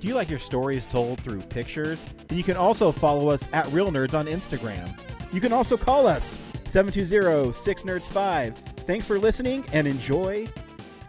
[0.00, 2.06] Do you like your stories told through pictures?
[2.28, 4.98] Then you can also follow us at Real Nerds on Instagram.
[5.30, 8.56] You can also call us 720-6nerds5.
[8.86, 10.48] Thanks for listening and enjoy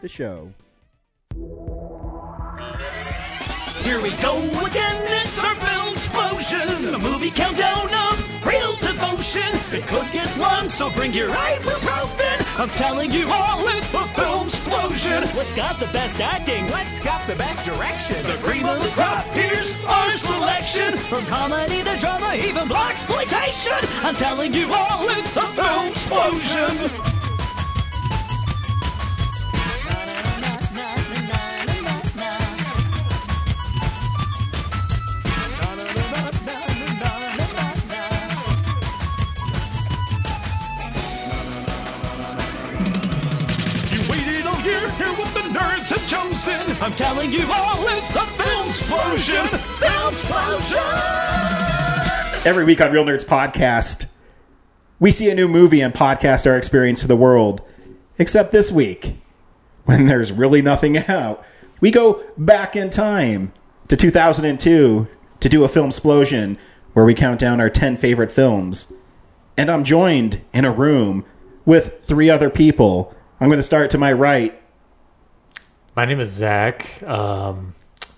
[0.01, 0.51] the show.
[3.83, 6.93] Here we go again, it's our film explosion.
[6.93, 9.41] A movie countdown of real devotion.
[9.71, 12.30] It could get long, so bring your ibuprofen.
[12.57, 15.23] I'm telling you all, it's a film explosion.
[15.35, 16.65] What's got the best acting?
[16.67, 18.21] What's got the best direction?
[18.27, 20.97] The cream of the crop, here's our selection.
[20.97, 23.73] From comedy to drama, even black exploitation.
[24.03, 27.10] I'm telling you all, it's a film explosion.
[46.43, 49.47] I'm telling you all, it's a film explosion.
[49.47, 50.79] Film explosion.
[52.43, 54.07] Every week on Real Nerds Podcast,
[54.99, 57.61] we see a new movie and podcast our experience for the world.
[58.17, 59.17] Except this week,
[59.85, 61.45] when there's really nothing out,
[61.79, 63.53] we go back in time
[63.87, 65.07] to 2002
[65.41, 66.57] to do a film explosion
[66.93, 68.91] where we count down our 10 favorite films.
[69.57, 71.23] And I'm joined in a room
[71.65, 73.15] with three other people.
[73.39, 74.59] I'm going to start to my right.
[75.95, 77.01] My name is Zach.
[77.03, 77.73] Um,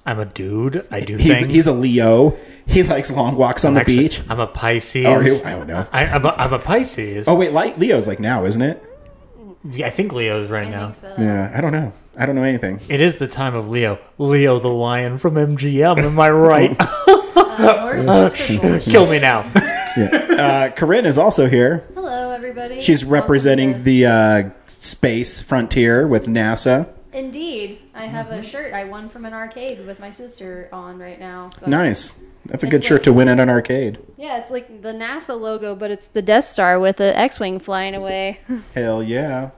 [0.05, 0.85] I'm a dude.
[0.91, 1.51] I do He's, things.
[1.51, 2.37] he's a Leo.
[2.67, 4.21] He likes long walks on the Actually, beach.
[4.29, 5.05] I'm a Pisces.
[5.05, 5.87] Oh, he- I don't know.
[5.91, 7.27] I, I'm, a, I'm a Pisces.
[7.27, 8.85] Oh, wait, like Leo's like now, isn't it?
[9.83, 10.91] I think Leo's right now.
[11.17, 11.93] Yeah, I don't know.
[12.17, 12.81] I don't know anything.
[12.89, 13.97] It is the time of Leo.
[14.17, 15.97] Leo the lion from MGM.
[15.99, 16.77] Am I right?
[18.83, 19.39] Kill me now.
[19.95, 21.87] Uh, Corinne is also here.
[21.93, 22.81] Hello, everybody.
[22.81, 26.89] She's representing the uh, space frontier with NASA.
[27.13, 28.39] Indeed, I have Mm-hmm.
[28.39, 31.49] a shirt I won from an arcade with my sister on right now.
[31.51, 31.67] So.
[31.67, 32.19] Nice.
[32.45, 33.99] That's a It's good shirt like- to win at an arcade.
[34.17, 37.93] Yeah, it's like the NASA logo, but it's the Death Star with the X-wing flying
[37.95, 38.39] away.
[38.73, 39.51] Hell yeah.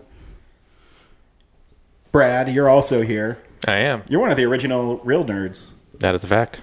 [2.12, 3.42] Brad, you're also here.
[3.68, 4.04] I am.
[4.08, 5.72] You're one of the original real nerds.
[6.00, 6.62] That is a fact.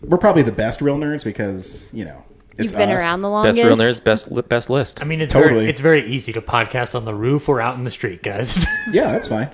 [0.00, 2.24] We're probably the best real nerds because, you know,
[2.56, 3.00] it's You've been us.
[3.00, 3.60] around the longest.
[3.60, 5.02] Best real nerds, best li- best list.
[5.02, 5.54] I mean, it's Totally.
[5.54, 8.64] very it's very easy to podcast on the roof or out in the street, guys.
[8.92, 9.50] Yeah, that's fine.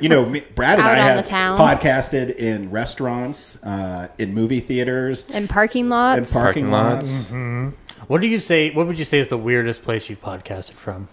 [0.00, 1.58] You know, me, Brad and Out I have town.
[1.58, 6.18] podcasted in restaurants, uh, in movie theaters, in parking lots.
[6.18, 7.30] in parking, Parking lots.
[7.32, 7.74] lots.
[8.08, 8.70] what do you say?
[8.70, 11.08] What would you say is the weirdest place you've podcasted from?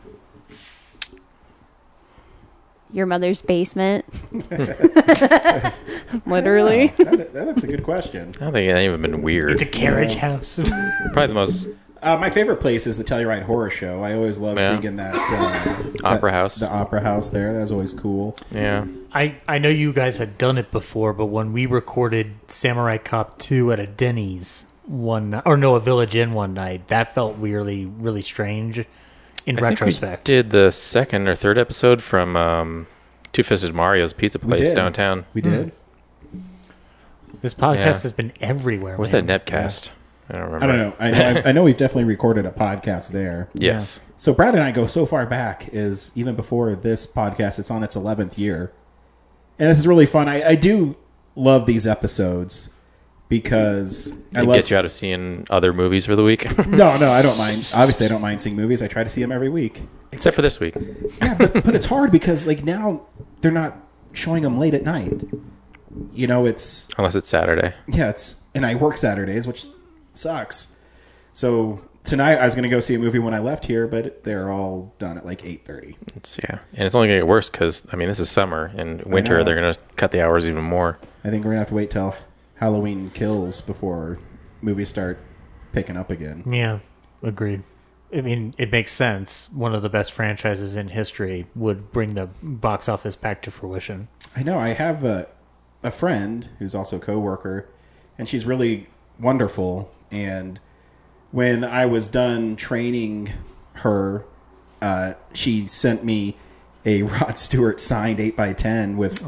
[2.93, 4.05] Your mother's basement.
[6.25, 6.87] Literally.
[6.97, 8.33] That- that's a good question.
[8.39, 9.51] I don't think it even been weird.
[9.51, 10.57] It's a carriage house.
[11.13, 11.67] Probably the most
[12.01, 14.03] Uh, my favorite place is the Telluride Horror Show.
[14.03, 14.71] I always loved Yeah.
[14.71, 16.55] being in that uh, Opera that- house.
[16.57, 17.53] The opera house there.
[17.53, 18.35] That was always cool.
[18.51, 18.85] yeah.
[19.13, 23.39] I, I know you guys had done it before, but when we recorded Samurai Cop
[23.39, 27.85] 2 at a Denny's one or no, a Village Inn one night, that felt weirdly,
[27.85, 28.85] really strange
[29.45, 30.27] in I retrospect.
[30.27, 32.87] think we did the second or third episode from um,
[33.33, 34.75] Two Fisted Mario's Pizza Place did.
[34.75, 35.25] downtown.
[35.33, 35.71] We did.
[37.41, 37.99] This podcast Yeah.
[38.01, 38.97] has been everywhere.
[38.97, 39.25] What's man.
[39.27, 39.89] that Netcast?
[40.29, 40.63] I don't remember.
[40.63, 40.95] I don't know.
[40.99, 43.49] I know, I know we've definitely recorded a podcast there.
[43.55, 44.01] Yes.
[44.17, 47.59] So Brad and I go so far back is even before this podcast.
[47.59, 48.73] It's on its eleventh year,
[49.59, 50.27] and this is really fun.
[50.27, 50.97] I, I do
[51.35, 52.73] love these episodes
[53.29, 54.55] because I It love.
[54.55, 56.45] gets you out of seeing other movies for the week.
[56.67, 57.69] no, no, I don't mind.
[57.75, 58.81] Obviously, I don't mind seeing movies.
[58.81, 59.83] I try to see them every week.
[60.11, 60.75] Except for this week.
[61.21, 63.05] Yeah, but, but it's hard because like now
[63.41, 63.77] they're not
[64.13, 65.23] showing them late at night.
[66.13, 67.73] You know, it's Unless it's Saturday.
[67.87, 69.65] yeah, it's and I work Saturdays, which
[70.17, 70.75] sucks.
[71.33, 74.23] So tonight I was going to go see a movie when I left here, but
[74.23, 75.97] they're all done at like eight thirty.
[76.43, 76.59] Yeah.
[76.73, 78.71] And it's only going to get worse because, I mean, this is summer.
[78.75, 80.99] and winter, they're going to cut the hours even more.
[81.23, 82.15] I think we're gonna have to wait till
[82.55, 84.17] Halloween kills before
[84.61, 85.19] movies start
[85.73, 86.43] picking up again.
[86.51, 86.79] Yeah,
[87.21, 87.63] agreed.
[88.15, 89.49] I mean, it makes sense.
[89.51, 94.07] One of the best franchises in history would bring the box office back to fruition.
[94.35, 94.57] I know.
[94.57, 95.27] I have a
[95.83, 97.67] a friend who's also a coworker,
[98.17, 98.87] and she's really
[99.19, 99.91] wonderful.
[100.11, 100.59] And
[101.31, 103.33] when I was done training
[103.75, 104.25] her,
[104.81, 106.37] uh, she sent me
[106.85, 109.19] a Rod Stewart signed eight x ten with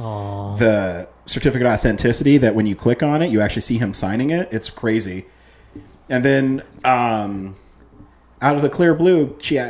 [0.58, 2.38] the certificate of authenticity.
[2.38, 4.48] That when you click on it, you actually see him signing it.
[4.52, 5.26] It's crazy.
[6.08, 7.56] And then um,
[8.42, 9.62] out of the clear blue, she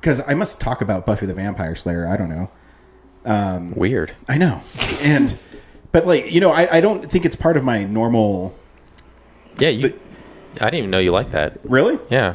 [0.00, 2.06] because I must talk about Buffy the Vampire Slayer.
[2.06, 2.50] I don't know.
[3.76, 4.14] Weird.
[4.28, 4.62] I know,
[5.00, 5.38] and
[5.92, 8.58] but like you know, I, I don't think it's part of my normal.
[9.58, 9.98] Yeah, you.
[10.60, 11.58] I didn't even know you liked that.
[11.64, 11.98] Really?
[12.10, 12.34] Yeah.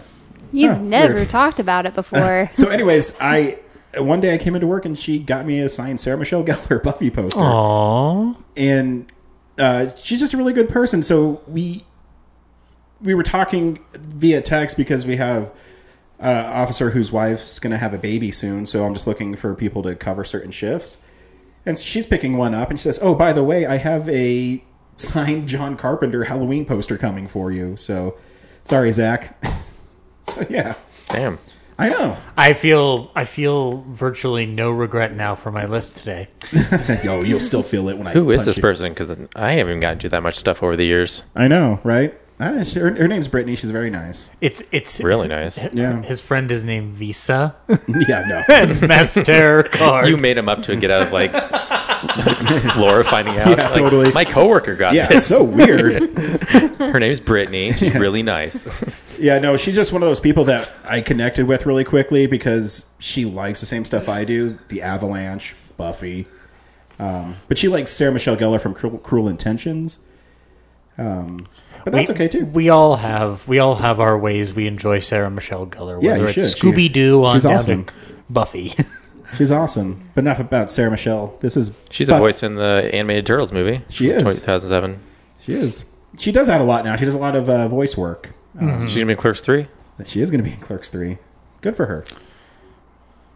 [0.52, 1.30] You've Huh, never weird.
[1.30, 2.50] talked about it before.
[2.56, 3.60] So, anyways, I
[3.98, 6.82] one day I came into work and she got me a signed Sarah Michelle Gellar
[6.84, 7.40] Buffy poster.
[7.40, 8.36] Aww.
[8.58, 9.12] and
[9.58, 11.02] uh, she's just a really good person.
[11.04, 11.86] So we
[13.02, 15.52] we were talking via text because we have
[16.20, 18.66] an officer whose wife's going to have a baby soon.
[18.66, 20.98] So I'm just looking for people to cover certain shifts,
[21.66, 24.64] and she's picking one up, and she says, "Oh, by the way, I have a
[25.00, 28.18] signed John Carpenter Halloween poster coming for you." So
[28.64, 29.42] sorry, Zach.
[30.24, 30.76] so yeah,
[31.10, 31.40] Damn.
[31.80, 32.18] I know.
[32.38, 36.28] I feel I feel virtually no regret now for my list today.
[37.06, 38.12] Yo, you'll still feel it when I.
[38.12, 38.62] Who is punch this you.
[38.62, 38.92] person?
[38.92, 41.24] Because I haven't even gotten to that much stuff over the years.
[41.36, 42.14] I know, right?
[42.42, 43.56] I, her, her name's Brittany.
[43.58, 44.30] She's very nice.
[44.40, 45.62] It's it's Really nice.
[45.74, 46.02] Yeah.
[46.02, 47.54] His friend is named Visa
[48.08, 48.44] Yeah, no.
[48.56, 50.08] and Mastercard.
[50.08, 51.34] You made him up to get out of like
[52.78, 53.50] Laura finding out.
[53.58, 54.12] Yeah, like, totally.
[54.14, 55.28] My coworker got Yeah, this.
[55.28, 56.04] so weird.
[56.80, 57.74] Her name's Brittany.
[57.74, 58.68] She's really nice.
[59.20, 62.90] Yeah, no, she's just one of those people that I connected with really quickly because
[63.00, 66.26] she likes the same stuff I do The Avalanche, Buffy.
[67.00, 70.00] Um, but she likes Sarah Michelle Gellar from Cruel, Cruel Intentions.
[70.98, 71.48] Um,
[71.84, 72.46] but that's we, okay too.
[72.46, 76.02] We all have we all have our ways we enjoy Sarah Michelle Gellar.
[76.02, 76.74] Yeah, Whether you it's should.
[76.76, 77.86] Scooby Doo on she's down awesome.
[77.86, 77.94] to
[78.30, 78.74] Buffy.
[79.36, 80.10] She's awesome.
[80.16, 81.38] But enough about Sarah Michelle.
[81.40, 83.84] This is She's a voice in the animated Turtles movie.
[83.88, 84.24] She is.
[84.24, 85.00] 2007.
[85.38, 85.86] She is.
[86.18, 86.96] She does that a lot now.
[86.96, 88.32] She does a lot of uh, voice work.
[88.60, 89.68] She's gonna be in Clerks three.
[90.06, 91.18] She is going to be in Clerks 3.
[91.62, 92.06] Good for her.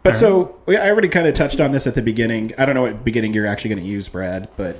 [0.02, 2.52] But so, we- I already kind of touched on this at the beginning.
[2.58, 4.76] I don't know what beginning you're actually going to use, Brad, but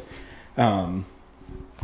[0.57, 1.07] um,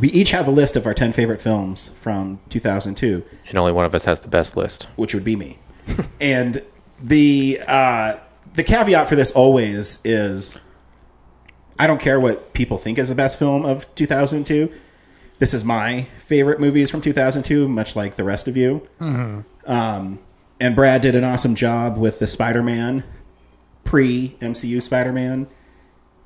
[0.01, 3.85] we each have a list of our 10 favorite films from 2002, And only one
[3.85, 4.87] of us has the best list.
[4.97, 5.59] which would be me.
[6.19, 6.61] and
[7.01, 8.15] the uh,
[8.53, 10.59] the caveat for this always is
[11.79, 14.71] I don't care what people think is the best film of 2002.
[15.39, 18.87] This is my favorite movies from 2002, much like the rest of you.
[18.99, 20.19] Um,
[20.59, 23.03] and Brad did an awesome job with the Spider-Man
[23.83, 25.47] pre MCU Spider-Man,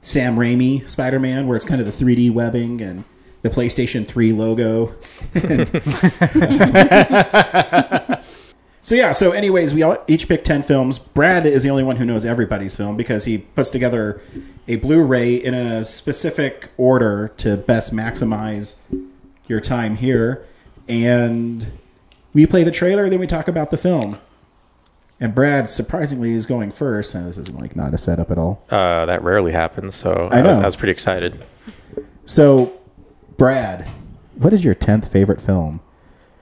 [0.01, 3.05] Sam Raimi Spider-Man, where it's kind of the 3D webbing and
[3.45, 4.95] the PlayStation 3 logo.
[8.85, 9.13] So yeah.
[9.13, 10.99] So, anyways, we all each picked ten films.
[10.99, 14.21] Brad is the only one who knows everybody's film because he puts together
[14.67, 18.79] a Blu-ray in a specific order to best maximize
[19.47, 20.45] your time here.
[20.87, 21.71] And
[22.31, 24.19] we play the trailer, then we talk about the film.
[25.19, 27.15] And Brad surprisingly is going first.
[27.15, 28.63] And this is like not a setup at all.
[28.69, 30.61] Uh, that rarely happens, so I I, was, know.
[30.61, 31.43] I was pretty excited.
[32.25, 32.71] So,
[33.37, 33.87] Brad,
[34.35, 35.81] what is your tenth favorite film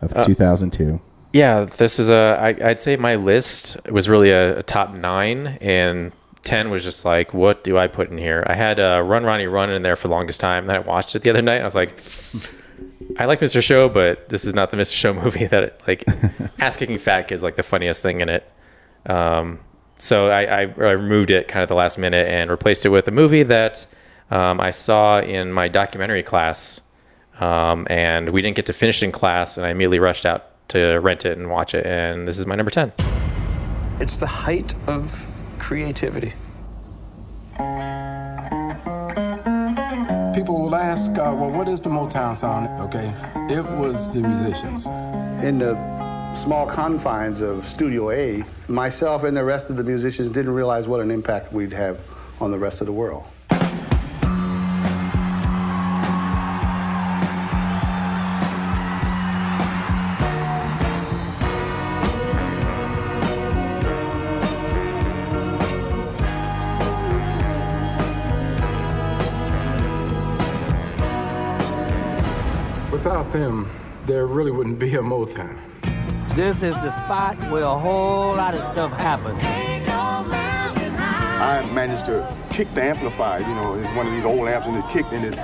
[0.01, 1.01] of 2002?
[1.31, 2.37] Yeah, this is a.
[2.39, 6.11] I, I'd say my list was really a, a top nine, and
[6.43, 8.43] ten was just like, what do I put in here?
[8.45, 10.67] I had uh, Run Ronnie Run in there for the longest time.
[10.67, 11.55] Then I watched it the other night.
[11.55, 11.99] And I was like,
[13.17, 13.63] I like Mr.
[13.63, 14.93] Show, but this is not the Mr.
[14.93, 16.03] Show movie that it, like
[16.59, 18.51] ass kicking fat kid's like the funniest thing in it.
[19.05, 19.59] Um,
[19.97, 23.07] so I, I, I removed it kind of the last minute and replaced it with
[23.07, 23.85] a movie that
[24.33, 26.81] um, I saw in my documentary class,
[27.39, 30.97] um, and we didn't get to finish in class, and I immediately rushed out to
[30.97, 32.91] rent it and watch it, and this is my number ten.
[33.99, 35.11] It's the height of
[35.59, 36.33] creativity.
[40.33, 42.67] People will ask, uh, well, what is the Motown sound?
[42.81, 43.13] Okay,
[43.53, 44.87] it was the musicians.
[45.43, 45.73] in the
[46.43, 51.01] small confines of Studio A, myself and the rest of the musicians didn't realize what
[51.01, 51.99] an impact we'd have
[52.39, 53.25] on the rest of the world.
[74.05, 75.57] There really wouldn't be a Motown.
[76.35, 79.39] This is the spot where a whole lot of stuff happens.
[81.39, 83.39] I managed to kick the amplifier.
[83.41, 85.35] You know, it's one of these old amps, and it kicked and it.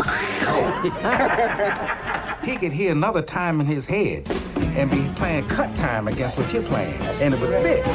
[2.44, 4.28] He could hear another time in his head
[4.76, 7.86] and be playing cut time against what you're playing, and it would fit.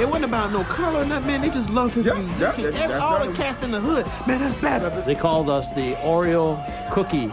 [0.00, 1.40] It wasn't about no color or nothing, man.
[1.42, 2.40] They just loved his musician.
[2.40, 3.30] yeah, Every- that's all right.
[3.30, 5.06] the cats in the hood, man, that's bad.
[5.06, 6.58] They called us the Oreo
[6.92, 7.30] cookie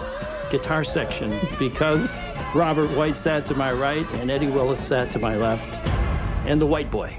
[0.52, 2.10] guitar section because
[2.54, 5.68] Robert White sat to my right and Eddie Willis sat to my left,
[6.48, 7.16] and the white boy.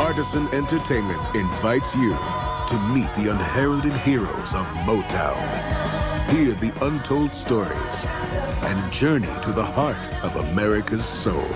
[0.00, 2.10] Artisan Entertainment invites you
[2.68, 5.36] to meet the unheralded heroes of Motown.
[6.30, 8.06] Hear the untold stories
[8.62, 11.46] and journey to the heart of America's soul.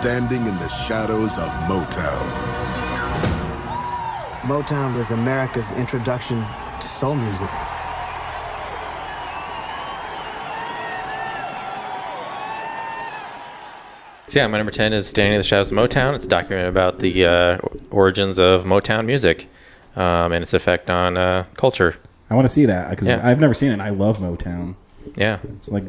[0.00, 2.24] Standing in the shadows of Motown.
[4.40, 6.42] Motown was America's introduction
[6.80, 7.50] to soul music.
[14.26, 16.68] So yeah, my number ten is "Standing in the Shadows of Motown." It's a documentary
[16.68, 17.58] about the uh,
[17.90, 19.48] origins of Motown music
[19.96, 21.96] um, and its effect on uh, culture.
[22.30, 23.20] I want to see that because Yeah.
[23.24, 23.74] I've never seen it.
[23.74, 24.76] and I love Motown.
[25.20, 25.38] Yeah.
[25.56, 25.84] it's like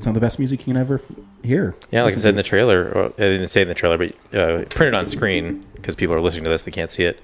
[0.00, 1.00] some of the best music you can ever
[1.42, 1.74] hear.
[1.90, 3.96] Yeah, like I Listen said in the trailer, well, I didn't say in the trailer,
[3.98, 7.20] but uh, printed on screen because people are listening to this, they can't see it.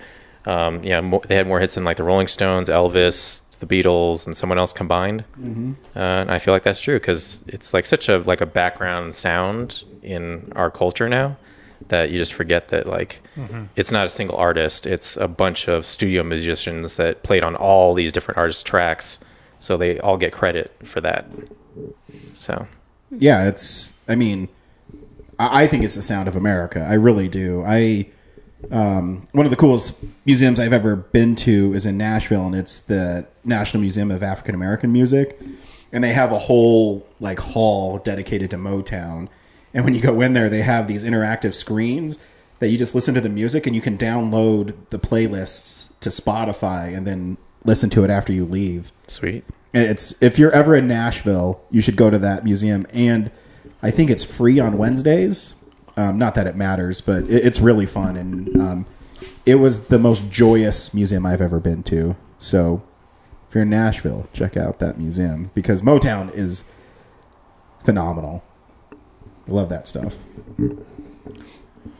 [0.47, 4.26] Um, yeah, mo they had more hits than like the Rolling Stones, Elvis, the Beatles,
[4.26, 5.25] and someone else combined.
[5.41, 5.75] Mhm.
[5.97, 9.14] Uh, and I feel like that's true because it's like such a like a background
[9.14, 11.37] sound in our culture now
[11.88, 13.69] that you just forget that like Mhm.
[13.75, 17.95] it's not a single artist; it's a bunch of studio musicians that played on all
[17.95, 19.19] these different artists' tracks,
[19.64, 21.26] so they all get credit for that.
[22.35, 22.66] So
[23.11, 23.94] yeah, it's.
[24.06, 24.49] I mean,
[25.38, 26.87] I, think it's the sound of America.
[26.87, 27.64] I really do.
[27.66, 28.11] I
[28.71, 32.78] um, one of the coolest museums I've ever been to is in Nashville, and it's
[32.78, 35.40] the National Museum of African American Music,
[35.90, 39.28] and they have a whole like hall dedicated to Motown.
[39.73, 42.18] And when you go in there, they have these interactive screens
[42.59, 46.94] that you just listen to the music, and you can download the playlists to Spotify,
[46.94, 48.92] and then listen to it after you leave.
[49.06, 49.44] Sweet.
[49.73, 53.30] It's if you're ever in Nashville, you should go to that museum, and
[53.83, 55.56] I think it's free on Wednesdays.
[55.97, 58.87] Um, not that it matters, but it, it's really fun, and um,
[59.44, 62.16] it was the most joyous museum I've ever been to.
[62.38, 62.85] So,
[63.49, 66.64] if you're in Nashville, check out that museum because Motown is
[67.80, 68.44] phenomenal.
[69.49, 70.16] I love that stuff.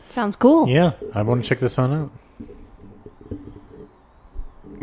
[0.09, 0.68] Sounds cool.
[0.68, 2.12] Yeah, I want to check this one out.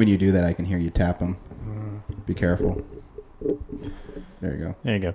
[0.02, 1.38] When you do that, I can hear you tap them.
[2.26, 2.84] Be careful.
[4.42, 4.76] There you go.
[4.82, 5.14] There you go.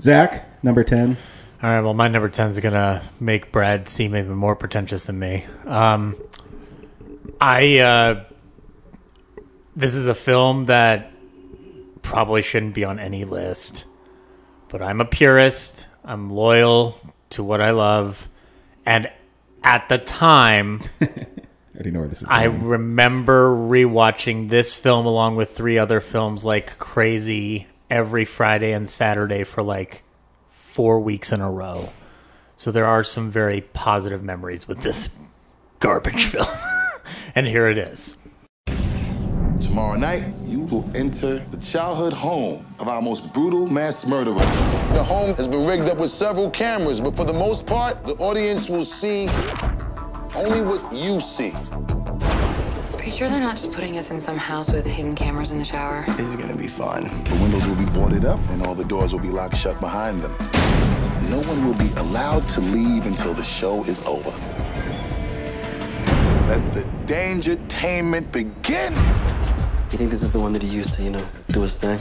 [0.00, 1.16] Zach, number ten.
[1.62, 1.80] All right.
[1.80, 5.44] Well, my number ten is gonna make Brad seem even more pretentious than me.
[5.64, 6.16] Um,
[7.40, 8.24] I uh,
[9.76, 11.12] this is a film that
[12.02, 13.84] probably shouldn't be on any list,
[14.70, 15.86] but I'm a purist.
[16.04, 18.28] I'm loyal to what I love,
[18.84, 19.08] and
[19.62, 21.26] at the time, I
[21.80, 22.28] already know where this is.
[22.28, 28.88] I remember rewatching this film along with three other films like crazy every Friday and
[28.88, 30.02] Saturday for like
[30.50, 31.90] four weeks in a row.
[32.56, 35.08] So there are some very positive memories with this
[35.78, 36.46] garbage film.
[37.34, 38.16] and here it is.
[39.60, 44.34] Tomorrow night, you will enter the childhood home of our most brutal mass murderer.
[44.34, 48.14] The home has been rigged up with several cameras, but for the most part, the
[48.16, 49.28] audience will see
[50.34, 51.52] only what you see.
[51.52, 55.58] Are you sure they're not just putting us in some house with hidden cameras in
[55.58, 56.04] the shower?
[56.06, 57.04] This is gonna be fun.
[57.24, 60.22] The windows will be boarded up and all the doors will be locked shut behind
[60.22, 60.32] them.
[61.28, 64.30] No one will be allowed to leave until the show is over.
[66.48, 68.92] Let the dangertainment begin.
[68.92, 71.98] You think this is the one that he used to, you know, do his thing?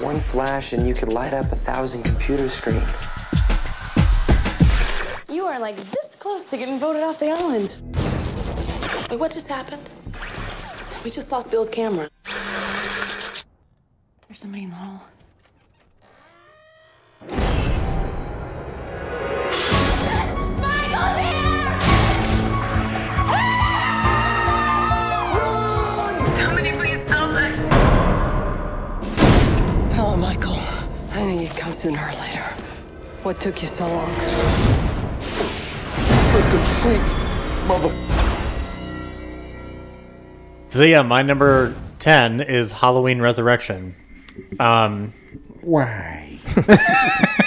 [0.00, 3.06] One flash and you could light up a thousand computer screens.
[5.28, 7.76] You are like this close to getting voted off the island.
[9.10, 9.86] Wait, what just happened?
[11.04, 12.08] We just lost Bill's camera.
[14.26, 15.04] There's somebody in the hall.
[27.08, 27.56] Help us.
[29.94, 30.56] Hello, Michael.
[31.10, 32.44] I knew you'd come sooner or later.
[33.22, 34.81] What took you so long?
[36.52, 37.88] Trick or treat, mother.
[40.68, 43.94] So yeah, my number ten is Halloween Resurrection.
[44.60, 45.14] Um,
[45.62, 46.40] Why?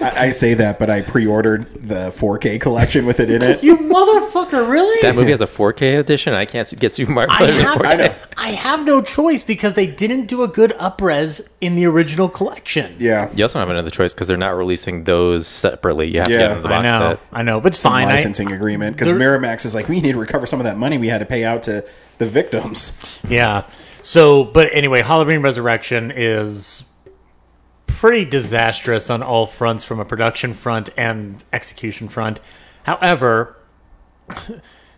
[0.00, 3.62] I, I say that, but I pre-ordered the 4K collection with it in it.
[3.64, 4.68] you motherfucker!
[4.68, 5.00] Really?
[5.02, 6.34] that movie has a 4K edition.
[6.34, 8.16] I can't get Super Mario I Brothers in have, 4K.
[8.36, 12.96] I have no choice because they didn't do a good upres in the original collection.
[12.98, 13.30] Yeah.
[13.34, 16.12] You also don't have another choice because they're not releasing those separately.
[16.12, 16.38] You have to Yeah.
[16.40, 17.20] get them in the box I know, set.
[17.32, 18.08] I know, but it's Some fine.
[18.08, 20.98] I- licensing agreement because Miramax is like, we need to recover some of that money
[20.98, 21.84] we had to pay out to
[22.18, 22.92] the victims.
[23.28, 23.66] Yeah.
[24.02, 26.84] So, but anyway, Halloween Resurrection is
[27.96, 32.38] pretty disastrous on all fronts from a production front and execution front.
[32.82, 33.56] However,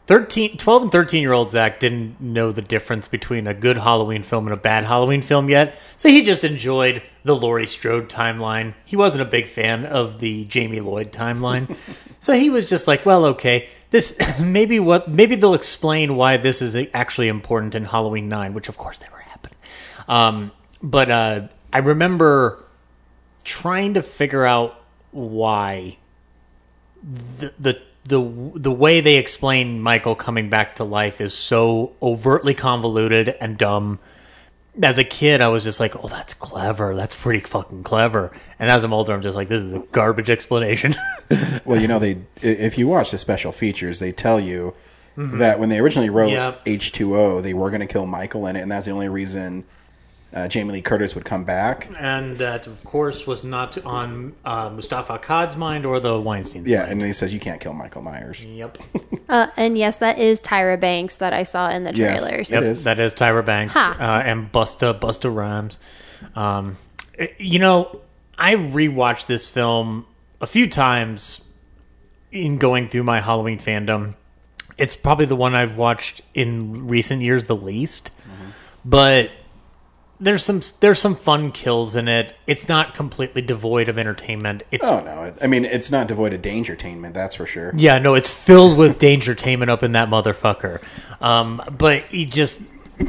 [0.09, 4.25] 13, 12 and 13 year old Zach didn't know the difference between a good Halloween
[4.25, 8.75] film and a bad Halloween film yet, so he just enjoyed the Laurie Strode timeline.
[8.85, 11.77] He wasn't a big fan of the Jamie Lloyd timeline,
[12.19, 16.61] so he was just like, "Well, okay, this maybe what maybe they'll explain why this
[16.61, 19.55] is actually important in Halloween Nine, which of course never happened."
[20.09, 20.51] Um,
[20.83, 22.65] but uh, I remember
[23.49, 24.79] trying to figure out
[25.11, 25.97] why
[27.03, 28.21] the the the
[28.55, 33.99] the way they explain Michael coming back to life is so overtly convoluted and dumb.
[34.81, 36.95] As a kid, I was just like, "Oh, that's clever.
[36.95, 40.31] That's pretty fucking clever." And as I'm older, I'm just like, "This is a garbage
[40.31, 40.95] explanation."
[41.67, 44.73] Well, you know, they if you watch the special features, they tell you
[45.19, 45.39] Mhm.
[45.41, 46.65] that when they originally wrote Yep.
[46.65, 49.65] H2O, they were going to kill Michael in it, and that's the only reason
[50.35, 51.89] uh, Jamie Lee Curtis would come back.
[51.99, 56.81] and that, of course, was not on uh, Moustapha Akkad's mind or the Weinstein's Yeah,
[56.81, 56.93] mind.
[56.93, 58.45] and he says you can't kill Michael Myers.
[58.45, 58.79] Yep.
[59.31, 62.51] Uh, and yes, that is Tyra Banks that I saw in the trailers.
[62.51, 65.79] Yep, that is Tyra Banks uh, and Busta Busta Rhymes.
[66.35, 66.79] Um,
[67.19, 68.01] it- you know,
[68.39, 70.07] I rewatched this film
[70.41, 71.43] a few times
[72.33, 74.15] in going through my Halloween fandom.
[74.79, 78.11] It's probably the one I've watched in recent years the least,
[78.83, 79.31] but
[80.21, 82.35] there's some there's some fun kills in it.
[82.47, 84.63] It's not completely devoid of entertainment.
[84.71, 85.35] It's Oh no!
[85.41, 87.73] I mean, it's not devoid of dangertainment, that's for sure.
[87.77, 90.83] yeah, no, it's filled with dangertainment up in that motherfucker.
[91.23, 92.63] Um, but he just,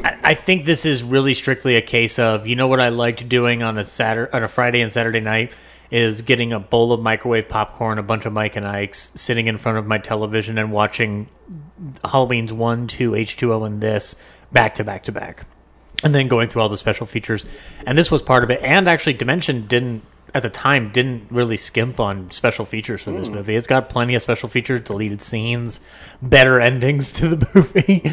[0.03, 3.27] I, I think this is really strictly a case of you know what I liked
[3.27, 5.53] doing on a Saturday, on a Friday and Saturday night
[5.91, 9.57] is getting a bowl of microwave popcorn, a bunch of Mike and Ike's, sitting in
[9.57, 11.27] front of my television and watching
[12.03, 14.15] Halloween's one, two, H two O, and this
[14.51, 15.45] back to back to back,
[16.03, 17.45] and then going through all the special features.
[17.85, 18.61] And this was part of it.
[18.61, 20.03] And actually, Dimension didn't
[20.35, 23.33] at the time didn't really skimp on special features for this Mm.
[23.33, 23.55] movie.
[23.55, 25.79] It's got plenty of special features, deleted scenes,
[26.21, 28.03] better endings to the movie.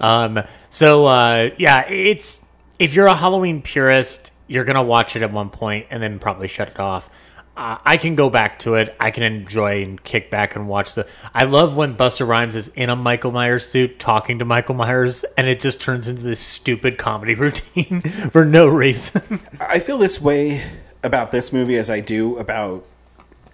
[0.00, 2.44] um, so uh, yeah, it's
[2.78, 6.48] if you're a Halloween purist, you're gonna watch it at one point and then probably
[6.48, 7.10] shut it off.
[7.56, 8.94] Uh, I can go back to it.
[9.00, 11.06] I can enjoy and kick back and watch the.
[11.34, 15.24] I love when Busta Rhymes is in a Michael Myers suit talking to Michael Myers,
[15.38, 19.40] and it just turns into this stupid comedy routine for no reason.
[19.60, 20.62] I feel this way
[21.02, 22.84] about this movie as I do about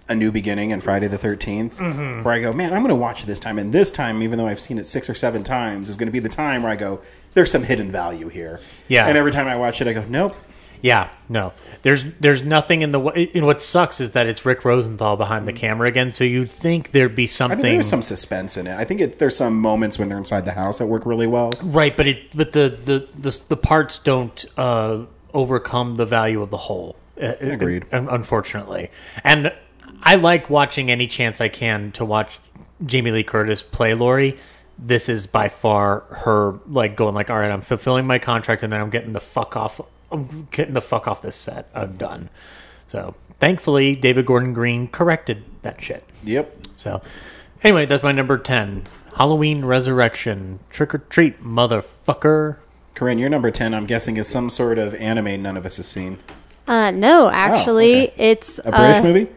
[0.09, 2.23] A New Beginning and Friday the 13th, Mhm.
[2.25, 3.57] where I go, man, I'm going to watch it this time.
[3.57, 6.11] And this time, even though I've seen it six or seven times, is going to
[6.13, 6.99] be the time where I go,
[7.35, 8.59] there's some hidden value here.
[8.89, 9.07] Yeah.
[9.07, 10.35] And every time I watch it, I go, nope.
[10.83, 11.53] Yeah, no.
[11.81, 13.31] There's there's nothing in the way.
[13.33, 16.13] And what sucks is that it's Rick Rosenthal behind the camera again.
[16.13, 17.63] So you'd think there'd be I something.
[17.63, 18.75] mean, there's some suspense in it.
[18.75, 21.53] I think it, there's some moments when they're inside the house that work really well.
[21.61, 26.49] Right, but it but the the the, the parts don't uh, overcome the value of
[26.49, 26.97] the whole.
[27.19, 27.85] Uh, Agreed.
[27.93, 28.91] Unfortunately,
[29.23, 29.53] and
[30.01, 32.39] I like watching any chance I can to watch
[32.85, 34.37] Jamie Lee Curtis play Laurie.
[34.77, 38.73] This is by far her like going like, all right, I'm fulfilling my contract, and
[38.73, 39.79] then I'm getting the fuck off.
[40.13, 41.67] I'm getting the fuck off this set.
[41.73, 42.29] I'm done.
[42.87, 46.03] So thankfully, David Gordon Green corrected that shit.
[46.23, 46.67] Yep.
[46.77, 47.01] So
[47.63, 48.83] anyway, that's my number ten.
[49.15, 50.59] Halloween Resurrection.
[50.69, 52.57] Trick or treat, motherfucker.
[52.95, 55.85] Corinne, your number 10, I'm guessing, is some sort of anime none of us have
[55.87, 56.19] seen.
[56.67, 58.13] Uh, no, actually, Oh, okay.
[58.17, 59.27] it's A British uh, movie?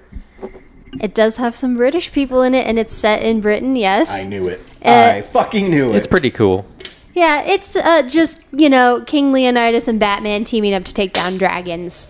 [1.00, 3.74] It does have some British people in it, and it's set in Britain.
[3.76, 4.60] Yes, I knew it.
[4.84, 5.96] Uh, I fucking knew it.
[5.96, 6.66] It's pretty cool.
[7.16, 11.38] Yeah, it's uh, just you know King Leonidas and Batman teaming up to take down
[11.38, 12.08] dragons.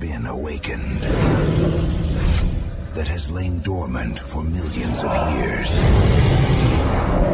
[0.00, 1.02] Been awakened
[2.94, 5.70] that has lain dormant for millions of years.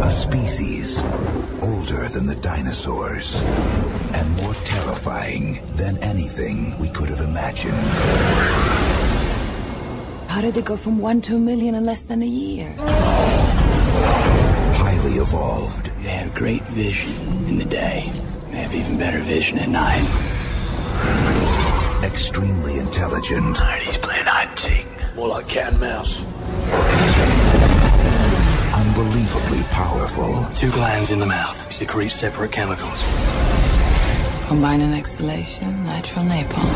[0.03, 0.99] A species
[1.63, 3.41] older than the dinosaurs
[4.15, 7.77] and more terrifying than anything we could have imagined.
[10.27, 12.75] How did they go from one to a million in less than a year?
[14.75, 15.93] Highly evolved.
[16.01, 17.13] They have great vision
[17.47, 18.11] in the day.
[18.51, 20.26] They have even better vision at night
[22.17, 23.61] extremely intelligent.
[23.61, 24.87] And he's playing hide and seek.
[25.17, 26.25] More like cat and mouse.
[28.75, 30.33] Unbelievably powerful.
[30.55, 33.03] Two glands in the mouth secrete separate chemicals.
[34.49, 36.73] Combine an exhalation, nitrile napalm.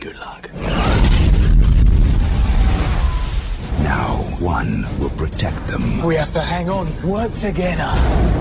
[0.00, 0.50] Good luck.
[3.84, 6.04] Now one will protect them.
[6.04, 7.92] We have to hang on, work together.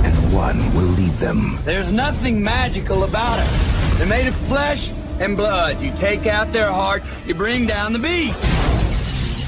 [0.07, 1.59] And one will lead them.
[1.65, 3.70] There's nothing magical about it.
[4.01, 5.79] They're made of flesh and blood.
[5.79, 8.43] You take out their heart, you bring down the beast.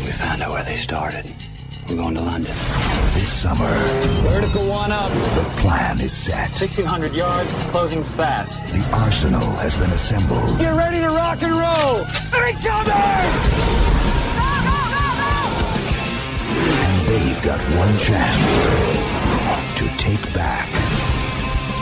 [0.05, 1.25] We found out where they started.
[1.89, 2.55] We're going to London.
[3.15, 3.67] this summer.
[4.29, 5.09] Vertical one up.
[5.09, 6.51] The plan is set.
[6.51, 8.63] 1,600 yards, closing fast.
[8.65, 10.59] The arsenal has been assembled.
[10.59, 12.01] Get ready to rock and roll.
[12.47, 12.93] Each other!
[16.77, 18.37] And they've got one chance
[19.79, 20.69] to take back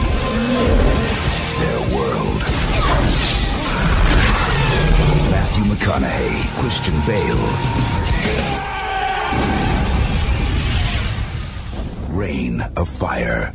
[0.05, 1.10] their world.
[5.31, 7.47] Matthew McConaughey, Christian Bale.
[12.15, 13.53] Reign of Fire.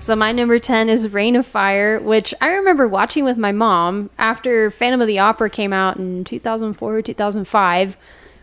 [0.00, 4.10] So my number 10 is Reign of Fire, which I remember watching with my mom
[4.18, 7.96] after Phantom of the Opera came out in 2004 or 2005.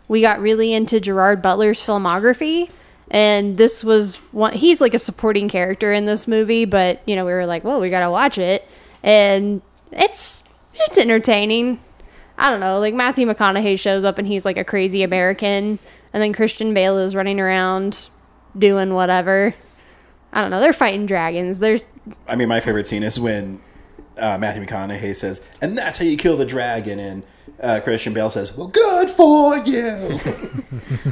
[0.08, 2.72] We got really into Gerard Butler's filmography
[3.12, 7.26] and this was one he's like a supporting character in this movie, but you know,
[7.26, 8.66] we were like, "Well, we got to watch it."
[9.04, 10.44] And it's
[10.74, 11.80] it's entertaining.
[12.38, 15.78] I don't know, like Matthew McConaughey shows up and he's like a crazy American
[16.14, 18.10] and then Christian Bale is running around
[18.58, 19.54] doing whatever.
[20.34, 20.62] I don't know.
[20.62, 21.60] They're fighting dragons.
[21.60, 21.88] There's
[22.28, 23.62] I mean, my favorite scene is when
[24.18, 27.24] uh, Matthew McConaughey says, "And that's how you kill the dragon," and
[27.62, 30.20] uh, Christian Bale says, "Well, good for you."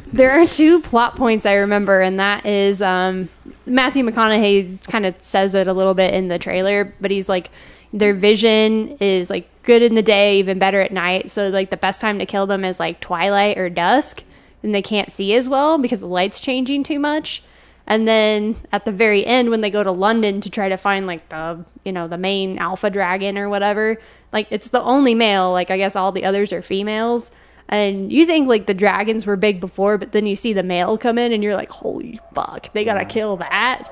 [0.13, 3.29] there are two plot points I remember, and that is um,
[3.65, 7.51] Matthew McConaughey kind of says it a little bit in the trailer, but he's like,
[7.93, 11.31] their vision is like good in the day, even better at night.
[11.31, 14.23] So like the best time to kill them is like twilight or dusk,
[14.63, 17.43] and they can't see as well because the light's changing too much.
[17.87, 21.07] And then at the very end, when they go to London to try to find
[21.07, 23.99] like the you know the main alpha dragon or whatever,
[24.31, 25.51] like it's the only male.
[25.51, 27.31] Like I guess all the others are females.
[27.71, 30.97] And you think like the dragons were big before, but then you see the male
[30.97, 33.87] come in, and you're like, holy fuck, they gotta kill that.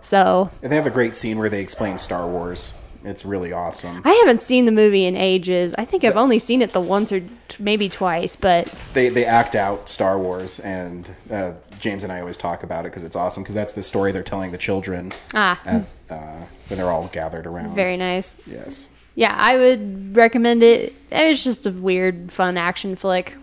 [0.00, 2.72] So and they have a great scene where they explain Star Wars.
[3.02, 4.02] It's really awesome.
[4.04, 5.74] I haven't seen the movie in ages.
[5.78, 7.28] I think I've only seen it the once or t-
[7.58, 12.36] maybe twice, but They they act out Star Wars, and uh, James and I always
[12.36, 15.58] talk about it because it's awesome because that's the story they're telling the children ah,
[15.64, 17.74] at, uh, when they're all gathered around.
[17.74, 18.36] very nice.
[18.46, 18.88] Yes.
[19.20, 20.94] Yeah, I would recommend it.
[21.12, 23.36] It's just a weird, fun action flick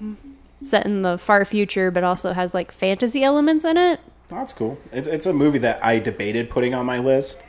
[0.64, 4.00] set in the far future, but also has like fantasy elements in it.
[4.28, 4.80] That's cool.
[4.92, 7.44] It's, it's a movie that I debated putting on my list,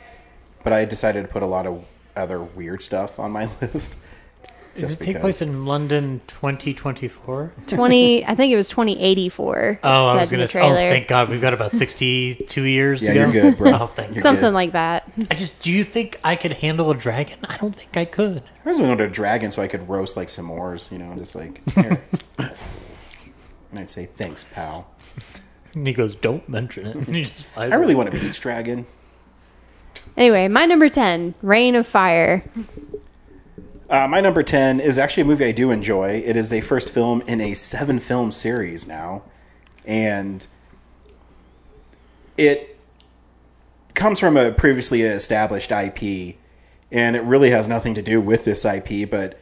[0.63, 1.83] but I decided to put a lot of
[2.15, 3.97] other weird stuff on my list.
[4.75, 7.53] Does it take place in London 2024?
[7.67, 9.79] 20, I think it was 2084.
[9.83, 11.29] Oh, I was going to say, oh, thank God.
[11.29, 13.19] We've got about 62 years Yeah, to go.
[13.31, 13.71] you're good, bro.
[13.81, 14.29] Oh, thank You're God.
[14.35, 15.09] Something like that.
[15.29, 17.39] I just, do you think I could handle a dragon?
[17.49, 18.43] I don't think I could.
[18.65, 21.35] I was wanted a dragon so I could roast like some s'mores, you know, just
[21.35, 21.61] like.
[21.73, 22.01] Here.
[22.37, 24.89] and I'd say thanks, pal.
[25.73, 26.95] And he goes, don't mention it.
[26.95, 28.05] And he just flies I really away.
[28.05, 28.85] want a beach dragon.
[30.17, 32.43] Anyway, my number 10, Reign of Fire.
[33.89, 36.21] Uh, my number 10 is actually a movie I do enjoy.
[36.23, 39.23] It is the first film in a seven film series now.
[39.83, 40.45] And
[42.37, 42.77] it
[43.95, 46.35] comes from a previously established IP.
[46.91, 49.39] And it really has nothing to do with this IP, but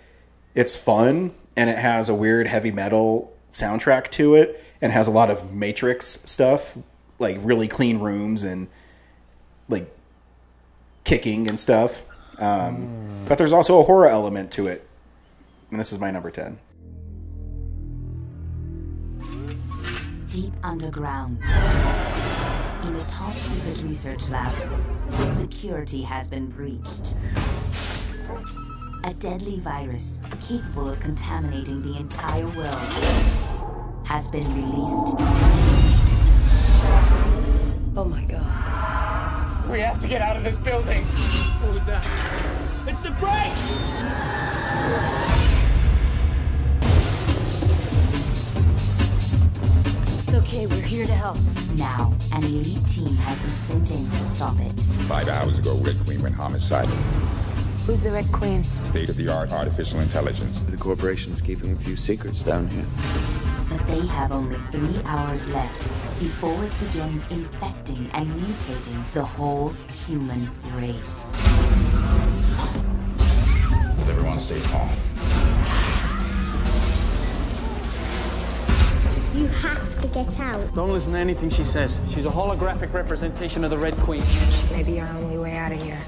[0.56, 5.12] it's fun and it has a weird heavy metal soundtrack to it and has a
[5.12, 6.78] lot of Matrix stuff,
[7.20, 8.70] like really clean rooms and
[9.68, 9.94] like
[11.04, 12.02] kicking and stuff.
[12.40, 14.88] Um, But there's also a horror element to it.
[15.70, 16.60] And this is my number 10.
[20.30, 24.54] Deep underground, in a top secret research lab,
[25.34, 27.16] security has been breached.
[29.04, 32.80] A deadly virus capable of contaminating the entire world
[34.06, 35.16] has been released.
[37.96, 39.17] Oh my god.
[39.70, 41.04] We have to get out of this building.
[41.04, 42.04] What was that?
[42.88, 43.78] It's the brakes!
[50.24, 51.38] It's okay, we're here to help.
[51.76, 54.80] Now, an elite team has been sent in to stop it.
[55.10, 56.96] Five hours ago, Red Queen went homicidal.
[57.88, 58.66] Who's the Red Queen?
[58.84, 60.60] State of the art artificial intelligence.
[60.64, 62.84] The corporation's keeping a few secrets down here.
[63.70, 65.84] But they have only three hours left
[66.20, 69.70] before it begins infecting and mutating the whole
[70.06, 71.34] human race.
[74.10, 74.90] Everyone stay calm.
[79.34, 80.76] You have to get out.
[80.76, 82.02] Don't listen to anything she says.
[82.14, 84.24] She's a holographic representation of the Red Queen.
[84.74, 86.02] Maybe our only way out of here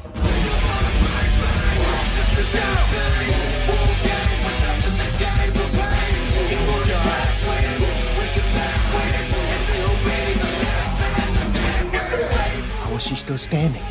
[12.99, 13.81] was she still standing?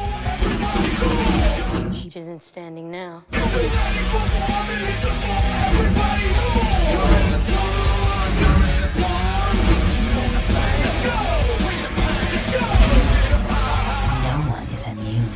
[1.95, 3.25] She isn't standing now.
[3.33, 3.41] No
[14.51, 15.33] one is immune.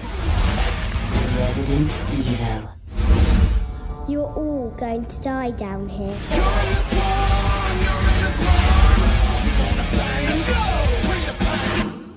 [1.39, 2.82] Resident Evil.
[4.13, 6.15] You're all going to die down here.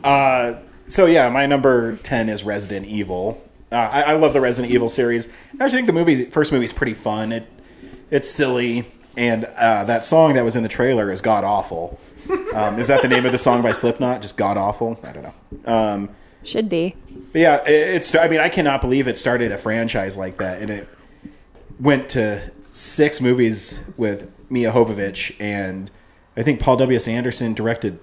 [0.03, 3.41] Uh, so yeah, my number ten is Resident Evil.
[3.71, 5.29] Uh, I, I love the Resident Evil series.
[5.57, 7.31] I actually think the movie, first movie, is pretty fun.
[7.31, 7.47] It
[8.11, 11.97] it's silly, and uh, that song that was in the trailer is god awful.
[12.53, 14.21] Um, is that the name of the song by Slipknot?
[14.21, 14.99] Just god awful?
[15.01, 15.73] I don't know.
[15.73, 16.09] Um,
[16.43, 16.93] Should be.
[17.31, 18.13] but yeah, it, it's.
[18.13, 20.89] I mean, I cannot believe it started a franchise like that, and it
[21.79, 25.89] went to six movies with Milla Jovovich, and
[26.35, 26.95] I think Paul W.
[26.95, 27.07] S.
[27.07, 27.99] Anderson directed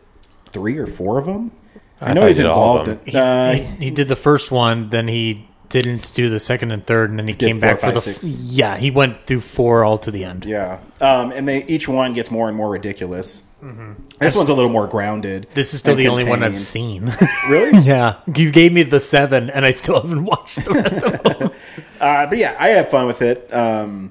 [0.50, 1.52] three or four of them.
[2.00, 3.08] I, know he's he did all of involved.
[3.08, 6.86] In, uh, he, he did the first one, then he didn't do the second and
[6.86, 8.38] third, and then he Did came four, back for the six.
[8.38, 8.76] yeah.
[8.76, 10.44] He went through four all to the end.
[10.44, 13.42] Yeah, um, and they each one gets more and more ridiculous.
[13.62, 13.94] Mhm.
[14.18, 15.46] This one's a little more grounded.
[15.54, 17.12] This is still and the only one I've contained.
[17.12, 17.28] seen.
[17.50, 17.78] really?
[17.82, 21.50] yeah, you gave me the seven, and I still haven't watched the rest of them.
[22.00, 23.48] Uh, but yeah, I have fun with it.
[23.54, 24.10] Um,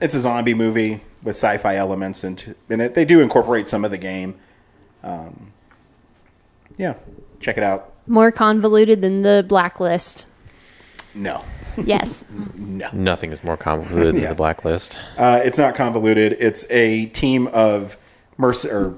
[0.00, 3.92] it's a zombie movie with sci-fi elements, and and it, they do incorporate some of
[3.92, 4.34] the game.
[5.04, 5.52] Um,
[6.76, 6.94] yeah,
[7.38, 7.92] check it out.
[8.06, 10.26] More convoluted than the blacklist.
[11.14, 11.44] No.
[11.84, 12.24] Yes.
[12.56, 12.88] no.
[12.94, 14.28] Nothing is more convoluted than Yeah.
[14.30, 14.96] the blacklist.
[15.18, 16.34] Uh, it's not convoluted.
[16.40, 17.98] It's a team of
[18.38, 18.94] merc- or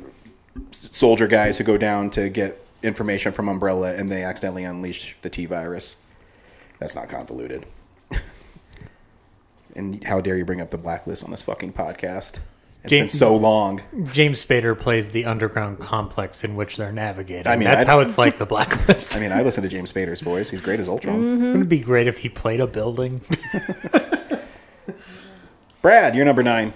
[0.70, 5.28] soldier guys who go down to get information from Umbrella, and they accidentally unleash the
[5.30, 5.96] T virus.
[6.78, 7.64] That's not convoluted.
[9.74, 12.38] and how dare you bring up the blacklist on this fucking podcast?
[12.84, 13.82] It's been so long.
[14.12, 17.48] James Spader plays the underground complex in which they're navigating.
[17.48, 19.16] I mean, that's I- how it's like the blacklist.
[19.16, 20.48] I mean, I listen to James Spader's voice.
[20.48, 21.16] He's great as Ultron.
[21.16, 21.42] Mm-hmm.
[21.44, 23.20] Wouldn't it be great if he played a building?
[25.82, 26.72] Brad, you're number nine.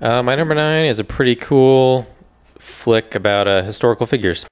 [0.00, 2.06] Uh, my number nine is a pretty cool
[2.58, 4.46] flick about uh, historical figures.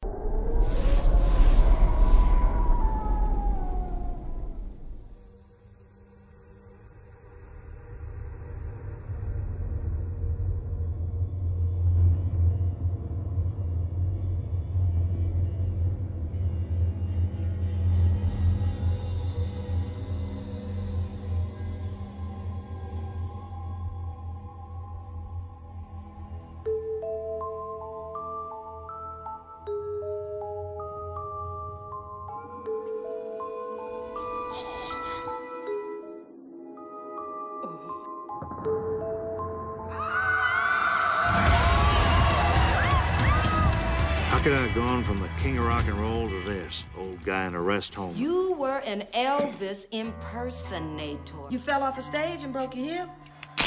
[47.71, 48.13] Rest home?
[48.17, 51.37] You were an Elvis impersonator.
[51.51, 53.09] You fell off a stage and broke your hip?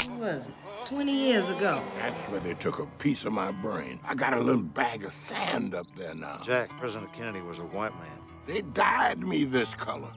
[0.06, 0.52] When was it?
[0.84, 1.82] 20 years ago.
[1.96, 3.98] That's where they took a piece of my brain.
[4.06, 6.38] I got a little bag of sand up there now.
[6.44, 8.18] Jack, President Kennedy was a white man.
[8.46, 10.12] They dyed me this color.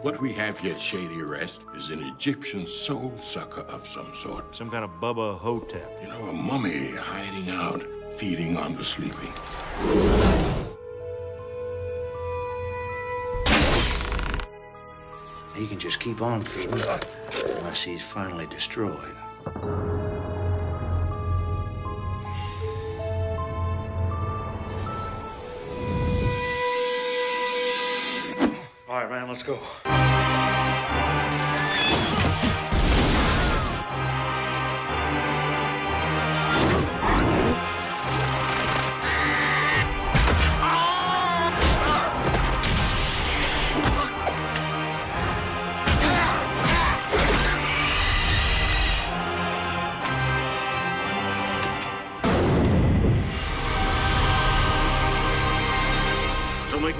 [0.00, 4.56] What we have here at Shady Rest is an Egyptian soul sucker of some sort.
[4.56, 5.98] Some kind of Bubba Ho-Tep.
[6.00, 9.34] You know, a mummy hiding out, feeding on the sleeping.
[15.54, 16.72] He can just keep on feeding
[17.58, 19.14] unless he's finally destroyed.
[28.88, 29.58] All right, man, let's go.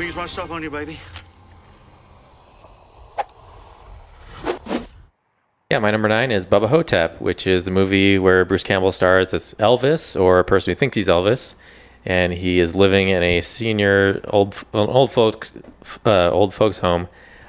[0.01, 0.99] Don't use my stuff on you, baby.
[5.71, 9.35] Yeah, my number nine is Bubba Ho-Tep, which is the movie where Bruce Campbell stars
[9.35, 11.55] as Elvis, or a person who thinks he's Elvis,
[12.07, 15.53] and he is living in a senior old old folks
[16.07, 17.07] uh, old folks home,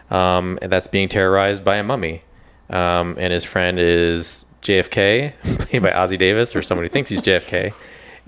[0.10, 2.22] um, that's being terrorized by a mummy,
[2.70, 7.22] um, and his friend is JFK, played by Ossie Davis, or someone who thinks he's
[7.22, 7.74] JFK,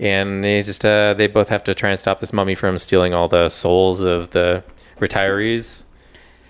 [0.00, 3.14] and they just uh, they both have to try and stop this mummy from stealing
[3.14, 4.62] all the souls of the
[5.00, 5.84] retirees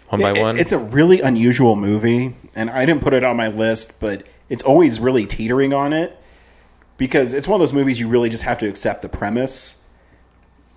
[0.09, 0.59] one by It- one.
[0.59, 4.63] It's a really unusual movie, and I didn't put it on my list, but it's
[4.63, 6.17] always really teetering on it
[6.99, 9.83] because it's one of those movies you really just have to accept the premise.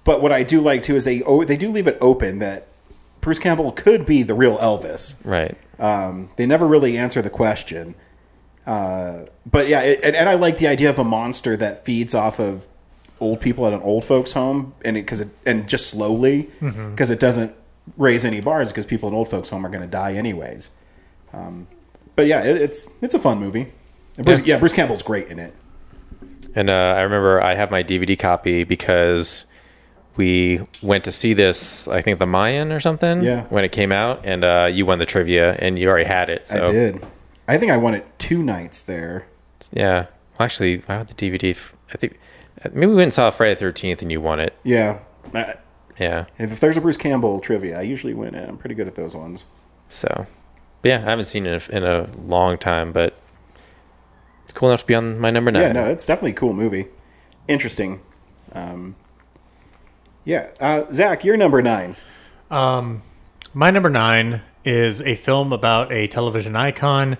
[0.04, 2.68] but what I do like too is they oh, they do leave it open that
[3.20, 5.24] Bruce Campbell could be the real Elvis.
[5.26, 5.58] Right.
[5.80, 7.94] Um, they never really answer the question.
[8.68, 12.14] Uh, but yeah, it, and, and I like the idea of a monster that feeds
[12.14, 12.68] off of
[13.20, 17.20] old people at an old folks home, and because it, and just slowly because it
[17.20, 17.56] doesn't
[17.96, 20.72] raise any bars because people in old folks home are going to die anyways.
[21.34, 21.68] Um,
[22.18, 23.68] but yeah, it, it's it's a fun movie.
[24.18, 24.56] And Bruce, Yeah.
[24.56, 24.60] yeah.
[24.60, 25.54] Bruce Campbell's great in it.
[26.54, 29.46] And uh, I remember I have my DVD copy because
[30.18, 33.46] we went to see this, I think the Mayan or something, Yeah.
[33.46, 36.48] when it came out, and uh, you won the trivia, and you already had it.
[36.48, 37.06] So I did.
[37.48, 39.28] I think I won it two nights there.
[39.72, 40.08] Yeah.
[40.38, 41.52] Well, actually, I had the DVD.
[41.52, 42.20] f- I think
[42.74, 44.58] maybe we went and saw Friday the Thirteenth, and you won it.
[44.64, 45.00] Yeah.
[45.34, 45.54] Uh,
[46.00, 46.26] Yeah.
[46.38, 48.48] If there's a Bruce Campbell trivia, I usually win it.
[48.48, 49.46] I'm pretty good at those ones.
[49.90, 50.28] So,
[50.82, 53.16] but yeah, I haven't seen it in a, in a long time, but
[54.44, 55.62] it's cool enough to be on my number nine.
[55.64, 56.88] Yeah, no, it's definitely a cool movie.
[57.48, 58.02] Interesting.
[58.52, 58.96] Um,
[60.26, 60.52] yeah.
[60.60, 61.96] Uh, Zach, you're number nine.
[62.52, 63.02] Um,
[63.54, 67.18] my number nine is a film about a television icon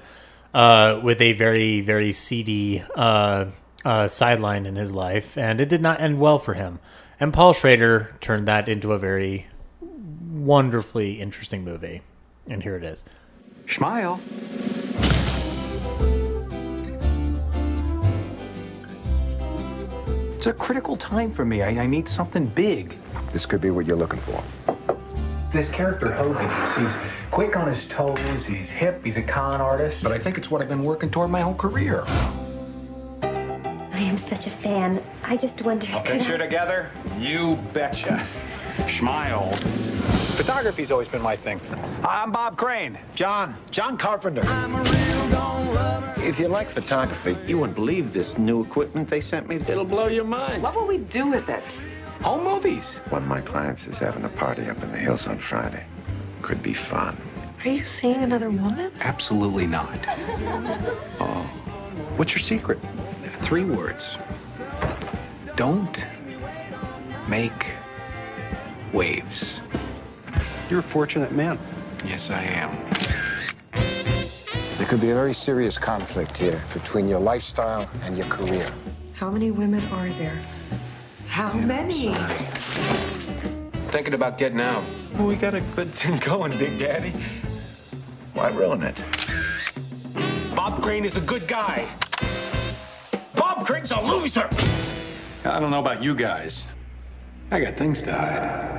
[0.54, 3.46] uh, with a very, very seedy uh,
[3.86, 6.80] uh, sideline in his life, and it did not end well for him.
[7.22, 9.48] And Paul Schrader turned that into a very
[10.30, 12.02] wonderfully interesting movie.
[12.48, 13.06] And here it is.
[13.66, 14.20] Smile.
[20.36, 21.64] It's a critical time for me.
[21.64, 22.98] I, I need something big.
[23.32, 24.97] This could be what you're looking for.
[25.52, 26.98] This character Hogan, he's, he's
[27.32, 30.62] quick on his toes, he's hip, he's a con artist, but I think it's what
[30.62, 32.04] I've been working toward my whole career.
[33.24, 35.02] I am such a fan.
[35.24, 35.90] I just wondered.
[35.90, 36.90] A could I- picture together?
[37.18, 38.26] You betcha.
[38.88, 39.52] Smile.
[40.38, 41.60] Photography's always been my thing.
[42.04, 42.98] I'm Bob Crane.
[43.16, 44.44] John, John Carpenter.
[46.18, 49.56] If you like photography, you wouldn't believe this new equipment they sent me.
[49.56, 50.62] It'll blow your mind.
[50.62, 51.80] What will we do with it?
[52.28, 52.98] Home movies.
[53.08, 55.86] One of my clients is having a party up in the hills on Friday.
[56.42, 57.16] Could be fun.
[57.64, 58.92] Are you seeing another woman?
[59.00, 59.98] Absolutely not.
[61.22, 61.44] Oh.
[62.18, 62.80] What's your secret?
[63.44, 64.18] Three words.
[65.56, 66.04] Don't
[67.30, 67.68] make
[68.92, 69.62] waves.
[70.70, 71.58] You're a fortunate man.
[72.06, 72.78] Yes, I am.
[74.78, 78.70] There could be a very serious conflict here between your lifestyle and your career.
[79.14, 80.46] How many women are there?
[81.28, 82.14] How many?
[83.90, 84.84] Thinking about getting out.
[85.20, 87.14] We got a good thing going, Big Daddy.
[88.34, 89.02] Why ruin it?
[90.56, 91.88] Bob Crane is a good guy.
[93.36, 94.50] Bob Crane's a loser.
[95.46, 96.68] I don't know about you guys.
[97.52, 98.74] I got things to hide.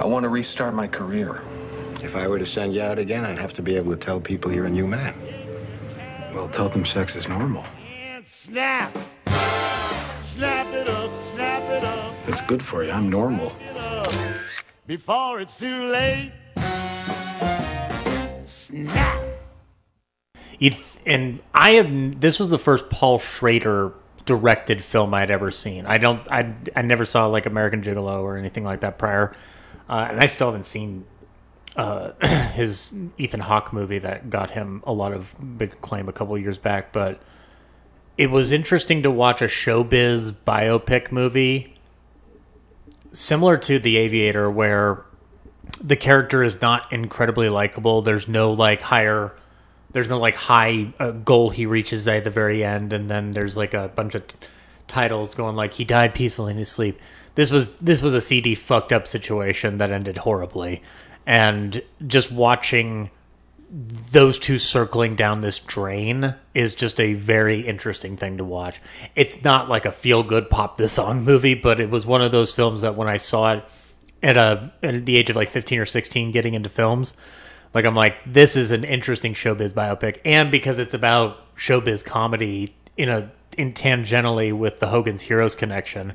[0.00, 1.42] I want to restart my career.
[2.02, 4.20] If I were to send you out again, I'd have to be able to tell
[4.20, 5.14] people you're a new man.
[6.34, 7.64] Well, tell them sex is normal.
[8.24, 8.96] Snap!
[10.20, 12.92] Snap it up, snap it up, It's good for you.
[12.92, 13.52] I'm normal.
[13.60, 14.40] it.
[14.86, 16.32] Before it's too late.
[18.44, 19.20] Snap!
[20.60, 23.92] It's, and I have this was the first Paul Schrader
[24.24, 25.84] directed film I'd ever seen.
[25.86, 29.34] I don't I I never saw like American Gigolo or anything like that prior,
[29.88, 31.06] uh, and I still haven't seen
[31.74, 32.12] uh,
[32.52, 36.58] his Ethan Hawke movie that got him a lot of big acclaim a couple years
[36.58, 36.92] back.
[36.92, 37.20] But
[38.18, 41.74] it was interesting to watch a showbiz biopic movie
[43.12, 45.04] similar to The Aviator, where
[45.80, 48.02] the character is not incredibly likable.
[48.02, 49.32] There's no like higher,
[49.92, 53.56] there's no like high uh, goal he reaches at the very end, and then there's
[53.56, 54.36] like a bunch of t-
[54.88, 57.00] titles going like he died peacefully in his sleep.
[57.34, 60.82] This was this was a seedy fucked up situation that ended horribly,
[61.26, 63.10] and just watching
[63.72, 68.82] those two circling down this drain is just a very interesting thing to watch.
[69.16, 72.32] It's not like a feel good pop this song movie, but it was one of
[72.32, 73.64] those films that when I saw it
[74.22, 77.14] at a at the age of like 15 or 16 getting into films,
[77.72, 82.76] like I'm like this is an interesting showbiz biopic and because it's about showbiz comedy
[82.98, 86.12] in a in tangentially with the Hogan's Heroes connection.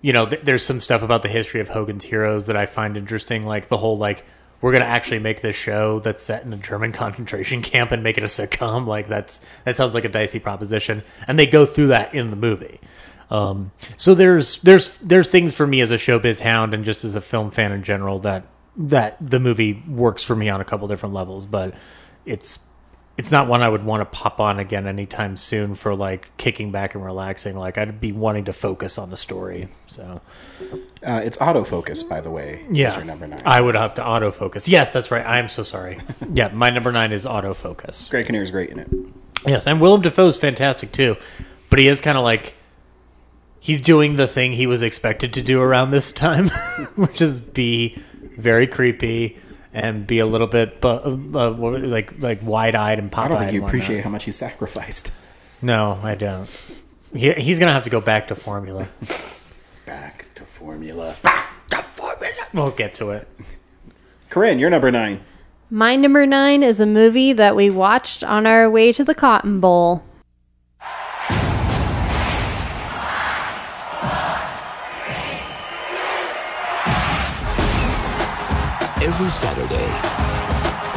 [0.00, 2.96] You know, th- there's some stuff about the history of Hogan's Heroes that I find
[2.96, 4.24] interesting like the whole like
[4.60, 8.18] we're gonna actually make this show that's set in a German concentration camp and make
[8.18, 8.86] it a sitcom.
[8.86, 12.36] Like that's that sounds like a dicey proposition, and they go through that in the
[12.36, 12.80] movie.
[13.30, 17.16] Um, so there's there's there's things for me as a showbiz hound and just as
[17.16, 18.46] a film fan in general that
[18.76, 21.74] that the movie works for me on a couple different levels, but
[22.24, 22.58] it's
[23.16, 26.70] it's not one I would want to pop on again anytime soon for like kicking
[26.70, 27.56] back and relaxing.
[27.56, 29.68] Like I'd be wanting to focus on the story.
[29.86, 30.20] So
[31.06, 32.66] Uh, it's Auto Focus, by the way.
[32.68, 33.40] yeah, your number nine.
[33.44, 34.66] I would have to Auto Focus.
[34.66, 35.24] Yes, that's right.
[35.24, 35.98] I am so sorry.
[36.32, 38.08] yeah, my number nine is Auto Focus.
[38.08, 38.90] Greg Kinnear is great in it.
[39.46, 41.16] Yes, and Willem Dafoe is fantastic too,
[41.70, 42.54] but he is kind of like
[43.60, 46.48] he's doing the thing he was expected to do around this time,
[46.96, 47.96] which is be
[48.36, 49.38] very creepy
[49.72, 53.38] and be a little bit bu- uh, like like wide eyed and pop I don't
[53.38, 55.12] think you appreciate how much he sacrificed.
[55.62, 56.48] No, I don't.
[57.14, 58.88] He, he's gonna have to go back to formula.
[61.22, 62.34] Back to formula.
[62.54, 63.28] We'll get to it.
[64.30, 65.20] Corinne, you're number nine.
[65.68, 69.60] My number nine is a movie that we watched on our way to the Cotton
[69.60, 70.02] Bowl.
[79.02, 79.90] Every Saturday,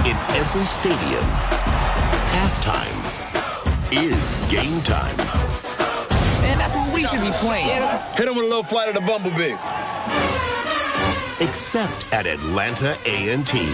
[0.09, 1.23] in every stadium,
[2.31, 2.99] halftime
[3.91, 5.38] is game time.
[6.99, 7.67] Man, that's what we should be playing.
[8.15, 9.55] Hit him with a little flight of the bumblebee.
[11.39, 13.69] Except at Atlanta A&T.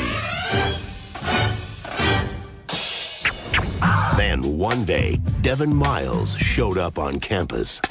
[4.17, 7.82] Then one day, Devin Miles showed up on campus.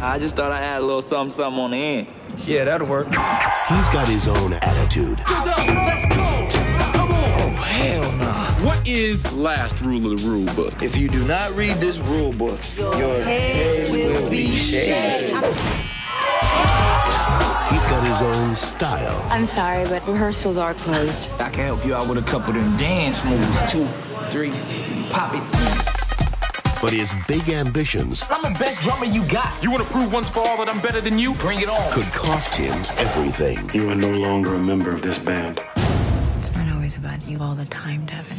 [0.00, 2.17] I just thought I had a little something, something on the end.
[2.36, 3.06] Yeah, that'll work.
[3.06, 5.18] He's got his own attitude.
[5.28, 6.48] Let's go.
[6.92, 7.40] Come on.
[7.40, 8.66] Oh, hell no.
[8.66, 10.82] What is last rule of the rule book?
[10.82, 15.34] If you do not read this rule book, your head will be shaved.
[17.70, 19.22] He's got his own style.
[19.30, 21.28] I'm sorry, but rehearsals are closed.
[21.40, 23.72] I can help you out with a couple of them dance moves.
[23.72, 23.86] Two,
[24.30, 24.50] three,
[25.10, 25.67] pop it.
[26.80, 29.60] But his big ambitions I'm the best drummer you got.
[29.62, 31.34] You want to prove once for all that I'm better than you?
[31.34, 31.92] Bring it on.
[31.92, 33.68] could cost him everything.
[33.74, 35.60] You are no longer a member of this band.
[36.38, 38.38] It's not always about you all the time, Devin.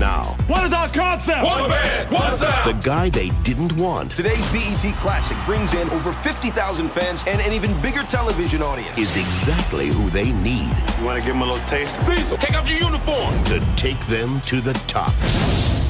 [0.00, 1.44] Now, What is our concept?
[1.44, 2.66] One band, one sound.
[2.66, 7.52] the guy they didn't want Today's BET Classic brings in over 50,000 fans and an
[7.52, 8.96] even bigger television audience.
[8.96, 12.00] is exactly who they need You want to give him a little taste?
[12.06, 13.44] Cecil, take off your uniform.
[13.44, 15.12] to take them to the top.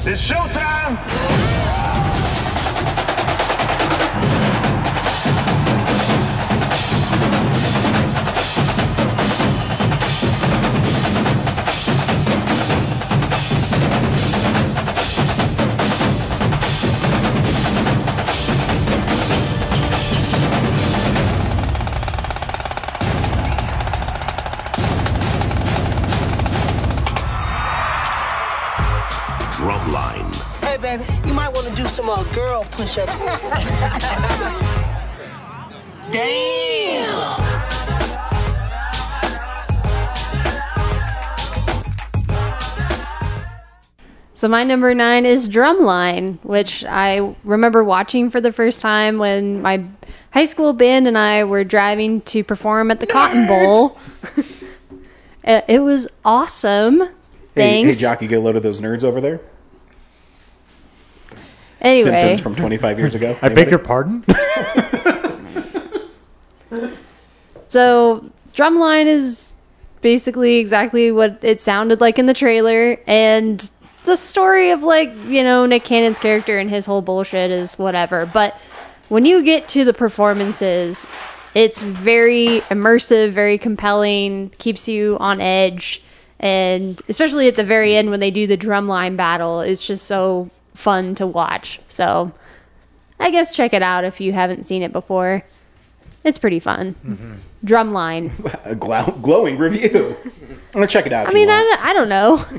[0.07, 0.99] It's showtime.
[32.75, 33.11] Push-ups.
[36.11, 37.45] Damn.
[44.37, 49.61] So my number nine is Drumline, which I remember watching for the first time when
[49.61, 49.85] my
[50.31, 53.97] high school band and I were driving to perform at the Cotton Bowl.
[55.45, 56.99] it, it was awesome.
[57.55, 59.39] Hey, hey, Jockey, get a load of those nerds over there.
[61.85, 63.37] Anyway, Simpsons from 25 years ago.
[63.41, 64.23] I beg your pardon.
[67.75, 68.23] So,
[68.53, 69.53] Drumline is
[69.99, 73.69] basically exactly what it sounded like in the trailer, and
[74.05, 78.25] the story of like you know Nick Cannon's character and his whole bullshit is whatever.
[78.25, 78.53] But
[79.09, 81.05] when you get to the performances,
[81.53, 86.01] it's very immersive, very compelling, keeps you on edge,
[86.39, 90.49] and especially at the very end when they do the drumline battle, it's just so
[90.75, 91.79] fun to watch.
[91.87, 92.31] So,
[93.19, 95.43] I guess check it out if you haven't seen it before.
[96.23, 96.95] It's pretty fun.
[97.05, 97.33] Mm-hmm.
[97.65, 98.31] Drumline.
[98.65, 100.17] A glow- glowing review.
[100.49, 101.25] I'm gonna check it out.
[101.25, 101.69] If I mean, you I, want.
[101.79, 102.09] don't- I don't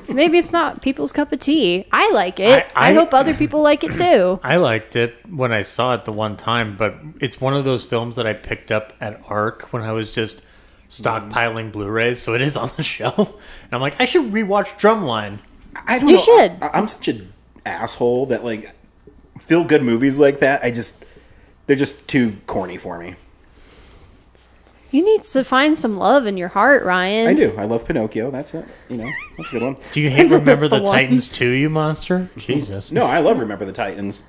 [0.08, 0.14] know.
[0.14, 1.86] Maybe it's not people's cup of tea.
[1.92, 2.64] I like it.
[2.76, 4.38] I, I- hope other people like it too.
[4.44, 7.84] I liked it when I saw it the one time, but it's one of those
[7.84, 10.44] films that I picked up at ARC when I was just
[10.88, 13.32] stockpiling Blu-rays, so it is on the shelf.
[13.64, 15.38] And I'm like, I should rewatch Drumline.
[15.86, 16.22] I don't You know.
[16.22, 16.52] should.
[16.62, 17.32] I, I'm such an
[17.66, 18.74] asshole that like
[19.40, 20.62] feel good movies like that.
[20.62, 21.04] I just
[21.66, 23.16] they're just too corny for me.
[24.92, 27.26] You need to find some love in your heart, Ryan.
[27.28, 27.52] I do.
[27.58, 28.30] I love Pinocchio.
[28.30, 28.64] That's it.
[28.88, 29.76] You know, that's a good one.
[29.92, 30.86] Do you hate Remember the the.
[30.86, 32.30] Titans too, you monster?
[32.36, 32.92] Jesus.
[32.92, 34.22] No, I love Remember the Titans.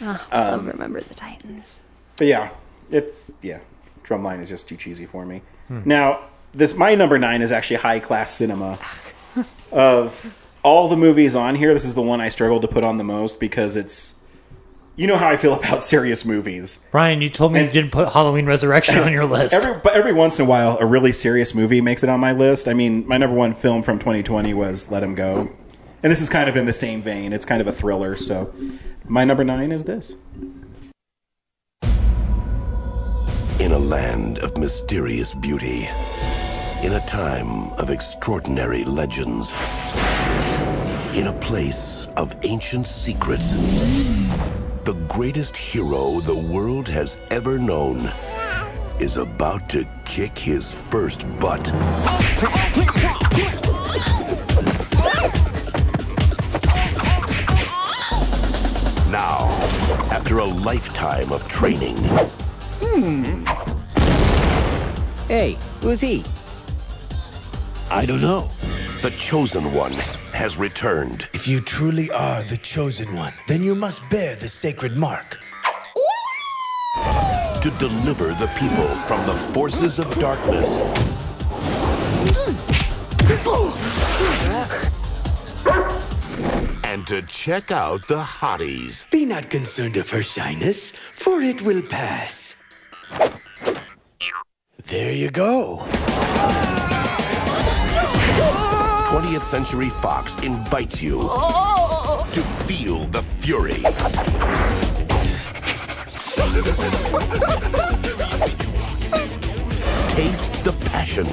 [0.00, 1.80] Oh, I love Um, remember the Titans.
[2.16, 2.50] But yeah,
[2.90, 3.60] it's yeah.
[4.02, 5.42] Drumline is just too cheesy for me.
[5.68, 6.20] Now,
[6.52, 8.78] this my number nine is actually high class cinema.
[9.70, 12.98] of all the movies on here, this is the one I struggled to put on
[12.98, 14.18] the most because it's.
[14.96, 16.86] You know how I feel about serious movies.
[16.92, 19.54] Ryan, you told me you didn't put Halloween Resurrection on your list.
[19.54, 22.32] Every, but every once in a while, a really serious movie makes it on my
[22.32, 22.68] list.
[22.68, 25.50] I mean, my number one film from 2020 was Let Him Go.
[26.02, 27.32] And this is kind of in the same vein.
[27.32, 28.16] It's kind of a thriller.
[28.16, 28.52] So
[29.06, 30.16] my number nine is this.
[33.58, 35.88] In a land of mysterious beauty.
[36.82, 39.52] In a time of extraordinary legends.
[41.14, 43.54] In a place of ancient secrets.
[44.84, 48.10] The greatest hero the world has ever known
[49.00, 51.66] is about to kick his first butt.
[59.10, 59.48] Now,
[60.12, 61.96] after a lifetime of training,
[62.80, 63.44] Hmm.
[65.26, 66.24] Hey, who's he?
[67.90, 68.48] I don't know.
[69.02, 69.94] The chosen one
[70.34, 71.26] has returned.
[71.32, 75.38] If you truly are the chosen one, then you must bear the sacred mark.
[77.62, 80.80] to deliver the people from the forces of darkness.
[86.84, 89.08] And to check out the hotties.
[89.10, 92.54] Be not concerned of her shyness, for it will pass.
[94.88, 95.86] There you go.
[99.10, 103.82] 20th Century Fox invites you to feel the fury.
[110.14, 111.26] Taste the passion.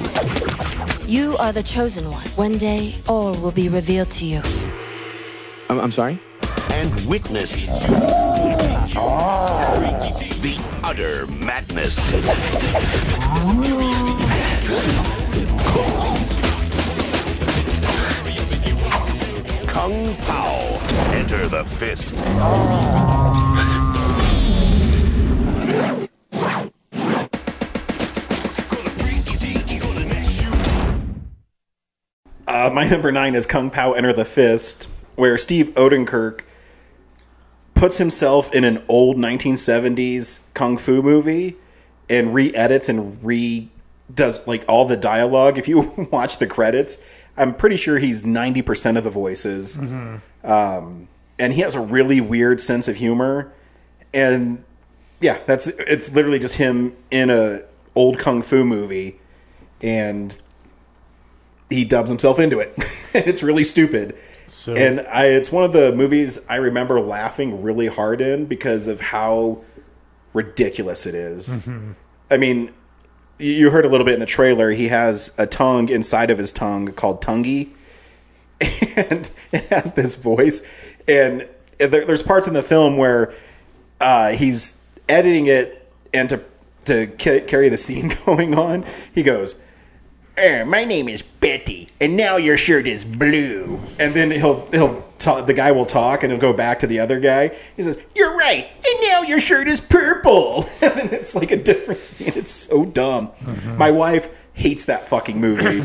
[1.08, 2.26] You are the chosen one.
[2.30, 4.42] One day, all will be revealed to you.
[5.70, 6.20] I'm, I'm sorry?
[6.72, 7.68] And witness
[10.42, 11.98] the utter madness.
[19.88, 20.80] Kung Pow.
[21.14, 22.14] Enter the fist.
[32.46, 36.42] Uh, my number nine is Kung Pow Enter the Fist, where Steve Oedekerk
[37.74, 41.56] puts himself in an old 1970s kung fu movie
[42.10, 43.70] and re-edits and re
[44.14, 45.58] does like all the dialogue.
[45.58, 47.02] If you watch the credits,
[47.38, 49.78] I'm pretty sure he's 90% of the voices.
[49.78, 50.22] Mhm.
[50.44, 51.08] Um,
[51.40, 53.52] and he has a really weird sense of humor.
[54.14, 54.64] And
[55.22, 57.62] yeah, that's it's literally just him in a
[57.96, 59.20] old kung fu movie
[59.82, 60.36] and
[61.70, 62.74] he dubs himself into it.
[63.14, 64.16] it's really stupid.
[64.48, 68.88] So- and I it's one of the movies I remember laughing really hard in because
[68.88, 69.62] of how
[70.34, 71.50] ridiculous it is.
[71.66, 71.96] Mhm.
[72.32, 72.72] I mean,
[73.38, 74.72] you- heard a little bit in the trailer.
[74.72, 77.70] He has a tongue inside of his tongue called tonguey,
[78.62, 80.68] and it has this voice.
[81.08, 81.48] And
[81.80, 83.34] there's parts in the film where
[84.02, 86.42] uh, he's editing it, and to
[86.86, 89.62] to carry the scene going on, he goes,
[90.38, 95.04] "Er, "My name is Betty, and now your shirt is blue." And then he'll he'll
[95.18, 97.52] talk, the guy will talk, and he'll go back to the other guy.
[97.76, 101.58] He says, "You're right, and now your shirt is purple." and then it's like a
[101.58, 102.34] different scene.
[102.36, 103.32] It's so dumb.
[103.78, 105.82] My wife hates that fucking movie,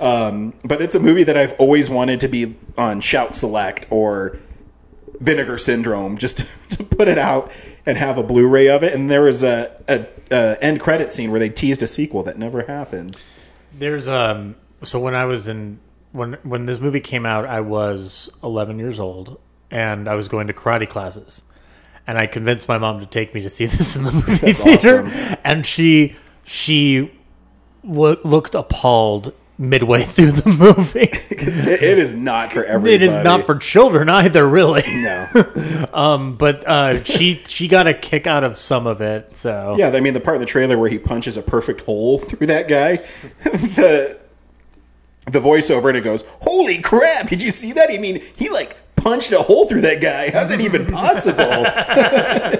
[0.00, 4.38] um, but it's a movie that I've always wanted to be on Shout Select or
[5.20, 6.38] Vinegar Syndrome, just
[6.70, 7.50] to put it out
[7.84, 8.92] and have a Blu-ray of it.
[8.92, 12.38] And there was a, a, a end credit scene where they teased a sequel that
[12.38, 13.16] never happened.
[13.78, 15.80] There's um so when I was in
[16.12, 19.38] when when this movie came out, I was 11 years old
[19.70, 21.42] and I was going to karate classes.
[22.06, 24.62] And I convinced my mom to take me to see this in the movie That's
[24.62, 25.04] theater.
[25.06, 25.36] awesome.
[25.44, 27.12] And she she
[27.84, 31.10] w- looked appalled midway through the movie.
[31.38, 32.94] It, it is not for everybody.
[32.94, 34.82] It is not for children either, really.
[34.86, 35.86] No.
[35.92, 39.34] um, but uh, she she got a kick out of some of it.
[39.34, 42.18] So Yeah, I mean the part in the trailer where he punches a perfect hole
[42.18, 42.96] through that guy.
[43.44, 44.18] the
[45.26, 47.28] the voiceover and it goes, "Holy crap!
[47.28, 47.90] Did you see that?
[47.90, 50.30] I mean, he like punched a hole through that guy.
[50.30, 51.44] How's it even possible?"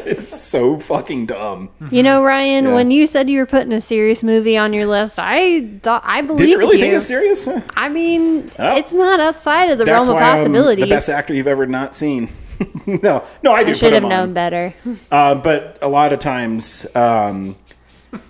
[0.07, 1.71] it's so fucking dumb.
[1.91, 2.75] You know, Ryan, Yeah.
[2.75, 6.23] when you said you were putting a serious movie on your list, I thought I
[6.23, 7.49] believed Did you really think it's serious?
[7.77, 8.77] I mean, Oh.
[8.77, 10.83] it's not outside of the That's realm of why I'm possibility.
[10.83, 12.29] the best actor you've ever not seen.
[12.87, 13.71] no, no, I do.
[13.71, 14.33] I put should have him known on.
[14.35, 14.75] better.
[15.11, 17.57] Uh, but a lot of times, um,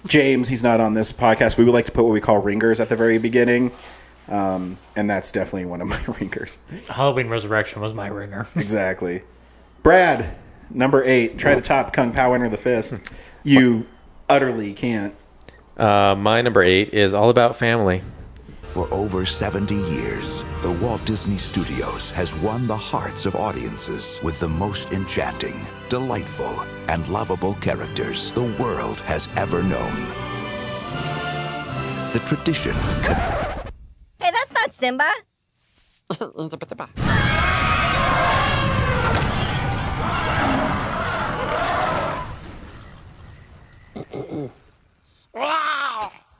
[0.06, 1.56] James, he's not on this podcast.
[1.58, 3.70] We would like to put what we call ringers at the very beginning,
[4.28, 6.58] um, and that's definitely one of my ringers.
[6.88, 8.46] Halloween Resurrection was my ringer.
[8.56, 9.22] Exactly.
[9.82, 10.36] Brad,
[10.70, 11.38] number eight.
[11.38, 12.98] Try to top Kung Pow Enter the Fist.
[13.44, 13.86] You
[14.28, 15.14] utterly can't.
[15.76, 18.02] Uh, my number eight is all about family.
[18.62, 24.38] For over 70 years, the Walt Disney Studios has won the hearts of audiences with
[24.40, 29.94] the most enchanting, delightful, and lovable characters the world has ever known.
[32.12, 32.74] The tradition
[34.26, 35.12] Hey, that's not Simba.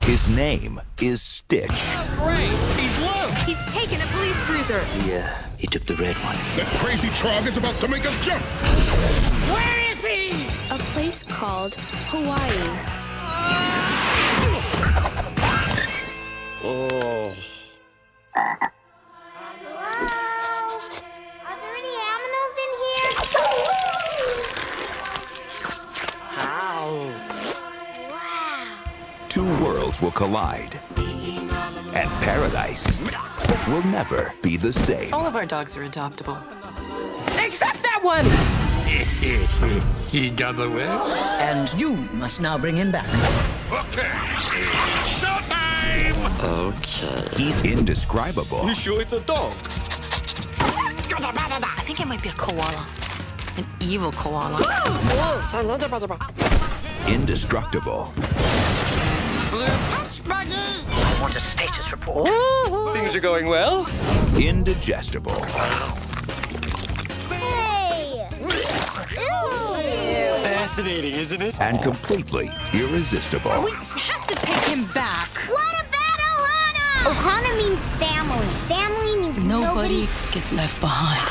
[0.01, 1.69] His name is Stitch.
[2.17, 2.49] Great!
[2.75, 3.45] He's loose!
[3.45, 4.81] He's taken a police cruiser.
[5.09, 6.35] Yeah, he took the red one.
[6.57, 8.43] That crazy trog is about to make us jump.
[9.49, 10.47] Where is he?
[10.71, 11.75] A place called
[12.09, 12.67] Hawaii.
[16.65, 17.33] Oh.
[29.37, 30.79] Two worlds will collide.
[30.97, 32.99] And paradise
[33.67, 35.13] will never be the same.
[35.13, 36.41] All of our dogs are adoptable.
[37.37, 38.25] Except that one!
[40.09, 40.87] he got away.
[41.39, 43.07] And you must now bring him back.
[43.71, 45.06] Okay.
[47.35, 48.67] He's indescribable.
[48.67, 49.53] You sure it's a dog?
[51.19, 52.85] I think it might be a koala.
[53.57, 54.59] An evil koala.
[57.07, 58.13] Indestructible.
[59.49, 60.85] Blue punchbaggers.
[60.89, 62.29] I want a status report.
[62.93, 63.87] Things are going well.
[64.37, 65.41] Indigestible.
[67.31, 68.27] Hey!
[68.41, 68.47] Ew!
[70.43, 71.59] Fascinating, isn't it?
[71.61, 73.63] And completely irresistible.
[73.63, 75.29] We have to take him back.
[75.47, 75.76] What about
[77.07, 77.13] Ohana?
[77.13, 78.45] Ohana means family.
[78.67, 80.01] Family means Nobody nobody.
[80.33, 81.27] gets left behind.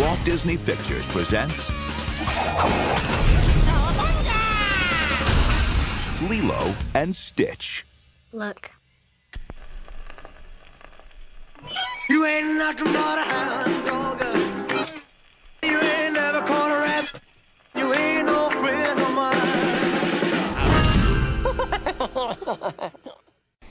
[0.00, 1.70] Walt Disney Pictures presents
[6.28, 7.84] Lilo and Stitch.
[8.32, 8.70] Look.
[12.08, 14.20] You ain't nothing but a hound dog.
[15.62, 15.95] You ain't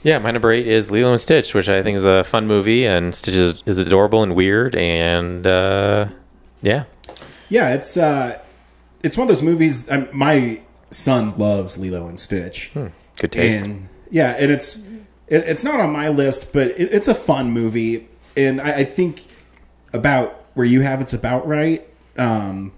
[0.02, 2.86] Yeah, my number eight is Lilo and Stitch, which I think is a fun movie,
[2.86, 6.06] and Stitch is, is adorable and weird, and uh,
[6.62, 6.84] yeah,
[7.48, 8.40] Yeah, it's uh,
[9.02, 9.90] it's one of those movies.
[9.90, 12.70] Um, my son loves Lilo and Stitch.
[13.16, 13.64] good taste.
[13.64, 14.76] And yeah, and it's
[15.26, 18.84] it, it's not on my list, but it, it's a fun movie, and I, I
[18.84, 19.26] think
[19.92, 21.84] about where you have it's about right,
[22.16, 22.72] um,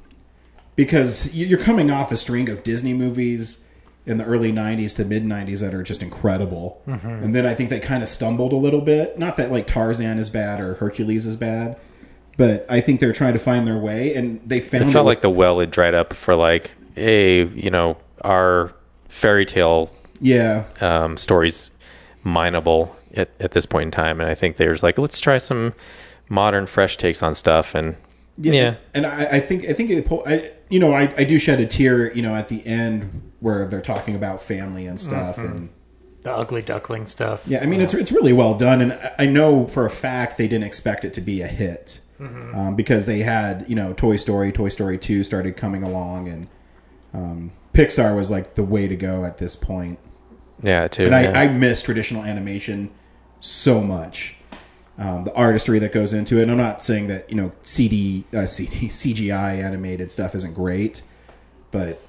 [0.76, 3.66] because you're coming off a string of Disney movies
[4.08, 7.22] in the early '90s to mid '90s that are just incredible, Mhm.
[7.22, 9.18] and then I think they kind of stumbled a little bit.
[9.18, 11.76] Not that like Tarzan is bad or Hercules is bad.
[12.36, 15.08] But I think they're trying to find their way, and they it found felt it
[15.08, 18.72] like the well had dried up for like, hey, you know, our
[19.08, 19.90] fairy tale
[20.20, 20.62] Yeah.
[20.80, 21.72] um, stories
[22.24, 25.74] mineable at, at this point in time, and I think there's like, let's try some
[26.28, 27.96] modern, fresh takes on stuff, and
[28.40, 31.58] yeah, and I, I think I think it, I, you know I, I do shed
[31.58, 35.44] a tear you know at the end where they're talking about family and stuff Mhm.
[35.44, 35.68] and
[36.22, 37.44] The ugly duckling stuff.
[37.46, 40.36] yeah I mean it's it's really well done and I- I know for a fact
[40.38, 42.54] they didn't expect it to be a hit Mhm.
[42.56, 46.46] um, because they had you know Toy Story Toy Story two started coming along and
[47.14, 49.98] um, Pixar was like the way to go at this point
[50.60, 51.04] yeah, too.
[51.04, 51.32] and yeah.
[51.38, 52.90] I, I miss traditional animation
[53.40, 54.34] so much.
[54.98, 56.42] Um, the artistry that goes into it.
[56.42, 61.02] And I'm not saying that you know CD, uh, CD CGI animated stuff isn't great,
[61.70, 62.00] but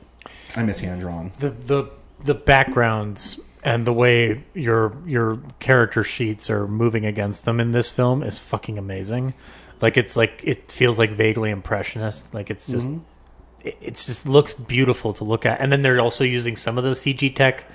[0.55, 1.31] I miss hand drawn.
[1.39, 1.89] the the
[2.23, 7.89] the backgrounds and the way your your character sheets are moving against them in this
[7.91, 9.33] film is fucking amazing.
[9.81, 12.33] Like it's like it feels like vaguely impressionist.
[12.33, 13.01] Like it's just Mhm.
[13.63, 15.59] it, it's just looks beautiful to look at.
[15.61, 17.65] And then they're also using some of the CG tech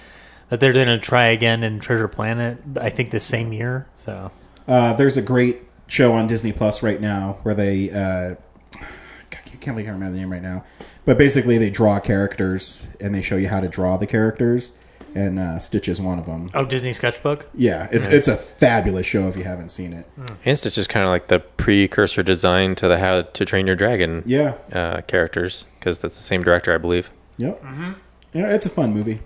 [0.48, 2.58] that they're going to try again in Treasure Planet.
[2.78, 3.86] I think the same year.
[3.94, 4.30] So
[4.68, 8.34] Uh, there's a great show on Disney Plus right now where they uh,
[8.76, 10.64] I can't believe I remember the name right now,
[11.04, 14.72] but basically they draw characters and they show you how to draw the characters,
[15.14, 16.50] and uh, Stitch is one of them.
[16.54, 17.46] oh, Disney Sketchbook.
[17.54, 18.14] Yeah, it's Yeah.
[18.14, 20.06] it's a fabulous show if you haven't seen it.
[20.44, 23.76] And Stitch is kind of like the precursor design to the How to Train Your
[23.76, 24.54] Dragon Yeah.
[24.72, 27.10] uh, characters because that's the same director, I believe.
[27.36, 27.62] Yep.
[27.62, 27.94] Mhm.
[28.32, 29.20] Yeah, it's a fun movie.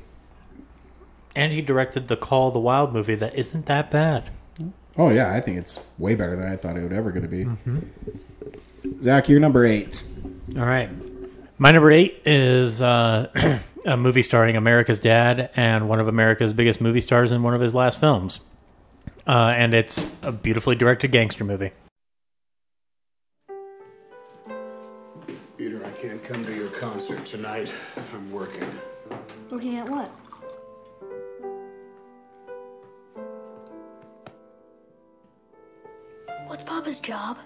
[1.37, 4.25] And he directed the Call of the Wild movie that isn't that bad.
[4.97, 7.29] Oh yeah, I think it's way better than I thought it would ever going to
[7.29, 7.45] be.
[7.45, 7.85] Mhm.
[9.03, 10.03] Zach, you're number eight.
[10.59, 10.91] All right.
[11.61, 16.81] My number eight is uh, a movie starring America's dad and one of America's biggest
[16.81, 18.39] movie stars in one of his last films.
[19.27, 21.73] Uh, and it's a beautifully directed gangster movie.
[25.57, 27.73] Peter, I can't come to your concert tonight.
[28.15, 28.71] I'm working.
[29.51, 30.13] Working at what?
[36.47, 37.39] What's Papa's job?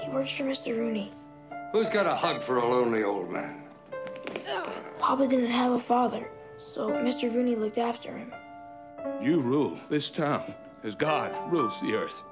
[0.00, 0.76] He works for Mr.
[0.76, 1.12] Rooney.
[1.72, 3.62] Who's got a hug for a lonely old man?
[4.98, 7.32] Papa didn't have a father, so Mr.
[7.32, 8.34] Rooney looked after him.
[9.22, 12.22] You rule this town as God rules the earth.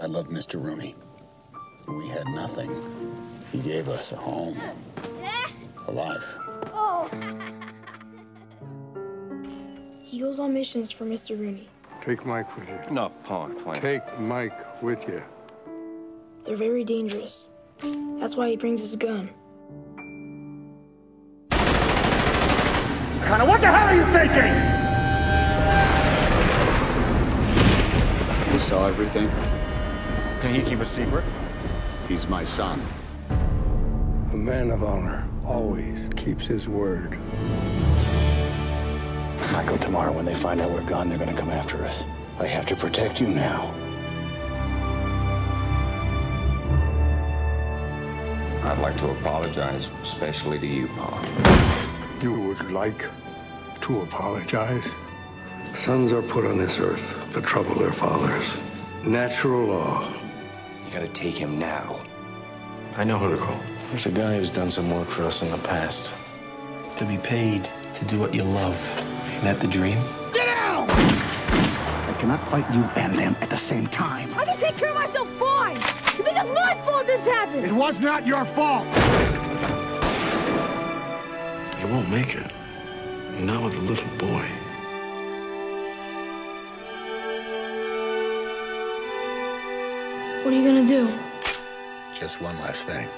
[0.00, 0.62] I love Mr.
[0.62, 0.94] Rooney.
[1.86, 2.70] We had nothing.
[3.52, 4.58] He gave us a home,
[5.86, 6.24] a life.
[6.72, 7.08] Oh.
[10.04, 11.40] He goes on missions for Mr.
[11.40, 11.70] Rooney.
[12.02, 12.78] Take Mike with you.
[12.88, 13.80] Enough Paul, fine.
[13.80, 15.22] Take Mike with you.
[16.44, 17.48] They're very dangerous.
[18.22, 19.28] That's why he brings his gun.
[21.50, 24.54] Connor, what the hell are you thinking?
[28.52, 29.28] He saw everything.
[30.40, 31.24] Can he keep a secret?
[32.06, 32.80] He's my son.
[34.30, 37.18] A man of honor always keeps his word.
[39.52, 42.04] Michael, tomorrow when they find out we're gone, they're gonna come after us.
[42.38, 43.81] I have to protect you now.
[48.72, 51.20] I'd like to apologize, especially to you, Paul.
[52.22, 53.04] You would like
[53.82, 54.88] to apologize?
[55.76, 58.42] Sons are put on this earth to trouble their fathers.
[59.04, 60.10] Natural law.
[60.86, 62.00] You gotta take him now.
[62.96, 63.60] I know who to call.
[63.90, 66.10] There's a guy who's done some work for us in the past.
[66.96, 68.80] To be paid to do what you love.
[69.34, 69.98] Ain't that the dream?
[70.32, 70.88] Get out!
[70.88, 74.30] I cannot fight you and them at the same time.
[74.34, 75.28] I can take care of myself
[76.44, 76.56] fine.
[76.56, 77.64] You think it's my fault this happened?
[77.64, 78.86] It was not your fault.
[81.80, 82.50] You won't make it.
[83.40, 84.46] Not with a little boy.
[90.44, 91.08] What are you gonna do?
[92.18, 93.08] Just one last thing,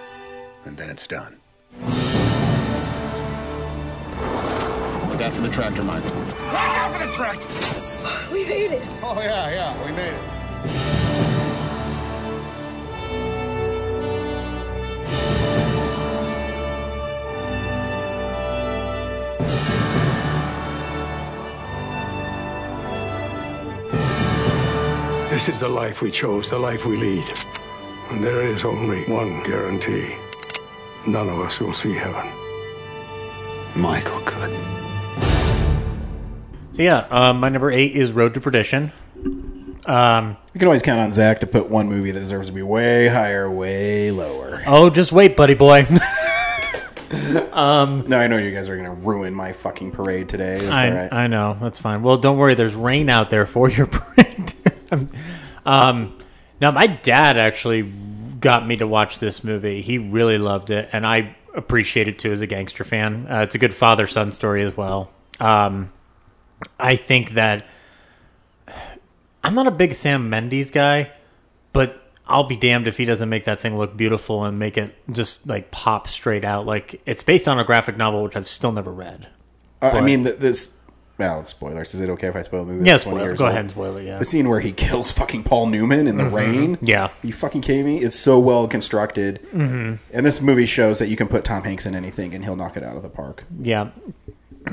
[0.67, 1.37] and then it's done.
[5.09, 6.11] Look out for the tractor, Michael.
[6.11, 8.33] Watch out for the tractor!
[8.33, 8.83] We made it.
[9.03, 10.34] Oh, yeah, yeah, we made it.
[25.35, 27.25] This is the life we chose, the life we lead.
[28.11, 30.15] And there is only one guarantee.
[31.09, 32.31] None of us will see heaven.
[33.75, 34.57] Michael could.
[36.77, 38.93] So yeah, um, my number eight is Road to Perdition.
[39.87, 42.63] Um, You can always count on Zach to put one movie that deserves to be
[42.63, 44.63] way higher, way lower.
[44.69, 45.81] oh, just wait, buddy boy.
[47.53, 50.61] um, No, I know you guys are gonna ruin my fucking parade today.
[50.61, 51.13] That's I, all right.
[51.13, 52.05] I know that's fine.
[52.05, 52.55] Well, don't worry.
[52.55, 54.55] There's rain out there for your parade.
[55.67, 56.19] um,
[56.61, 57.83] now, my dad actually
[58.41, 59.83] got me to watch this movie.
[59.83, 63.27] He really loved it, and I appreciate it too as a gangster fan.
[63.31, 65.11] Uh, it's a good father son story as well.
[65.41, 65.93] Um,
[66.79, 67.67] I think that
[69.45, 71.13] I'm not a big Sam Mendes guy,
[71.73, 74.95] but I'll be damned if he doesn't make that thing look beautiful and make it
[75.13, 76.65] just like pop straight out.
[76.65, 79.29] Like it's based on a graphic novel, which I've still never read.
[79.83, 80.81] Uh, I mean, this.
[81.17, 81.95] Well, spoilers.
[81.95, 82.87] Is it okay if I spoil the movie?
[82.89, 83.51] Yeah, It's 20 spoil Go old.
[83.51, 84.19] ahead and spoil it, yeah.
[84.19, 86.33] The scene where he kills fucking Paul Newman in the Mhm.
[86.33, 86.79] rain.
[86.81, 87.05] Yeah.
[87.05, 87.99] Are you fucking kidding me?
[87.99, 89.39] It's so well constructed.
[89.55, 89.99] Mhm.
[90.13, 92.77] And this movie shows that you can put Tom Hanks in anything and he'll knock
[92.77, 93.45] it out of the park.
[93.63, 93.91] Yeah.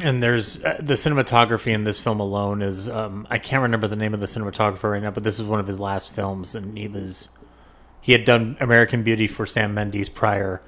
[0.02, 3.96] And there's uh, the cinematography in this film alone is um, I can't remember the
[3.98, 6.78] name of the cinematographer right now, but this is one of his last films, and
[6.78, 7.30] he was
[8.00, 10.62] he had done American Beauty for Sam Mendes prior,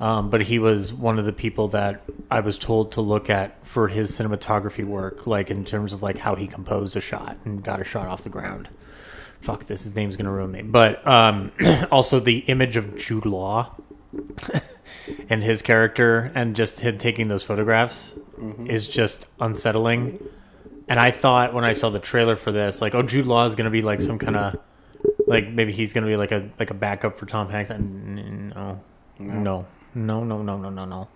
[0.00, 3.64] um, but he was one of the people that I was told to look at
[3.64, 7.62] for his cinematography work, like in terms of like how he composed a shot and
[7.62, 8.68] got a shot off the ground.
[9.40, 10.62] Fuck this, his name's gonna ruin me.
[10.62, 11.52] But um,
[11.90, 13.74] also the image of Jude Law
[15.28, 18.68] and his character and just him taking those photographs Mhm.
[18.68, 20.18] is just unsettling.
[20.88, 23.54] And I thought when I saw the trailer for this, like, oh, Jude Law is
[23.54, 24.56] going to be like some kind of,
[25.26, 27.70] like maybe he's going to be like a like a backup for Tom Hanks.
[27.70, 28.80] And no,
[29.18, 29.66] no, no,
[30.24, 31.08] no, no, no, no, no.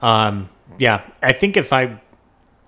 [0.00, 0.48] Um,
[0.78, 2.00] yeah, I think if I,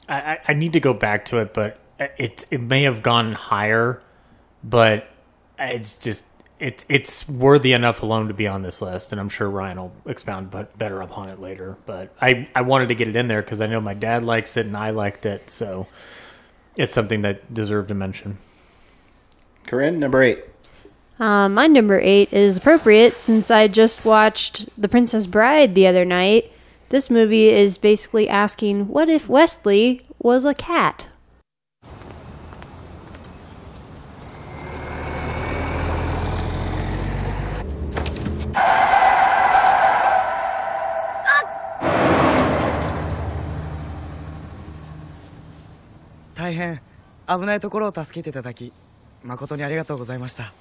[0.09, 3.33] I, I- I need to go back to it, but it it may have gone
[3.33, 4.03] higher,
[4.63, 5.09] but
[5.59, 6.25] it's just
[6.59, 9.93] it's it's worthy enough alone to be on this list, and I'm sure Ryan will
[10.07, 11.77] expound but better upon it later.
[11.87, 14.57] But I I wanted to get it in there because I know my dad likes
[14.57, 15.87] it and I liked it, so
[16.77, 18.39] it's something that deserved a mention.
[19.67, 20.45] Corinne, number eight.
[21.20, 26.06] Um, my number eight is appropriate since I just watched The Princess Bride the other
[26.06, 26.52] night.
[26.90, 31.10] This movie is basically asking, what if Wesley was a cat?
[38.56, 39.00] Ah!
[46.40, 46.82] 大変
[47.28, 48.72] 危ないところを助けていただき
[49.24, 50.54] 誠にありがとうございました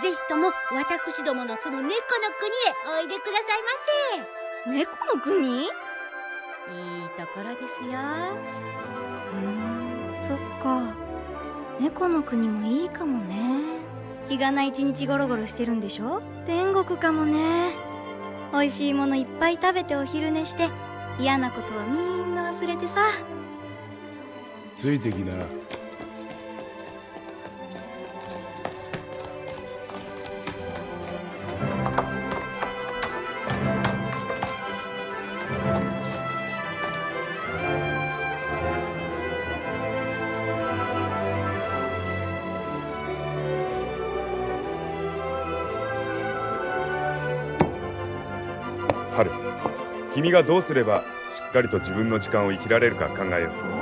[0.00, 3.68] ぜひとも私どもの住む猫の国へおいでくださいま
[4.64, 4.78] せ。
[4.78, 5.64] 猫の国？
[5.64, 5.68] いい
[7.16, 7.98] ところですよ。
[10.22, 10.94] そっか。
[11.80, 13.34] 猫の国もいいかもね。
[14.28, 16.20] 日がな一日ゴロゴロしてるんでしょ？
[16.46, 17.72] 天国かもね。
[18.52, 20.68] 美味しいものいっぱい食べてお昼寝して
[21.18, 23.10] 嫌なことはみんな忘れてさ。
[24.76, 25.34] ついてきな
[50.18, 53.77] 君がどうすればしっかりと自分の時間を生きられるか考えよう。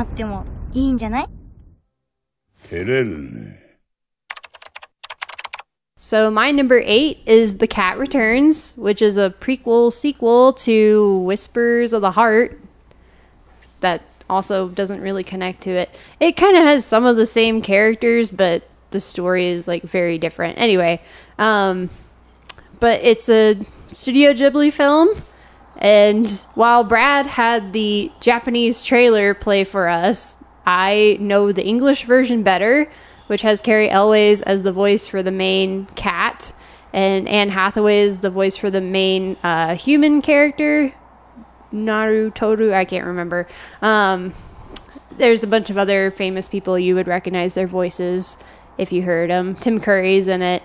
[0.00, 1.28] なってもいいんじゃない
[2.70, 3.66] 照れるね
[5.98, 11.92] So my number eight is The Cat Returns, which is a prequel sequel to Whispers
[11.92, 12.60] of the Heart.
[13.80, 15.90] That also doesn't really connect to it.
[16.20, 20.16] It kind of has some of the same characters, but the story is like very
[20.16, 20.58] different.
[20.58, 21.02] Anyway,
[21.38, 21.90] um,
[22.78, 23.56] but it's a
[23.92, 25.08] Studio Ghibli film.
[25.81, 32.43] and while Brad had the Japanese trailer play for us, I know the English version
[32.43, 32.89] better,
[33.25, 36.53] which has Cary Elwes as the voice for the main cat,
[36.93, 40.93] and Anne Hathaway is the voice for the main uh, human character,
[41.71, 42.73] Naru Toru.
[42.73, 43.47] I can't remember.
[43.81, 44.35] Um,
[45.17, 48.37] there's a bunch of other famous people you would recognize their voices
[48.77, 49.55] if you heard them.
[49.55, 50.61] Tim Curry's in it.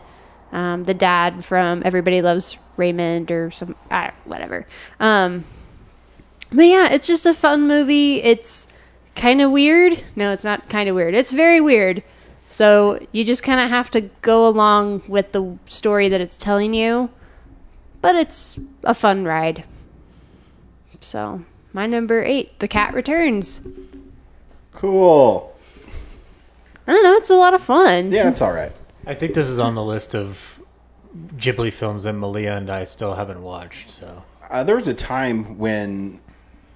[0.52, 4.66] Um, the dad from Everybody Loves Raymond or some I, whatever.
[5.00, 5.44] Um,
[6.50, 8.22] but yeah, it's just a fun movie.
[8.22, 8.68] It's
[9.14, 10.02] kind of weird.
[10.14, 11.14] No, it's not kind of weird.
[11.14, 12.02] It's very weird.
[12.48, 16.74] So you just kind of have to go along with the story that it's telling
[16.74, 17.10] you.
[18.00, 19.64] But it's a fun ride.
[21.00, 23.60] So my number eight, The Cat Returns.
[24.72, 25.54] Cool.
[26.86, 27.14] I don't know.
[27.14, 28.12] It's a lot of fun.
[28.12, 28.72] Yeah, it's all right.
[29.06, 30.60] I think this is on the list of
[31.36, 33.90] Ghibli films that Malia and I still haven't watched.
[33.90, 36.20] So Uh, there was a time when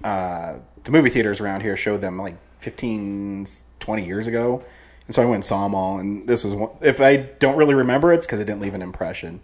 [0.03, 3.45] uh, the movie theaters around here showed them like 15,
[3.79, 4.63] 20 years ago.
[5.07, 5.99] And so I went and saw them all.
[5.99, 8.81] And this was one, if I don't really remember, it's because it didn't leave an
[8.81, 9.41] impression.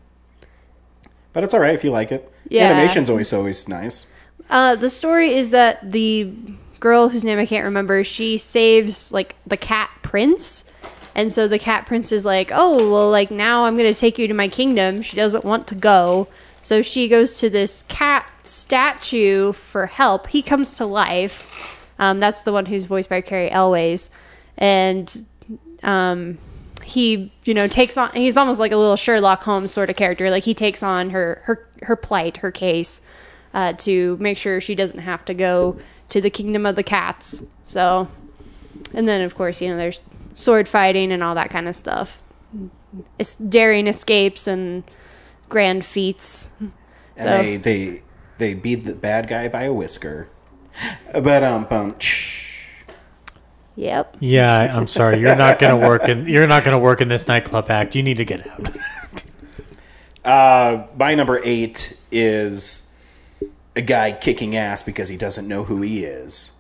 [1.33, 2.31] But it's all right if you like it.
[2.49, 2.69] The Yeah.
[2.71, 4.07] animation's always always nice.
[4.49, 6.31] Uh, the story is that the
[6.79, 10.63] girl whose name I can't remember, she saves like the cat prince.
[11.17, 14.19] And so the cat prince is like, "Oh, well like now I'm going to take
[14.19, 16.27] you to my kingdom." She doesn't want to go.
[16.61, 20.27] So she goes to this cat statue for help.
[20.27, 21.89] He comes to life.
[21.97, 24.11] Um, that's the one who's voiced by Cary Elwes.
[24.57, 25.25] And
[25.81, 26.37] um,
[26.83, 30.29] he, you know, takes on he's almost like a little Sherlock Holmes sort of character.
[30.29, 33.01] Like he takes on her her her plight, her case
[33.55, 37.43] uh, to make sure she doesn't have to go to the kingdom of the cats.
[37.65, 38.07] So,
[38.93, 39.99] and then of course, you know, there's
[40.37, 42.21] sword fighting and all that kind of stuff.
[43.19, 44.83] It's daring escapes and
[45.49, 46.49] grand feats.
[46.59, 46.71] And
[47.17, 48.01] So they, they
[48.37, 50.29] they beat the bad guy by a whisker.
[51.11, 51.95] But um, bum,
[53.75, 54.17] Yep.
[54.19, 57.27] yeah, I- I'm sorry, you're not gonna work in you're not gonna work in this
[57.27, 57.95] nightclub act.
[57.95, 58.69] You need to get out.
[60.25, 62.89] Uh, my number eight is
[63.77, 66.51] a guy kicking ass because he doesn't know who he is.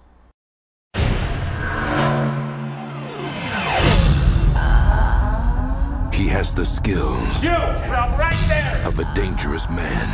[6.17, 7.51] He has the skills You!
[7.51, 8.81] Stop right there!
[8.87, 10.07] of a dangerous man.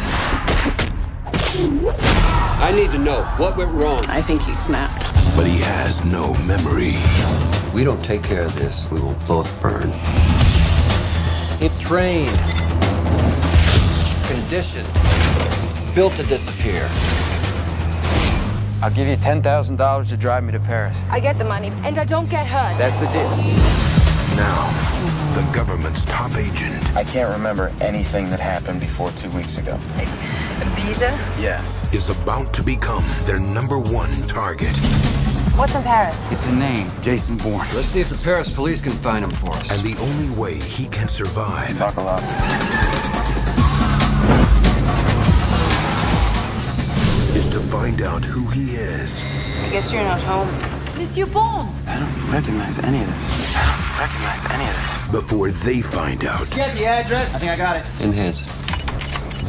[2.61, 4.05] I need to know what went wrong.
[4.07, 5.01] I think he snapped.
[5.37, 6.95] But he has no memory.
[7.73, 9.91] We don't take care of this, we will both burn.
[11.57, 12.37] He's trained,
[14.27, 14.89] conditioned,
[15.95, 16.83] built to disappear.
[18.81, 21.01] I'll give you $10,000 to drive me to Paris.
[21.09, 22.77] I get the money, and I don't get hurt.
[22.77, 23.29] That's the deal.
[24.35, 29.77] Now, the government's top agent I can't remember anything that happened before two weeks ago.
[30.75, 31.09] Bija?
[31.41, 31.91] Yes.
[31.93, 34.75] is about to become their number one target.
[35.55, 36.31] What's in Paris?
[36.31, 37.65] It's a name, Jason Bourne.
[37.73, 39.71] Let's see if the Paris police can find him for us.
[39.71, 42.21] And the only way he can survive Talk a lot.
[47.35, 49.17] is to find out who he is
[49.65, 50.82] I guess you're not home.
[51.03, 51.67] Monsieur Bourne.
[51.85, 53.55] I don't recognize any of this.
[53.57, 55.11] I don't recognize any of this.
[55.11, 57.35] Before they find out Get the address.
[57.35, 57.85] I think I got it.
[57.99, 58.39] Enhance.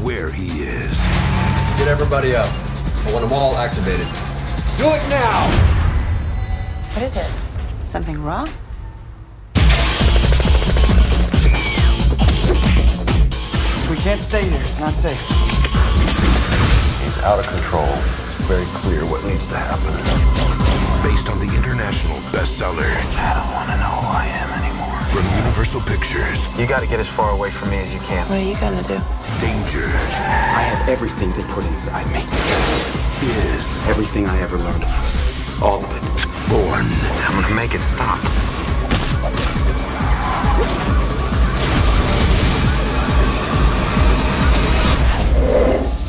[0.02, 0.98] where he is.
[1.78, 2.48] Get everybody up.
[3.06, 4.04] I want them all activated.
[4.78, 5.46] Do it now!
[6.92, 7.30] What is it?
[7.86, 8.50] Something wrong?
[13.88, 14.60] We can't stay here.
[14.60, 15.20] It's not safe.
[17.00, 17.86] He's out of control.
[17.86, 20.43] It's very clear what needs to happen.
[21.04, 22.88] Based on the international bestseller
[23.20, 24.98] I don't want to know who I am anymore.
[25.12, 28.26] from Universal Pictures, You got to get as far away from me as you can.
[28.28, 28.98] What are you gonna do?
[29.40, 29.84] Danger
[30.56, 32.22] I have everything they put inside me.
[33.22, 34.84] is Everything I ever learned.
[35.62, 36.04] All of it.
[36.48, 36.86] born.
[37.26, 38.20] I'm going to make it stop.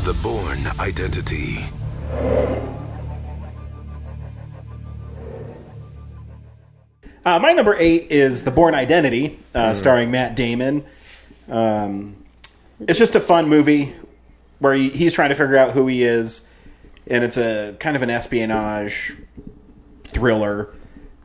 [0.04, 2.75] The Bourne Identity.
[7.26, 10.84] Uh, my number eight is The Bourne Identity, uh, starring Matt Damon.
[11.48, 12.24] Um,
[12.78, 13.96] it's just a fun movie
[14.60, 16.48] where he, he's trying to figure out who he is,
[17.08, 19.16] and it's a kind of an espionage
[20.04, 20.72] thriller.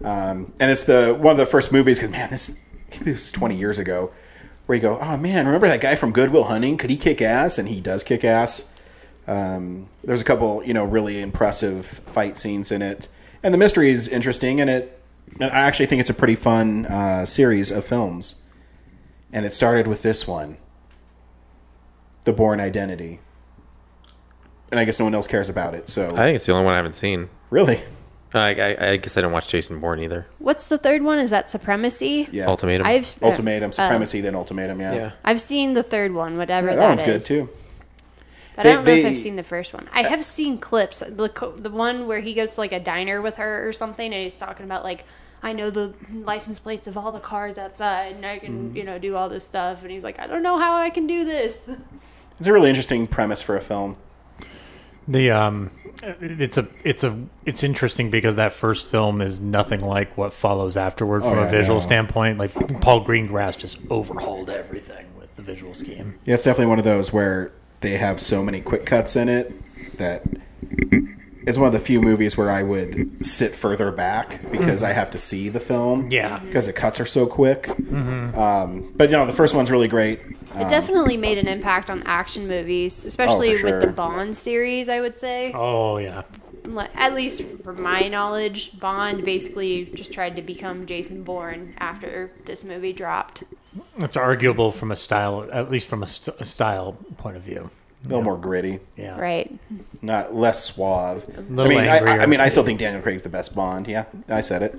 [0.03, 2.57] Um, and it's the one of the first movies because man, this,
[2.89, 4.11] this was twenty years ago,
[4.65, 6.77] where you go, oh man, remember that guy from Good Will Hunting?
[6.77, 7.59] Could he kick ass?
[7.59, 8.73] And he does kick ass.
[9.27, 13.07] Um, there's a couple, you know, really impressive fight scenes in it,
[13.43, 14.59] and the mystery is interesting.
[14.59, 14.97] And it,
[15.39, 18.35] I actually think it's a pretty fun uh, series of films.
[19.33, 20.57] And it started with this one,
[22.25, 23.21] The Bourne Identity.
[24.71, 25.89] And I guess no one else cares about it.
[25.89, 27.29] So I think it's the only one I haven't seen.
[27.49, 27.79] really,
[28.33, 30.27] I, I, I guess I didn't watch Jason Bourne either.
[30.39, 31.19] What's the third one?
[31.19, 32.27] Is that Supremacy?
[32.31, 32.87] yeah, Ultimatum.
[32.87, 34.79] I've Ultimatum, uh, Supremacy, then Ultimatum.
[34.79, 35.11] Yeah, yeah.
[35.25, 37.49] I've seen the third one, whatever Yeah, that that one's good too.
[38.63, 39.89] But They- I don't know if I've seen the first one.
[39.93, 40.99] I have seen clips.
[40.99, 44.23] The the one where he goes to like a diner with her or something, and
[44.23, 45.05] he's talking about like,
[45.43, 48.77] I know the license plates of all the cars outside, and I can Mm-hmm.
[48.77, 49.81] you know do all this stuff.
[49.81, 51.69] And he's like, I don't know how I can do this.
[52.39, 53.97] It's a really interesting premise for a film.
[55.07, 55.71] The um,
[56.21, 60.77] it's a it's a it's interesting because that first film is nothing like what follows
[60.77, 61.79] afterward from Oh, a yeah, visual no.
[61.85, 62.37] standpoint.
[62.39, 66.19] Like Paul Greengrass just overhauled everything with the visual scheme.
[66.25, 67.51] Yeah, it's definitely one of those where
[67.81, 69.53] they have so many quick cuts in it
[69.97, 70.23] that
[71.45, 74.85] it's one of the few movies where I would sit further back because Mhm.
[74.89, 76.09] I have to see the film.
[76.11, 76.39] Yeah.
[76.45, 77.63] because the cuts are so quick.
[77.63, 78.37] Mhm.
[78.37, 80.19] Um, but you know, the first one's really great.
[80.59, 83.87] It Um, definitely made an impact on action movies, especially Oh, for with the.
[83.93, 84.87] Bond series.
[84.87, 85.51] I would say.
[85.55, 86.21] Oh yeah.
[86.75, 92.31] Like, at least from my knowledge, Bond basically just tried to become Jason Bourne after
[92.45, 93.43] this movie dropped.
[93.97, 97.69] It's arguable from a style, at least from a, st- a style point of view.
[98.03, 98.79] a little more gritty.
[98.97, 99.19] Yeah.
[99.19, 99.57] Right.
[100.01, 101.25] Not less suave.
[101.37, 102.19] I little mean, I, I.
[102.19, 103.87] I mean, I still think Daniel Craig's the best Bond.
[103.87, 104.75] Yeah, I said it.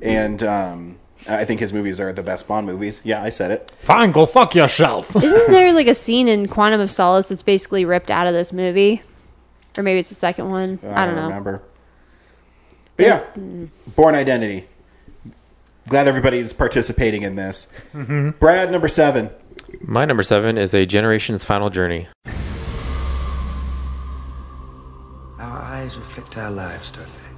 [0.00, 3.02] And um, I think his movies are the best Bond movies.
[3.04, 3.70] Yeah, I said it.
[3.76, 5.14] Fine, go fuck yourself.
[5.14, 8.52] Isn't there like a scene in Quantum of Solace that's basically ripped out of this
[8.52, 9.02] movie?
[9.78, 10.78] Or maybe it's the second one.
[10.84, 11.22] I, don't know.
[11.28, 11.62] remember.
[12.96, 13.24] But yeah,
[13.96, 14.66] Bourne Identity.
[15.88, 17.72] Glad everybody's participating in this.
[17.94, 18.38] Mhm.
[18.38, 19.30] Brad, number seven.
[19.82, 22.08] My number seven is A Generation's Final Journey.
[25.38, 27.30] Our eyes reflect our lives, don't they?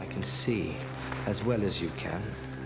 [0.00, 0.76] I can see
[1.26, 2.20] as well as you can.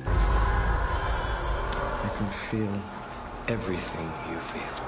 [0.07, 2.81] I can feel
[3.49, 4.82] everything you feel.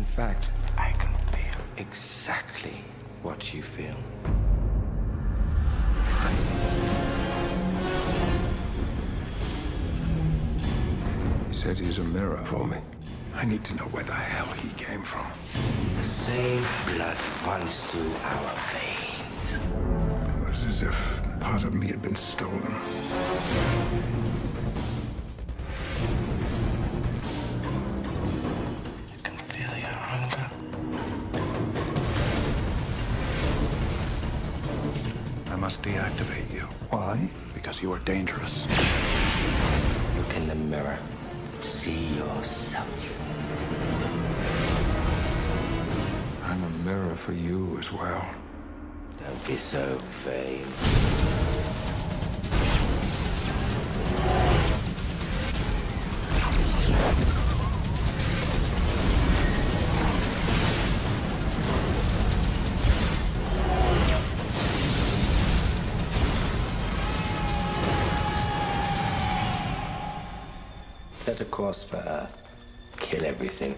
[0.00, 0.48] In fact,
[0.78, 2.78] I can feel exactly
[3.22, 3.94] what you feel.
[11.50, 12.78] He said he's a mirror for me.
[13.34, 15.26] I need to know where the hell he came from.
[15.98, 19.58] The same blood runs through our veins.
[19.58, 22.74] It was as if part of me had been stolen.
[35.60, 36.62] Must deactivate you.
[36.88, 37.28] Why?
[37.52, 38.66] Because you are dangerous.
[40.16, 40.98] Look in the mirror.
[41.60, 42.88] See yourself.
[46.46, 48.24] I'm a mirror for you as well.
[49.22, 50.64] Don't be so vain.
[71.60, 72.54] course for Earth.
[72.96, 73.76] Kill everything.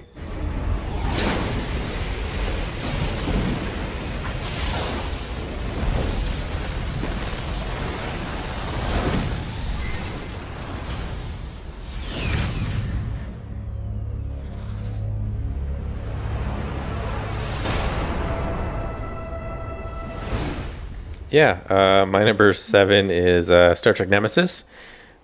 [21.31, 24.63] Yeah, uh, my number seven is uh, Star Trek Nemesis,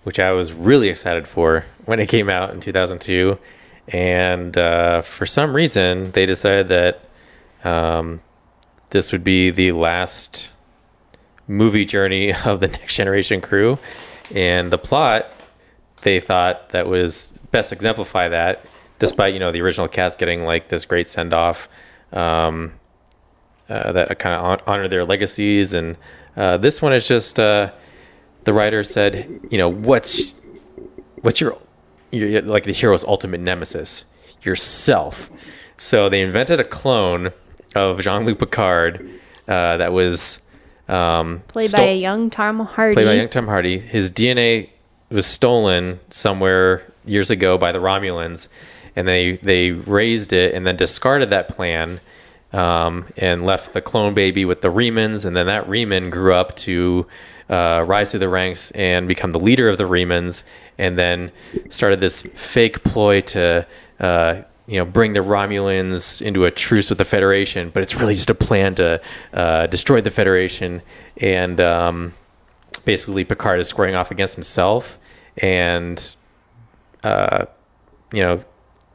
[0.03, 3.39] which I was really excited for when it came out in 2002.
[3.87, 7.01] And uh, for some reason, they decided that
[7.63, 8.21] um,
[8.91, 10.49] this would be the last
[11.47, 13.79] movie journey of the Next Generation crew.
[14.35, 15.33] And the plot,
[16.01, 18.63] they thought that was best exemplify that,
[18.99, 21.67] despite, you know, the original cast getting like this great send off.
[22.13, 22.73] Um,
[23.67, 25.73] uh, that kind of honor their legacies.
[25.73, 25.97] And
[26.37, 27.71] uh, this one is just uh,
[28.43, 30.35] the writer said, you know, what's
[31.21, 31.57] what's your,
[32.11, 34.05] your like the hero's ultimate nemesis,
[34.41, 35.29] yourself.
[35.77, 37.31] So they invented a clone
[37.75, 39.09] of Jean Luc Picard
[39.47, 40.41] uh, that was
[40.89, 42.95] um, Played by a young Tom Hardy.
[42.95, 43.79] Played by young Tom Hardy.
[43.79, 44.69] His DNA
[45.09, 48.47] was stolen somewhere years ago by the Romulans,
[48.95, 52.01] and they they raised it and then discarded that plan.
[52.51, 56.55] Um, and left the clone baby with the Remans, and then that Reman grew up
[56.55, 57.05] to
[57.47, 60.41] uh, rise through the ranks and become the leader of the Remans,
[60.79, 61.31] and then
[61.69, 63.67] started this fake ploy to
[63.99, 68.15] uh, you know bring the Romulans into a truce with the Federation, but it's really
[68.15, 68.99] just a plan to
[69.33, 70.81] uh, destroy the Federation,
[71.17, 72.13] and um,
[72.85, 74.97] basically Picard is squaring off against himself,
[75.37, 76.15] and
[77.03, 77.45] uh,
[78.11, 78.41] you know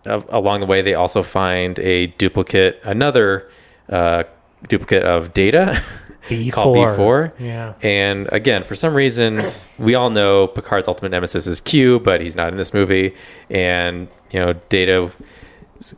[0.06, 3.50] along the way they also find a duplicate, another
[3.88, 4.24] uh,
[4.68, 5.82] duplicate of Data.
[6.50, 6.96] called B4.
[6.96, 7.32] B4.
[7.38, 7.74] Yeah.
[7.82, 12.36] And again, for some reason, we all know Picard's ultimate nemesis is Q, but he's
[12.36, 13.14] not in this movie.
[13.50, 15.12] And, you know, Data's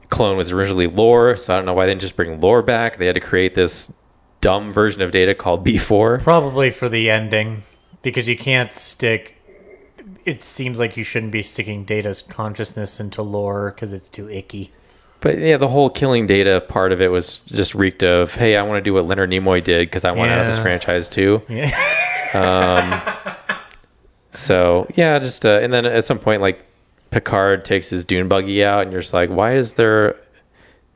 [0.09, 2.99] clone was originally Lore, so I don't know why they didn't just bring Lore back.
[2.99, 3.93] They had to create this
[4.41, 6.23] dumb version of Data called B4.
[6.23, 7.63] Probably for the ending,
[8.03, 9.35] because you can't stick.
[10.25, 14.73] It seems like you shouldn't be sticking Data's consciousness into Lore because it's too icky.
[15.27, 18.63] But yeah, the whole killing Data part of it was just reeked of, hey, I
[18.63, 20.63] want to do what Leonard Nimoy did because I want out of this Yeah.
[20.63, 21.43] franchise too.
[21.49, 21.71] Yeah.
[22.35, 23.59] um,
[24.31, 26.65] so yeah, just uh, and then at some point, like
[27.11, 30.15] Picard takes his dune buggy out, and you're just like, why is there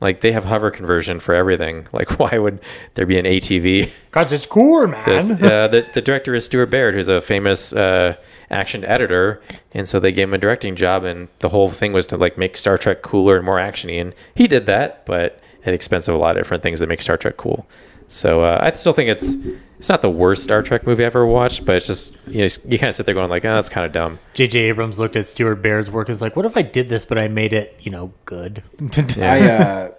[0.01, 1.87] like they have hover conversion for everything?
[1.93, 2.59] Like, why would
[2.95, 3.91] there be an ATV?
[4.11, 5.31] Cause it's cool, man.
[5.31, 8.15] Uh, the the director is Stuart Baird, who's a famous uh,
[8.49, 9.41] action editor,
[9.73, 12.37] and so they gave him a directing job, and the whole thing was to like
[12.37, 16.07] make Star Trek cooler and more actiony, and he did that, but at the expense
[16.07, 17.67] of a lot of different things that make Star Trek cool.
[18.11, 19.35] So uh, I still think it's
[19.79, 22.47] it's not the worst Star Trek movie I've ever watched, but it's just you know
[22.65, 24.19] you kind of sit there going like, oh, that's kind of dumb.
[24.33, 24.59] J.J.
[24.59, 27.17] Abrams looked at Stuart Baird's work and was like, "What if I did this, but
[27.17, 28.63] I made it, you know, good?"
[29.17, 29.91] I uh,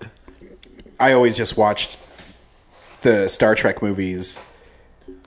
[1.01, 1.99] I always just watched
[3.01, 4.39] the Star Trek movies,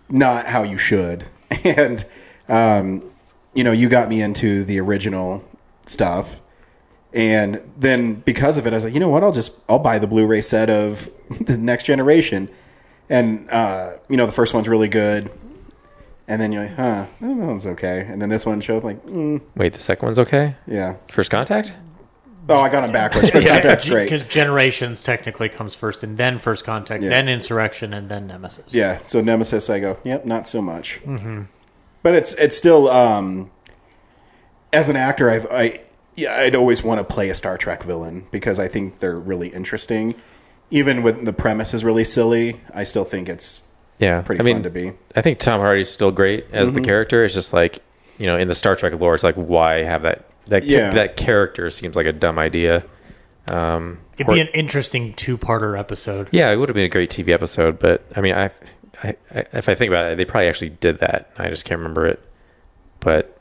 [0.08, 1.26] not how you should,
[1.64, 2.06] and
[2.48, 3.12] um,
[3.56, 5.44] you know, you got me into the original
[5.88, 6.40] stuff,
[7.16, 9.24] and then because of it, I was like, you know what?
[9.24, 11.10] I'll just I'll buy the Blu-ray set of
[11.42, 12.48] the Next Generation,
[13.10, 15.32] and uh, you know, the first one's really good.
[16.28, 18.00] And then you're like, huh, that one's okay.
[18.10, 20.56] And then this one showed up like, mm, Wait, the second one's okay.
[20.66, 20.96] Yeah.
[21.12, 21.72] First Contact.
[22.50, 23.30] oh, I got them backwards.
[23.32, 24.06] First Contact's great.
[24.06, 27.10] Because Generations technically comes first, and then First Contact, Yeah.
[27.10, 28.66] then Insurrection, and then Nemesis.
[28.74, 31.00] Yeah, so Nemesis, I go, yep, not so much.
[31.04, 31.46] Mhm.
[32.02, 33.52] But it's it's still um,
[34.74, 35.80] as an actor, I've I
[36.16, 39.50] yeah, I'd always want to play a Star Trek villain because I think they're really
[39.50, 40.16] interesting.
[40.72, 43.62] Even when the premise is really silly, I still think it's
[44.00, 44.94] Yeah, pretty I mean, fun to be.
[45.16, 46.86] I think Tom Hardy's still great as the Mhm.
[46.86, 47.24] character.
[47.24, 47.80] It's just like
[48.18, 50.92] you know, in the Star Trek lore, it's like why have that that ca- Yeah.
[50.92, 52.84] that character seems like a dumb idea.
[53.48, 56.28] Um, It'd or- be an interesting two-parter episode.
[56.32, 58.46] yeah, it would have been a great TV episode, but I mean, I,
[59.04, 61.30] I, I if I think about it, they probably actually did that.
[61.38, 62.20] I just can't remember it,
[63.02, 63.38] but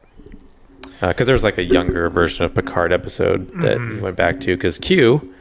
[1.00, 3.96] because there was like a younger version of Picard episode that Mhm.
[3.96, 5.32] he went back to because Q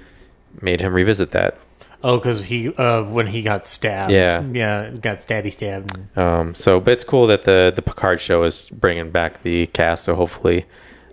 [0.62, 1.58] made him revisit that.
[2.06, 4.12] Oh, because he uh, when he got stabbed.
[4.12, 4.42] Yeah.
[4.52, 6.18] yeah, got stabby stabbed.
[6.18, 10.04] Um, so, but it's cool that the the Picard show is bringing back the cast.
[10.04, 10.66] So hopefully,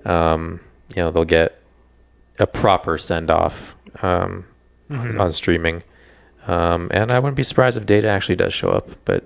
[0.04, 0.60] um,
[0.96, 1.60] you know, they'll get
[2.40, 4.46] a proper send off um,
[4.90, 5.20] Mhm.
[5.20, 5.82] on streaming.
[6.48, 8.88] Um, and I wouldn't be surprised if Data actually does show up.
[9.04, 9.24] But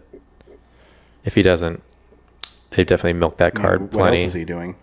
[1.25, 1.83] if he doesn't,
[2.71, 4.17] they've definitely milked that card what plenty.
[4.19, 4.77] else is he doing?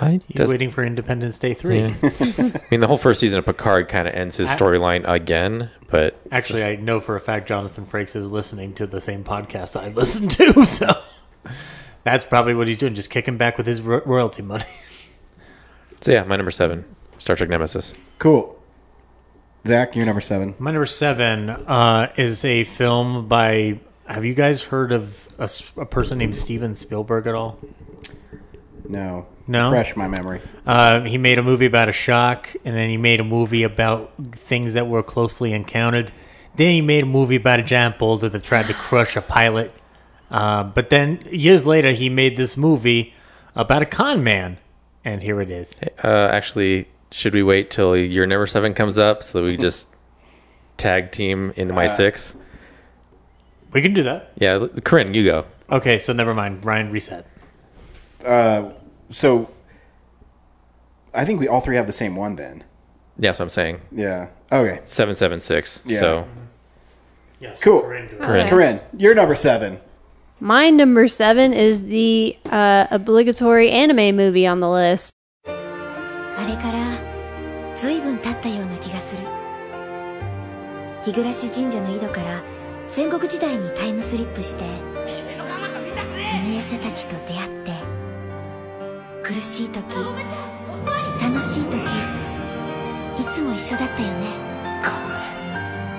[0.00, 1.80] I He's does- waiting for Independence Day three.
[1.80, 1.94] Yeah.
[2.02, 5.70] I mean, the whole first season of Picard kind of ends his storyline again.
[5.90, 9.24] But Actually, just- I know for a fact Jonathan Frakes is listening to the same
[9.24, 10.96] podcast I listen to, so
[12.02, 14.64] that's probably what he's doing, just kicking back with his ro- royalty money.
[16.00, 16.84] so yeah, my number seven,
[17.18, 17.94] Star Trek Nemesis.
[18.18, 18.58] Cool.
[19.66, 20.54] Zach, you're number seven.
[20.58, 23.80] My number seven uh, is a film by.
[24.06, 25.26] Have you guys heard of
[25.78, 27.58] a person named Steven Spielberg at all?
[28.86, 29.26] No.
[29.46, 30.40] No, Fresh my memory.
[30.66, 34.12] Uh, he made a movie about a shock, and then he made a movie about
[34.32, 36.12] things that were closely encountered.
[36.56, 39.72] Then he made a movie about a giant boulder that tried to crush a pilot.
[40.30, 43.12] Uh, but then years later, he made this movie
[43.54, 44.56] about a con man,
[45.04, 45.78] and here it is.
[46.02, 49.86] Uh, actually, should we wait till your number seven comes up so that we just
[50.78, 52.34] tag team into my Uh, six?
[53.72, 54.32] We can do that.
[54.38, 55.44] Yeah, Corinne, you go.
[55.70, 56.64] Okay, so never mind.
[56.64, 57.26] Ryan, reset.
[58.24, 58.70] Uh,
[59.13, 59.49] so
[61.13, 62.63] I think we all three have the same one then.
[63.17, 63.81] Yeah, that's what I'm saying.
[63.91, 64.29] Yeah.
[64.51, 64.81] Okay.
[64.85, 65.81] Seven seven six.
[65.85, 65.99] Yeah.
[65.99, 66.27] So
[67.61, 67.81] Cool.
[67.81, 68.47] Corinne.
[68.49, 69.79] Corinne, you're number seven.
[70.41, 75.13] My number seven is the uh, obligatory anime movie on the list.
[75.45, 76.79] あれから
[77.75, 79.23] 随分経ったような気がする
[81.03, 82.41] 日暮神社の井戸から
[82.87, 84.63] 戦国時代にタイムスリップして
[86.43, 87.71] 犬夜叉たちと出会って
[89.24, 89.82] 苦しい時
[91.18, 91.78] 楽しい時
[93.18, 94.26] いつも一緒だったよね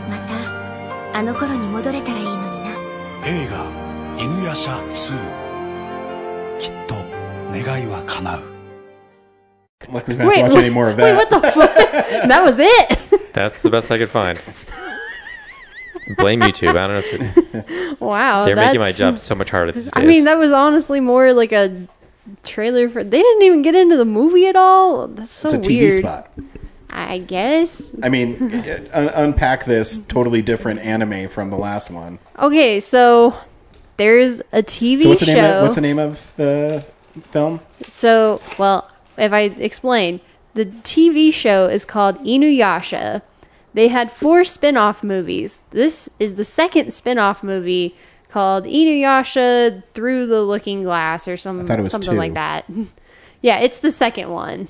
[0.07, 2.69] またあの頃に戻れたらいいのにな
[3.25, 3.65] 映画
[4.21, 5.17] 「犬夜叉2」
[6.59, 6.93] きっと
[7.51, 8.43] 願いは叶う
[9.89, 11.15] Luckily, we don't have to watch any more of wait, that.
[11.15, 11.75] what the fuck?
[12.27, 13.33] that was it.
[13.33, 14.39] that's the best I could find.
[16.17, 16.75] Blame YouTube.
[16.75, 17.95] I don't know.
[17.97, 19.91] To, Wow, they're making my job so much harder these days.
[19.95, 21.87] I mean, that was honestly more like a
[22.43, 23.03] trailer for.
[23.03, 25.07] They didn't even get into the movie at all.
[25.07, 25.93] That's so It's a TV weird.
[25.93, 26.31] spot.
[26.91, 27.93] I guess.
[28.03, 28.41] I mean,
[28.93, 32.19] un- unpack this totally different anime from the last one.
[32.39, 33.35] Okay, so
[33.97, 35.33] there's a TV so what's the show.
[35.33, 35.53] name?
[35.55, 36.85] Of, what's the name of the
[37.21, 37.59] film?
[37.87, 40.21] So, well, if I explain,
[40.53, 43.21] the TV show is called Inuyasha.
[43.73, 45.59] They had four spin-off movies.
[45.71, 47.93] This is the second spin-off movie
[48.35, 52.17] called Inuyasha Through the Looking Glass or some I it was something two.
[52.17, 52.65] like that.
[53.41, 54.67] yeah, it's the second one.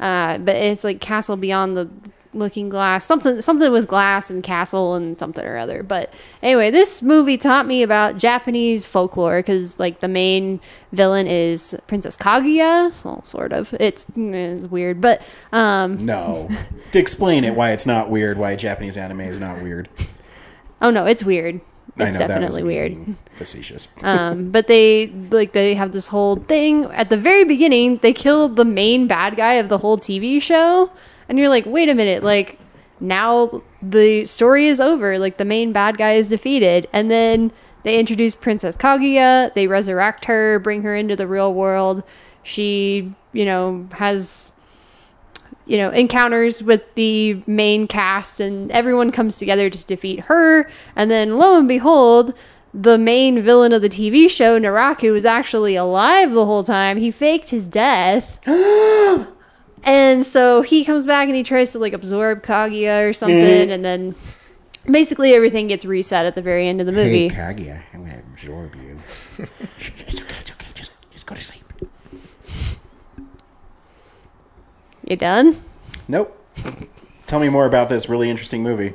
[0.00, 1.90] Uh, but it's like Castle Beyond the
[2.32, 5.82] Looking Glass, something something with glass and castle and something or other.
[5.82, 6.10] But
[6.42, 10.58] anyway, this movie taught me about Japanese folklore because like the main
[10.90, 12.94] villain is Princess Kaguya.
[13.04, 13.74] Well, sort of.
[13.74, 15.20] It's, mm, it's weird, but
[15.52, 16.48] um, No.
[16.92, 19.90] to explain it, why it's not weird, why Japanese anime is not weird.
[20.80, 21.60] oh no, it's weird.
[21.96, 23.14] I It's know definitely weird.
[23.36, 23.88] Facetious.
[24.02, 27.98] um, but they like they have this whole thing at the very beginning.
[27.98, 30.90] They kill the main bad guy of the whole TV show,
[31.28, 32.58] and you're like, wait a minute, like
[33.00, 35.18] now the story is over.
[35.18, 37.52] Like the main bad guy is defeated, and then
[37.84, 39.54] they introduce Princess Kaguya.
[39.54, 42.02] They resurrect her, bring her into the real world.
[42.42, 44.52] She, you know, has
[45.66, 50.68] you know, encounters with the main cast and everyone comes together to defeat her.
[50.94, 52.34] And then lo and behold,
[52.72, 56.98] the main villain of the TV show, Naraku, was actually alive the whole time.
[56.98, 58.40] He faked his death.
[59.84, 63.68] and so he comes back and he tries to like absorb Kaguya or something.
[63.68, 63.70] Mhm.
[63.70, 64.14] And then
[64.90, 67.28] basically everything gets reset at the very end of the movie.
[67.28, 68.98] Hey, Kaguya, I'm gonna absorb you.
[69.38, 69.88] it's
[70.20, 70.66] okay, it's okay.
[70.74, 71.63] Just, just go to sleep.
[75.06, 75.62] You done?
[76.08, 76.38] Nope.
[77.26, 78.94] Tell me more about this really interesting movie.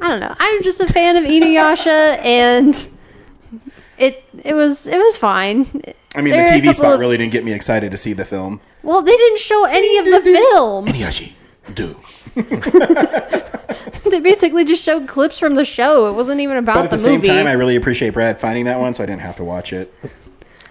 [0.00, 0.34] I don't know.
[0.38, 2.74] I'm just a fan of Inuyasha, and
[3.98, 5.66] it it was it was fine.
[6.14, 8.24] I mean, There the TV spot of- really didn't get me excited to see the
[8.24, 8.60] film.
[8.82, 10.86] Well, they didn't show any of the film.
[10.86, 11.32] Inuyasha,
[11.74, 11.96] do.
[14.10, 16.08] they basically just showed clips from the show.
[16.08, 17.28] It wasn't even about But at the, the, same movie.
[17.28, 19.92] time, I really appreciate Brad finding that one, so I didn't have to watch it.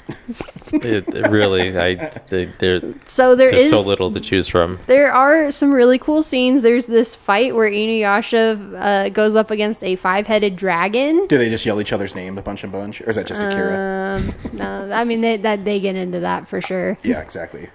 [0.73, 1.95] it, it really, I
[2.27, 2.81] they, there.
[3.05, 4.79] So there there's so little to choose from.
[4.87, 6.61] there are some really cool scenes.
[6.61, 11.27] There's this fight where Inuyasha uh, goes up against a five-headed dragon.
[11.27, 13.41] Do they just yell each other's names a bunch and bunch, or is that just
[13.43, 14.17] Akira?
[14.17, 16.97] Um, no, I mean they, that they get into that for sure.
[17.03, 17.69] yeah, exactly.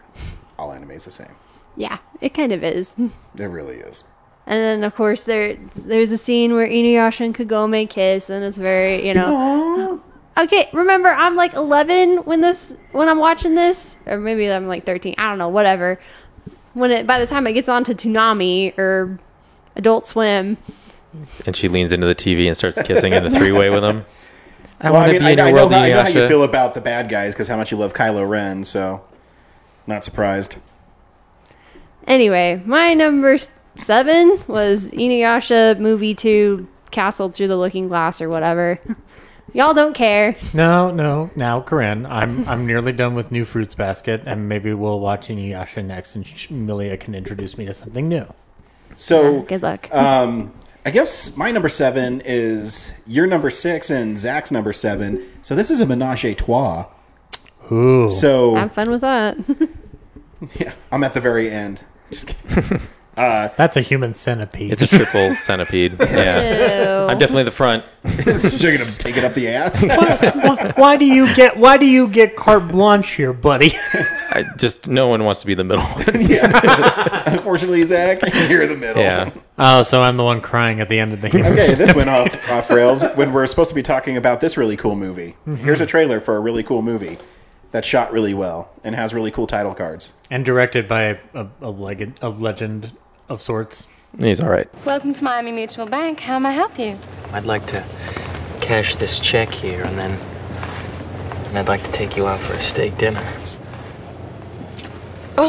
[0.59, 1.35] All anime's the same.
[1.77, 2.95] Yeah, it kind of is.
[3.37, 4.05] It really is.
[4.47, 8.57] And then of course there there's a scene where Inuyasha and Kagome kiss, and it's
[8.57, 10.03] very you know.
[10.37, 14.85] Okay, remember I'm like 11 when this when I'm watching this, or maybe I'm like
[14.85, 15.15] 13.
[15.17, 16.01] I don't know, whatever.
[16.73, 19.21] When it by the time it gets on to Toonami or
[19.77, 20.57] Adult Swim,
[21.47, 24.05] And she leans into the TV and starts kissing in the three way with him.
[24.81, 25.89] I well, I want to mean, be I, in I your know, world, how, I
[25.91, 28.65] know how you feel about the bad guys because how much you love Kylo Ren,
[28.65, 29.05] so
[29.87, 30.57] not surprised.
[32.07, 33.39] Anyway, my number
[33.79, 38.81] seven was Inuyasha movie two, Castle Through the Looking Glass or whatever.
[39.55, 40.37] Y'all don't care.
[40.53, 41.31] No, no.
[41.37, 45.85] Now, Corinne, I'm I'm nearly done with New Fruits Basket, and maybe we'll watch Inuyasha
[45.85, 48.27] next, and sh- Milia can introduce me to something new.
[48.97, 49.89] So good luck.
[49.95, 50.53] Um,
[50.85, 55.25] I guess my number seven is your number six and Zach's number seven.
[55.41, 56.87] So this is a menage a trois.
[57.71, 58.09] Ooh.
[58.09, 59.37] So Have fun with that.
[60.59, 61.85] yeah, I'm at the very end.
[62.11, 62.81] Just kidding.
[63.17, 64.73] Uh, That's a human centipede.
[64.73, 65.97] It's a triple centipede.
[66.01, 67.09] Yeah, Ew.
[67.09, 67.85] I'm definitely the front.
[68.05, 69.85] You're gonna take it up the ass.
[69.87, 73.73] why, why do you get why do you get carte blanche here, buddy?
[73.95, 75.85] I just no one wants to be the middle.
[76.21, 77.23] yeah.
[77.27, 78.19] Unfortunately, Zach,
[78.51, 79.03] you're the middle.
[79.03, 79.31] Yeah.
[79.59, 81.45] Oh, so I'm the one crying at the end of the game.
[81.47, 84.77] Okay, this went off off rails when we're supposed to be talking about this really
[84.77, 85.37] cool movie.
[85.47, 85.59] Mhm.
[85.59, 87.17] Here's a trailer for a really cool movie
[87.71, 90.13] that's shot really well and has really cool title cards.
[90.31, 92.93] and directed by a, a, a, legend, a legend
[93.29, 93.87] of sorts.
[94.19, 94.69] He's all right.
[94.85, 96.21] Welcome to Miami Mutual Bank.
[96.21, 96.97] How may I help you?
[97.33, 97.85] I'd like to
[98.61, 100.19] cash this check here, and then
[101.49, 103.21] and I'd like to take you out for a steak dinner.
[105.37, 105.45] Are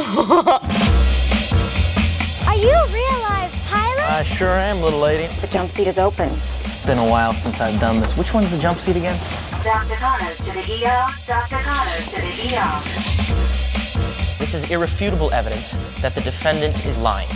[2.56, 4.10] you a real life pilot?
[4.10, 5.34] I sure am, little lady.
[5.42, 6.40] The jump seat is open.
[6.64, 8.18] It's been a while since I've done this.
[8.18, 9.20] Which one's the jump seat again?
[9.64, 9.96] Dr.
[9.96, 11.08] Connors to the ER.
[11.26, 11.58] Dr.
[11.58, 13.85] Connors to the ER.
[14.40, 17.30] This is irrefutable evidence that the defendant is lying.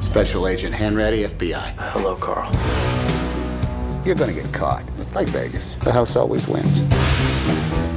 [0.00, 1.74] Special Agent Hanratty, FBI.
[1.92, 2.50] Hello, Carl.
[4.04, 4.82] You're gonna get caught.
[4.96, 5.76] It's like Vegas.
[5.76, 6.82] The house always wins.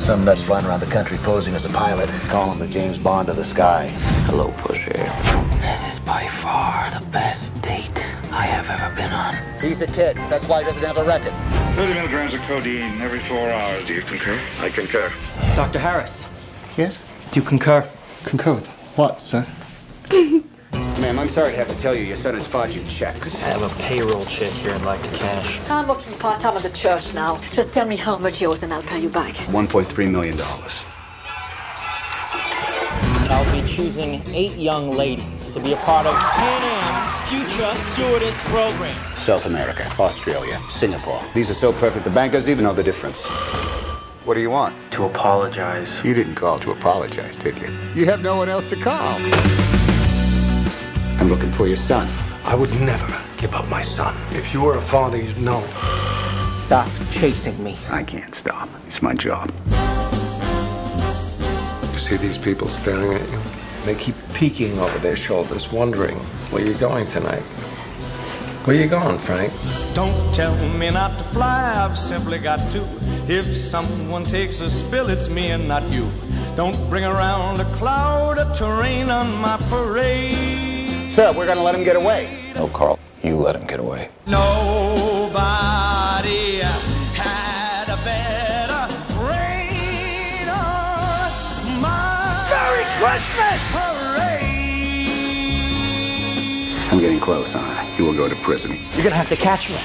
[0.05, 2.09] Some nuts flying around the country posing as a pilot.
[2.29, 3.87] Call him the James Bond of the sky.
[4.27, 4.93] Hello, Pusher.
[5.61, 7.97] This is by far the best date
[8.31, 9.35] I have ever been on.
[9.59, 10.15] He's a kid.
[10.29, 11.33] That's why he doesn't have a record.
[11.75, 13.87] 30 milligrams of codeine every four hours.
[13.87, 14.39] Do you concur?
[14.59, 15.11] I concur.
[15.55, 15.79] Dr.
[15.79, 16.27] Harris.
[16.81, 16.99] Yes?
[17.31, 17.87] Do you concur?
[18.23, 18.67] Concur with
[18.97, 19.45] what, sir?
[20.73, 23.35] Ma'am, I'm sorry to have to tell you, your son is forging checks.
[23.43, 25.69] I have a payroll check here I'd like to cash.
[25.69, 27.39] I'm working part-time at the church now.
[27.51, 29.35] Just tell me how much yours and I'll pay you back.
[29.35, 30.39] $1.3 million.
[33.29, 38.43] I'll be choosing eight young ladies to be a part of Pan Am's future stewardess
[38.45, 38.95] program.
[39.15, 41.21] South America, Australia, Singapore.
[41.35, 43.27] These are so perfect, the bankers even know the difference.
[44.23, 44.75] What do you want?
[44.91, 46.05] To apologize.
[46.05, 47.75] You didn't call to apologize, did you?
[47.95, 49.17] You have no one else to call.
[51.19, 52.07] I'm looking for your son.
[52.43, 54.15] I would never give up my son.
[54.29, 55.61] If you were a father, you'd know.
[56.37, 57.75] Stop chasing me.
[57.89, 58.69] I can't stop.
[58.85, 59.51] It's my job.
[61.91, 63.39] You see these people staring at you?
[63.85, 66.17] They keep peeking over their shoulders, wondering
[66.51, 67.41] where you're going tonight.
[68.65, 69.51] Where you going, Frank?
[69.95, 72.85] Don't tell me not to fly, I've simply got to.
[73.27, 76.07] If someone takes a spill, it's me and not you.
[76.55, 81.09] Don't bring around a cloud of terrain on my parade.
[81.09, 82.37] Sir, we're gonna let him get away.
[82.53, 82.99] No, Carl.
[83.23, 84.09] You let him get away.
[84.27, 84.41] Nobody
[87.17, 91.31] had a better brain on
[91.81, 94.21] my Merry Christmas parade.
[96.91, 97.90] I'm getting close, huh?
[98.01, 98.79] You will go to prison.
[98.93, 99.77] You're gonna have to catch me.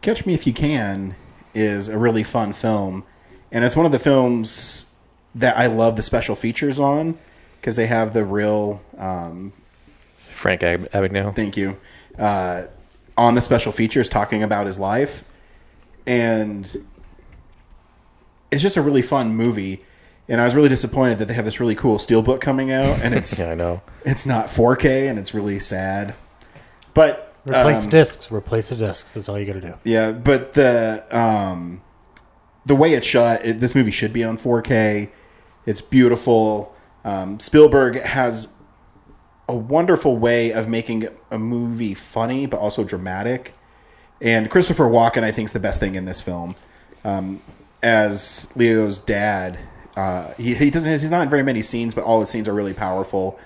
[0.00, 1.16] Catch Me If You Can
[1.52, 3.04] is a really fun film,
[3.52, 4.86] and it's one of the films
[5.34, 7.18] that I love the special features on
[7.60, 9.52] because they have the real um,
[10.16, 11.36] Frank Ab- Abagnale.
[11.36, 11.76] Thank you.
[12.18, 12.68] Uh,
[13.18, 15.24] on the special features, talking about his life,
[16.06, 16.74] and
[18.50, 19.84] it's just a really fun movie.
[20.28, 23.14] And I was really disappointed that they have this really cool steelbook coming out, and
[23.14, 26.14] it's yeah, I know it's not 4K, and it's really sad.
[26.94, 28.32] But Replace um, the discs.
[28.32, 29.14] Replace the discs.
[29.14, 29.74] That's all you got to do.
[29.84, 31.80] Yeah, but the um,
[32.64, 35.10] the way it's shot, it, this movie should be on 4K.
[35.64, 36.74] It's beautiful.
[37.04, 38.52] Um, Spielberg has
[39.48, 43.54] a wonderful way of making a movie funny, but also dramatic.
[44.20, 46.56] And Christopher Walken, I think, is the best thing in this film.
[47.04, 47.40] Um,
[47.80, 49.58] as Leo's dad,
[49.96, 50.90] uh, he, he doesn't.
[50.90, 53.38] He's not in very many scenes, but all his scenes are really powerful.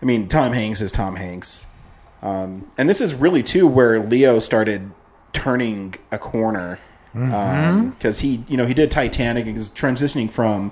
[0.00, 1.66] I mean, Tom Hanks is Tom Hanks.
[2.22, 4.90] Um, and this is really too where Leo started
[5.32, 6.78] turning a corner
[7.12, 10.70] because he, you know, he did Titanic and is transitioning from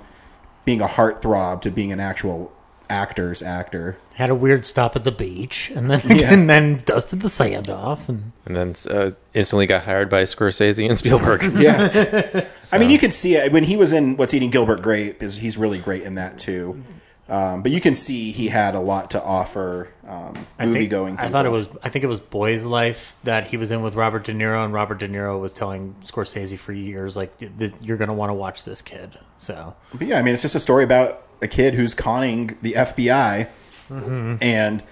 [0.63, 2.51] being a heartthrob to being an actual
[2.89, 3.97] actor's actor.
[4.15, 6.33] Had a weird stop at the beach, and then Yeah.
[6.33, 10.87] and then dusted the sand off, and And then uh, instantly got hired by Scorsese
[10.87, 11.43] and Spielberg.
[11.55, 12.47] Yeah.
[12.71, 15.21] I mean, you can see it when he was in What's Eating Gilbert Grape.
[15.21, 16.83] Is he's really great in that too.
[17.27, 20.91] Um, but you can see he had a lot to offer um, I movie think-
[20.91, 21.17] going.
[21.17, 21.67] I thought it was.
[21.81, 24.71] I think it was Boy's Life that he was in with Robert De Niro, and
[24.71, 27.33] Robert De Niro was telling Scorsese for years, like,
[27.81, 30.53] "You're going to want to watch this kid." So But yeah, I mean, it's just
[30.55, 33.47] a story about a kid who's conning the FBI
[33.89, 34.37] Mhm.
[34.41, 34.83] and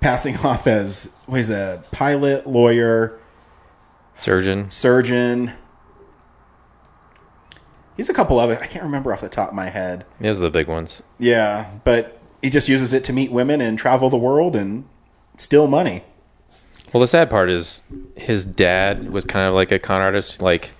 [0.00, 3.18] passing off as what is a pilot, lawyer,
[4.16, 5.52] surgeon, surgeon.
[7.96, 8.58] He's a couple other.
[8.58, 10.04] I can't remember off the top of my head.
[10.20, 11.02] Those are the big ones.
[11.18, 14.84] Yeah, but he just uses it to meet women and travel the world and
[15.36, 16.02] steal money.
[16.92, 17.82] Well, the sad part is
[18.16, 20.40] his dad was kind of like a con artist.
[20.42, 20.70] Like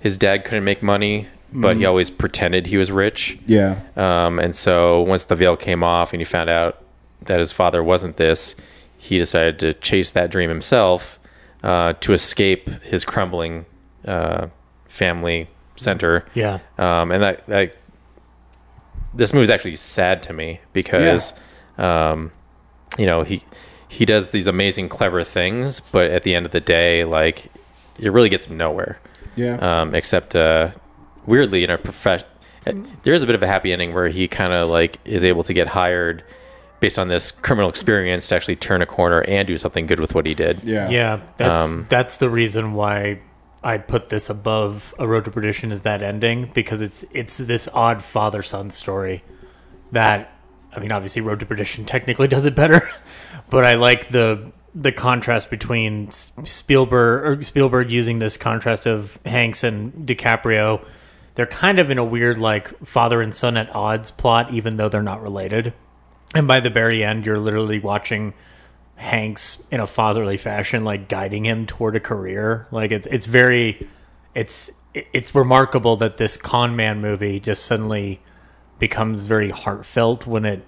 [0.00, 1.88] his dad couldn't make money but he Mhm.
[1.88, 3.38] always pretended he was rich.
[3.46, 3.80] Yeah.
[3.96, 6.82] Um, and so once the veil came off and he found out
[7.26, 8.54] that his father wasn't this,
[8.96, 11.18] he decided to chase that dream himself
[11.62, 13.66] uh, to escape his crumbling
[14.06, 14.46] uh,
[14.86, 16.24] family center.
[16.34, 16.58] Yeah.
[16.78, 17.76] Um, and that, that
[19.14, 21.32] this movie is actually sad to me because,
[21.78, 22.32] um,
[22.98, 23.42] you know, he
[23.88, 27.50] he does these amazing, clever things, but at the end of the day, like
[27.98, 28.98] it really gets him nowhere.
[29.34, 29.56] Yeah.
[29.56, 30.70] Um, except uh,
[31.26, 32.26] weirdly, in a profession,
[33.02, 35.42] there is a bit of a happy ending where he kind of like is able
[35.44, 36.24] to get hired
[36.80, 40.14] based on this criminal experience to actually turn a corner and do something good with
[40.14, 40.60] what he did.
[40.88, 43.20] Yeah, that's Um, that's the reason why
[43.62, 47.68] I put this above A Road to Perdition is that ending because it's it's this
[47.74, 49.22] odd father son story
[49.92, 50.32] that
[50.74, 52.80] I mean obviously Road to Perdition technically does it better,
[53.50, 59.62] but I like the the contrast between Spielberg or Spielberg using this contrast of Hanks
[59.62, 60.84] and DiCaprio.
[61.34, 64.88] They're kind of in a weird like father and son at odds plot, even though
[64.88, 65.72] they're not related.
[66.34, 68.34] And by the very end, you're literally watching
[68.96, 72.66] Hanks in a fatherly fashion, like guiding him toward a career.
[72.70, 73.88] Like it's it's very,
[74.34, 78.20] it's it's remarkable that this con man movie just suddenly
[78.78, 80.64] becomes very heartfelt when it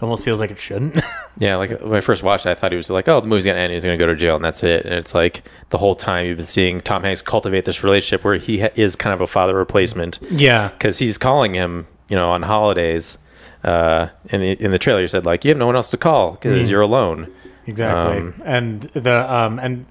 [0.00, 1.00] almost feels like it shouldn't.
[1.38, 3.46] Yeah, like when I first watched it, I thought he was like, "Oh, the movie's
[3.46, 3.72] gonna end.
[3.72, 6.36] He's gonna go to jail, and that's it." And it's like the whole time you've
[6.36, 9.56] been seeing Tom Hanks cultivate this relationship where he ha- is kind of a father
[9.56, 10.18] replacement.
[10.30, 10.68] Yeah.
[10.68, 13.16] because he's calling him, you know, on holidays.
[13.64, 15.96] Uh, in the in the trailer, you said like, "You have no one else to
[15.96, 16.70] call because Mm.
[16.70, 17.32] you're alone."
[17.66, 18.18] Exactly.
[18.18, 19.86] Um, and the um and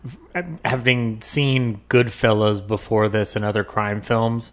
[0.63, 4.51] having seen Goodfellas before this and other crime films,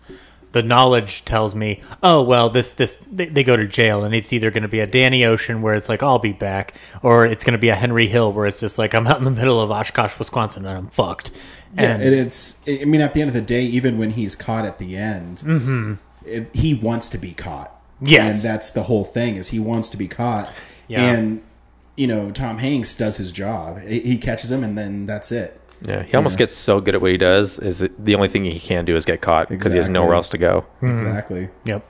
[0.53, 4.33] the knowledge tells me, oh well, this this they, they go to jail, and it's
[4.33, 7.45] either going to be a Danny Ocean where it's like I'll be back, or it's
[7.45, 9.61] going to be a Henry Hill where it's just like I'm out in the middle
[9.61, 11.31] of Oshkosh, Wisconsin, and I'm fucked.
[11.77, 12.62] Yeah, And and it's.
[12.66, 15.39] I mean, at the end of the day, even when he's caught at the end,
[15.45, 15.99] Mhm.
[16.25, 17.75] it, he wants to be caught.
[18.01, 18.37] Yes.
[18.37, 20.49] and that's the whole thing is he wants to be caught.
[20.87, 21.03] Yeah.
[21.12, 21.43] and
[21.97, 23.81] you know Tom Hanks does his job.
[23.83, 25.57] He catches him, and then that's it.
[25.83, 26.39] Yeah, he almost You know?
[26.47, 27.59] gets so good at what he does.
[27.59, 30.15] Is it, the only thing he can do is get caught because he has nowhere
[30.15, 30.67] else to go.
[30.83, 31.51] Exactly.
[31.65, 31.85] Yep.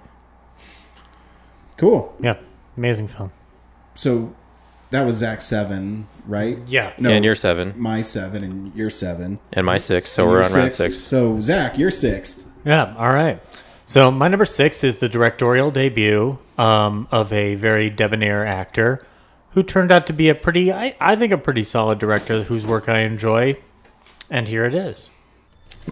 [1.77, 2.15] Cool.
[2.21, 2.37] Yeah.
[2.77, 3.33] Amazing film.
[3.95, 4.35] So
[4.91, 6.59] that was Zach seven, right?
[6.67, 6.93] Yeah.
[6.99, 7.75] Yeah, and you're seven.
[7.77, 10.99] My seven, and you're seven, And my six, so And we're you're on round six.
[10.99, 12.47] So Zach, you're sixth.
[12.65, 12.95] Yeah.
[12.97, 13.41] All right.
[13.87, 19.07] So my number six is the directorial debut um, of a very debonair actor
[19.53, 22.67] who turned out to be a pretty, I, I think, a pretty solid director whose
[22.67, 23.57] work I enjoy.
[24.31, 25.09] And here it is.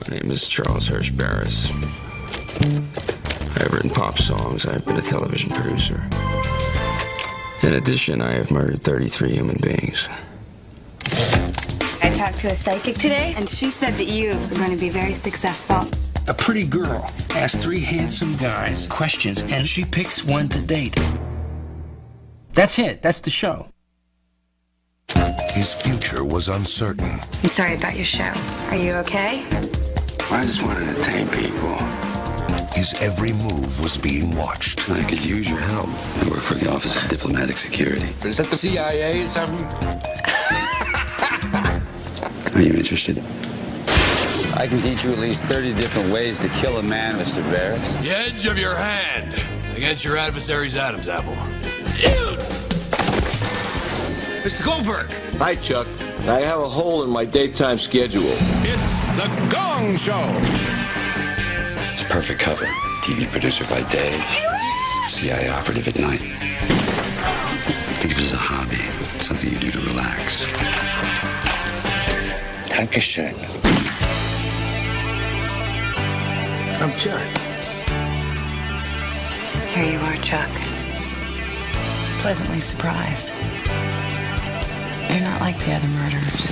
[0.00, 1.70] My name is Charles Hirsch Barris.
[3.56, 4.66] I've written pop songs.
[4.66, 6.06] I've been a television producer.
[7.62, 10.08] In addition, I have murdered 33 human beings.
[12.02, 14.90] I talked to a psychic today, and she said that you are going to be
[14.90, 15.86] very successful.
[16.28, 20.96] A pretty girl asks three handsome guys questions and she picks one to date.
[22.52, 23.00] That's it.
[23.00, 23.68] That's the show.
[25.56, 27.18] His future was uncertain.
[27.42, 28.30] I'm sorry about your show.
[28.68, 29.42] Are you okay?
[30.30, 31.76] I just want to entertain people.
[32.74, 34.90] His every move was being watched.
[34.90, 35.88] I could use your help.
[35.88, 38.14] I work for the Office of Diplomatic Security.
[38.22, 39.64] Is that the CIA or something?
[42.54, 43.24] Are you interested?
[44.58, 47.42] I can teach you at least 30 different ways to kill a man, Mr.
[47.50, 47.92] Barris.
[48.02, 49.42] The edge of your hand
[49.74, 51.34] against your adversary's Adam's apple.
[54.46, 54.64] Mr.
[54.64, 55.10] Goldberg!
[55.40, 55.88] Hi, Chuck.
[56.28, 58.30] I have a hole in my daytime schedule.
[58.62, 60.22] It's the Gong Show.
[61.90, 62.64] It's a perfect cover.
[63.02, 64.22] TV producer by day,
[65.08, 66.20] CIA operative at night.
[67.98, 68.78] Think of it as a hobby,
[69.18, 70.44] something you do to relax.
[72.68, 73.34] Thank you, Dankeschön.
[76.80, 77.20] I'm Chuck.
[79.74, 80.50] Here you are, Chuck.
[82.20, 83.32] Pleasantly surprised.
[85.16, 86.46] You're not like the other murderers.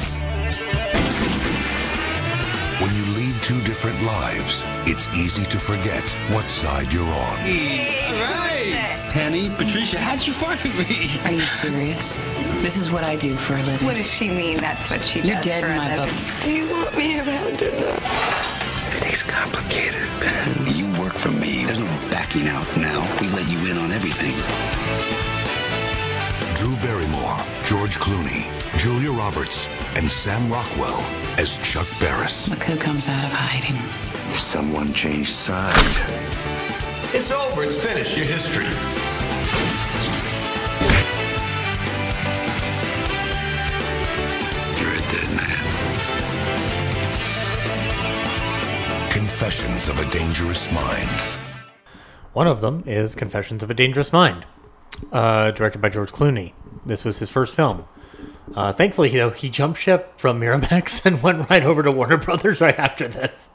[2.81, 7.37] When you lead two different lives, it's easy to forget what side you're on.
[7.45, 9.07] Right.
[9.11, 11.11] Penny, Patricia, how'd you find me?
[11.27, 12.17] Are you serious?
[12.63, 13.87] This is what I do for a living.
[13.87, 14.57] What does she mean?
[14.57, 16.15] That's what she You're does dead for in a my living.
[16.15, 16.43] book.
[16.43, 18.01] Do you want me around or not?
[18.87, 20.75] Everything's complicated, Ben.
[20.75, 21.67] You work for me.
[21.67, 23.03] There's no backing out now.
[23.21, 24.33] We let you in on everything.
[26.55, 28.49] Drew Barrymore, George Clooney,
[28.79, 31.01] Julia Roberts, and Sam Rockwell
[31.37, 32.49] as Chuck Barris.
[32.49, 33.77] Look who comes out of hiding.
[34.33, 36.01] Someone changed sides.
[37.13, 37.65] It's over.
[37.65, 38.17] It's finished.
[38.17, 38.65] Your history.
[44.81, 45.59] You're a dead man.
[49.11, 51.11] Confessions of a Dangerous Mind.
[52.33, 54.45] One of them is Confessions of a Dangerous Mind,
[55.13, 56.53] uh, directed by George Clooney.
[56.85, 57.85] This was his first film.
[58.55, 62.61] Uh, thankfully, though, he jumped ship from Miramax and went right over to Warner Brothers
[62.61, 63.51] right after this.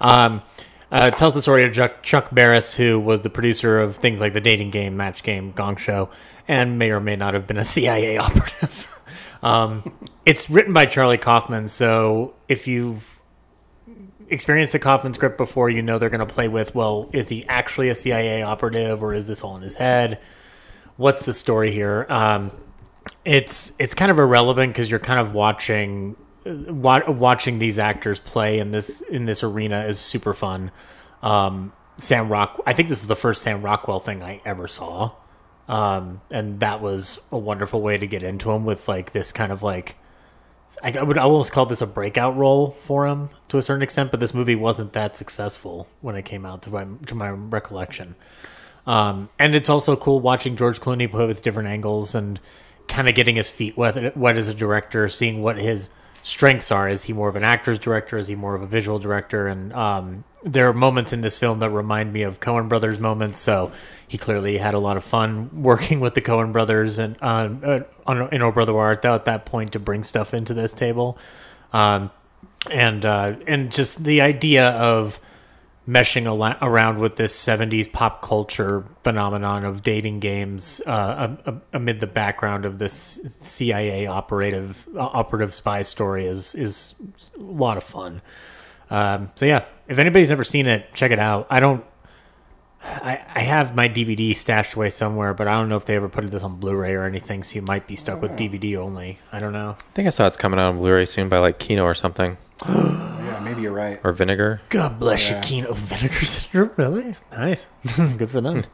[0.00, 0.42] Um,
[0.92, 4.32] uh, tells the story of Chuck, Chuck Barris, who was the producer of things like
[4.32, 6.10] The Dating Game, Match Game, Gong Show,
[6.48, 9.04] and may or may not have been a CIA operative.
[9.42, 9.92] um,
[10.26, 13.20] it's written by Charlie Kaufman, so if you've
[14.28, 17.46] experienced a Kaufman script before, you know they're going to play with, well, is he
[17.46, 20.20] actually a CIA operative or is this all in his head?
[21.00, 22.04] What's the story here?
[22.10, 22.50] Um,
[23.24, 26.14] it's it's kind of irrelevant because you're kind of watching
[26.44, 30.70] wa- watching these actors play in this in this arena is super fun.
[31.22, 35.12] Um, Sam Rock, I think this is the first Sam Rockwell thing I ever saw,
[35.68, 39.52] um, and that was a wonderful way to get into him with like this kind
[39.52, 39.96] of like
[40.84, 44.20] I would almost call this a breakout role for him to a certain extent, but
[44.20, 48.16] this movie wasn't that successful when it came out to my to my recollection.
[48.86, 52.40] Um, and it's also cool watching George Clooney play with different angles and
[52.88, 55.90] kind of getting his feet wet, wet as a director, seeing what his
[56.22, 56.88] strengths are.
[56.88, 58.18] Is he more of an actor's director?
[58.18, 59.46] Is he more of a visual director?
[59.46, 63.40] And um, there are moments in this film that remind me of Coen Brothers moments.
[63.40, 63.72] So
[64.06, 68.32] he clearly had a lot of fun working with the Coen Brothers and uh, on
[68.32, 71.18] in Brother Where Art at that point to bring stuff into this table.
[71.72, 72.10] Um,
[72.70, 75.20] and uh, and just the idea of
[75.88, 76.26] meshing
[76.62, 81.36] around with this 70s pop culture phenomenon of dating games uh,
[81.72, 86.94] amid the background of this CIA operative uh, operative spy story is is
[87.36, 88.20] a lot of fun.
[88.90, 91.46] Um, so yeah, if anybody's never seen it, check it out.
[91.50, 91.84] I don't.
[92.82, 96.08] I, I have my DVD stashed away somewhere, but I don't know if they ever
[96.08, 97.42] put this on Blu-ray or anything.
[97.42, 99.18] So you might be stuck with DVD only.
[99.30, 99.76] I don't know.
[99.78, 102.38] I think I saw it's coming out on Blu-ray soon by like Kino or something.
[103.50, 104.00] yeah, maybe you're right.
[104.04, 104.60] Or Vinegar.
[104.68, 105.36] God bless Yeah.
[105.36, 106.70] you, oh, Kino Vinegar Syndrome.
[106.76, 107.66] Really nice.
[108.16, 108.64] Good for them.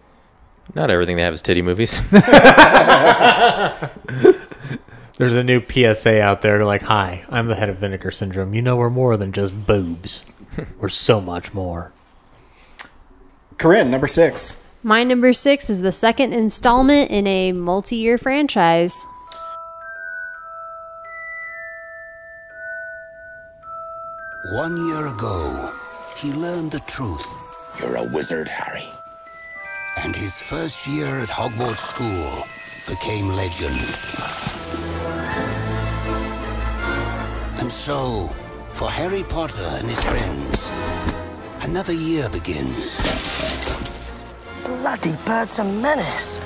[0.75, 2.01] Not everything they have is titty movies.
[5.19, 8.53] There's a new PSA out there like, "Hi, I'm the head of Vinegar Syndrome.
[8.53, 10.25] You know we're more than just boobs.
[10.79, 11.93] we're so much more."
[13.59, 14.63] Corinne, number six.
[14.83, 18.95] My number six is the second installment in a multi year franchise.
[24.53, 25.73] One year ago,
[26.15, 27.27] he learned the truth.
[27.81, 28.89] You're a wizard, Harry.
[29.97, 32.45] And his first year at Hogwarts School
[32.87, 33.75] became legend.
[37.59, 38.29] And so,
[38.73, 40.71] for Harry Potter and his friends,
[41.63, 43.01] another year begins.
[44.65, 46.39] Bloody bird's a menace.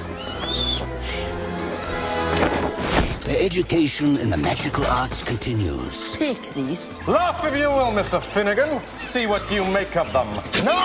[3.31, 6.17] Their education in the magical arts continues.
[6.17, 6.99] Pixies.
[7.07, 8.21] Laugh if you will, Mr.
[8.21, 8.81] Finnigan.
[8.97, 10.27] See what you make of them.
[10.65, 10.77] No!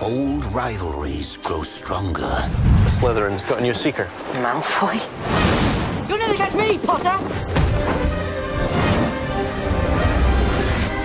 [0.00, 2.34] Old rivalries grow stronger.
[2.88, 4.08] Slytherin's got a new seeker.
[4.32, 4.98] Malfoy.
[6.08, 7.24] You'll never catch me, Potter!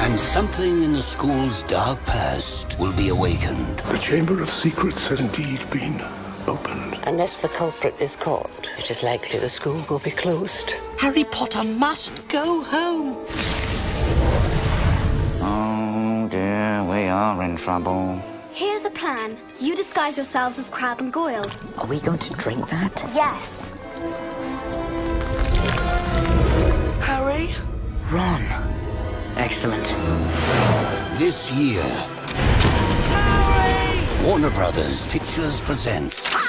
[0.02, 3.78] And something in the school's dark past will be awakened.
[3.82, 6.02] The Chamber of Secrets has indeed been
[6.48, 6.87] opened.
[7.08, 10.72] Unless the culprit is caught, it is likely the school will be closed.
[11.00, 13.16] Harry Potter must go home.
[15.40, 18.22] Oh dear, we are in trouble.
[18.52, 19.38] Here's the plan.
[19.58, 21.46] You disguise yourselves as Crabbe and Goyle.
[21.78, 23.02] Are we going to drink that?
[23.16, 23.70] Yes.
[27.00, 27.56] Harry?
[28.12, 28.44] Ron.
[29.38, 29.86] Excellent.
[31.18, 31.88] This year,
[34.26, 36.47] Warner Brothers Pictures presents How dare you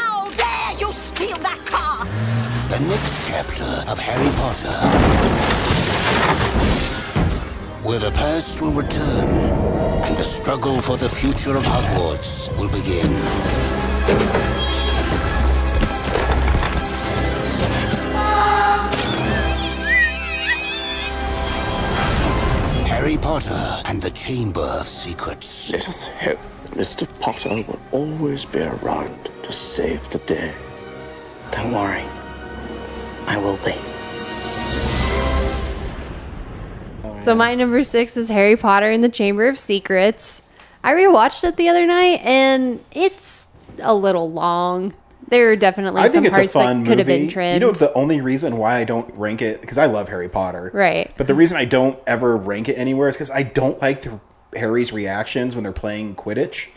[1.19, 2.07] steal that car!
[2.71, 4.79] the next chapter of Harry Potter.
[7.83, 9.29] Where the past will return
[10.07, 13.11] and the struggle for the future of Hogwarts will begin.
[22.87, 25.73] Harry Potter and the Chamber of Secrets.
[25.73, 27.09] Let us hope that Mr.
[27.19, 30.55] Potter will always be around to save the day.
[31.53, 32.05] Don't worry.
[33.27, 33.75] I will be.
[37.25, 40.43] So my number six is Harry Potter and the Chamber of Secrets.
[40.83, 43.49] I rewatched it the other night and it's
[43.81, 44.95] a little long.
[45.29, 47.21] There are definitely I some think it's a parts fun that could have movie.
[47.21, 47.55] been trimmed.
[47.55, 50.29] You know, it's the only reason why I don't rank it because I love Harry
[50.29, 50.71] Potter.
[50.73, 51.13] Right.
[51.19, 54.21] But the reason I don't ever rank it anywhere is because I don't like the,
[54.55, 56.69] Harry's reactions when they're playing Quidditch.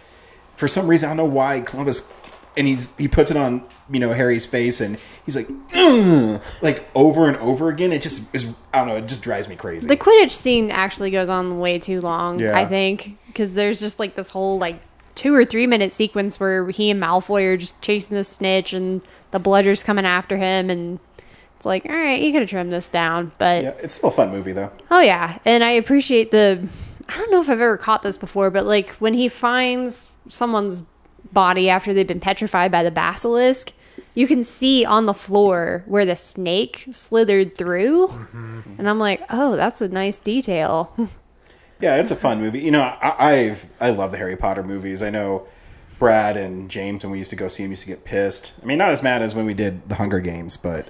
[0.58, 2.12] For some reason, I don't know why Columbus
[2.58, 6.88] and he's he puts it on you know Harry's face, and he's like, "Ugh," like
[6.96, 7.92] over and over again.
[7.92, 8.48] It just is.
[8.74, 8.96] I don't know.
[8.98, 9.88] It just drives me crazy.
[9.88, 12.58] The Quidditch scene actually goes on way too long, Yeah.
[12.58, 14.80] I think, because there's just like this whole like
[15.16, 19.02] two or three minute sequence where he and Malfoy are just chasing the snitch and
[19.32, 21.00] the bludger's coming after him, and
[21.58, 24.12] it's like, all right, you could have trimmed this down, but yeah, it's still a
[24.12, 24.72] fun movie though.
[24.90, 26.68] oh yeah, and I appreciate the.
[27.10, 30.84] I don't know if I've ever caught this before, but like when he finds someone's
[31.34, 33.74] body after they've been petrified by the basilisk.
[34.14, 38.10] You can see on the floor where the snake slithered through.
[38.78, 40.96] And I'm like, oh, that's a nice detail.
[41.82, 42.60] Yeah, it's a fun movie.
[42.60, 45.02] You know, I, I've I love the Harry Potter movies.
[45.02, 45.48] I know
[45.98, 48.54] Brad and James when we used to go see them used to get pissed.
[48.62, 50.88] I mean, not as mad as when we did the Hunger Games, but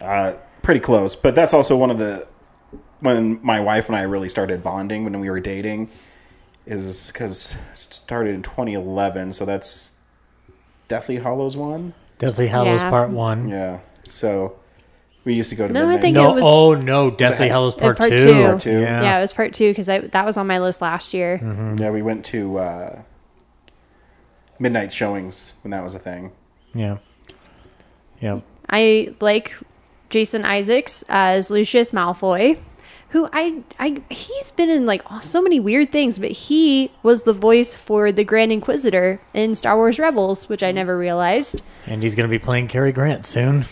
[0.00, 1.14] uh, pretty close.
[1.14, 2.26] But that's also one of the
[2.98, 5.88] when my wife and I really started bonding when we were dating
[6.66, 9.32] is because it started in 2011.
[9.32, 9.94] So that's
[10.88, 11.94] Deathly Hallows one.
[12.18, 12.90] Deathly Hallows Yeah.
[12.90, 13.48] Part One.
[13.48, 13.80] Yeah.
[14.06, 14.56] So
[15.24, 16.00] we used to go to No, I midnight.
[16.02, 18.18] think No, it was- oh no, Deathly ha- Hallows Uh, Part, part Two.
[18.18, 18.42] two.
[18.44, 18.80] Part two.
[18.80, 19.02] Yeah.
[19.02, 21.40] Yeah, it was part two because that was on my list last year.
[21.78, 23.02] Yeah, we went to uh,
[24.58, 26.32] midnight showings when that was a thing.
[26.74, 26.98] yeah,
[28.20, 28.40] yeah.
[28.68, 29.54] I like
[30.10, 32.58] Jason Isaacs as Lucius Malfoy,
[33.14, 37.22] who I I he's been in like oh, so many weird things, but he was
[37.22, 41.62] the voice for the Grand Inquisitor in Star Wars Rebels, which I never realized.
[41.86, 43.66] And he's gonna be playing Cary Grant soon.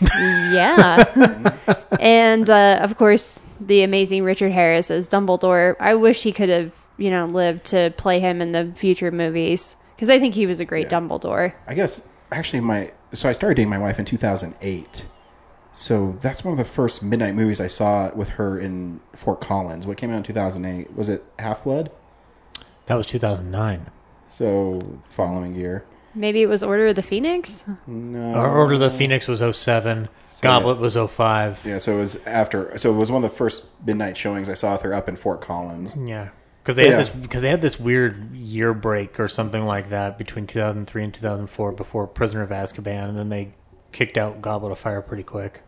[0.53, 1.57] Yeah.
[1.99, 5.75] and uh, of course, the amazing Richard Harris as Dumbledore.
[5.77, 9.75] I wish he could have, you know, lived to play him in the future movies
[9.93, 11.51] because I think he was a great Dumbledore.
[11.67, 12.01] I guess
[12.31, 15.05] actually my so I started dating my wife in 2008.
[15.73, 19.87] So that's one of the first midnight movies I saw with her in Fort Collins.
[19.87, 20.95] What came out in 2008?
[20.95, 21.91] Was it Half Blood?
[22.85, 23.89] that was 2009.
[24.27, 25.85] So following year.
[26.15, 27.65] Maybe it was Order of the Phoenix.
[27.87, 28.33] No.
[28.35, 30.09] Our Order of the Phoenix was 07.
[30.41, 31.65] Goblet was 05.
[31.65, 32.77] Yeah, so it was after.
[32.77, 35.15] So it was one of the first midnight showings I saw with her up in
[35.15, 35.95] Fort Collins.
[35.97, 36.29] Yeah,
[36.61, 36.97] because they had Yeah.
[36.97, 41.13] this because they had this weird year break or something like that between 2003 and
[41.13, 43.53] 2004 before Prisoner of Azkaban, and then they
[43.93, 45.61] kicked out Goblet of Fire pretty quick.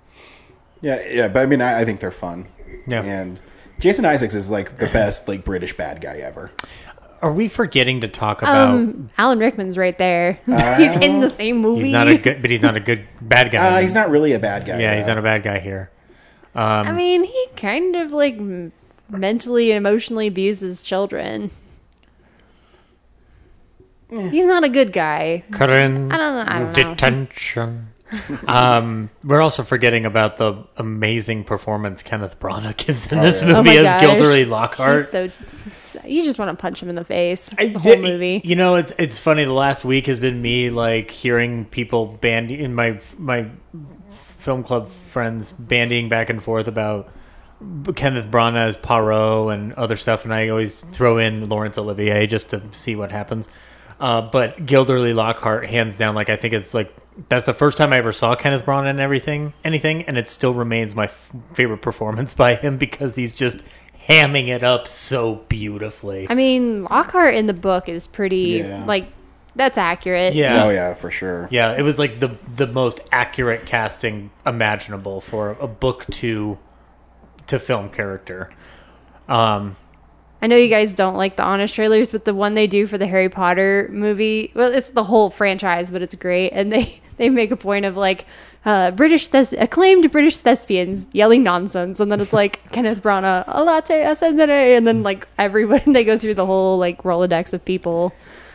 [0.81, 2.47] Yeah, yeah, but I mean, I, I think they're fun.
[2.87, 3.01] Yeah.
[3.03, 3.39] and
[3.79, 6.51] Jason Isaacs is like the best like British bad guy ever.
[7.21, 8.69] Are we forgetting to talk about?
[8.75, 10.33] Um, Alan Rickman's right there.
[10.45, 11.83] he's in the same movie.
[11.85, 13.57] he's not a good, but he's not a good bad guy.
[13.77, 14.79] Uh, he's not really a bad guy.
[14.79, 15.89] Yeah, he's not a bad guy here.
[16.53, 18.71] I Um, mean, he kind of like m-
[19.09, 21.51] mentally and emotionally abuses children.
[24.09, 25.43] He's not a good guy.
[25.51, 26.43] Corinne, I don't know.
[26.47, 26.93] I don't know.
[26.93, 27.87] detention.
[28.47, 33.53] um, we're also forgetting about the amazing performance Kenneth Branagh gives in this Oh my
[33.63, 34.01] movie as gosh.
[34.01, 34.99] Gilderoy Lockhart.
[34.99, 35.27] He's so,
[35.71, 37.49] so- you just want to punch him in the face.
[37.57, 38.41] The whole Yeah, movie.
[38.43, 39.43] You know, it's it's funny.
[39.45, 43.47] The last week has been me like hearing people bandy in my my
[44.07, 47.09] film club friends bandying back and forth about
[47.95, 52.49] Kenneth Branagh as Poirot and other stuff, and I always throw in Laurence Olivier just
[52.49, 53.49] to see what happens.
[53.99, 56.93] Uh, but Gilderoy Lockhart, hands down, like I think it's like
[57.29, 60.53] that's the first time I ever saw Kenneth Branagh and everything, anything, and it still
[60.53, 63.63] remains my f- favorite performance by him because he's just
[64.07, 66.27] hamming it up so beautifully.
[66.29, 68.85] I mean, Lockhart in the book is pretty Yeah.
[68.85, 69.07] like
[69.55, 70.33] that's accurate.
[70.35, 70.65] Yeah.
[70.65, 71.47] Oh yeah, for sure.
[71.49, 76.59] Yeah, it was like the the most accurate casting imaginable for a book to
[77.47, 78.51] to film character.
[79.29, 79.77] Um,
[80.45, 82.99] I know you guys don't like the honest trailers, but the one they do for
[82.99, 86.51] the Harry Potter movie, well, it's the whole franchise, but it's great.
[86.51, 88.27] And they, they make a point of like
[88.63, 93.63] uh, British thes- acclaimed British thespians yelling nonsense, and then it's like Kenneth Branagh, a
[93.63, 97.65] latte, a sendere, and then like everybody they go through the whole like rolodex of
[97.65, 98.13] people.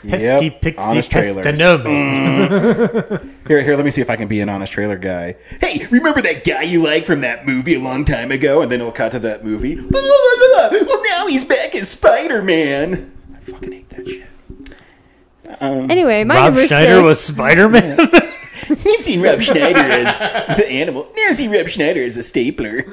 [0.08, 1.44] Pesky Yep, pixie honest trailers.
[1.46, 1.84] pestanobo.
[1.84, 3.34] Mm.
[3.48, 3.76] here, here.
[3.76, 5.36] Let me see if I can be an honest trailer guy.
[5.60, 8.62] Hey, remember that guy you liked from that movie a long time ago?
[8.62, 9.76] And then it'll cut to that movie.
[9.90, 13.12] Well, now he's back as Spider Man.
[13.34, 14.28] I fucking hate that shit.
[15.60, 17.98] Um, Anyway, my Rob number Schneider six, was Spider Man.
[18.68, 21.08] You've seen Rob Schneider as the animal.
[21.16, 22.84] Now see Rob Schneider as a stapler.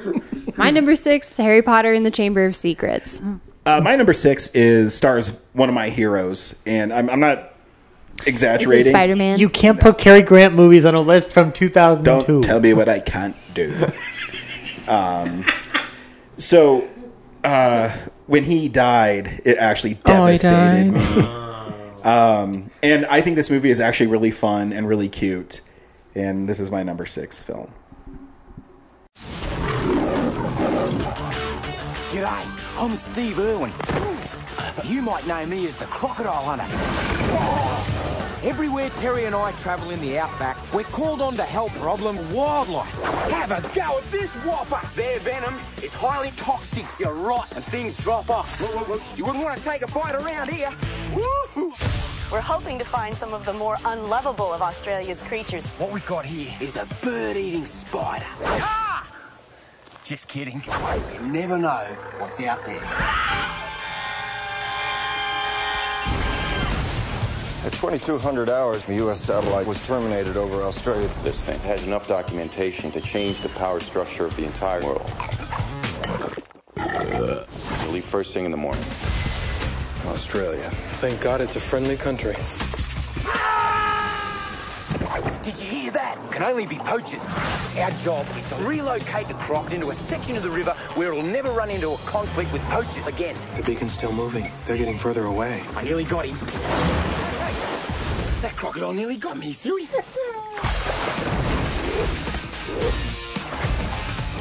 [0.56, 3.22] my number six, Harry Potter and the Chamber of Secrets.
[3.68, 7.52] Uh, my number six is stars one of my heroes, and I'm, I'm not
[8.24, 8.92] exaggerating.
[8.92, 9.38] Spider Man?
[9.38, 12.26] you can't put Cary Grant movies on a list from 2002.
[12.32, 13.74] Don't tell me what I can't do.
[14.88, 15.44] um,
[16.38, 16.88] so,
[17.44, 17.94] uh,
[18.26, 21.16] when he died, it actually Oh, devastated died.
[21.18, 21.34] me.
[22.08, 25.60] Um, and I think this movie is actually really fun and really cute.
[26.14, 27.72] And this is my number six film.
[32.78, 33.72] G'day, I'm Steve Irwin.
[34.84, 36.66] You might know me as the Crocodile Hunter.
[38.48, 42.88] Everywhere Terry and I travel in the outback, we're called on to help problem wildlife.
[43.30, 44.80] Have a go at this whopper.
[44.94, 46.86] Their venom is highly toxic.
[47.00, 48.48] You're right, and things drop off.
[49.16, 50.72] You wouldn't want to take a bite around here.
[51.14, 51.72] Woo!
[52.30, 55.66] We're hoping to find some of the more unlovable of Australia's creatures.
[55.78, 58.26] What we've got here is a bird-eating spider.
[58.42, 59.06] Ah!
[60.08, 60.62] Just kidding.
[61.12, 61.84] You never know
[62.16, 62.80] what's out there.
[67.66, 69.20] At 2200 hours, the U.S.
[69.22, 71.10] satellite was terminated over Australia.
[71.22, 75.12] This thing has enough documentation to change the power structure of the entire world.
[76.78, 77.44] Uh.
[77.82, 78.84] We'll leave first thing in the morning.
[80.06, 80.70] Australia.
[81.02, 82.34] Thank God it's a friendly country.
[85.42, 86.18] Did you hear that?
[86.30, 87.22] Can only be poachers.
[87.78, 91.22] Our job is to relocate the crop into a section of the river where it'll
[91.22, 93.34] never run into a conflict with poachers again.
[93.56, 94.50] The beacon's still moving.
[94.66, 95.64] They're getting further away.
[95.74, 96.36] I nearly got him.
[98.42, 99.88] That crocodile nearly got me, serious?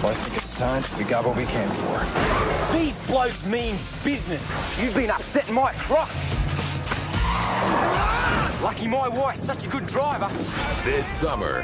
[0.03, 2.05] Well, I think it's time we got what we came for.
[2.77, 4.45] These blokes mean business.
[4.79, 6.09] You've been upsetting my crop.
[8.61, 10.29] Lucky my wife's such a good driver.
[10.83, 11.61] This summer,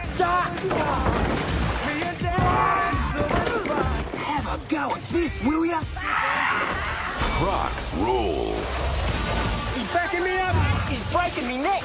[4.13, 5.83] Have a go at this, will ya?
[7.37, 8.55] Crocs rule.
[9.73, 10.55] He's backing me up.
[10.89, 11.83] He's breaking me neck.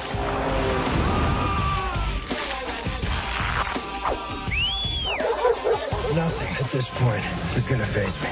[6.15, 7.25] Nothing at this point
[7.55, 8.29] is gonna phase me.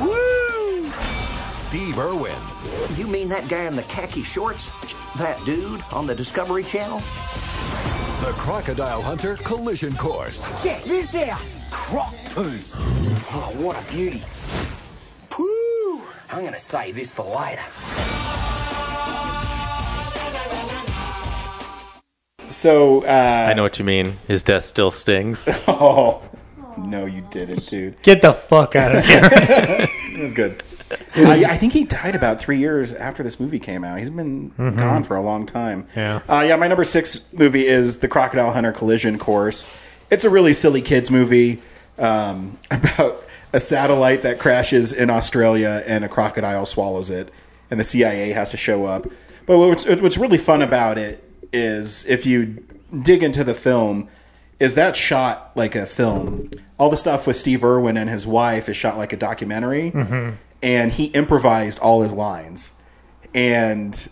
[0.00, 0.90] Woo!
[1.68, 2.55] Steve Irwin.
[2.94, 4.62] You mean that guy in the khaki shorts?
[5.16, 6.98] That dude on the Discovery Channel?
[8.20, 10.40] The Crocodile Hunter Collision Course.
[10.62, 11.40] Check this out.
[11.70, 12.58] Croc poo.
[13.32, 14.22] Oh, what a beauty.
[15.28, 16.02] Poo!
[16.30, 17.62] I'm gonna save this for later.
[22.48, 24.18] So, uh, I know what you mean.
[24.28, 25.44] His death still stings.
[25.68, 26.22] oh,
[26.78, 28.00] no, you didn't, dude.
[28.02, 29.20] Get the fuck out of here.
[29.32, 30.62] it was good.
[31.16, 33.98] I, I think he died about three years after this movie came out.
[33.98, 34.76] He's been Mhm.
[34.76, 35.86] gone for a long time.
[35.96, 36.20] Yeah.
[36.28, 39.68] Uh, yeah, my number six movie is The Crocodile Hunter Collision Course.
[40.10, 41.60] It's a really silly kids movie
[41.98, 47.32] um, about a satellite that crashes in Australia and a crocodile swallows it,
[47.70, 49.06] and the CIA has to show up.
[49.46, 51.22] But what's, what's really fun about it
[51.52, 52.62] is if you
[53.02, 54.08] dig into the film,
[54.58, 56.50] is that shot like a film.
[56.78, 60.34] All the stuff with Steve Irwin and his wife is shot like a documentary Mhm.
[60.66, 62.80] And he improvised all his lines.
[63.34, 64.08] And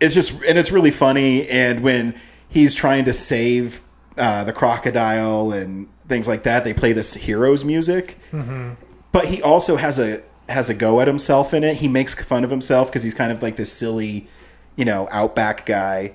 [0.00, 1.48] it's just and it's really funny.
[1.48, 3.80] And when he's trying to save
[4.18, 8.18] uh, the crocodile and things like that they play this heroes music.
[8.32, 8.76] Mhm.
[9.10, 11.76] but he also has a has a go at himself in it.
[11.76, 14.28] He makes fun of himself because he's kind of like this silly
[14.76, 16.12] you know outback guy.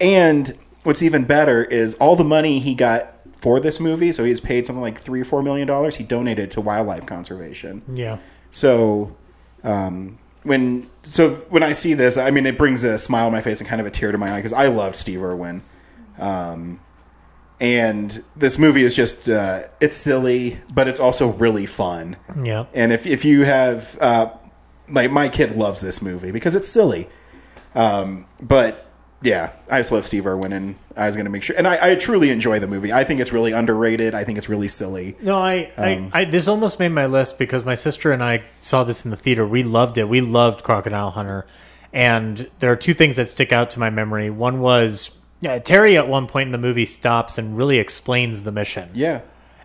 [0.00, 4.40] And what's even better is all the money he got for this movie so he's
[4.40, 7.82] paid something like three or four million dollars he donated to wildlife conservation.
[7.92, 8.18] Yeah.
[8.56, 9.14] So
[9.64, 13.42] um, when so when I see this, I mean, it brings a smile on my
[13.42, 15.60] face and kind of a tear to my eye because I loved Steve Irwin,
[16.18, 16.80] um,
[17.60, 22.16] and this movie is just uh, it's silly, but it's also really fun.
[22.42, 22.64] Yeah.
[22.72, 24.30] And if if you have uh,
[24.88, 27.10] like my kid loves this movie because it's silly,
[27.74, 31.56] um, but yeah, I just love Steve Irwin, and I was going to make sure.
[31.56, 32.92] And I, I truly enjoy the movie.
[32.92, 34.14] I think it's really underrated.
[34.14, 35.16] I think it's really silly.
[35.20, 38.44] No, I, Um, I, I, this almost made my list because my sister and I
[38.60, 39.46] saw this in the theater.
[39.46, 40.08] We loved it.
[40.08, 41.46] We loved Crocodile Hunter,
[41.92, 44.30] and there are two things that stick out to my memory.
[44.30, 45.10] One was
[45.40, 48.90] yeah, Terry at one point in the movie stops and really explains the mission.
[48.94, 49.20] Yeah.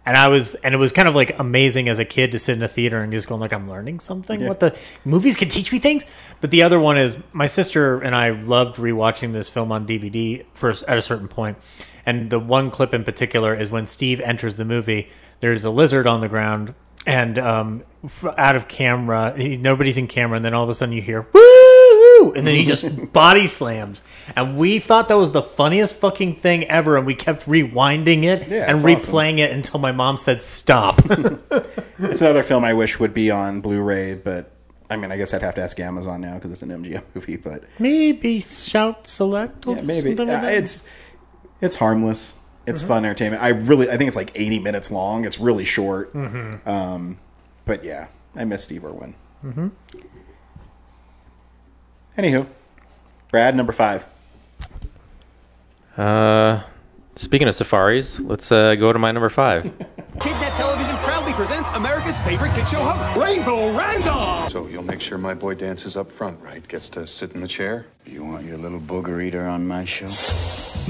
[0.05, 2.57] And I was, and it was kind of like amazing as a kid to sit
[2.57, 4.41] in a theater and just going like, I'm learning something.
[4.41, 4.47] Yeah.
[4.47, 4.75] What the
[5.05, 6.05] movies can teach me things.
[6.41, 10.43] But the other one is my sister and I loved rewatching this film on DVD
[10.53, 11.57] first at a certain point.
[12.05, 15.09] And the one clip in particular is when Steve enters the movie.
[15.39, 16.73] There's a lizard on the ground,
[17.05, 17.83] and um,
[18.37, 21.27] out of camera, he, nobody's in camera, and then all of a sudden you hear
[21.33, 21.41] woo,
[22.35, 24.01] and then he just body slams.
[24.35, 28.47] And we thought that was the funniest fucking thing ever, and we kept rewinding it
[28.47, 30.99] Yeah, and it's replaying it until my mom said stop.
[31.99, 34.51] it's another film I wish would be on Blu-ray, but
[34.89, 37.37] I mean, I guess I'd have to ask Amazon now because it's an MGM movie.
[37.37, 39.65] But maybe shout select.
[39.67, 40.53] Or yeah, maybe something like Uh, that.
[40.53, 40.87] it's
[41.61, 42.37] it's harmless.
[42.67, 42.87] It's Mhm.
[42.87, 43.41] fun entertainment.
[43.41, 45.25] I really, I think it's like 80 minutes long.
[45.25, 46.13] It's really short.
[46.13, 46.67] Mhm.
[46.67, 47.17] Um,
[47.65, 49.15] but yeah, I miss Steve Irwin.
[52.17, 52.45] Anywho,
[53.29, 54.07] Brad, number five.
[55.97, 56.61] Uh,
[57.15, 59.63] speaking of safaris, let's uh, go to my number five.
[60.17, 64.51] KidNet Television proudly presents America's favorite kid show host, Rainbow Randolph.
[64.51, 66.65] So you'll make sure my boy dances up front, right?
[66.67, 67.85] Gets to sit in the chair?
[68.05, 70.07] You want your little booger eater on my show?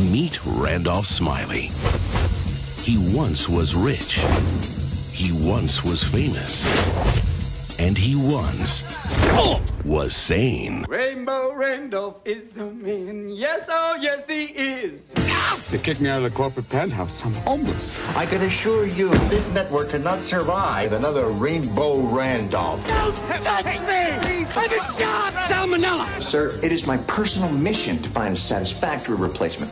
[0.02, 1.72] Meet Randolph Smiley.
[2.82, 4.20] He once was rich.
[5.12, 6.66] He once was famous.
[7.80, 8.98] And he once
[9.84, 10.86] was sane.
[10.88, 13.30] Rainbow Randolph is the man.
[13.30, 15.12] Yes, oh, yes, he is.
[15.70, 17.26] They kicked me out of the corporate penthouse.
[17.26, 18.06] I'm homeless.
[18.16, 22.86] I can assure you, this network cannot survive another Rainbow Randolph.
[22.88, 24.46] Don't touch me!
[24.54, 25.34] I'm a shot!
[25.34, 26.22] Salmonella!
[26.22, 29.72] Sir, it is my personal mission to find a satisfactory replacement.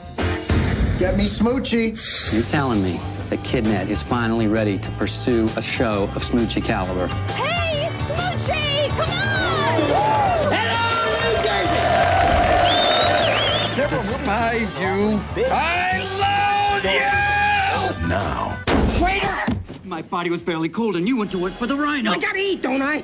[0.99, 1.97] Get me Smoochie.
[2.33, 2.99] You're telling me
[3.29, 7.07] that KidNet is finally ready to pursue a show of Smoochie caliber.
[7.07, 7.58] Hey, it's
[8.09, 8.89] Smoochie!
[8.97, 9.77] Come on!
[10.51, 11.33] Hello, New
[13.77, 13.95] Jersey!
[13.95, 15.21] Despise you.
[15.51, 16.01] I
[16.73, 18.07] loathe you!
[18.07, 18.57] Now,
[18.99, 19.37] Waiter!
[19.83, 22.09] My body was barely cold and you went to work for the Rhino.
[22.11, 23.01] I gotta eat, don't I?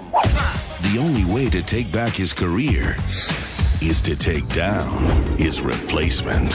[0.81, 2.95] the only way to take back his career
[3.83, 5.03] is to take down
[5.37, 6.51] his replacement.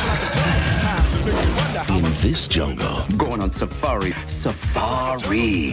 [1.88, 4.10] In this jungle, Going on safari.
[4.26, 5.72] Safari.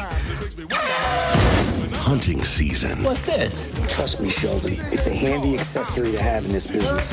[2.07, 3.69] Hunting season What's this?
[3.89, 4.79] Trust me, Shelby.
[4.93, 7.11] It's a handy accessory to have in this business.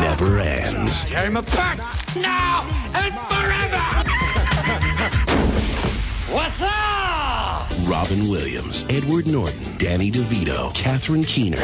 [0.00, 1.04] never ends.
[1.04, 1.78] Tear him apart!
[2.16, 3.78] Now and forever!
[6.34, 7.70] What's up?
[7.88, 11.60] Robin Williams, Edward Norton, Danny DeVito, Catherine Keener,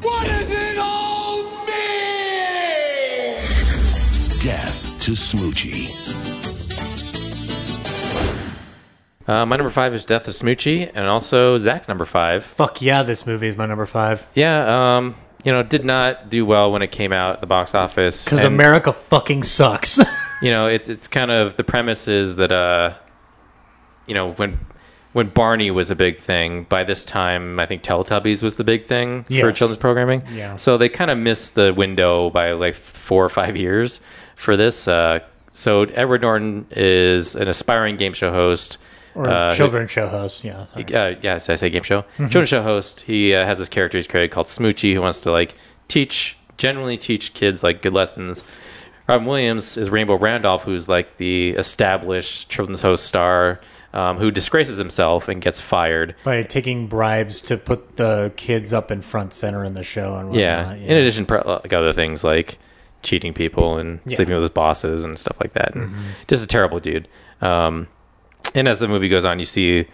[0.00, 3.36] What does it all mean?
[4.40, 5.90] Death to Smoochie.
[9.30, 12.42] Uh, my number five is Death of Smoochie, and also Zach's number five.
[12.42, 14.28] Fuck yeah, this movie is my number five.
[14.34, 17.72] Yeah, um, you know, did not do well when it came out at the box
[17.72, 18.24] office.
[18.24, 20.00] Because And, America fucking sucks.
[20.42, 22.94] you know, it's it's kind of the premise is that uh,
[24.08, 24.58] you know, when
[25.12, 28.86] when Barney was a big thing, by this time I think Teletubbies was the big
[28.86, 30.24] thing for children's programming.
[30.32, 30.56] Yeah.
[30.56, 34.00] So they kind of missed the window by like four or five years
[34.34, 34.88] for this.
[34.88, 35.20] Uh,
[35.52, 38.76] so Edward Norton is an aspiring game show host.
[39.14, 40.44] Or uh, children's show host.
[40.44, 40.66] Yeah.
[40.66, 40.94] sorry.
[40.94, 42.02] uh, yes, I say game show.
[42.18, 42.30] Mhm.
[42.30, 43.00] Children's show host.
[43.02, 45.54] He uh, has this character he's created called Smoochie, who wants to like
[45.88, 48.44] teach, generally teach kids like good lessons.
[49.08, 53.60] Robin Williams is Rainbow Randolph, who's like the established children's host star,
[53.92, 56.14] um, who disgraces himself and gets fired.
[56.22, 60.32] By taking bribes to put the kids up in front center in the show and
[60.32, 60.68] Yeah.
[60.68, 60.88] whatnot.
[60.88, 62.58] In addition, to like other things like
[63.02, 64.14] cheating people and Yeah.
[64.16, 65.74] sleeping with his bosses and stuff like that.
[65.74, 65.94] And Mhm.
[66.28, 67.08] Just a terrible dude.
[67.40, 67.88] Um,
[68.54, 69.86] and as the movie goes on, you see,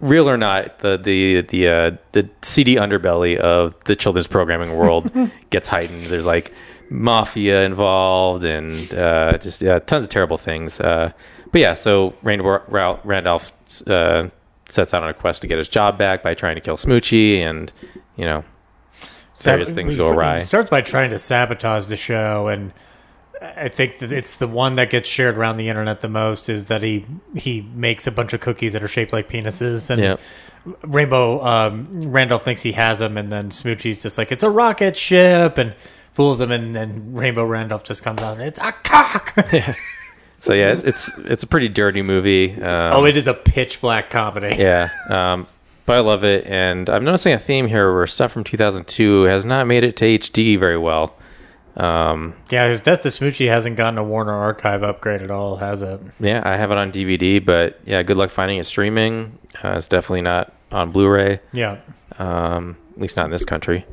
[0.00, 5.10] real or not, the the the uh, the seedy underbelly of the children's programming world
[5.50, 6.06] gets heightened.
[6.06, 6.52] There's like
[6.88, 10.80] mafia involved and uh, just yeah, tons of terrible things.
[10.80, 11.12] Uh,
[11.52, 13.52] but yeah, so Rainbow Ra- Randolph
[13.86, 14.28] uh,
[14.68, 17.38] sets out on a quest to get his job back by trying to kill Smoochie,
[17.38, 17.72] and
[18.16, 18.44] you know
[19.38, 20.38] various Sab- things go awry.
[20.38, 22.72] It starts by trying to sabotage the show, and
[23.40, 26.48] I think that it's the one that gets shared around the internet the most.
[26.48, 30.00] Is that he he makes a bunch of cookies that are shaped like penises, and
[30.00, 30.20] Yep.
[30.82, 34.96] Rainbow um, Randolph thinks he has them, and then Smoochie's just like it's a rocket
[34.96, 39.34] ship, and fools him, and then Rainbow Randolph just comes out and it's a cock.
[40.40, 42.54] So yeah, it's it's, it's a pretty dirty movie.
[42.54, 44.56] Um, oh, it is a pitch black comedy.
[44.58, 45.46] yeah, um,
[45.84, 49.44] but I love it, and I'm noticing a theme here where stuff from 2002 has
[49.44, 51.14] not made it to HD very well.
[51.76, 55.82] Um, Yeah, his Death to Smoochie hasn't gotten a Warner Archive upgrade at all, has
[55.82, 56.00] it?
[56.18, 59.38] yeah, I have it on DVD, but yeah, good luck finding it streaming.
[59.62, 61.40] Uh, it's definitely not on Blu-ray.
[61.52, 61.78] Yeah.
[62.18, 63.86] um, at least not in this country.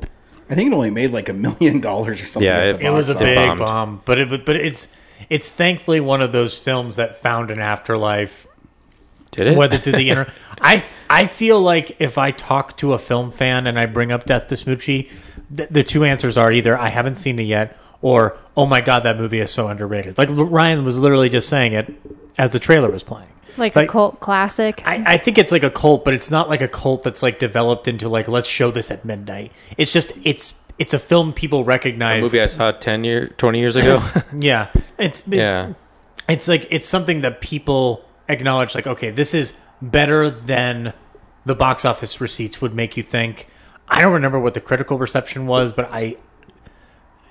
[0.50, 2.46] I think it only made like a million dollars or something.
[2.46, 3.60] Yeah, it- It was a big office.
[3.60, 4.88] bomb, but it but it's
[5.30, 8.46] it's thankfully one of those films that found an afterlife.
[9.38, 9.56] Did it?
[9.56, 10.26] Whether through the inter,
[10.60, 14.26] I I feel like if I talk to a film fan and I bring up
[14.26, 15.10] Death to Smoochie,
[15.50, 19.00] the, the two answers are either I haven't seen it yet or oh my god
[19.04, 20.18] that movie is so underrated.
[20.18, 21.92] Like Ryan was literally just saying it
[22.36, 23.28] as the trailer was playing.
[23.56, 24.82] Like, a cult classic.
[24.86, 27.40] I, I think it's like a cult, but it's not like a cult that's like
[27.40, 29.50] developed into like let's show this at midnight.
[29.76, 32.22] It's just it's it's a film people A recognize.
[32.22, 34.02] movie I saw 10 year, 20 years ago.
[34.38, 35.72] yeah, it's Yeah.
[36.28, 38.74] It's like it's something that people acknowledge.
[38.74, 40.92] Like, okay, this is better than
[41.44, 43.48] the box office receipts would make you think.
[43.88, 46.16] I don't remember what the critical reception was, but I.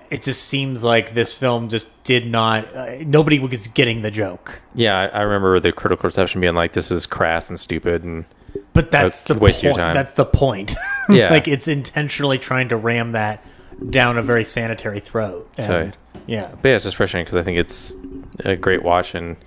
[0.09, 2.73] It just seems like this film just did not.
[2.73, 4.61] Uh, nobody was getting the joke.
[4.73, 8.23] yeah, I, I remember the critical reception being like, "This is crass and stupid," and
[8.71, 9.63] But that's the waste point.
[9.63, 9.93] your time.
[9.93, 10.75] That's the point.
[11.09, 11.29] Yeah.
[11.29, 13.45] like it's intentionally trying to ram that
[13.89, 15.49] down a very sanitary throat.
[15.57, 15.91] And, So,
[16.25, 17.95] yeah, But yeah, it's just frustrating because I think it's
[18.43, 19.37] a great watch and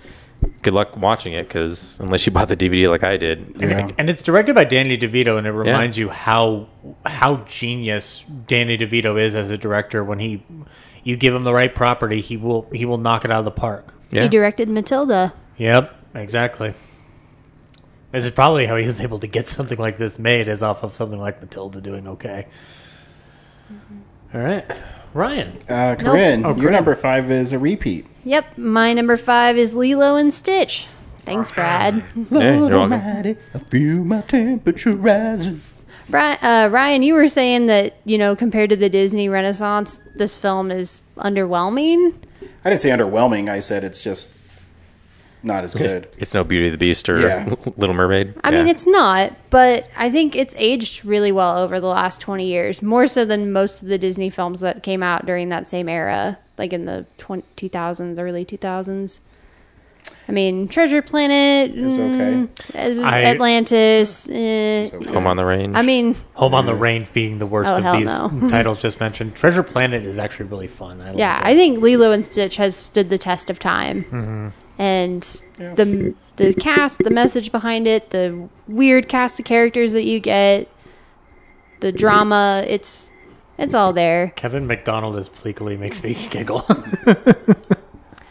[0.61, 4.09] good luck watching it because unless you bought the DVD like I did, And, and
[4.09, 6.67] it's directed by Danny DeVito, and it reminds you how
[7.05, 10.03] how genius Danny DeVito is as a director.
[10.03, 10.43] When he,
[11.03, 13.51] you give him the right property, he will he will knock it out of the
[13.51, 13.93] park.
[14.11, 15.33] He directed Matilda.
[15.57, 16.73] Yep, exactly.
[18.11, 20.83] This is probably how he was able to get something like this made, is off
[20.83, 22.47] of something like Matilda doing okay.
[23.71, 24.37] Mm-hmm.
[24.37, 24.65] All right,
[25.13, 25.57] Ryan.
[25.69, 25.99] Uh, Nope.
[25.99, 26.73] Corinne, Oh, your Corinne.
[26.73, 28.05] number five is a repeat.
[28.23, 30.87] Yep, my number five is Lilo and Stitch.
[31.25, 32.03] Thanks, Brad.
[32.31, 35.61] Lord Almighty, I feel my temperature rising.
[36.09, 40.35] Brian, uh, Ryan, you were saying that you know compared to the Disney Renaissance, this
[40.35, 42.13] film is underwhelming.
[42.65, 43.49] I didn't say underwhelming.
[43.49, 44.37] I said it's just
[45.43, 46.07] not as good.
[46.17, 47.53] it's no Beauty and the Beast or Yeah.
[47.77, 48.33] Little Mermaid.
[48.43, 52.45] I mean, it's not, but I think it's aged really well over the last 20
[52.45, 55.89] years, more so than most of the Disney films that came out during that same
[55.89, 59.19] era, like in the 20, 2000s, early 2000s.
[60.27, 62.47] I mean, Treasure Planet, It's okay.
[62.73, 64.29] mm, I- Atlantis.
[64.29, 65.75] eh, Home on the Range.
[65.75, 68.47] I mean, Home on the Range being the worst Oh, of these no.
[68.49, 69.35] titles just mentioned.
[69.35, 71.01] Treasure Planet is actually really fun.
[71.01, 71.45] I like yeah, it.
[71.45, 74.53] I think Lilo and Stitch has stood the test of time.
[74.77, 75.21] And
[75.57, 80.67] the the cast, the message behind it, the weird cast of characters that you get,
[81.81, 83.11] the drama, it's
[83.57, 84.33] it's all there.
[84.35, 86.65] Kevin McDonald as Pleakley makes me giggle.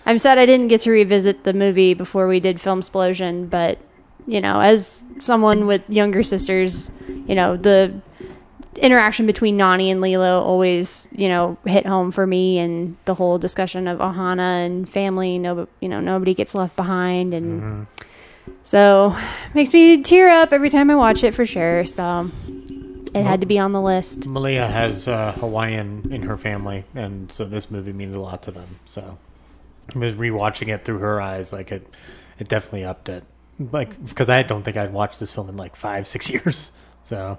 [0.07, 3.79] I'm sad I didn't get to revisit the movie before we did Film Explosion, but
[4.27, 6.91] you know, as someone with younger sisters,
[7.27, 8.01] you know, the
[8.77, 13.39] interaction between Nani and Lilo always, you know, hit home for me and the whole
[13.39, 17.87] discussion of Ohana and family, no you know, nobody gets left behind and
[18.63, 19.17] so
[19.55, 21.85] makes me tear up every time I watch it for sure.
[21.87, 22.31] So
[23.15, 24.27] it had to be on the list.
[24.27, 28.51] Malia has uh, Hawaiian in her family, and so this movie means a lot to
[28.51, 28.79] them.
[28.85, 29.19] So
[29.95, 31.87] I was rewatching it through her eyes, like it,
[32.39, 33.25] it definitely upped it.
[33.59, 36.73] Like because I don't think I'd watched this film in like five, six years.
[37.03, 37.39] So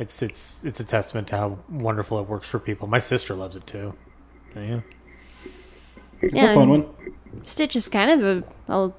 [0.00, 2.88] it's it's it's a testament to how wonderful it works for people.
[2.88, 3.94] My sister loves it too.
[4.56, 4.80] Yeah.
[6.20, 6.86] It's Yeah, a fun one.
[7.44, 8.92] Stitch is kind of a, a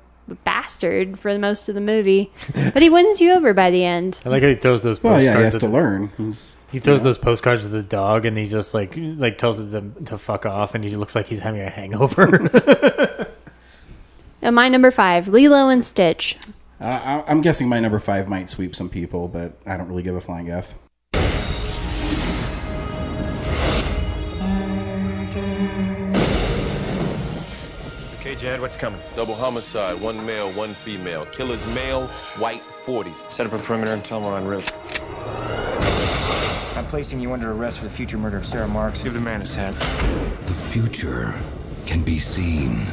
[0.45, 4.19] bastard for most of the movie, but he wins you over by the end.
[4.25, 5.03] I like how he throws those.
[5.03, 6.11] Well, postcards yeah, he has to the- learn.
[6.17, 7.09] He's, He throws you know.
[7.09, 10.45] those postcards to the dog, and he just like like tells it to, to fuck
[10.45, 13.27] off, and he looks like he's having a hangover.
[14.41, 16.37] And my number five, Lilo and Stitch.
[16.79, 20.15] Uh, I'm guessing my number five might sweep some people, but I don't really give
[20.15, 20.75] a flying f.
[28.41, 28.99] Okay, Jad, what's coming?
[29.15, 31.27] Double homicide, one male, one female.
[31.27, 32.07] Killer's male,
[32.39, 33.31] white 40s.
[33.31, 34.73] Set up a perimeter and tell them we're en route.
[36.75, 39.03] I'm placing you under arrest for the future murder of Sarah Marks.
[39.03, 39.75] Give the man his hat.
[40.47, 41.39] The future
[41.85, 42.87] can be seen.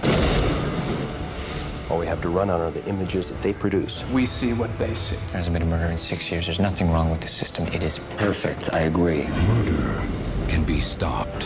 [1.90, 4.04] All we have to run on are the images that they produce.
[4.10, 5.16] We see what they see.
[5.28, 6.44] There hasn't been a murder in six years.
[6.44, 7.66] There's nothing wrong with the system.
[7.68, 9.26] It is Perfect, I agree.
[9.28, 10.02] Murder
[10.48, 11.40] can be stopped.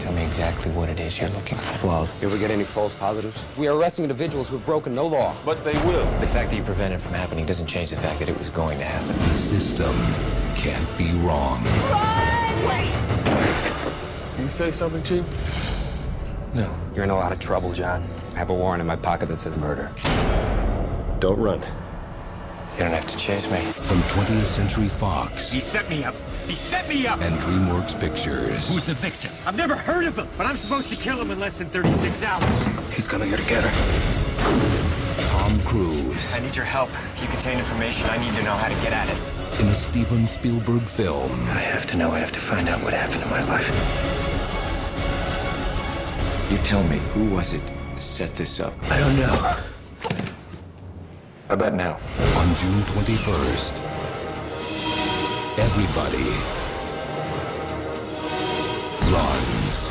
[0.00, 1.74] Tell me exactly what it is you're looking for.
[1.74, 2.14] Flaws.
[2.22, 3.44] You ever get any false positives?
[3.58, 5.34] We are arresting individuals who have broken no law.
[5.44, 6.06] But they will.
[6.20, 8.48] The fact that you prevented it from happening doesn't change the fact that it was
[8.48, 9.14] going to happen.
[9.18, 9.94] The system
[10.54, 11.62] can't be wrong.
[11.90, 12.66] Run!
[12.66, 14.42] Wait!
[14.42, 15.24] You say something, Chief?
[16.54, 16.74] No.
[16.94, 18.02] You're in a lot of trouble, John.
[18.34, 19.90] I have a warrant in my pocket that says murder.
[21.20, 21.60] Don't run.
[22.74, 23.58] You don't have to chase me.
[23.72, 26.14] From 20th Century Fox He set me up.
[26.46, 27.20] He set me up.
[27.20, 28.72] and DreamWorks Pictures.
[28.72, 29.32] Who's the victim?
[29.46, 32.22] I've never heard of him, but I'm supposed to kill him in less than 36
[32.22, 32.94] hours.
[32.94, 35.26] He's coming here to get her.
[35.28, 36.90] Tom Cruise I need your help.
[37.14, 39.60] If you contain information, I need to know how to get at it.
[39.60, 41.32] in a Steven Spielberg film.
[41.50, 42.12] I have to know.
[42.12, 43.68] I have to find out what happened in my life.
[46.52, 48.72] You tell me, who was it that set this up?
[48.84, 49.26] I don't know.
[51.48, 51.94] How about now?
[52.36, 53.80] On June 21st,
[55.58, 56.28] everybody
[59.10, 59.90] runs.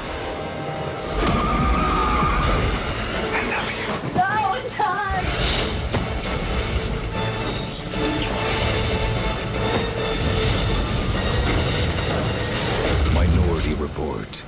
[13.14, 14.46] Minority Report.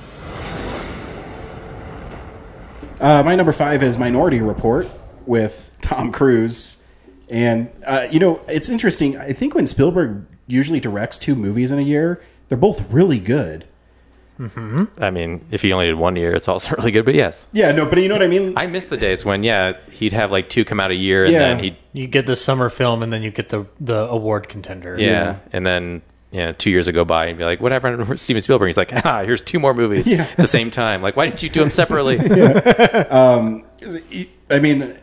[3.00, 4.88] Uh, my number five is Minority Report
[5.26, 6.82] with Tom Cruise.
[7.28, 9.16] And, uh, you know, it's interesting.
[9.16, 13.66] I think when Spielberg usually directs two movies in a year, they're both really good.
[14.38, 15.02] Mm-hmm.
[15.02, 17.04] I mean, if he only did one year, it's also really good.
[17.04, 18.54] But yes, Yeah, no, but you know what I mean?
[18.56, 21.32] I miss the days when yeah he'd have like two come out a year, and
[21.32, 21.38] Yeah.
[21.40, 24.96] then he'd you get the summer film, and then you get the the award contender.
[24.98, 26.00] yeah, and then
[26.32, 28.16] yeah, two years ago by and be like, whatever.
[28.16, 30.22] Steven Spielberg, he's like, ah, here's two more movies Yeah.
[30.22, 31.02] at the same time.
[31.02, 32.18] Like, why didn't you do them separately?
[33.10, 33.64] um,
[34.50, 34.96] I mean,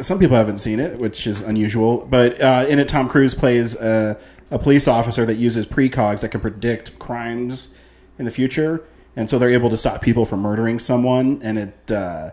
[0.00, 2.06] some people haven't seen it, which is unusual.
[2.06, 4.18] But uh, in it, Tom Cruise plays a,
[4.50, 7.74] a police officer that uses precogs that can predict crimes
[8.18, 8.84] in the future,
[9.16, 11.40] and so they're able to stop people from murdering someone.
[11.42, 12.30] And it, uh,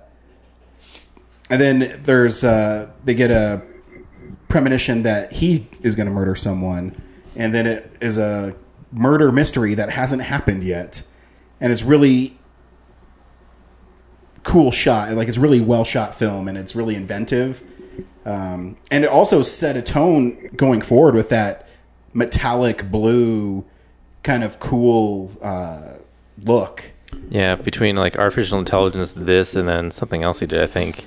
[1.49, 3.61] and then there's uh, they get a
[4.47, 7.01] premonition that he is going to murder someone,
[7.35, 8.55] and then it is a
[8.91, 11.03] murder mystery that hasn't happened yet,
[11.59, 12.37] and it's really
[14.43, 15.11] cool shot.
[15.13, 17.63] Like it's really well shot film, and it's really inventive.
[18.25, 21.69] Um, and it also set a tone going forward with that
[22.13, 23.65] metallic blue
[24.23, 25.95] kind of cool uh,
[26.43, 26.91] look.
[27.29, 31.05] Yeah, between like artificial intelligence, this, and then something else he did, I think.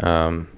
[0.00, 0.48] Um,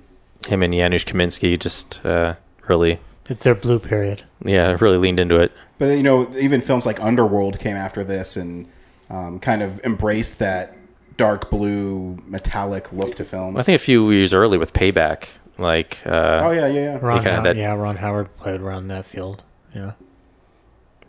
[0.47, 2.35] him and Janusz Kaminski just uh,
[2.68, 2.98] really,
[3.28, 4.23] It's their blue period.
[4.44, 5.53] yeah, I really leaned into it.
[5.78, 8.66] But you know, even films like Underworld came after this and
[9.11, 10.77] um, kind of embraced that
[11.16, 13.59] dark blue metallic look to films.
[13.59, 15.28] I think a few years early with Payback,
[15.59, 16.98] like uh, Oh, yeah, yeah, yeah.
[17.01, 19.43] Ron kinda Howard, that- yeah, Ron Howard played around that field.
[19.74, 19.93] Yeah,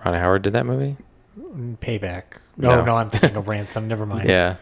[0.03, 0.97] Ron Howard did that movie.
[1.81, 2.23] Payback.
[2.57, 2.85] No, No.
[2.85, 3.87] no, I'm thinking of Ransom.
[3.87, 4.27] Never mind.
[4.27, 4.55] Yeah,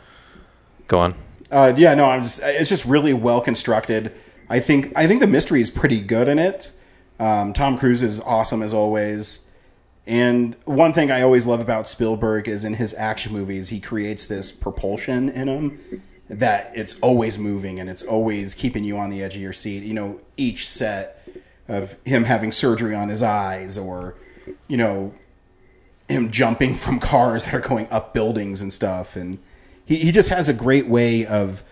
[0.88, 1.16] go on.
[1.52, 2.42] Uh, yeah, no, I'm just.
[2.44, 4.12] It's just really well constructed.
[4.50, 4.92] I think.
[4.96, 6.72] I think the mystery is pretty good in it.
[7.20, 9.50] Um, Tom Cruise is awesome as always.
[10.08, 14.26] And one thing I always love about Spielberg is in his action movies, he creates
[14.26, 19.24] this propulsion in them that it's always moving and it's always keeping you on the
[19.24, 19.84] edge of your seat.
[19.84, 21.28] You know, each set
[21.68, 24.16] of him having surgery on his eyes or,
[24.68, 25.14] you know,
[26.08, 29.16] him jumping from cars that are going up buildings and stuff.
[29.16, 29.40] And
[29.86, 31.64] he, he just has a great way of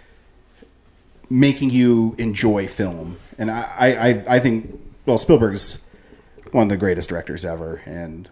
[1.30, 3.18] making you enjoy film.
[3.38, 5.86] And I, I, I think, well, Spielberg's
[6.52, 7.82] one of the greatest directors ever.
[7.86, 8.30] And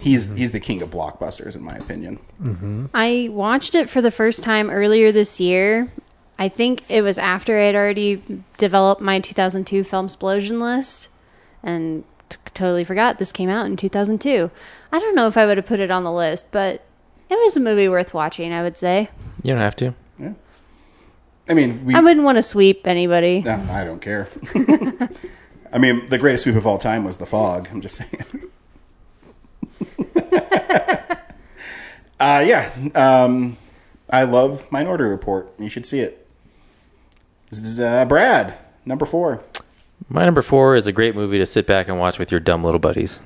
[0.00, 0.36] he's, mm-hmm.
[0.36, 2.18] he's the king of blockbusters, in my opinion.
[2.42, 2.86] Mm-hmm.
[2.92, 5.92] I watched it for the first time earlier this year.
[6.38, 8.22] I think it was after I had already
[8.56, 11.10] developed my 2002 film explosion list
[11.62, 14.50] and t- totally forgot this came out in 2002.
[14.90, 16.82] I don't know if I would have put it on the list, but
[17.28, 19.10] it was a movie worth watching, I would say.
[19.42, 19.94] You don't have to.
[20.18, 20.32] Yeah.
[21.48, 23.42] I mean, we, I wouldn't want to sweep anybody.
[23.42, 24.28] No, I don't care.
[25.72, 27.68] I mean, the greatest sweep of all time was The Fog.
[27.70, 28.24] I'm just saying.
[32.18, 32.72] uh, yeah.
[32.94, 33.56] Um,
[34.08, 35.52] I love Minority Report.
[35.58, 36.26] You should see it.
[37.50, 39.42] This is uh, Brad, number four.
[40.08, 42.64] My number four is a great movie to sit back and watch with your dumb
[42.64, 43.20] little buddies.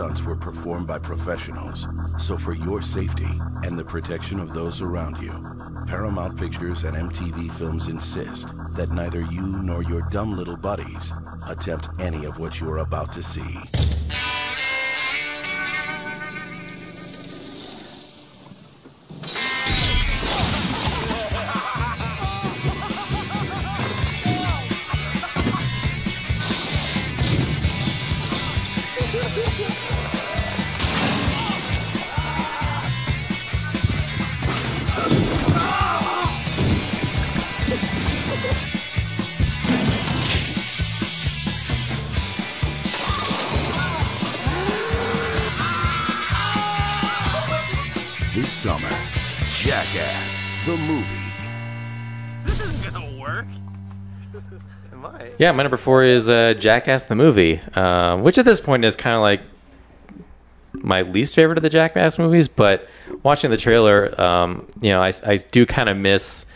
[0.00, 1.86] Stunts were performed by professionals.
[2.18, 3.28] So for your safety
[3.64, 5.30] and the protection of those around you,
[5.86, 11.12] Paramount Pictures and MTV Films insist that neither you nor your dumb little buddies
[11.46, 13.58] attempt any of what you are about to see.
[49.70, 51.06] Jackass, the movie.
[52.44, 53.46] This isn't gonna work.
[54.92, 55.30] Am I?
[55.38, 58.96] Yeah, my number four is uh, Jackass the movie, uh, which at this point is
[58.96, 59.42] kind of like
[60.72, 62.48] my least favorite of the Jackass movies.
[62.48, 62.88] But
[63.22, 66.46] watching the trailer, um, you know, I, I do kind of miss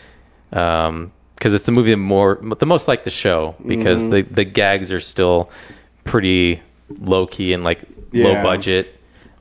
[0.49, 4.11] because it's the movie the more the most like the show because Mhm.
[4.11, 5.49] the the gags are still
[6.03, 6.61] pretty
[6.99, 7.79] low key and like
[8.13, 8.93] low budget,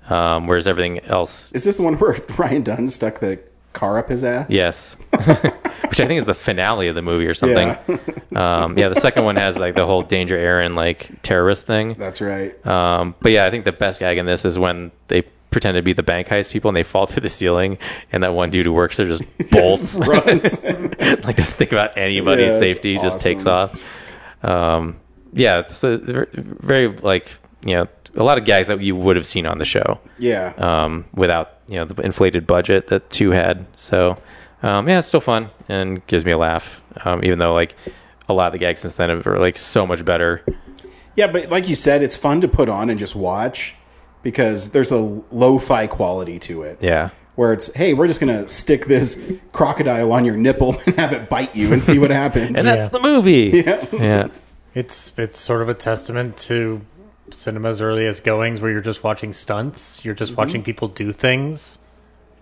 [0.09, 3.41] um, whereas everything else Is this the one where Ryan Dunn stuck the
[3.75, 4.47] car up his ass?
[4.49, 4.97] Yes.
[5.13, 7.69] Which I think is the finale of the movie or something.
[7.69, 7.99] Yeah.
[8.65, 11.95] um, yeah, the second one has like the whole Danger Ehren like terrorist thing.
[11.99, 12.67] That's right.
[12.67, 15.83] Um, but yeah, I think the best gag in this is when they pretend to
[15.83, 17.79] be the bank heist people and they fall through the ceiling
[18.11, 19.97] and that one dude who works there just bolts.
[19.97, 20.65] runs.
[20.65, 23.85] like doesn't think about anybody's Yeah, safety, just takes off.
[24.43, 24.97] Um,
[25.33, 27.31] yeah, so very like
[27.65, 30.01] you know a lot of gags that you would have seen on the show.
[30.19, 30.53] Yeah.
[30.57, 33.67] Um, without you know the inflated budget that two had.
[33.77, 34.19] So
[34.63, 36.83] um, yeah, it's still fun and gives me a laugh.
[37.05, 37.75] Um, even though like
[38.29, 40.45] a lot of the gags since then are like so much better.
[41.17, 43.77] Yeah, but like you said, it's fun to put on and just watch
[44.23, 46.79] because there's a lo-fi quality to it.
[46.81, 47.11] Yeah.
[47.37, 51.29] Where it's, hey, we're just gonna stick this crocodile on your nipple and have it
[51.29, 52.59] bite you and see what happens.
[52.59, 53.51] And that's the movie.
[53.65, 53.87] Yeah.
[53.93, 54.29] Yeah.
[54.75, 56.81] It's it's sort of a testament to
[57.31, 60.37] cinema's earliest goings where you're just watching stunts, you're just Mhm.
[60.37, 61.79] watching people do things.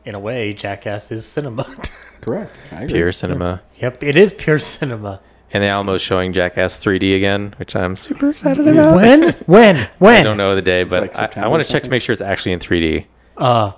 [0.05, 1.65] in a way, Jackass is cinema.
[2.23, 2.51] Correct.
[2.73, 2.95] I agree.
[2.95, 3.63] Pure cinema.
[3.77, 5.21] Yep, it is pure cinema.
[5.53, 8.97] And they almost showing Jackass 3D again, which I'm super excited about.
[8.97, 9.33] When?
[9.47, 9.77] When?
[9.99, 10.17] When?
[10.17, 12.13] I don't know the day, but like I, I want to check to make sure
[12.13, 13.05] it's actually in 3D.
[13.37, 13.73] Uh,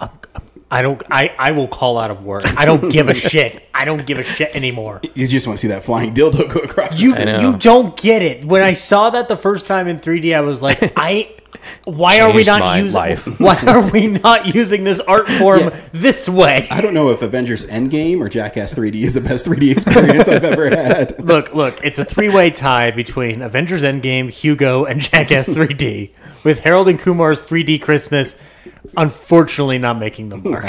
[0.00, 0.10] I'm-
[0.72, 1.02] I don't.
[1.10, 2.44] I, I will call out of work.
[2.58, 3.68] I don't give a shit.
[3.74, 5.02] I don't give a shit anymore.
[5.14, 6.98] You just want to see that flying dildo go across.
[6.98, 8.46] You his you don't get it.
[8.46, 11.34] When I saw that the first time in 3D, I was like, I.
[11.84, 12.98] Why are we not using?
[12.98, 13.26] life.
[13.40, 15.80] Why are we not using this art form Yeah.
[15.92, 16.66] this way?
[16.70, 20.44] I don't know if Avengers Endgame or Jackass 3D is the best 3D experience I've
[20.44, 21.22] ever had.
[21.24, 26.10] Look, look, it's a three-way tie between Avengers Endgame, Hugo, and Jackass 3D,
[26.44, 28.36] with Harold and Kumar's 3D Christmas
[28.96, 30.68] unfortunately not making the mark.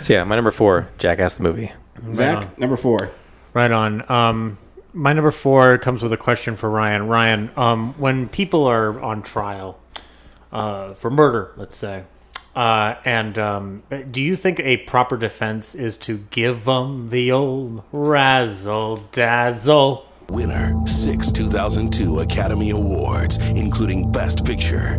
[0.00, 1.72] So yeah, my number four, Jackass the movie.
[2.12, 3.10] Zach, number four.
[3.52, 4.10] Right on.
[4.10, 4.58] Um,
[4.94, 7.08] my number four comes with a question for Ryan.
[7.08, 9.78] Ryan, um, when people are on trial
[10.52, 12.04] uh, for murder, let's say,
[12.54, 17.82] uh, and um, do you think a proper defense is to give them the old
[17.90, 20.06] razzle dazzle?
[20.28, 24.96] Winner, six 2002 Academy Awards, including Best Picture.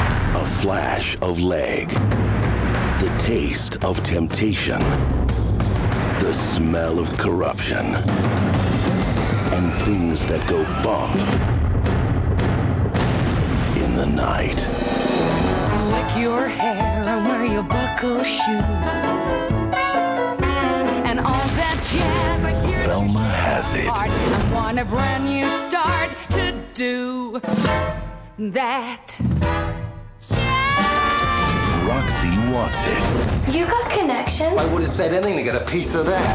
[0.00, 1.88] A flash of leg.
[1.88, 4.80] The taste of temptation.
[6.18, 7.94] The smell of corruption.
[9.54, 11.14] And things that go bump
[13.76, 14.58] in the night.
[15.66, 19.20] Slick your hair and wear your buckle shoes.
[21.08, 23.84] And all that jazz I hear Velma has it.
[23.86, 24.08] heart.
[24.10, 27.40] I want a brand new start to do
[28.38, 29.16] that.
[31.86, 33.54] Roxy wants it.
[33.54, 34.58] You got connection?
[34.58, 36.32] I would have said anything to get a piece of that.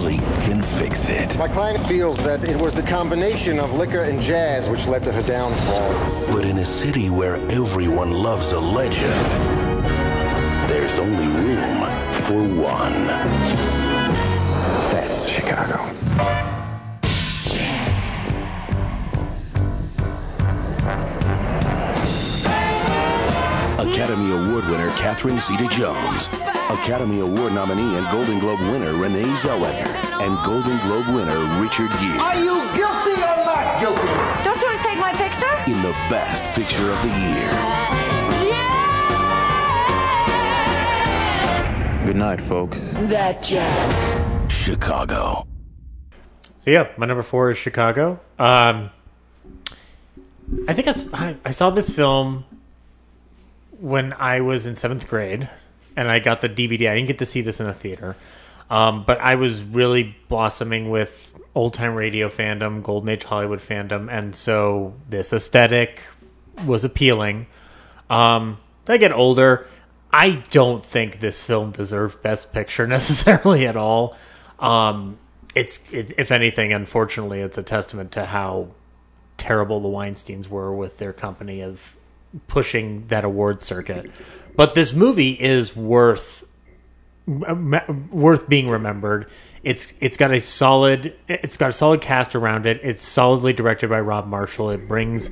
[0.00, 1.36] Can fix it.
[1.36, 5.12] My client feels that it was the combination of liquor and jazz which led to
[5.12, 5.92] her downfall.
[6.32, 9.26] But in a city where everyone loves a legend,
[10.70, 13.06] there's only room for one.
[14.90, 16.49] That's Chicago.
[23.80, 26.26] Academy Award winner Catherine Zeta-Jones,
[26.68, 29.88] Academy Award nominee and Golden Globe winner Renee Zellweger,
[30.20, 34.06] and Golden Globe winner Richard Gere Are you guilty or not guilty?
[34.44, 35.50] Don't you want to take my picture?
[35.66, 37.50] in the Best Picture of the Year.
[42.04, 42.94] Good night, folks.
[42.98, 44.52] That jazz.
[44.52, 45.46] Chicago.
[46.58, 48.20] So yeah, my number four is Chicago.
[48.38, 48.90] Um,
[50.68, 50.86] I think
[51.46, 52.44] I saw this film
[53.80, 55.48] when I was in seventh grade,
[55.96, 56.90] and I got the DVD.
[56.90, 58.16] I didn't get to see this in a theater,
[58.68, 64.10] um, but I was really blossoming with old time radio fandom, golden age Hollywood fandom,
[64.10, 66.06] and so this aesthetic
[66.66, 67.46] was appealing.
[68.08, 68.58] Um,
[68.88, 69.68] I get older,
[70.12, 74.16] I don't think this film deserved Best Picture necessarily at all.
[74.58, 75.18] Um,
[75.54, 78.68] it's it, if anything, unfortunately, it's a testament to how
[79.36, 81.96] terrible the Weinstein's were with their company of
[82.48, 84.10] pushing that award circuit.
[84.56, 86.44] But this movie is worth
[87.26, 89.26] worth being remembered.
[89.62, 92.80] It's it's got a solid it's got a solid cast around it.
[92.82, 94.70] It's solidly directed by Rob Marshall.
[94.70, 95.30] It brings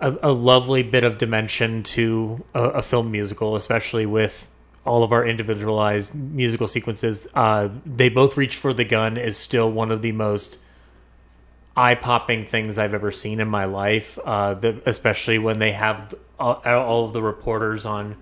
[0.00, 4.48] a, a lovely bit of dimension to a, a film musical, especially with
[4.84, 7.26] all of our individualized musical sequences.
[7.34, 10.58] Uh, they both reach for the gun is still one of the most
[11.78, 14.18] eye popping things I've ever seen in my life.
[14.24, 18.16] Uh, the, especially when they have all, all of the reporters on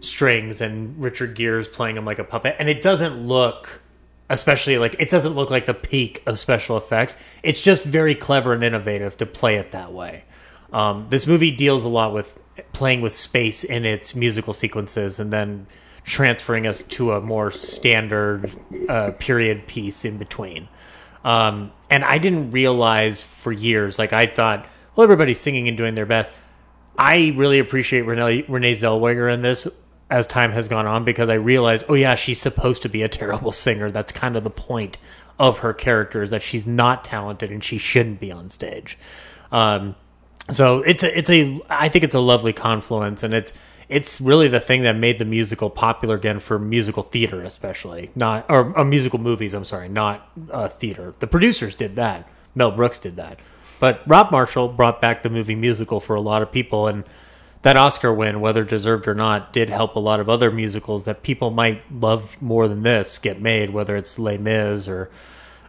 [0.00, 3.80] strings and Richard Gere's playing him like a puppet, and it doesn't look.
[4.30, 7.16] Especially like it doesn't look like the peak of special effects.
[7.42, 10.24] It's just very clever and innovative to play it that way.
[10.72, 12.40] Um, this movie deals a lot with
[12.72, 15.66] playing with space in its musical sequences and then
[16.04, 18.50] transferring us to a more standard
[18.88, 20.68] uh, period piece in between.
[21.24, 25.94] Um, and I didn't realize for years, like I thought, well, everybody's singing and doing
[25.94, 26.32] their best.
[26.98, 29.66] I really appreciate Renee, Renee Zellweger in this
[30.10, 33.08] as time has gone on because I realized, oh yeah, she's supposed to be a
[33.20, 33.90] terrible singer.
[33.90, 34.98] That's kind of the point
[35.38, 38.98] of her character is that she's not talented and she shouldn't be on stage.
[39.50, 39.96] Um,
[40.50, 43.52] so it's a, it's a, I think it's a lovely confluence, and it's
[43.92, 48.46] it's really the thing that made the musical popular again for musical theater, especially not
[48.48, 49.54] or, or musical movies.
[49.54, 51.14] I'm sorry, not uh, theater.
[51.18, 52.28] The producers did that.
[52.54, 53.38] Mel Brooks did that,
[53.80, 57.04] but Rob Marshall brought back the movie musical for a lot of people, and
[57.62, 61.22] that Oscar win, whether deserved or not, did help a lot of other musicals that
[61.22, 65.10] people might love more than this get made, whether it's Les Mis or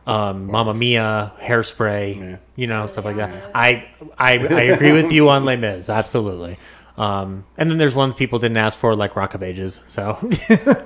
[0.06, 3.52] um, Mamma Mia, Hairspray, you know, stuff like that.
[3.56, 3.88] I,
[4.18, 6.58] I I agree with you on Les Mis, absolutely.
[6.98, 9.82] Um, and then there's ones people didn't ask for, like Rock of Ages.
[9.88, 10.26] So Uh,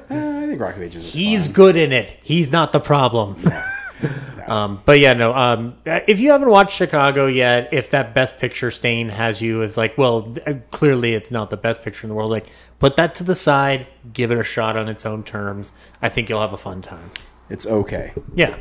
[0.10, 1.54] I think Rock of Ages is he's fine.
[1.54, 2.18] good in it.
[2.24, 3.36] He's not the problem.
[4.48, 5.34] um, but yeah, no.
[5.34, 9.76] Um, if you haven't watched Chicago yet, if that Best Picture stain has you, it's
[9.76, 10.34] like, well,
[10.72, 12.30] clearly it's not the best picture in the world.
[12.30, 12.46] Like,
[12.80, 15.74] put that to the side, give it a shot on its own terms.
[16.02, 17.10] I think you'll have a fun time.
[17.50, 18.14] It's okay.
[18.36, 18.56] Yeah.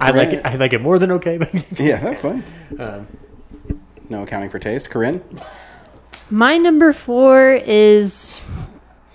[0.00, 0.44] I like it.
[0.44, 1.38] I like it more than okay.
[1.38, 2.44] But Yeah, that's fine.
[2.78, 3.06] Um,
[4.08, 4.88] No accounting for taste.
[4.88, 5.22] Corinne?
[6.34, 8.44] My number four is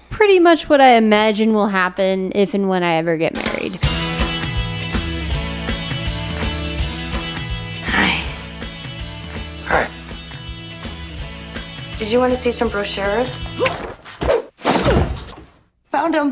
[0.09, 3.75] pretty much what I imagine will happen if and when I ever get married.
[7.87, 8.23] Hi.
[9.65, 9.89] Hi.
[11.97, 13.35] Did you want to see some brochures?
[15.91, 16.31] Found them.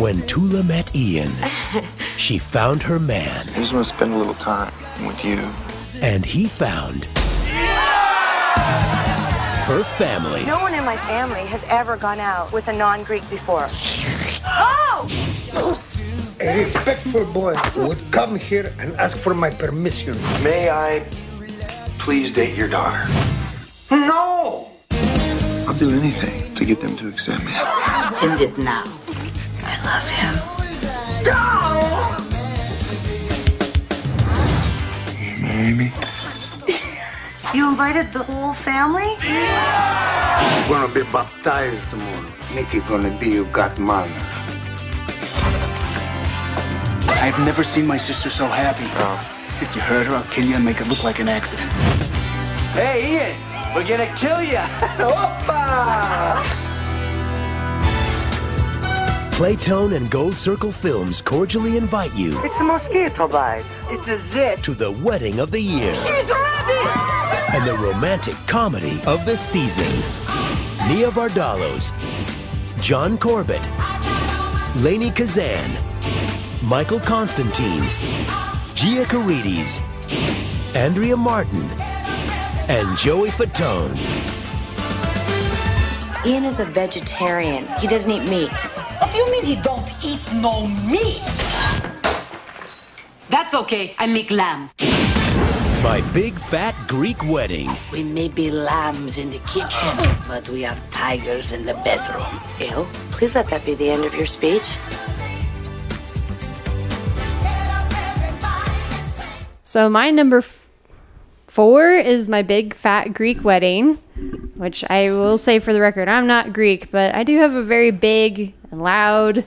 [0.00, 1.30] When Tula met Ian,
[2.16, 4.72] she found her man, I just want to spend a little time
[5.04, 5.46] with you.
[6.00, 7.06] and he found
[9.68, 10.46] her family.
[10.46, 13.66] No one in my family has ever gone out with a non-Greek before.
[14.46, 15.06] Oh!
[16.40, 20.16] A respectful boy would come here and ask for my permission.
[20.42, 21.06] May I
[21.98, 23.06] please date your daughter?
[23.90, 24.70] No!
[25.66, 27.52] I'll do anything to get them to accept me.
[28.22, 28.84] End it now.
[29.62, 30.58] I love you.
[35.42, 35.92] Marry me?
[37.54, 39.16] You invited the whole family?
[39.22, 42.26] You're gonna be baptized tomorrow.
[42.54, 44.12] Nikki gonna be your godmother.
[47.08, 48.84] I've never seen my sister so happy.
[49.64, 51.72] If you hurt her, I'll kill you and make it look like an accident.
[52.74, 54.58] Hey, Ian, we're gonna kill you.
[55.08, 56.44] Opa!
[59.32, 63.64] Playtone and Gold Circle Films cordially invite you It's a mosquito bite.
[63.88, 64.64] It's a zit.
[64.64, 67.37] to the wedding of the year She's ready!
[67.50, 69.86] And the romantic comedy of the season.
[70.86, 71.92] Nia Vardalos,
[72.82, 73.62] John Corbett,
[74.76, 75.70] Lainie Kazan,
[76.62, 77.82] Michael Constantine,
[78.74, 79.80] Gia Carides,
[80.76, 81.62] Andrea Martin,
[82.68, 83.96] and Joey Fatone.
[86.26, 87.66] Ian is a vegetarian.
[87.78, 88.52] He doesn't eat meat.
[89.00, 91.22] What do you mean he don't eat no meat?
[93.30, 93.94] That's okay.
[93.98, 94.70] I make lamb.
[95.82, 97.70] My Big Fat Greek Wedding.
[97.92, 99.96] We may be lambs in the kitchen,
[100.26, 102.40] but we are tigers in the bedroom.
[102.58, 102.84] Ew.
[103.12, 104.76] Please let that be the end of your speech.
[109.62, 110.66] So my number f-
[111.46, 113.94] four is my big fat Greek wedding,
[114.56, 117.62] which I will say for the record, I'm not Greek, but I do have a
[117.62, 119.44] very big and loud,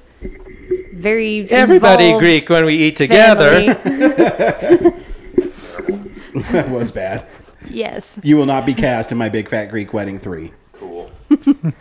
[0.94, 3.76] very Everybody Greek when we eat together.
[6.32, 6.48] family.
[6.52, 7.26] that was bad.
[7.70, 8.20] yes.
[8.24, 10.52] You will not be cast in my Big Fat Greek Wedding 3.
[10.74, 11.12] Cool.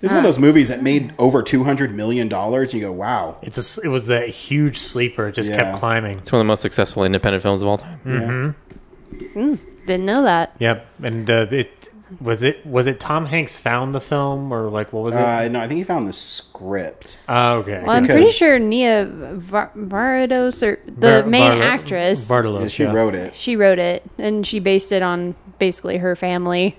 [0.00, 2.26] This is one of those movies that made over $200 million.
[2.28, 3.38] You go, wow.
[3.40, 5.28] It's a, it was that huge sleeper.
[5.28, 5.58] It just Yeah.
[5.62, 6.18] kept climbing.
[6.18, 8.00] It's one of the most successful independent films of all time.
[8.04, 9.38] Mm-hmm.
[9.38, 10.56] Mm, didn't know that.
[10.58, 10.86] Yep.
[11.04, 11.88] And uh, it
[12.20, 15.20] was it was it Tom Hanks found the film or like what was it?
[15.20, 17.18] Uh, no, I think he found the script.
[17.28, 17.80] Oh, okay.
[17.82, 22.66] Well, I'm pretty sure Nia Var- Vardos, or the Var- main Varda- actress, Vardalos, Yeah,
[22.68, 22.92] she yeah.
[22.92, 23.34] wrote it.
[23.34, 26.76] she wrote it, and she based it on basically her family.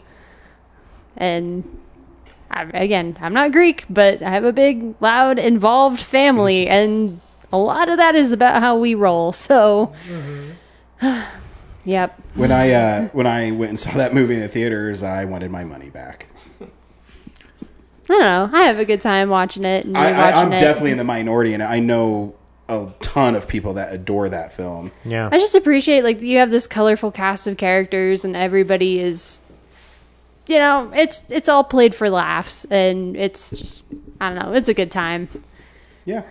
[1.17, 1.63] And
[2.51, 7.19] I, again, I'm not Greek, but I have a big, loud, involved family, and
[7.51, 9.31] a lot of that is about how we roll.
[9.33, 9.93] So,
[11.85, 12.19] yep.
[12.35, 15.51] When I uh, when I went and saw that movie in the theaters, I wanted
[15.51, 16.27] my money back.
[16.61, 16.67] I
[18.07, 18.49] don't know.
[18.51, 19.85] I have a good time watching it.
[19.85, 20.59] And I, I, I'm it.
[20.59, 22.35] definitely in the minority, and I know
[22.69, 24.91] a ton of people that adore that film.
[25.03, 25.29] Yeah.
[25.31, 29.41] I just appreciate like you have this colorful cast of characters and everybody is
[30.47, 33.83] you know, it's it's all played for laughs and it's just
[34.19, 35.29] I don't know, it's a good time.
[36.05, 36.23] Yeah.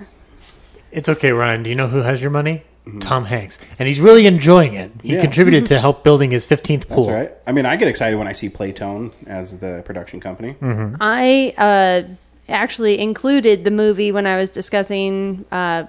[0.90, 1.62] It's okay, Ryan.
[1.62, 2.64] Do you know who has your money?
[3.00, 4.90] Tom Hanks, and he's really enjoying it.
[5.02, 5.16] He Mm-hmm.
[5.16, 5.20] Yeah.
[5.20, 7.04] contributed to help building his 15th pool.
[7.04, 7.32] That's right.
[7.46, 10.54] I mean, I get excited when I see Playtone as the production company.
[10.60, 10.96] Mm-hmm.
[11.00, 12.02] I uh
[12.48, 15.84] actually included the movie when I was discussing uh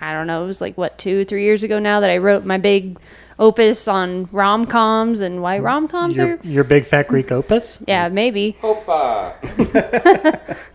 [0.00, 2.44] I don't know, it was like what 2 3 years ago now that I wrote
[2.44, 2.98] my big
[3.38, 7.78] opus on rom-coms and why rom-coms Your, are your big fat Greek opus.
[7.86, 8.56] yeah, maybe.
[8.62, 9.36] Opa.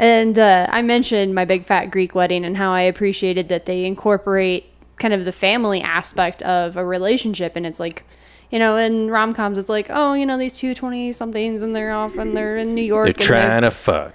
[0.00, 3.84] And uh, I mentioned my big fat Greek wedding and how I appreciated that they
[3.84, 4.67] incorporate
[4.98, 7.56] kind of the family aspect of a relationship.
[7.56, 8.04] And it's like,
[8.50, 11.76] You know, in rom coms, it's like, oh, you know, these two 20 somethings and
[11.76, 13.04] they're off and they're in New York.
[13.06, 14.14] They're and trying to fuck.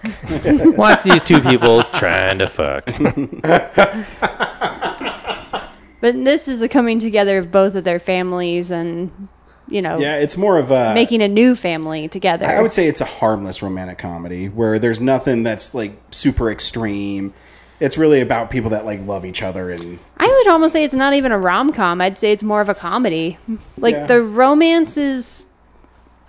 [0.78, 2.90] Watch these two people trying to fuck.
[6.02, 9.30] But this is a coming together of both of their families and,
[9.70, 12.46] you know, Yeah, it's more of a making a new family together.
[12.46, 17.34] I would say it's a harmless romantic comedy where there's nothing that's like super extreme.
[17.80, 20.94] It's really about people that like love each other and I would almost say it's
[20.94, 22.00] not even a rom com.
[22.02, 23.38] I'd say it's more of a comedy.
[23.78, 24.08] Like Yeah.
[24.08, 25.48] the romance is.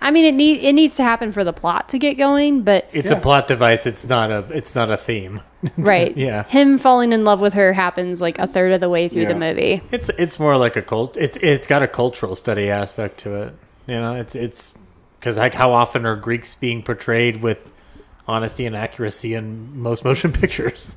[0.01, 2.87] I mean, it need it needs to happen for the plot to get going, but
[2.91, 3.85] It's a plot device.
[3.85, 4.39] It's not a.
[4.51, 5.41] It's not a theme.
[5.77, 6.43] right, yeah.
[6.43, 9.33] Him falling in love with her happens like a third of the way through the
[9.35, 9.81] movie.
[9.91, 11.15] It's it's more like a cult.
[11.17, 13.53] It's it's got a cultural study aspect to it.
[13.87, 14.73] You know, it's it's
[15.19, 17.71] because like how often are Greeks being portrayed with
[18.27, 20.95] honesty and accuracy in most motion pictures?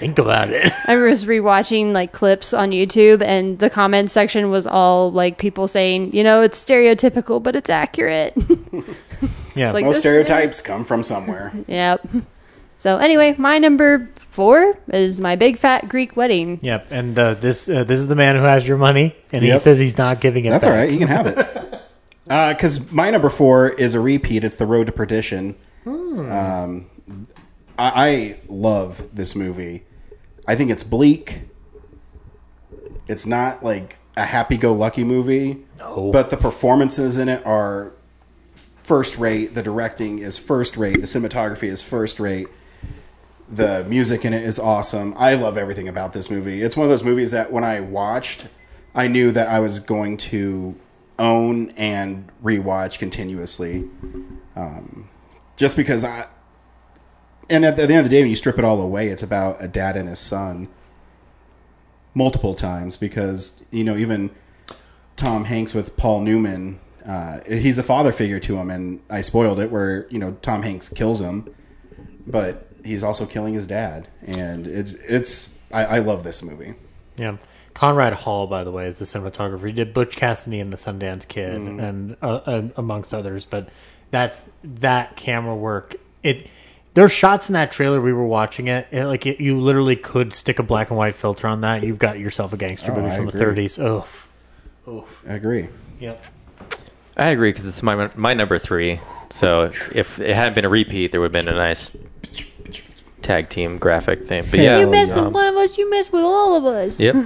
[0.00, 0.72] Think about it.
[0.88, 5.68] I was rewatching like clips on YouTube, and the comment section was all like people
[5.68, 8.34] saying, you know, it's stereotypical, but it's accurate.
[9.56, 11.52] Yeah, It's like most this- stereotypes come from somewhere.
[11.66, 12.06] yep.
[12.78, 16.60] So anyway, my number four is my big fat Greek wedding.
[16.62, 19.58] Yep, and uh, this uh, this is the man who has your money, and he
[19.58, 20.50] says he's not giving it.
[20.50, 20.72] That's back.
[20.72, 20.90] all right.
[20.90, 21.80] You can have it.
[22.54, 24.44] Because my number four is a repeat.
[24.44, 25.56] It's The Road to Perdition.
[25.84, 26.86] Um,
[27.76, 29.84] I, I love this movie.
[30.50, 31.42] I think it's bleak.
[33.06, 35.64] It's not like a happy-go-lucky movie.
[35.78, 36.10] No.
[36.10, 37.92] But the performances in it are
[38.56, 39.54] first rate.
[39.54, 40.96] The directing is first rate.
[40.96, 42.48] The cinematography is first rate.
[43.48, 45.14] The music in it is awesome.
[45.16, 46.62] I love everything about this movie.
[46.62, 48.48] It's one of those movies that when I watched,
[48.92, 50.74] I knew that I was going to
[51.16, 53.88] own and rewatch continuously.
[54.56, 55.08] Um,
[55.56, 56.26] just because I.
[57.50, 59.08] And at the, at the end of the day, when you strip it all away,
[59.08, 60.68] it's about a dad and his son
[62.14, 64.30] multiple times because, you know, even
[65.16, 68.70] Tom Hanks with Paul Newman, uh, he's a father figure to him.
[68.70, 71.52] And I spoiled it where, you know, Tom Hanks kills him,
[72.26, 74.08] but he's also killing his dad.
[74.26, 76.74] And it's, it's, I, I love this movie.
[77.16, 77.36] Yeah.
[77.74, 79.66] Conrad Hall, by the way, is the cinematographer.
[79.66, 81.82] He did Butch Cassidy and the Sundance Kid, Mhm.
[81.82, 83.44] and uh, uh, amongst others.
[83.44, 83.68] But
[84.10, 85.94] that's that camera work.
[86.24, 86.48] It
[86.94, 88.00] there's shots in that trailer.
[88.00, 88.86] We were watching it.
[88.90, 91.82] it like it, you literally could stick a black and white filter on that.
[91.82, 93.40] You've got yourself a gangster Oh, movie I from agree.
[93.40, 93.78] the 30s.
[93.84, 94.30] Oof.
[94.88, 95.24] Oof.
[95.28, 95.68] I agree.
[96.00, 96.24] Yep.
[97.16, 99.00] I agree because it's my my number three.
[99.30, 101.94] So if it hadn't been a repeat, there would have been a nice
[103.22, 104.46] tag team graphic thing.
[104.50, 106.98] But yeah, you mess with um, one of us, you mess with all of us.
[106.98, 107.16] Yep.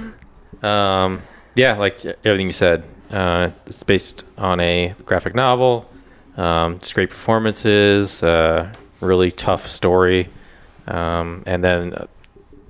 [0.63, 1.21] Um,
[1.55, 2.85] yeah, like everything you said.
[3.11, 5.89] Uh, it's based on a graphic novel.
[6.35, 8.21] Um, just great performances.
[8.21, 8.73] Uh,
[9.05, 10.29] really tough story.
[10.87, 12.07] Um, and then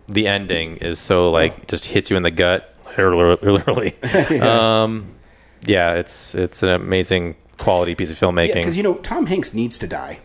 [0.08, 3.38] the ending is so like just hits you in the gut, literally.
[3.42, 3.96] literally.
[4.30, 4.84] Yeah.
[4.84, 5.12] Um,
[5.66, 8.54] yeah, it's it's an amazing quality piece of filmmaking.
[8.56, 10.20] because you know Tom Hanks needs to die.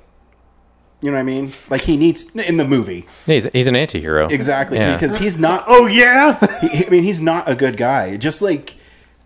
[1.01, 1.51] You know what I mean?
[1.71, 3.07] Like he needs in the movie.
[3.27, 4.27] Yeah, he's, he's an anti-hero.
[4.27, 4.95] Exactly, Yeah.
[4.95, 5.65] because he's not.
[5.67, 6.39] Oh yeah.
[6.61, 8.19] he, I mean, he's not a good guy.
[8.19, 8.77] Just like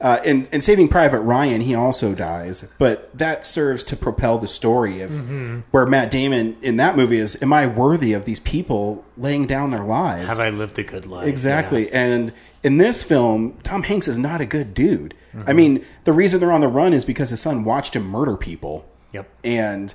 [0.05, 4.47] uh, in in Saving Private Ryan, he also dies, but that serves to propel the
[4.47, 5.63] story of Mhm.
[5.71, 7.37] where Matt Damon in that movie is.
[7.43, 10.29] Am I worthy of these people laying down their lives?
[10.29, 11.27] Have I lived a good life?
[11.27, 11.91] Exactly.
[11.91, 12.33] And
[12.63, 15.15] in this film, Tom Hanks is not a good dude.
[15.47, 15.57] I Mhm.
[15.57, 18.85] mean, the reason they're on the run is because his son watched him murder people.
[19.13, 19.27] Yep.
[19.43, 19.95] And,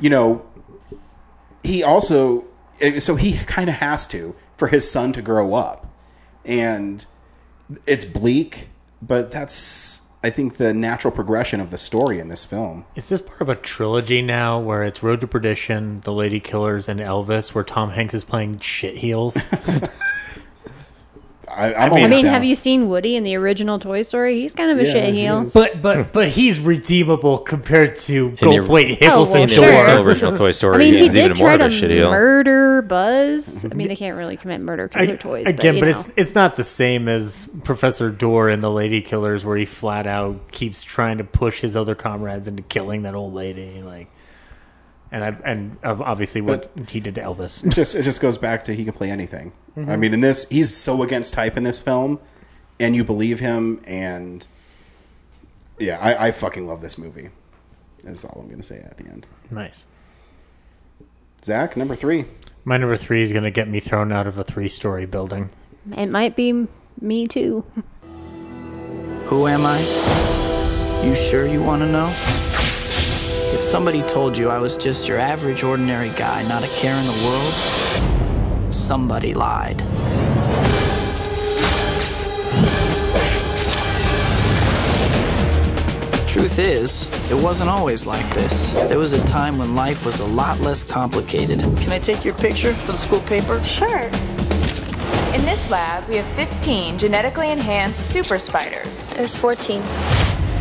[0.00, 0.42] you know,
[1.64, 2.44] he also,
[2.80, 5.86] eh, so he kind of has to for his son to grow up.
[6.44, 7.04] And
[7.86, 8.68] it's bleak,
[9.02, 12.84] but that's, I think, the natural progression of the story in this film.
[12.94, 16.88] Is this part of a trilogy now where it's Road to Perdition, The Lady Killers,
[16.88, 19.36] and Elvis, where Tom Hanks is playing shit heels?
[21.54, 22.32] I, I I'm mean- I mean, down.
[22.34, 24.40] have you seen Woody in the original Toy Story?
[24.40, 25.42] He's kind of a Yeah, shit heel.
[25.42, 25.52] is.
[25.54, 26.02] But but hmm.
[26.12, 29.40] but he's redeemable compared to the- Goldthwait Oh, well, Higginson.
[29.42, 29.64] in the sure.
[29.64, 31.70] original, original Toy Story, I mean, he he's did even more try of to a
[31.70, 32.10] shit heel.
[32.10, 33.64] murder Buzz.
[33.64, 33.90] I mean, mhm.
[33.90, 35.46] they can't really commit murder because they're toys.
[35.46, 36.14] Again, but, but, you it's know.
[36.16, 40.50] it's not the same as Professor Dorr in The Lady Killers, where he flat out
[40.52, 43.82] keeps trying to push his other comrades into killing that old lady.
[43.82, 44.08] Like,
[45.12, 47.64] and I and obviously what he did to Elvis.
[47.64, 49.52] It just it just goes back to he can play anything.
[49.76, 49.88] Mhm.
[49.88, 52.18] I mean, in this, he's so against type in this film,
[52.80, 53.80] and you believe him.
[53.86, 54.44] And
[55.78, 57.28] yeah, I, I fucking love this movie.
[58.02, 59.26] That's all I'm gonna say at the end.
[59.50, 59.84] Nice.
[61.44, 62.24] Zach, number three.
[62.64, 65.50] My number three is going to get me thrown out of a three-story building.
[65.96, 66.68] it might be
[67.00, 67.64] me too.
[69.24, 69.80] Who am I?
[71.04, 72.41] You sure you want to know?
[73.62, 77.06] If somebody told you I was just your average, ordinary guy, not a care in
[77.06, 79.78] the world, somebody lied.
[86.26, 88.72] truth is, it wasn't always like this.
[88.72, 91.60] There was a time when life was a lot less complicated.
[91.60, 93.62] Can I take your picture for the school paper?
[93.62, 94.06] Sure.
[95.36, 99.06] In this lab, we have 15 genetically enhanced super spiders.
[99.14, 99.82] There's 14.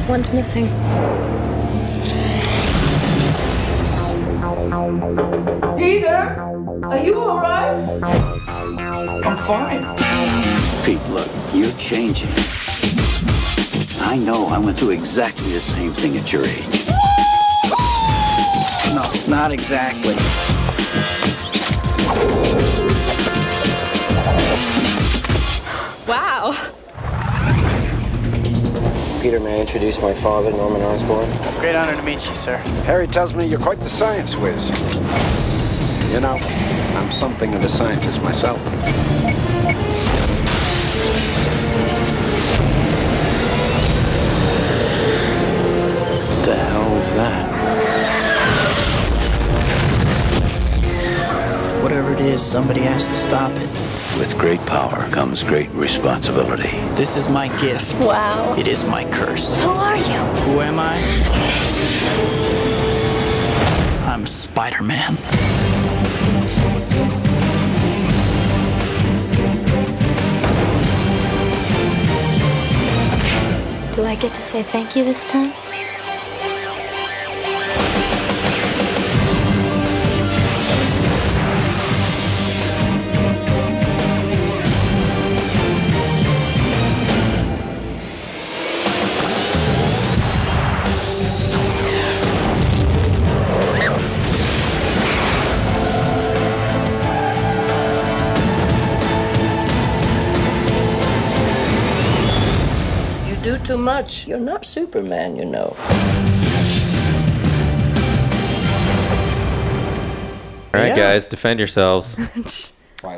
[0.07, 1.30] One's missing.
[5.77, 6.41] Peter,
[6.85, 8.03] are you alright?
[9.23, 9.83] I'm fine.
[10.83, 12.31] Pete, look, you're changing.
[14.01, 16.87] I know I went through exactly the same thing at your age.
[18.95, 20.15] No, not exactly.
[26.07, 26.57] Wow.
[29.21, 31.29] Peter, may I introduce my father, Norman Osborn?
[31.59, 32.57] Great honor to meet you, sir.
[32.87, 34.71] Harry tells me you're quite the science whiz.
[36.11, 36.39] You know,
[36.95, 38.57] I'm something of a scientist myself.
[46.25, 47.47] What the hell is that?
[51.83, 53.90] Whatever it is, somebody has to stop it.
[54.19, 56.69] With great power comes great responsibility.
[56.95, 57.95] This is my gift.
[58.05, 58.55] Wow.
[58.57, 59.61] It is my curse.
[59.61, 60.19] Who are you?
[60.43, 60.97] Who am I?
[64.05, 65.15] I'm Spider Man.
[73.95, 75.51] Do I get to say thank you this time?
[103.81, 104.27] Much.
[104.27, 105.75] You're not Superman, you know.
[110.73, 110.95] All right, Yeah.
[110.95, 112.15] guys, defend yourselves.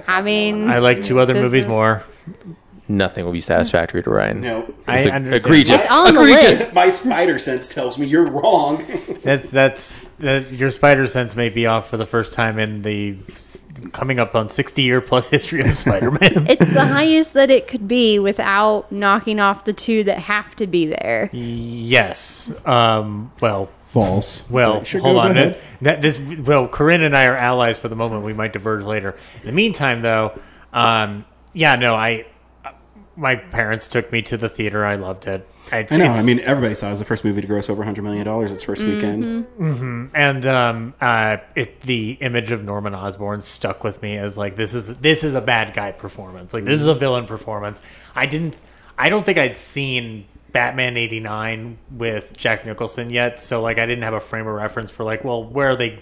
[0.08, 2.04] I mean, I like two other this movies is- more.
[2.90, 4.42] Nothing will be satisfactory to Ryan.
[4.42, 4.74] No.
[4.88, 5.34] I It's understand.
[5.46, 5.84] egregious.
[5.84, 6.60] It's on the egregious.
[6.60, 6.76] list.
[6.76, 8.84] My spider sense tells me you're wrong.
[9.24, 13.14] That's that's that your spider sense may be off for the first time in the
[13.92, 16.46] coming up on sixty year plus history of Spider Man.
[16.50, 20.68] It's the highest that it could be without knocking off the two that have to
[20.68, 21.30] be there.
[21.34, 22.52] yes.
[22.66, 23.32] Um.
[23.42, 23.70] Well.
[23.94, 24.50] False.
[24.50, 25.32] Well, sure, hold go- go on.
[25.38, 25.58] ahead.
[25.82, 28.24] That this well, Corinne and I are allies for the moment.
[28.24, 29.16] We might diverge later.
[29.42, 30.40] In the meantime, though,
[30.74, 32.26] um, yeah, no, I,
[33.16, 34.86] my parents took me to the theater.
[34.86, 35.48] I loved it.
[35.72, 36.06] It's, I know.
[36.08, 38.66] I mean, everybody saw it was the first movie to gross over $100 million its
[38.66, 39.46] 1st weekend.
[39.46, 44.56] hmm And um, uh, it the image of Norman Osborn stuck with me as like
[44.56, 46.54] this is this is a bad guy performance.
[46.54, 47.82] Like this is a villain performance.
[48.16, 48.58] I didn't.
[48.98, 53.86] I don't think I'd seen Batman eighty nine with Jack Nicholson yet, so like I
[53.86, 56.02] didn't have a frame of reference for like, well, where are they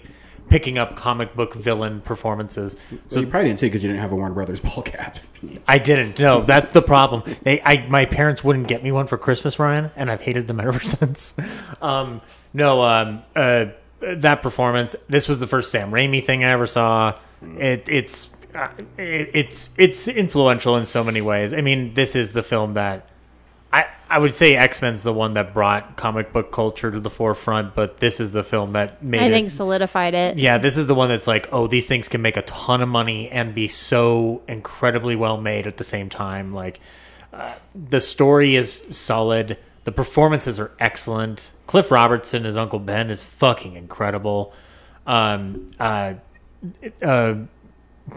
[0.52, 2.76] picking up comic book villain performances?
[3.08, 5.18] So you probably didn't see because you didn't have a Warner Brothers ball cap.
[5.66, 6.18] I didn't.
[6.18, 7.22] No, that's the problem.
[7.42, 10.60] They, I, my parents wouldn't get me one for Christmas, Ryan, and I've hated them
[10.68, 11.34] ever since.
[11.80, 12.20] Um,
[12.52, 13.66] no, um, uh,
[14.00, 14.94] that performance.
[15.08, 17.14] This was the first Sam Raimi thing I ever saw.
[17.42, 18.68] It, it's, uh,
[18.98, 21.54] it, it's, it's influential in so many ways.
[21.54, 23.08] I mean, this is the film that
[23.72, 27.08] I, I would say X Men's the one that brought comic book culture to the
[27.08, 29.30] forefront, but this is the film that made I it.
[29.30, 30.38] think solidified it.
[30.38, 32.88] Yeah, this is the one that's like, oh, these things can make a ton of
[32.88, 36.52] money and be so incredibly well made at the same time.
[36.52, 36.80] Like,
[37.32, 39.56] uh, the story is solid.
[39.84, 41.52] The performances are excellent.
[41.66, 44.52] Cliff Robertson as Uncle Ben is fucking incredible.
[45.06, 46.14] Um, uh,
[47.02, 47.34] uh,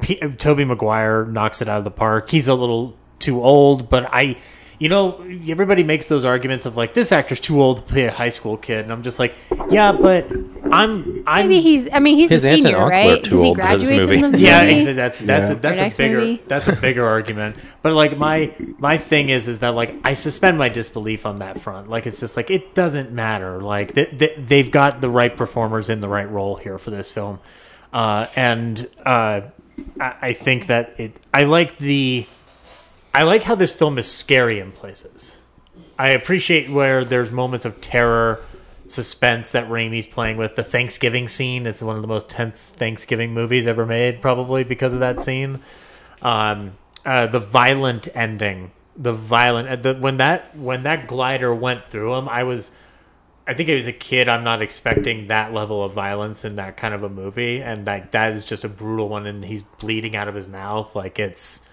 [0.02, 2.30] P- Tobey Maguire knocks it out of the park.
[2.30, 4.36] He's a little too old, but I,
[4.80, 8.12] you know, everybody makes those arguments of like this actor's too old to play a
[8.12, 9.34] high school kid, and I'm just like,
[9.70, 10.32] yeah, but
[10.72, 11.88] I'm, I'm Maybe he's.
[11.92, 13.24] I mean, he's His a aunt and senior, uncle are right?
[13.24, 14.32] too Because he old for this graduates in the movie.
[14.34, 14.44] movie.
[14.44, 14.94] yeah, exactly.
[14.94, 15.56] That's that's Yeah.
[15.56, 16.42] a, that's Or a bigger movie.
[16.48, 17.56] that's a bigger argument.
[17.82, 21.62] But like my my thing is is that like I suspend my disbelief on that
[21.62, 21.90] front.
[21.90, 23.62] Like it's just like it doesn't matter.
[23.62, 27.12] Like th- th- they've got the right performers in the right role here for this
[27.12, 27.40] film,
[27.94, 29.42] uh, and uh,
[30.02, 31.16] I-, I think that it.
[31.34, 32.26] I like the.
[33.16, 35.38] I like how this film is scary in places.
[35.98, 38.44] I appreciate where there's moments of terror,
[38.88, 40.58] suspense that Raimi's playing with.
[40.58, 44.92] The Thanksgiving scene is one of the most tense Thanksgiving movies ever made, probably because
[44.92, 45.62] of that scene.
[46.22, 46.74] Um,
[47.06, 52.16] uh, the violent ending, the violent uh, the, when that when that glider went through
[52.16, 52.72] him, I was.
[53.48, 56.78] I think I was a kid, I'm not expecting that level of violence in that
[56.78, 60.16] kind of a movie, and that that is just a brutal one, and he's bleeding
[60.16, 61.65] out of his mouth, like it's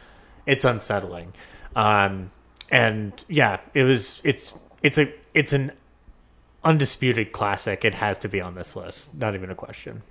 [0.47, 1.33] it's unsettling.
[1.75, 2.31] Um,
[2.71, 4.53] and yeah, it was it's
[4.83, 5.73] it's a it's an
[6.65, 7.85] undisputed classic.
[7.85, 9.15] It has to be on this list.
[9.15, 10.03] Not even a question.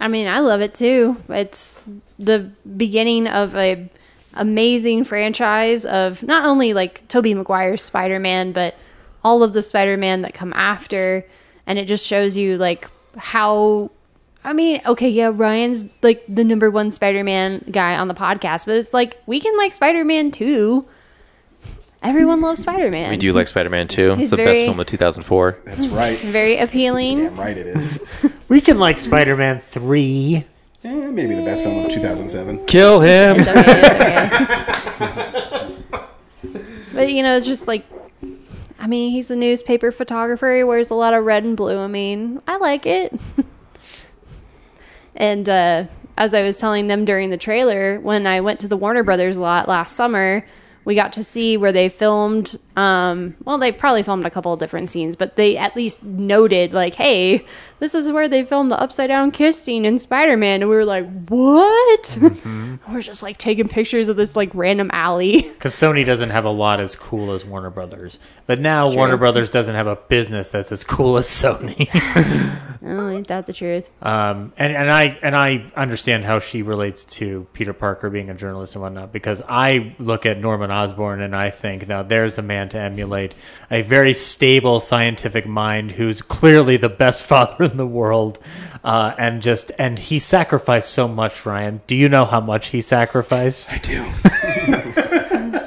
[0.00, 1.16] I mean, I love it too.
[1.28, 1.80] It's
[2.18, 3.88] the beginning of a
[4.34, 8.74] amazing franchise of not only like Tobey Maguire's Spider-Man, but
[9.22, 11.24] all of the Spider-Man that come after,
[11.66, 13.90] and it just shows you like how.
[14.44, 18.74] I mean, okay, yeah, Ryan's like the number one Spider-Man guy on the podcast, but
[18.76, 20.86] it's like we can like Spider-Man too.
[22.02, 23.10] Everyone loves Spider-Man.
[23.10, 24.14] We do like Spider Man 2.
[24.16, 25.58] He's It's the very- best film of 2004.
[25.64, 26.18] That's right.
[26.18, 27.18] Very appealing.
[27.18, 27.98] Damn right it is.
[28.48, 30.44] We can like Spider Man 3.
[30.84, 32.66] Eh, maybe the best film of 2007.
[32.66, 33.36] Kill him.
[33.38, 35.76] It's okay, it's okay.
[36.92, 37.86] but you know, it's just like,
[38.80, 40.54] I mean, he's a newspaper photographer.
[40.56, 41.78] He wears a lot of red and blue.
[41.78, 43.18] I mean, I like it.
[45.16, 45.84] And uh,
[46.16, 49.36] as I was telling them during the trailer, when I went to the Warner Brothers
[49.36, 50.46] lot last summer,
[50.84, 52.56] we got to see where they filmed.
[52.76, 56.72] Um, well, they probably filmed a couple of different scenes, but they at least noted,
[56.72, 57.44] like, hey,
[57.82, 60.62] this is where they filmed the upside down kiss scene in Spider Man.
[60.62, 62.18] And we were like, what?
[62.88, 65.50] we're just like taking pictures of this like random alley.
[65.62, 68.18] Because Sony doesn't have a lot as cool as Warner Brothers.
[68.46, 71.88] But now Warner Brothers doesn't have a business that's as cool as Sony.
[72.84, 73.90] oh, ain't that the truth?
[74.02, 78.34] Um, and, and I and I understand how she relates to Peter Parker being a
[78.34, 82.42] journalist and whatnot because I look at Norman Osborn and I think now there's a
[82.42, 83.34] man to emulate,
[83.70, 88.38] a very stable scientific mind who's clearly the best father in the world,
[88.84, 91.44] uh, and just and he sacrificed so much.
[91.46, 93.72] Ryan, do you know how much he sacrificed?
[93.72, 94.08] I do.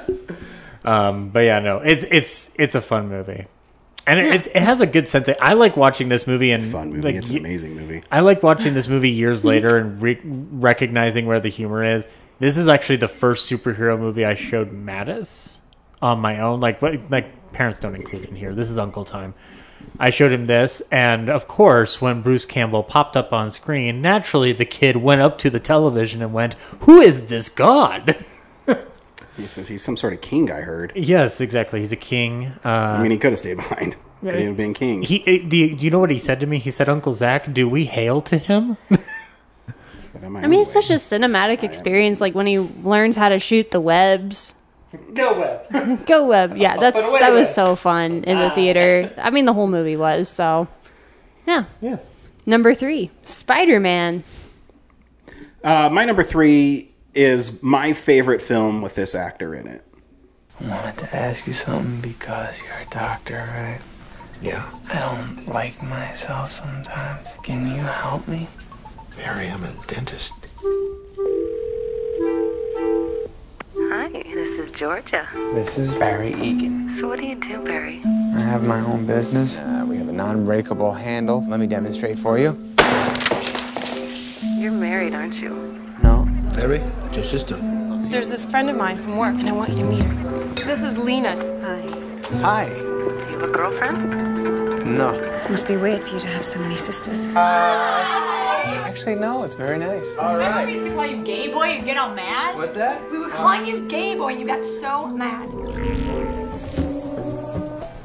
[0.86, 3.48] Um, but yeah, no, it's it's it's a fun movie,
[4.06, 5.28] and it, it, it has a good sense.
[5.28, 7.02] Of, I like watching this movie and Fun movie.
[7.02, 8.04] like, it's an amazing movie.
[8.12, 12.08] I like watching this movie years later and re- recognizing where the humor is.
[12.38, 15.58] This is actually the first superhero movie I showed Mattis
[16.02, 16.60] on my own.
[16.60, 18.54] Like, what- like parents don't include in here.
[18.54, 19.34] This is Uncle Time.
[20.00, 24.52] I showed him this, and of course, when Bruce Campbell popped up on screen, naturally
[24.52, 28.16] the kid went up to the television and went, "Who is this god?"
[29.38, 30.50] He says he's some sort of king.
[30.50, 30.94] I heard.
[30.96, 31.82] yes, exactly.
[31.82, 32.54] He's a king.
[32.64, 33.98] Uh, I mean, he could have stayed behind.
[34.22, 35.02] Could have been king.
[35.04, 36.58] He, do, you, do you know what he said to me?
[36.58, 38.78] He said, "Uncle Zach, do we hail to him?"
[40.24, 42.22] I mean, it's such a cinematic experience.
[42.22, 44.55] Like when he learns how to shoot the webs.
[45.14, 46.06] Go web.
[46.06, 46.58] Go web.
[46.58, 47.56] Yeah, that's away that was web.
[47.56, 49.14] so fun in the theater.
[49.18, 50.68] I mean, the whole movie was so.
[51.48, 51.66] Yeah.
[51.82, 51.98] Yeah.
[52.46, 54.24] Number three, Spider Man.
[55.64, 59.84] Uh, my number three is my favorite film with this actor in it.
[60.62, 63.80] I wanted to ask you something because you're a doctor, right?
[64.42, 64.70] Yeah.
[64.90, 67.30] I don't like myself sometimes.
[67.44, 68.48] Can you help me?
[69.18, 70.34] Barry, I'm a dentist.
[74.24, 75.28] This is Georgia.
[75.54, 76.90] This is Barry Egan.
[76.90, 78.02] So what do you do, Barry?
[78.06, 79.58] I have my own business.
[79.58, 81.46] Uh, we have a non-breakable handle.
[81.48, 82.58] Let me demonstrate for you.
[84.58, 85.50] You're married, aren't you?
[86.02, 86.28] No.
[86.56, 87.56] Barry, that's your sister.
[88.10, 90.66] There's this friend of mine from work, and I want you to meet her.
[90.66, 91.36] This is Lena.
[91.62, 91.82] Hi.
[92.40, 92.70] Hi.
[92.70, 94.55] Do you have a girlfriend?
[94.86, 95.10] No.
[95.14, 97.26] It Must be weird for you to have so many sisters.
[97.36, 99.44] Actually, no.
[99.44, 100.16] It's very nice.
[100.16, 102.56] Remember we used to call you gay boy and get all mad?
[102.56, 103.02] What's that?
[103.12, 105.50] We were calling you gay boy and you got so mad.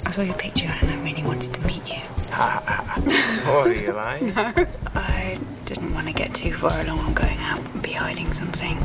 [0.07, 2.01] I saw your picture and I really wanted to meet you.
[3.51, 4.35] What are you lying?
[4.35, 4.53] No.
[4.95, 8.79] I didn't want to get too far along on going out and be hiding something.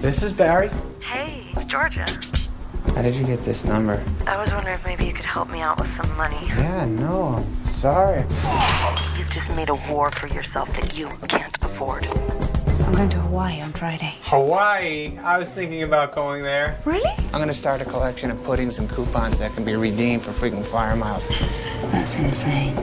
[0.00, 0.70] This is Barry.
[1.00, 2.04] Hey, it's Georgia.
[2.92, 4.02] How did you get this number?
[4.26, 6.38] I was wondering if maybe you could help me out with some money.
[6.46, 7.44] Yeah, no.
[7.44, 8.20] I'm sorry.
[9.18, 12.06] You've just made a war for yourself that you can't afford.
[12.06, 14.14] I'm going to Hawaii on Friday.
[14.22, 15.18] Hawaii.
[15.18, 16.78] I was thinking about going there.
[16.84, 17.10] Really?
[17.32, 20.64] I'm gonna start a collection of puddings and coupons that can be redeemed for freaking
[20.64, 21.28] flyer miles.
[21.90, 22.74] That's insane.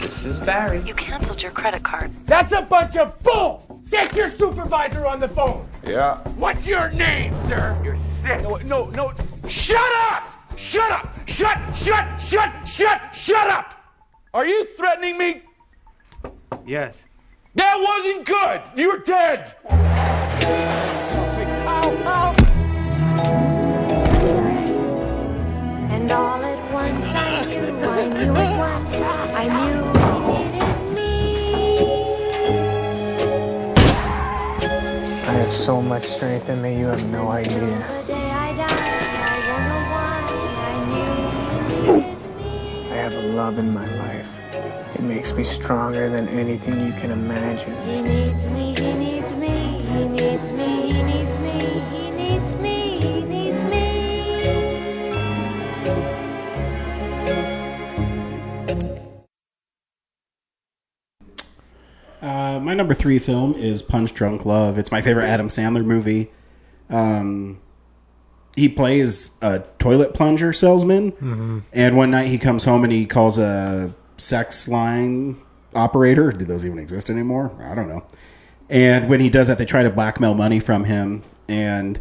[0.00, 0.80] This is Barry.
[0.80, 2.10] You canceled your credit card.
[2.24, 3.82] That's a bunch of bull!
[3.94, 5.68] Get your supervisor on the phone!
[5.86, 6.16] Yeah.
[6.34, 7.80] What's your name, sir?
[7.84, 8.42] You're sick.
[8.42, 9.12] No, no, no.
[9.48, 10.24] Shut up!
[10.56, 11.16] Shut up!
[11.28, 13.72] Shut, shut, shut, shut, shut up!
[14.34, 15.42] Are you threatening me?
[16.66, 17.06] Yes.
[17.54, 18.62] That wasn't good!
[18.74, 19.54] You're dead!
[21.64, 22.34] Ow, ow!
[25.92, 28.96] And all at once I knew, I knew at once,
[29.36, 29.83] I knew
[35.44, 37.60] have so much strength in me, you have no idea.
[42.90, 44.40] I have a love in my life.
[44.94, 47.74] It makes me stronger than anything you can imagine.
[47.84, 50.83] he needs me, he needs me, he needs me.
[62.24, 64.78] My number three film is Punch Drunk Love.
[64.78, 66.30] It's my favorite Adam Sandler movie.
[66.90, 67.60] Um,
[68.56, 71.62] he plays a toilet plunger salesman, Mhm.
[71.72, 75.36] and one night he comes home and he calls a sex line
[75.74, 76.30] operator.
[76.30, 77.50] Do those even exist anymore?
[77.68, 78.04] I don't know.
[78.70, 81.98] And when he does that, they try to blackmail money from him, and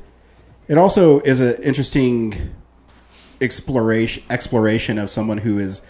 [0.68, 2.52] it also is an interesting
[3.42, 5.82] exploration exploration of someone who is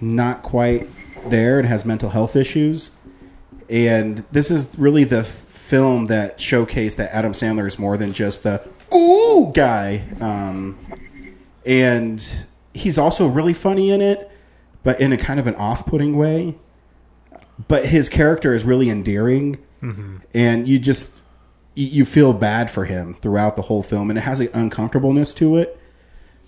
[0.00, 0.88] not quite
[1.30, 2.90] there and has mental health issues.
[3.70, 8.42] And this is really the film that showcased that Adam Sandler is more than just
[8.42, 8.62] the
[8.94, 10.04] ooh guy.
[10.20, 10.78] Um,
[11.66, 14.30] and he's also really funny in it,
[14.82, 16.58] but in a kind of an off-putting way.
[17.68, 20.20] But his character is really endearing, Mhm.
[20.34, 21.20] and you just
[21.76, 25.34] you- you feel bad for him throughout the whole film, and it has an uncomfortableness
[25.34, 25.76] to it.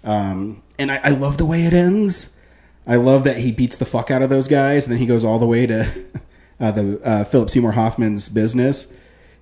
[0.05, 2.37] Um, and I, I love the way it ends.
[2.87, 5.25] I love that he beats the fuck out of those guys, and then he goes
[5.25, 5.85] all the way to
[6.61, 8.99] uh, the uh, Philip Seymour Hoffman's business,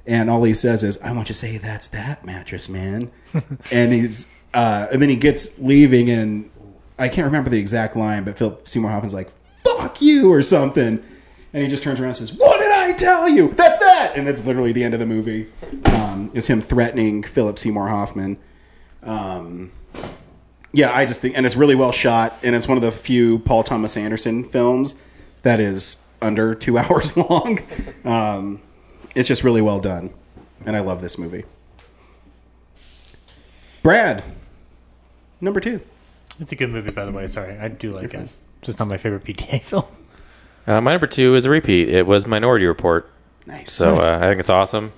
[0.07, 3.11] and all he says is, "I want you to say that's that mattress, man."
[3.71, 6.51] and he's uh, and then he gets leaving, and
[6.99, 11.03] I can't remember the exact line, but Philip Seymour Hoffman's like, "Fuck you" or something,
[11.53, 13.55] and he just turns around and says, "What did I tell you?
[13.55, 15.49] That's that!" And that's literally the end of the movie.
[15.87, 18.39] Um, is him threatening Philip Seymour Hoffman.
[19.03, 19.71] Um,
[20.73, 23.39] yeah, I just think, and it's really well shot, and it's one of the few
[23.39, 25.01] Paul Thomas Anderson films
[25.43, 27.59] that is under two hours long.
[28.05, 28.61] Um,
[29.15, 30.11] it's just really well done,
[30.67, 31.45] and I love this movie.
[33.83, 34.25] Brad,
[35.41, 35.81] number two.
[36.41, 37.27] It's a good movie, by the way.
[37.27, 38.29] Sorry, I do like it.
[38.63, 39.85] Just not my favorite PTA film.
[40.67, 41.89] Uh, my number two is a repeat.
[41.89, 43.11] It was Minority Report.
[43.47, 43.71] Nice.
[43.71, 44.05] So Nice.
[44.05, 44.93] uh, I think it's awesome.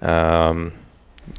[0.00, 0.72] Um,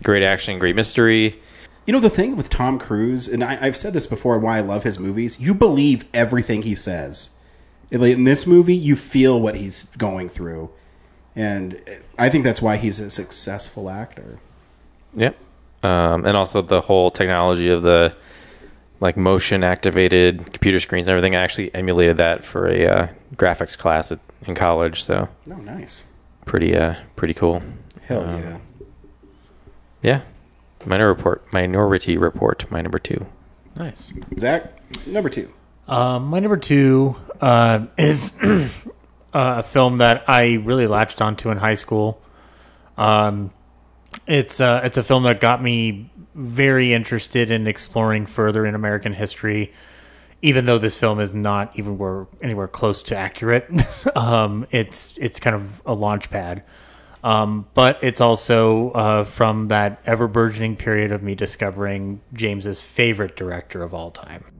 [0.03, 1.41] great action, great mystery.
[1.85, 4.37] You know the thing with Tom Cruise, and I, I've said this before.
[4.39, 5.41] Why I love his movies.
[5.41, 7.31] You believe everything he says.
[7.91, 10.69] In, like, in this movie, you feel what he's going through,
[11.35, 11.79] and
[12.17, 14.39] I think that's why he's a successful actor.
[15.13, 15.37] Yep.
[15.83, 18.13] Um, and also the whole technology of the
[18.99, 21.35] like motion activated computer screens and everything.
[21.35, 25.03] I actually emulated that for a uh, graphics class at, in college.
[25.03, 26.05] So Oh, nice.
[26.45, 27.61] pretty uh pretty cool.
[28.03, 28.59] Hell Um, yeah.
[30.01, 30.21] Yeah.
[30.85, 33.25] Minor report minority report, my number two.
[33.75, 34.13] Nice.
[34.39, 34.71] Zach,
[35.05, 35.51] number two.
[35.87, 38.69] Um, my number two uh, is uh,
[39.33, 42.21] a film that I really latched onto in high school.
[42.97, 43.51] Um,
[44.27, 49.13] it's uh, it's a film that got me very interested in exploring further in American
[49.13, 49.73] history,
[50.41, 53.69] even though this film is not even where, anywhere close to accurate.
[54.15, 56.63] um, it's it's kind of a launch pad.
[57.23, 63.37] Um, but it's also uh, from that ever burgeoning period of me discovering James's favorite
[63.37, 64.52] director of all time.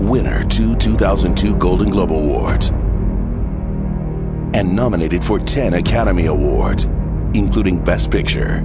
[0.00, 2.70] Winner two 2002 Golden Globe Awards.
[4.54, 6.84] And nominated for 10 Academy Awards,
[7.34, 8.58] including Best Picture.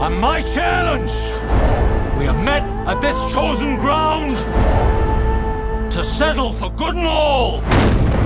[0.00, 1.12] On my challenge,
[2.18, 4.36] we are met at this chosen ground
[5.92, 7.62] to settle for good and all.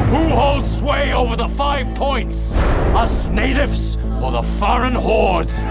[0.09, 2.53] Who holds sway over the five points?
[2.95, 5.53] Us natives or the foreign hordes?
[5.53, 5.69] With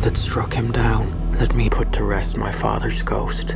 [0.00, 3.52] knife that struck him down, let me put to rest my father's ghost.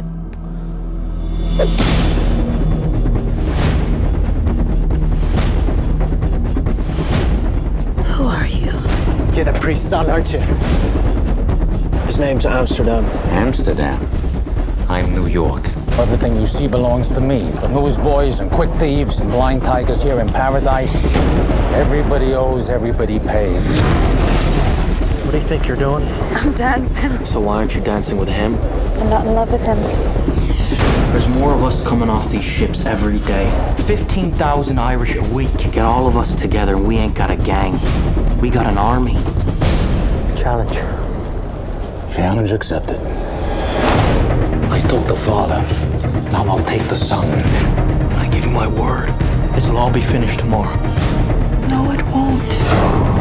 [8.15, 8.73] Who are you?
[9.35, 10.41] You're the priest's son, aren't you?
[12.07, 13.05] His name's Amsterdam.
[13.31, 14.01] Amsterdam.
[14.89, 15.65] I'm New York.
[15.99, 17.41] Everything you see belongs to me.
[17.41, 21.03] The newsboys and quick thieves and blind tigers here in paradise.
[21.75, 23.65] Everybody owes, everybody pays.
[25.35, 26.05] What do you think you're doing?
[26.37, 27.25] I'm dancing.
[27.27, 28.55] So why aren't you dancing with him?
[28.55, 29.77] I'm not in love with him.
[31.11, 33.51] There's more of us coming off these ships every day.
[33.79, 35.53] 15,000 Irish a week.
[35.73, 37.73] Get all of us together and we ain't got a gang.
[38.41, 39.15] We got an army.
[40.37, 40.77] Challenge.
[42.15, 43.01] Challenge accepted.
[44.71, 45.61] I took the father.
[46.31, 47.27] Now I'll take the son.
[48.13, 49.09] I give you my word.
[49.53, 50.77] This'll all be finished tomorrow.
[51.67, 53.14] No, it won't.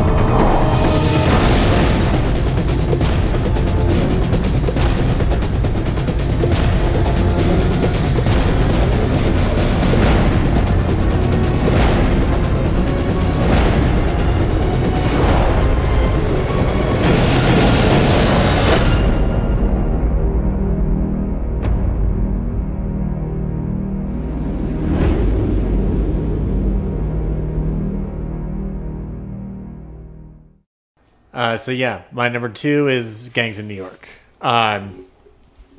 [31.53, 34.09] Uh, so yeah, my number two is Gangs in New York.
[34.41, 35.05] Um,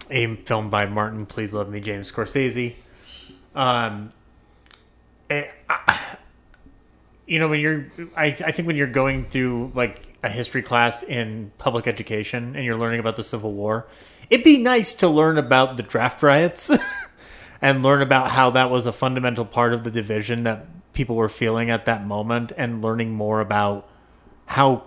[0.08, 2.76] a film by Martin, please love me, James Scorsese.
[3.56, 4.10] Um,
[5.28, 6.16] eh, I-
[7.26, 7.86] you know when you're,
[8.16, 12.64] I, I think when you're going through like a history class in public education and
[12.64, 13.88] you're learning about the Civil War,
[14.30, 16.70] it'd be nice to learn about the draft riots
[17.60, 21.28] and learn about how that was a fundamental part of the division that people were
[21.28, 23.88] feeling at that moment and learning more about
[24.46, 24.84] how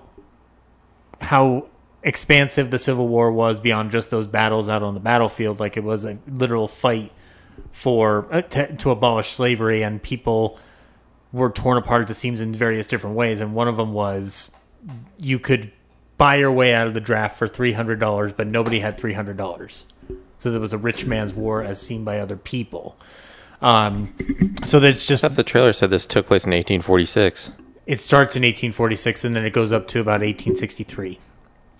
[1.22, 1.70] how
[2.04, 5.60] expansive the Civil War was beyond just those battles out on the battlefield.
[5.60, 7.12] Like it was a literal fight
[7.72, 10.60] for uh, to, to abolish slavery, and people
[11.32, 13.40] were torn apart at the seams in various different ways.
[13.40, 14.52] And one of them was
[15.18, 15.72] you could
[16.18, 19.14] buy your way out of the draft for three hundred dollars, but nobody had three
[19.14, 19.86] hundred dollars.
[20.38, 22.98] So there was a rich man's war as seen by other people.
[23.62, 24.14] Um,
[24.64, 27.52] so that's just the trailer said this took place in 1846.
[27.88, 31.20] It starts in 1846 and then it goes up to about 1863.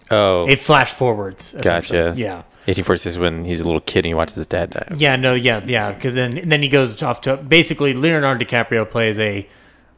[0.10, 1.54] Oh, It flash forwards.
[1.54, 2.00] essentially.
[2.00, 2.20] gotcha.
[2.20, 2.36] Yeah.
[2.68, 4.88] 1846 is when he's a little kid and he watches his dad die.
[4.98, 5.92] Yeah, no, yeah, yeah.
[5.92, 9.48] Because then, then he goes off to basically Leonardo DiCaprio plays a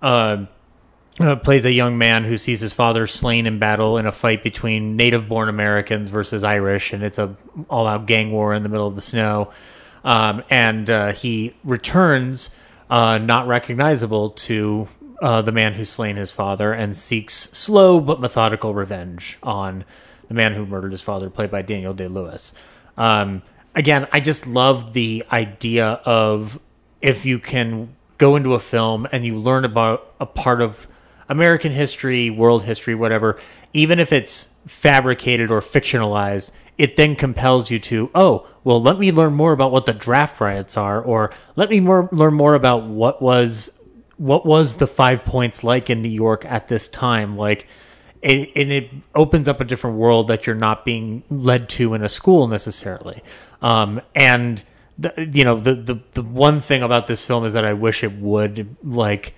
[0.01, 0.45] uh,
[1.19, 4.41] uh, plays a young man who sees his father slain in battle in a fight
[4.41, 7.35] between native-born Americans versus Irish, and it's a
[7.69, 9.51] all-out gang war in the middle of the snow.
[10.05, 12.51] Um, and uh, he returns
[12.89, 14.88] uh, not recognizable to
[15.22, 19.83] uh, the man who's slain his father and seeks slow but methodical revenge on
[20.27, 22.53] the man who murdered his father, played by Daniel Day Lewis.
[22.98, 23.41] Um,
[23.75, 26.59] again, I just love the idea of
[27.01, 30.88] if you can go into a film and you learn about a part of
[31.30, 33.39] American history, world history, whatever,
[33.73, 39.11] even if it's fabricated or fictionalized, it then compels you to, oh, well, let me
[39.11, 42.83] learn more about what the draft riots are, or let me more, learn more about
[42.83, 43.78] what was
[44.19, 47.67] what was the five points like in New York at this time, like.
[48.22, 52.03] It, and it opens up a different world that you're not being led to in
[52.03, 53.23] a school necessarily.
[53.61, 54.61] Um, and
[54.98, 58.03] the, you know the, the the one thing about this film is that I wish
[58.03, 59.33] it would like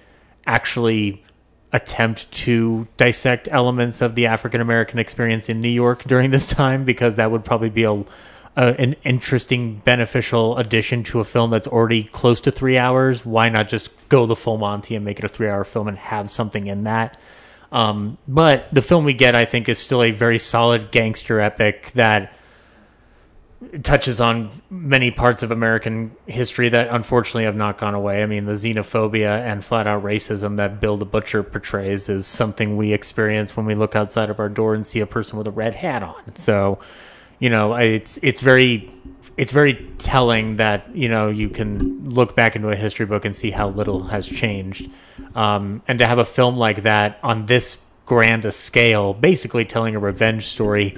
[0.48, 1.24] actually
[1.72, 6.84] attempt to dissect elements of the African American experience in New York during this time
[6.84, 8.03] because that would probably be a,
[8.55, 13.69] an interesting beneficial addition to a film that's already close to 3 hours why not
[13.69, 16.67] just go the full Monty and make it a 3 hour film and have something
[16.67, 17.17] in that
[17.71, 21.91] um, but the film we get I think is still a very solid gangster epic
[21.95, 22.33] that
[23.83, 28.23] touches on many parts of American history that unfortunately have not gone away.
[28.23, 32.75] I mean, the xenophobia and flat out racism that Bill the Butcher portrays is something
[32.75, 35.51] we experience when we look outside of our door and see a person with a
[35.51, 36.35] red hat on.
[36.35, 36.80] So,
[37.42, 38.94] you know, it's it's very
[39.36, 43.36] it's very telling that you know you can look back into a history book and
[43.36, 44.90] see how little has changed,
[45.34, 49.95] um, and to have a film like that on this grand a scale, basically telling
[49.95, 50.95] a revenge story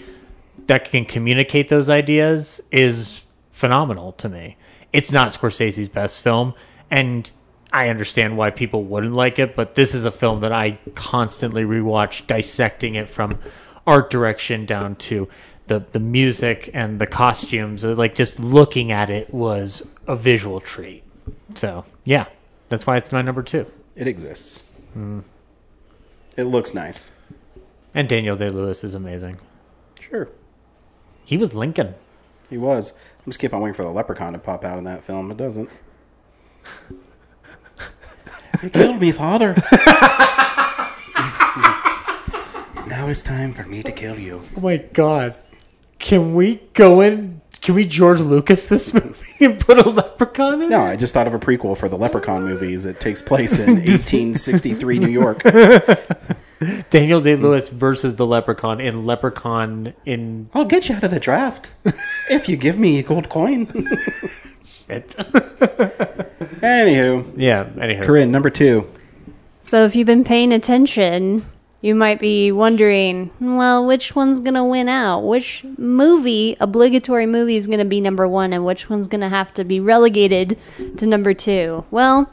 [0.68, 4.58] that can communicate those ideas is phenomenal to me.
[4.92, 6.54] It's not Scorsese's best film,
[6.92, 7.32] and
[7.72, 11.64] I understand why people wouldn't like it, but this is a film that I constantly
[11.64, 13.40] rewatch, dissecting it from
[13.88, 15.28] art direction down to
[15.68, 17.84] the the music and the costumes.
[17.84, 21.04] Like just looking at it was a visual treat.
[21.56, 22.28] So yeah,
[22.70, 23.66] that's why it's my number two.
[23.96, 24.64] It exists.
[24.96, 25.24] Mm.
[26.36, 27.12] It looks nice.
[27.94, 29.38] And Daniel Day Lewis is amazing.
[30.00, 30.30] Sure.
[31.26, 31.94] He was Lincoln.
[32.50, 32.94] He was.
[33.20, 35.32] I'm just keep on waiting for the leprechaun to pop out in that film.
[35.32, 35.70] It doesn't.
[38.64, 39.54] you killed me, father.
[42.88, 44.42] now it's time for me to kill you.
[44.58, 45.38] Oh my god.
[46.04, 47.40] Can we go in?
[47.62, 50.70] Can we George Lucas this movie and put a leprechaun in?
[50.70, 52.46] No, I just thought of a prequel for the Leprechaun ah.
[52.46, 52.84] movies.
[52.84, 55.42] It takes place in 1863 New York.
[56.90, 60.50] Daniel Day Lewis versus the Leprechaun in Leprechaun in.
[60.54, 61.74] I'll get you out of the draft
[62.30, 63.66] if you give me a gold coin.
[64.66, 65.08] Shit.
[66.60, 68.04] Anywho, Yeah, anywho.
[68.04, 68.92] Corinne, number two.
[69.62, 71.46] So if you've been paying attention,
[71.84, 75.20] you might be wondering, well, which one's going to win out?
[75.20, 79.28] Which movie, obligatory movie, is going to be number one, and which one's going to
[79.28, 80.58] have to be relegated
[80.96, 81.84] to number two?
[81.92, 82.32] Well,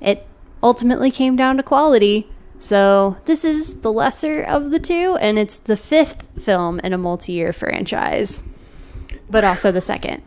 [0.00, 0.24] it
[0.62, 2.30] ultimately came down to quality.
[2.60, 6.98] So this is the lesser of the two, and it's the fifth film in a
[6.98, 8.44] multi year franchise,
[9.28, 10.22] but also the second.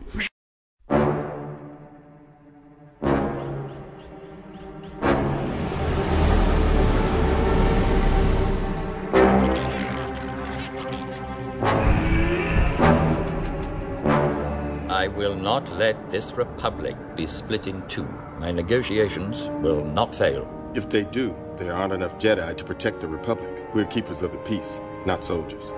[15.06, 18.08] I will not let this republic be split in two.
[18.40, 20.44] My negotiations will not fail.
[20.74, 23.72] If they do, there aren't enough Jedi to protect the Republic.
[23.72, 24.80] We're keepers of the peace.
[25.06, 25.70] not soldiers.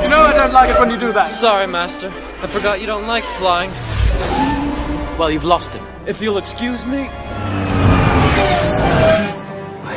[0.00, 1.30] You know I don't like it when you do that.
[1.30, 2.08] Sorry, Master.
[2.40, 3.70] I forgot you don't like flying.
[5.18, 5.84] Well, you've lost him.
[6.06, 7.10] If you'll excuse me.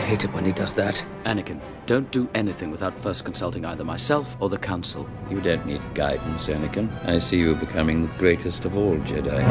[0.08, 1.03] I hate it when he does that.
[1.26, 5.06] Anakin, don't do anything without first consulting either myself or the Council.
[5.30, 6.90] You don't need guidance, Anakin.
[7.06, 9.44] I see you becoming the greatest of all Jedi.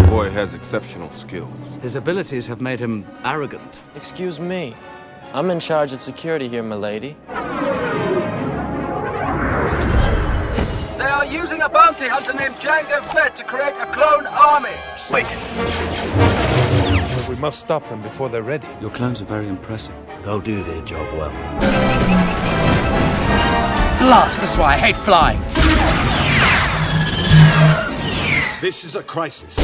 [0.00, 1.76] The boy has exceptional skills.
[1.82, 3.80] His abilities have made him arrogant.
[3.94, 4.74] Excuse me.
[5.32, 7.16] I'm in charge of security here, milady.
[7.28, 7.34] They
[11.04, 14.74] are using a bounty hunter named Jango Fett to create a clone army.
[15.12, 15.28] Wait.
[17.30, 18.66] We must stop them before they're ready.
[18.80, 19.94] Your clones are very impressive.
[20.24, 21.30] They'll do their job well.
[24.00, 25.38] Blast, that's why I hate flying.
[28.60, 29.54] This is a crisis.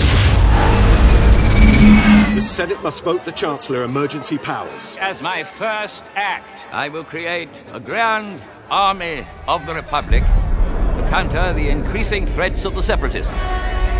[2.37, 4.97] The Senate must vote the Chancellor emergency powers.
[5.01, 11.53] As my first act, I will create a grand army of the Republic to counter
[11.53, 13.33] the increasing threats of the Separatists.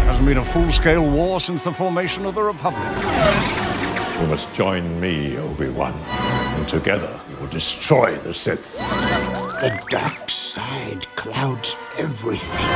[0.07, 2.83] Hasn't been a full-scale war since the formation of the Republic.
[4.21, 5.93] You must join me, Obi-Wan.
[5.93, 8.79] And together we will destroy the Sith.
[8.79, 12.67] The dark side clouds everything.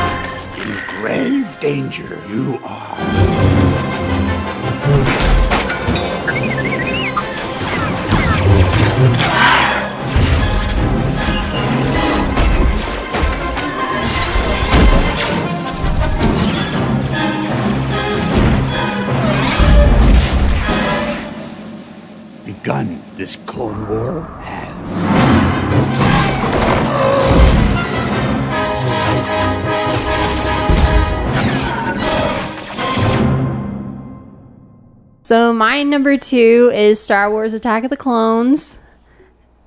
[0.60, 3.90] In grave danger you are.
[22.62, 24.70] Begun this Clone War has.
[35.22, 38.78] So my number two is Star Wars Attack of the Clones.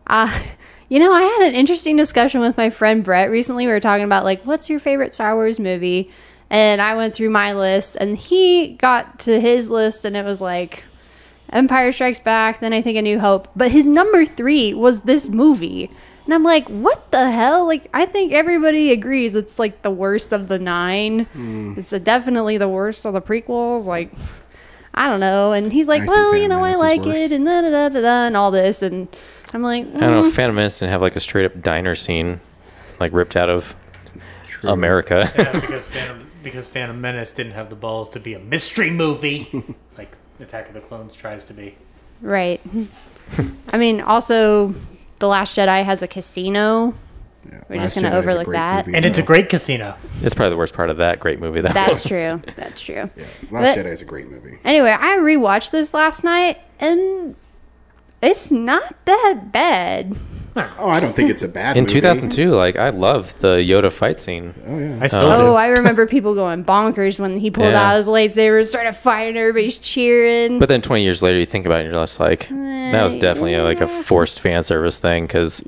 [0.05, 0.39] Uh,
[0.87, 3.65] you know, I had an interesting discussion with my friend Brett recently.
[3.65, 6.11] We were talking about like, what's your favorite Star Wars movie?
[6.51, 10.39] And I went through my list, and he got to his list, and it was
[10.39, 10.83] like
[11.53, 13.47] Empire Strikes Back, then I think A New Hope.
[13.55, 15.89] But his number three was this movie.
[16.25, 17.65] And I'm like, what the hell?
[17.65, 21.25] Like, I think everybody agrees it's like the worst of the nine.
[21.25, 21.73] Hmm.
[21.77, 23.85] It's a, definitely the worst of the prequels.
[23.85, 24.11] Like,
[24.93, 25.51] I don't know.
[25.53, 27.15] And he's like, I well, you know, I Menace is like worse.
[27.17, 28.81] it, and da da da da da, and all this.
[28.81, 29.07] And
[29.53, 30.23] I'm like, I don't know.
[30.29, 30.31] mm.
[30.31, 32.39] Phantom Menace didn't have like a straight up diner scene,
[32.99, 33.75] like ripped out of
[34.63, 35.31] America.
[35.37, 39.49] Yeah, because Phantom, because Phantom Menace didn't have the balls to be a mystery movie
[39.97, 41.75] like Attack of the Clones tries to be.
[42.21, 42.61] right.
[43.71, 44.75] I mean, also,
[45.19, 46.93] The Last Jedi has a casino.
[47.67, 48.85] We're just going to Jedi is a overlook that.
[48.85, 48.95] movie.
[48.97, 49.95] And it's a great casino.
[50.21, 51.59] It's probably the worst part of that great movie.
[51.61, 51.69] Though.
[51.69, 52.41] That's true.
[52.55, 53.09] That's true.
[53.17, 53.25] Yeah.
[53.51, 54.59] Last But- Jedi is a great movie.
[54.63, 57.35] Anyway, I rewatched this last night, and
[58.23, 60.15] it's not that bad.
[60.55, 61.93] Oh, I don't think it's a bad In movie.
[61.95, 64.53] 2002, like I love the Yoda fight scene.
[64.67, 65.45] Oh yeah, I still um, do.
[65.47, 67.93] Oh, I remember people going bonkers when he pulled Yeah.
[67.93, 69.35] out his lightsaber and started fighting.
[69.35, 70.59] Everybody's cheering.
[70.59, 73.15] But then 20 years later, you think about it, and you're just like, that was
[73.17, 75.25] definitely like a forced fan service thing.
[75.25, 75.63] Because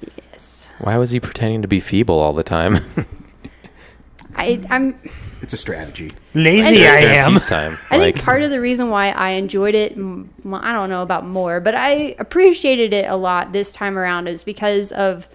[0.78, 2.78] why was he pretending to be feeble all the time?
[4.36, 5.00] I, I'm.
[5.46, 6.10] It's a strategy.
[6.34, 7.34] Lazy I am.
[7.34, 7.78] Peacetime.
[7.92, 11.24] I like, think part of the reason why I enjoyed it, I don't know about
[11.24, 15.28] more, but I appreciated it a lot this time around is because of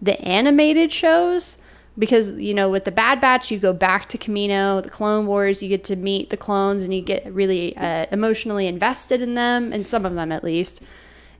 [0.00, 1.58] the animated shows.
[1.98, 5.62] Because, you know, with the Bad Batch, you go back to Kamino, the Clone Wars,
[5.62, 9.70] you get to meet the clones and you get really uh, emotionally invested in them,
[9.72, 10.80] and some of them at least,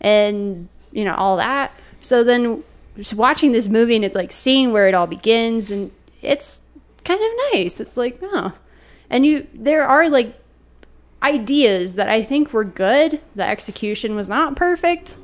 [0.02, 1.72] and, you know, all that.
[2.02, 2.62] So then
[2.96, 6.62] just watching this movie and it's like seeing where it all begins, and it's
[7.08, 7.80] kind of nice.
[7.80, 8.52] It's like, oh.
[9.10, 10.38] And you, there are like
[11.22, 13.20] ideas that I think were good.
[13.34, 15.16] The execution was not perfect,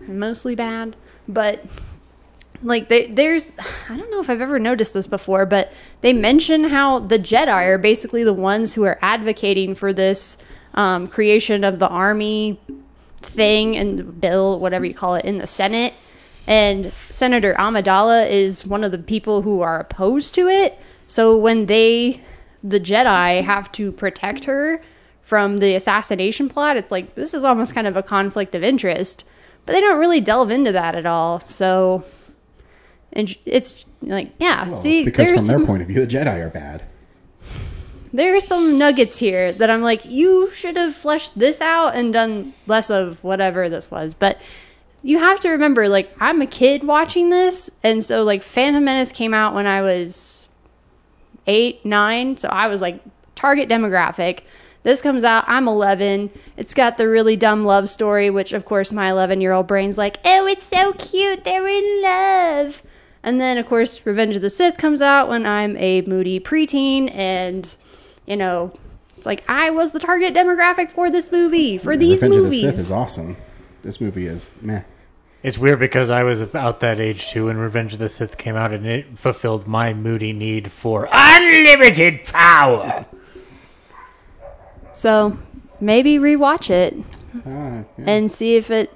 [0.00, 0.96] mostly bad,
[1.28, 1.64] but
[2.62, 3.52] like they, there's
[3.88, 7.48] I don't know if I've ever noticed this before, but they mention how the Jedi
[7.48, 10.38] are basically the ones who are advocating for this
[10.74, 12.58] um, creation of the army
[13.18, 15.92] thing and bill, whatever you call it, in the Senate.
[16.46, 20.78] And Senator Amidala is one of the people who are opposed to it.
[21.08, 22.22] So when they,
[22.62, 24.80] the Jedi, have to protect her
[25.22, 29.24] from the assassination plot, it's like this is almost kind of a conflict of interest.
[29.66, 31.40] But they don't really delve into that at all.
[31.40, 32.04] So,
[33.12, 36.40] and it's like, yeah, Well, see, it's because from their point of view, the Jedi
[36.40, 36.84] are bad.
[38.12, 42.12] there are some nuggets here that I'm like, you should have fleshed this out and
[42.12, 44.14] done less of whatever this was.
[44.14, 44.38] But
[45.02, 49.12] you have to remember, like, I'm a kid watching this, and so like Phantom Menace
[49.12, 50.37] came out when I was
[51.48, 53.02] eight, nine, so I was like
[53.34, 54.40] target demographic.
[54.84, 55.44] This comes out.
[55.48, 56.30] I'm 11.
[56.56, 59.98] It's got the really dumb love story, which of course my 11 year old brain's
[59.98, 61.44] like, oh, it's so cute.
[61.44, 62.82] They're in love.
[63.22, 67.12] And then of course Revenge of the Sith comes out when I'm a moody preteen,
[67.12, 67.76] and
[68.26, 68.72] you know,
[69.16, 72.62] it's like I was the target demographic for this movie for these Revenge movies.
[72.62, 73.36] of the Sith is awesome.
[73.82, 74.84] This movie is meh.
[75.42, 78.56] It's weird because I was about that age too when Revenge of the Sith came
[78.56, 83.06] out, and it fulfilled my moody need for unlimited power.
[84.94, 85.38] So
[85.80, 86.96] maybe rewatch it
[87.46, 88.04] Ah, yeah.
[88.06, 88.92] and see if it.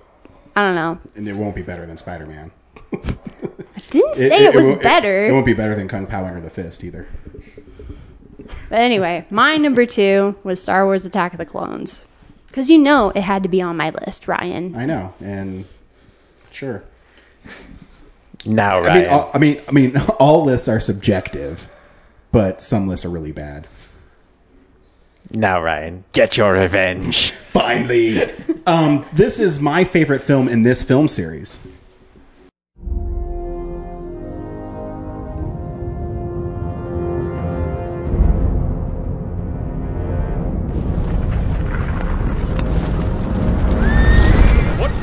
[0.57, 0.99] I don't know.
[1.15, 2.51] and it won't be better than Spider Man.
[2.93, 5.27] I didn't say it, was better.
[5.27, 7.07] It, won't be better than Kung Pow Enter the Fist either.
[8.69, 12.05] But anyway, my number two was Star Wars Attack of the Clones.
[12.49, 14.75] Because you know it had to be on my list, Ryan.
[14.77, 15.65] I know, and
[16.53, 16.85] sure.
[18.45, 19.09] Now, I mean, Ryan.
[19.11, 21.69] all, I mean, I mean, all lists are subjective,
[22.33, 23.67] but some lists are really bad.
[25.33, 27.31] now, Ryan, get your revenge.
[27.49, 28.23] Finally,
[28.67, 31.65] um, this is my favorite film in this film series.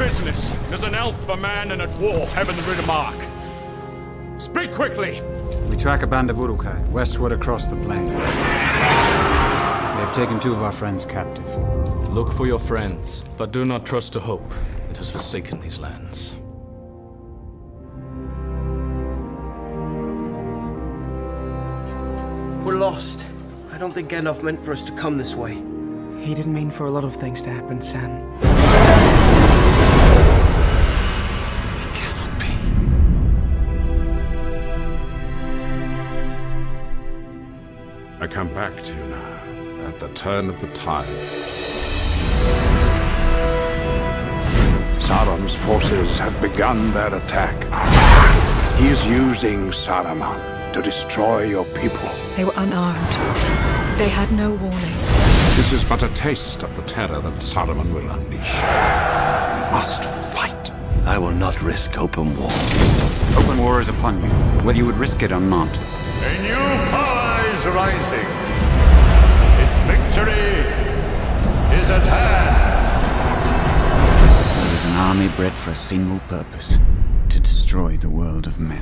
[0.10, 4.42] Business does an elf, a man, and a dwarf have in the Riddermark?
[4.42, 5.22] Speak quickly!
[5.70, 8.08] We track a band of Uruk-hai westward across the plain.
[8.08, 8.14] They
[10.04, 11.46] have taken two of our friends captive.
[12.10, 14.52] Look for your friends, but do not trust a hope
[14.88, 16.34] that has forsaken these lands.
[22.66, 23.28] We're lost.
[23.72, 25.54] I don't think Gandalf meant for us to come this way.
[26.20, 29.19] He didn't mean for a lot of things to happen, Sam.
[38.30, 41.08] Come back to you now, at the turn of the tide.
[45.00, 47.58] Sauron's forces have begun their attack.
[48.78, 52.10] He is using Saruman to destroy your people.
[52.36, 53.14] They were unarmed.
[53.98, 54.98] They had no warning.
[55.56, 58.54] This is but a taste of the terror that Saruman will unleash.
[58.54, 60.72] You must fight.
[61.06, 62.52] I will not risk open war.
[63.36, 64.30] Open war is upon you,
[64.64, 65.70] whether you would risk it or not.
[66.22, 67.09] A new power
[67.60, 68.28] is rising.
[69.64, 70.64] Its victory
[71.78, 72.56] is at hand.
[74.56, 76.78] There is an army bred for a single purpose
[77.28, 78.82] to destroy the world of men.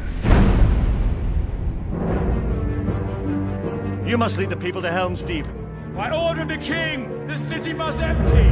[4.05, 5.47] You must lead the people to Helm's Deep.
[5.95, 8.51] By order of the king, the city must empty.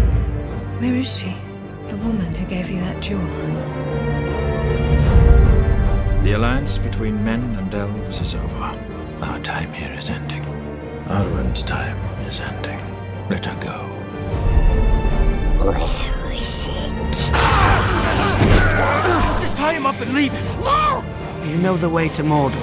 [0.79, 1.35] Where is she?
[1.87, 3.27] The woman who gave you that jewel.
[6.23, 8.94] The alliance between men and elves is over.
[9.21, 10.43] Our time here is ending.
[11.05, 12.79] Arwen's time is ending.
[13.29, 13.77] Let her go.
[15.63, 17.11] Where is it?
[19.39, 20.61] Just tie him up and leave him.
[20.61, 21.03] No!
[21.45, 22.55] You know the way to Mordor.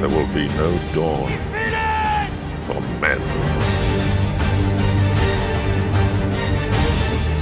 [0.00, 1.51] There will be no dawn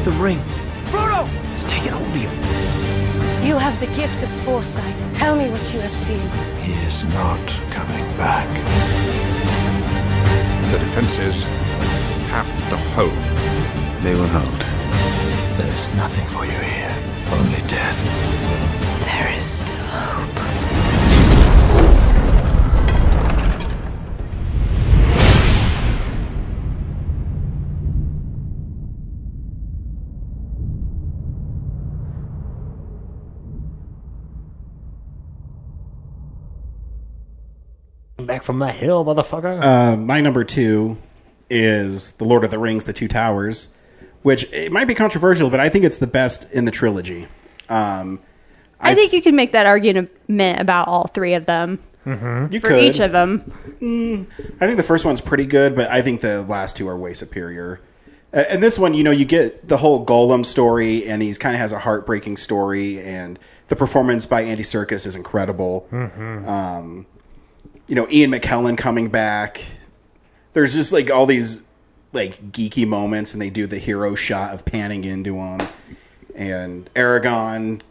[0.00, 0.38] It's the ring.
[0.84, 1.28] Frodo!
[1.52, 2.30] It's taken hold of you.
[3.46, 4.96] You have the gift of foresight.
[5.12, 6.26] Tell me what you have seen.
[6.62, 8.48] He is not coming back.
[10.72, 11.44] The defenses
[12.32, 13.12] have to hold.
[14.02, 14.60] They will hold.
[15.58, 16.96] There is nothing for you here.
[17.32, 18.00] Only death.
[19.04, 19.59] There is
[38.40, 39.62] Back from the hill, motherfucker.
[39.62, 40.96] Uh, my number two
[41.50, 43.76] is The Lord of the Rings: The Two Towers,
[44.22, 47.28] which it might be controversial, but I think it's the best in the trilogy.
[47.68, 48.18] Um,
[48.80, 51.80] I think you can make that argument about all three of them.
[52.06, 52.50] Mhm.
[52.50, 52.82] You for could.
[52.82, 53.40] each of them.
[53.82, 54.26] Mm,
[54.58, 57.12] I think the first one's pretty good, but I think the last two are way
[57.12, 57.82] superior.
[58.32, 61.54] Uh, and this one, you know, you get the whole Gollum story, and he's kind
[61.54, 63.38] of has a heartbreaking story, and
[63.68, 65.86] the performance by Andy Serkis is incredible.
[65.92, 66.48] Mhm.
[66.48, 67.06] Um,
[67.90, 69.60] you know, Ian McKellen coming back.
[70.52, 71.66] There's just like all these
[72.12, 75.60] like geeky moments, and they do the hero shot of panning into him,
[76.36, 77.82] and Aragon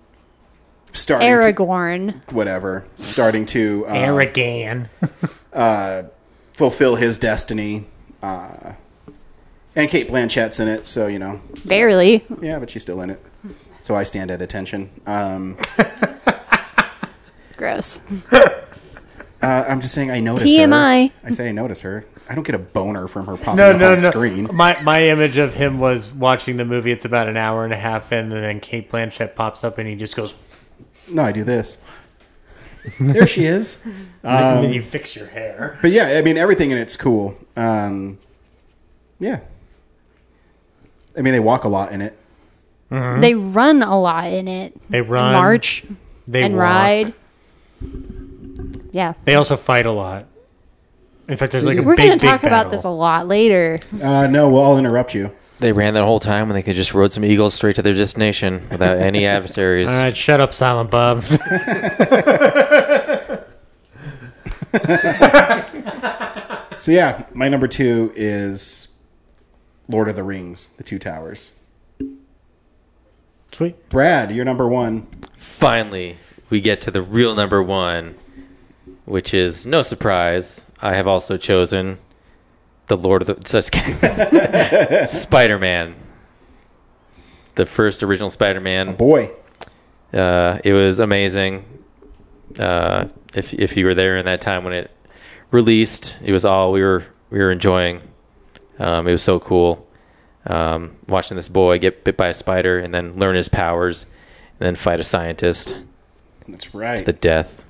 [0.94, 2.32] starting to- Aragorn.
[2.32, 4.88] whatever, starting to uh, Arrogant.
[5.54, 6.04] uh,
[6.54, 7.86] fulfill his destiny.
[8.24, 8.74] Uh,
[9.76, 11.42] and Cate Blanchett's in it, so you know.
[11.66, 12.26] Barely.
[12.42, 13.20] Yeah, but she's still in it.
[13.82, 14.92] so I stand at attention.
[15.06, 15.58] Um,
[17.58, 18.00] Gross.
[19.42, 21.10] uh, I'm just saying I notice TMI.
[21.12, 21.28] her.
[21.28, 22.06] I say I notice her.
[22.30, 24.10] I don't get a boner from her popping No, up no, on no.
[24.10, 24.50] screen.
[24.54, 26.92] My my image of him was watching the movie.
[26.92, 29.88] It's about an hour and a half in, and then Cate Blanchett pops up, and
[29.88, 30.36] he just goes.
[31.12, 31.78] No, I do this.
[33.00, 33.82] There she is.
[33.86, 35.78] and then Um, you fix your hair.
[35.82, 37.36] But yeah, I mean everything in it's cool.
[37.56, 38.20] Um,
[39.20, 39.40] yeah.
[41.18, 42.18] I mean they walk a lot in it.
[42.90, 44.74] They run a lot in it.
[44.90, 45.84] They run, march,
[46.28, 46.62] they and walk.
[46.64, 47.14] ride.
[48.92, 49.14] Yeah.
[49.26, 50.26] They also fight a lot.
[51.28, 52.72] In fact, there's like a We're big, going to big talk about battle.
[52.72, 53.80] this a lot later.
[54.02, 55.32] Uh, no, well I'll interrupt you.
[55.60, 57.94] They ran that whole time when they could just rode some eagles straight to their
[57.94, 59.90] destination without any adversaries.
[59.90, 61.24] All right, shut up, Silent Bob.
[66.78, 68.88] So yeah, my number two is
[69.90, 71.52] Lord of the Rings: The Two Towers.
[73.52, 73.90] Sweet.
[73.90, 75.08] Brad, you're number one.
[75.36, 78.16] Finally, we get to the real number one,
[79.10, 80.68] which is no surprise.
[80.82, 81.98] I have also chosen
[82.88, 83.74] the Lord of the just.
[85.10, 85.96] Spider-Man,
[87.56, 88.96] the first original Spider-Man.
[88.96, 89.32] boy,
[90.14, 91.66] uh, it was amazing.
[92.58, 94.92] Uh, if if you were there in that time when it
[95.52, 98.02] released, it was all we were we were enjoying.
[98.78, 99.88] Um, it was so cool.
[100.46, 104.66] Um, watching this boy get bit by a spider and then learn his powers, and
[104.66, 105.76] then fight a scientist
[106.48, 107.06] That's to right.
[107.06, 107.64] the death.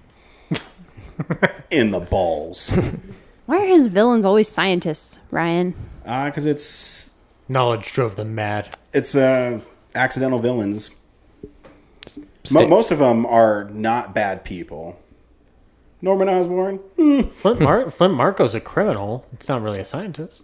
[1.72, 2.72] In the balls.
[3.46, 5.74] Why are his villains always scientists, Ryan?
[6.04, 7.16] Because Uh, it's
[7.48, 8.76] Knowledge drove them mad.
[8.94, 9.60] it's uh,
[9.96, 10.92] accidental villains.
[12.18, 15.00] Mo- Sta- most of them are not bad people.
[16.02, 17.22] Norman Osborn, hmm.
[17.22, 19.26] Flint, Mar- Flint Marko's a criminal.
[19.34, 20.44] It's not really a scientist.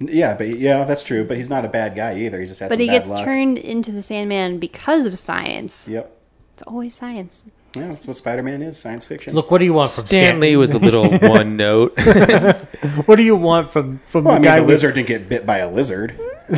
[0.00, 1.24] yeah, but yeah, that's true.
[1.24, 2.40] But he's not a bad guy either.
[2.40, 3.24] He just had But some he bad gets luck.
[3.24, 5.86] turned into the Sandman because of science.
[5.86, 6.10] Yep.
[6.54, 7.46] It's always science.
[7.76, 8.78] Yeah, that's what Spider-Man is.
[8.78, 9.34] Science fiction.
[9.34, 11.92] Look, what do you want from Stan Lee was a little one note.
[13.06, 15.28] what do you want from from Well, I mean, guy the with- lizard didn't get
[15.28, 16.18] bit by a lizard.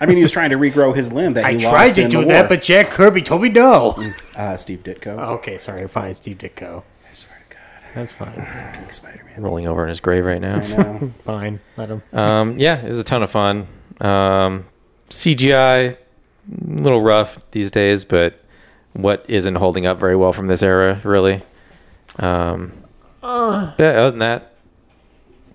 [0.00, 2.02] I mean, he was trying to regrow his limb that I he tried lost to
[2.02, 2.48] in do the that, war.
[2.50, 3.94] but Jack Kirby told me no.
[4.36, 5.18] uh, Steve Ditko.
[5.36, 6.82] okay, sorry, fine, Steve Ditko.
[7.08, 8.34] I swear to God, That's fine.
[8.34, 9.40] fucking Spider-Man.
[9.42, 10.56] rolling over in his grave right now.
[10.56, 11.12] I know.
[11.20, 12.02] Fine, let him.
[12.12, 13.66] Um, yeah, it was a ton of fun.
[14.02, 14.66] Um,
[15.08, 15.96] CGI, a
[16.66, 18.38] little rough these days, but
[18.98, 21.42] what isn't holding up very well from this era, really.
[22.18, 22.72] Um,
[23.22, 23.72] Uh.
[23.78, 24.52] yeah, other than that,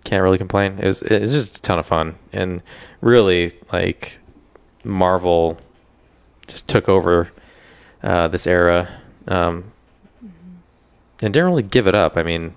[0.05, 0.79] can't really complain.
[0.79, 2.61] It was it was just a ton of fun, and
[3.01, 4.17] really like
[4.83, 5.57] Marvel
[6.47, 7.31] just took over
[8.01, 8.97] uh, this era,
[9.27, 9.71] um,
[11.21, 12.17] and didn't really give it up.
[12.17, 12.55] I mean,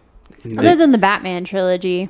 [0.59, 2.09] Other than the Batman trilogy.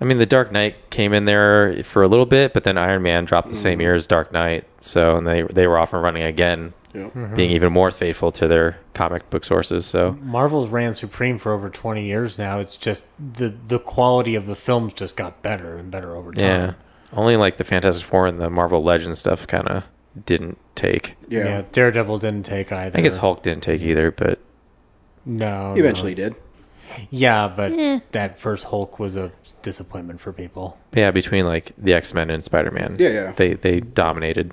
[0.00, 3.02] I mean, The Dark Knight came in there for a little bit, but then Iron
[3.02, 6.02] Man dropped the same year as Dark Knight, so and they they were off and
[6.02, 7.34] running again, Yep.
[7.34, 9.84] being even more faithful to their comic book sources.
[9.84, 12.60] So Marvel's ran supreme for over twenty years now.
[12.60, 16.44] It's just the the quality of the films just got better and better over time.
[16.44, 16.72] yeah,
[17.12, 19.84] only like the Fantastic Four and the Marvel Legends stuff kind of
[20.26, 21.16] didn't take.
[21.28, 21.62] Yeah.
[21.72, 22.96] Daredevil didn't take either.
[22.96, 24.38] I guess Hulk didn't take either, but
[25.26, 25.84] No, He no.
[25.86, 26.36] eventually did.
[27.10, 28.00] Yeah, but Eh.
[28.12, 29.32] that first Hulk was a
[29.62, 30.78] disappointment for people.
[30.92, 33.32] yeah, between like the X Men and Spider Man, Yeah, yeah.
[33.32, 34.52] they they dominated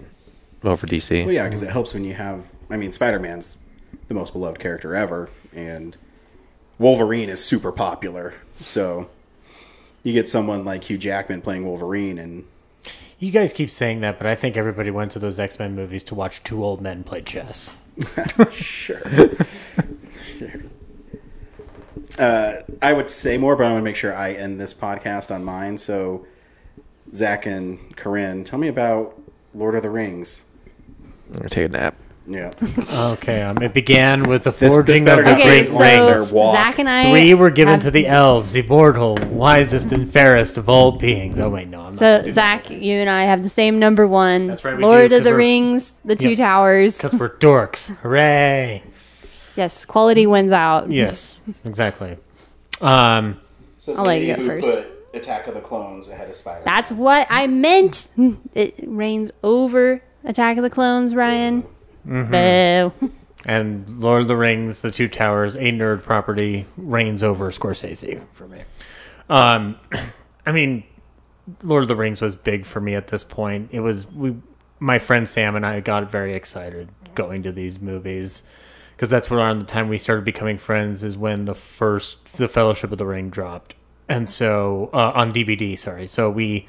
[0.64, 1.26] over DC.
[1.26, 2.54] Well, yeah, because it helps when you have.
[2.70, 3.58] I mean, Spider-Man's
[4.08, 5.98] the most beloved character ever, and
[6.78, 8.34] Wolverine is super popular.
[8.56, 9.10] So
[10.04, 12.46] you get someone like Hugh Jackman playing Wolverine, and
[13.20, 16.04] You guys keep saying that, but I think everybody went to those X Men movies
[16.04, 17.76] to watch two old men play chess.
[18.52, 19.02] sure.
[20.38, 20.62] Sure.
[22.20, 25.34] Uh, I would say more, but I want to make sure I end this podcast
[25.34, 25.78] on mine.
[25.78, 26.26] So,
[27.14, 29.20] Zach and Corinne, tell me about
[29.54, 30.44] Lord of the Rings.
[31.32, 31.96] I'm gonna take a nap.
[32.28, 32.52] Yeah.
[33.14, 35.60] Okay, um, it began with the This- this forging better of the not be Great
[35.62, 35.98] as long Ring.
[36.00, 36.56] as their walk.
[36.56, 40.58] Zach and I Three were given have- to the elves, the immortal, wisest, and fairest
[40.58, 41.40] of all beings.
[41.40, 41.96] Oh wait, no, I'm not.
[41.96, 44.48] So Zach, you and I have the same number one.
[44.48, 46.38] That's right, we Lord do, of 'cause the we're- Rings, the Two Yep.
[46.38, 46.98] Towers.
[46.98, 47.96] Because we're dorks.
[48.02, 48.84] Hooray!
[49.56, 50.92] Yes, quality wins out.
[50.92, 52.18] Yes, exactly.
[52.82, 53.40] Um,
[53.78, 54.70] Says I'll the let you lady go who first.
[54.70, 56.62] Put Attack of the Clones ahead of Spider.
[56.64, 58.10] That's what I meant.
[58.54, 61.64] It reigns over Attack of the Clones, Ryan.
[62.08, 62.92] Mhm.
[63.00, 63.12] Boo.
[63.46, 68.48] and Lord of the Rings, The Two Towers, a nerd property, reigns over Scorsese for
[68.48, 68.62] me.
[69.30, 69.78] Um,
[70.46, 70.84] I mean,
[71.64, 73.70] Lord of the Rings was big for me at this point.
[73.72, 74.36] It was we,
[74.80, 78.44] my friend Sam and I got very excited going to these movies
[78.96, 81.04] because that's around the time we started becoming friends.
[81.04, 83.76] Is when the first The Fellowship of the Ring dropped,
[84.08, 85.78] and so uh, on DVD.
[85.78, 86.68] Sorry, so we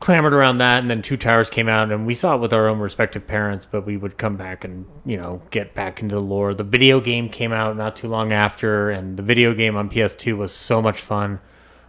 [0.00, 2.68] clamored around that, and then Two Towers came out, and we saw it with our
[2.68, 3.66] own respective parents.
[3.66, 6.54] But we would come back and you know get back into the lore.
[6.54, 10.36] The video game came out not too long after, and the video game on PS2
[10.36, 11.40] was so much fun.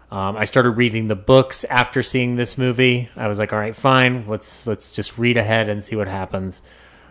[0.09, 3.09] Um, I started reading the books after seeing this movie.
[3.17, 6.61] I was like, all right, fine, let's let's just read ahead and see what happens.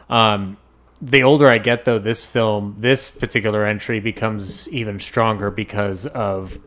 [0.08, 0.56] Um,
[1.00, 6.58] the older I get, though, this film, this particular entry becomes even stronger because of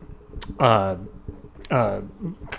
[0.60, 0.96] uh,
[1.70, 2.00] uh,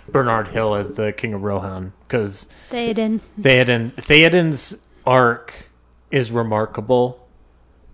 [0.09, 1.93] Bernard Hill as the King of Rohan.
[2.07, 3.19] Because Theoden.
[3.39, 5.69] Theoden, Theoden's arc
[6.09, 7.27] is remarkable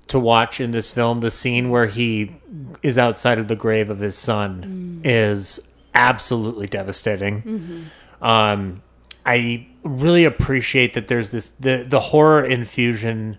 [0.08, 1.20] to watch in this film.
[1.20, 2.38] The scene where he
[2.82, 5.60] is outside of the grave of his son is
[5.94, 7.90] absolutely devastating.
[8.22, 8.82] Um,
[9.26, 13.38] I really appreciate that there's this the the horror infusion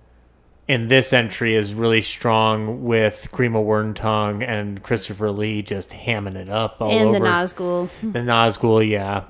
[0.68, 6.50] in this entry is really strong with Grima Wormtongue and Christopher Lee just hamming it
[6.50, 7.90] up all and over the Nazgul.
[8.02, 9.24] the Nazgul, yeah.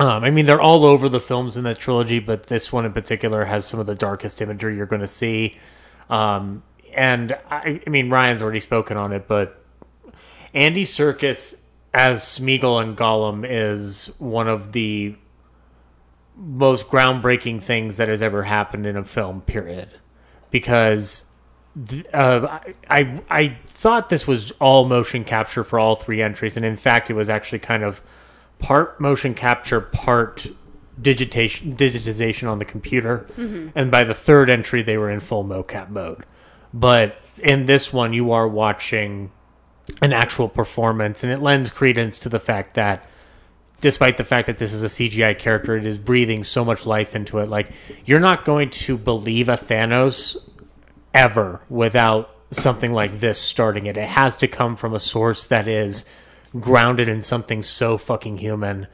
[0.00, 2.92] Um, I mean, they're all over the films in the trilogy, but this one in
[2.92, 5.56] particular has some of the darkest imagery you're going to see.
[6.10, 9.64] Um, and I, I mean, Ryan's already spoken on it, but
[10.52, 11.60] Andy Serkis
[11.92, 15.14] as Smeagol and Gollum is one of the
[16.36, 19.40] most groundbreaking things that has ever happened in a film.
[19.42, 19.94] Period.
[20.54, 21.24] Because
[22.12, 26.76] uh, I I thought this was all motion capture for all three entries, and in
[26.76, 28.00] fact, it was actually kind of
[28.60, 30.46] part motion capture, part
[31.02, 33.26] digitation digitization on the computer.
[33.36, 33.72] Mhm.
[33.74, 36.24] And by the third entry, they were in full mocap mode.
[36.72, 39.32] But in this one, you are watching
[40.00, 43.04] an actual performance, and it lends credence to the fact that
[43.84, 47.14] despite the fact that this is a CGI character, it is breathing so much life
[47.14, 47.50] into it.
[47.50, 47.70] Like
[48.06, 50.38] you're not going to believe a Thanos
[51.12, 53.98] ever without something like this starting it.
[53.98, 56.06] It has to come from a source that is
[56.58, 58.86] grounded in something so fucking human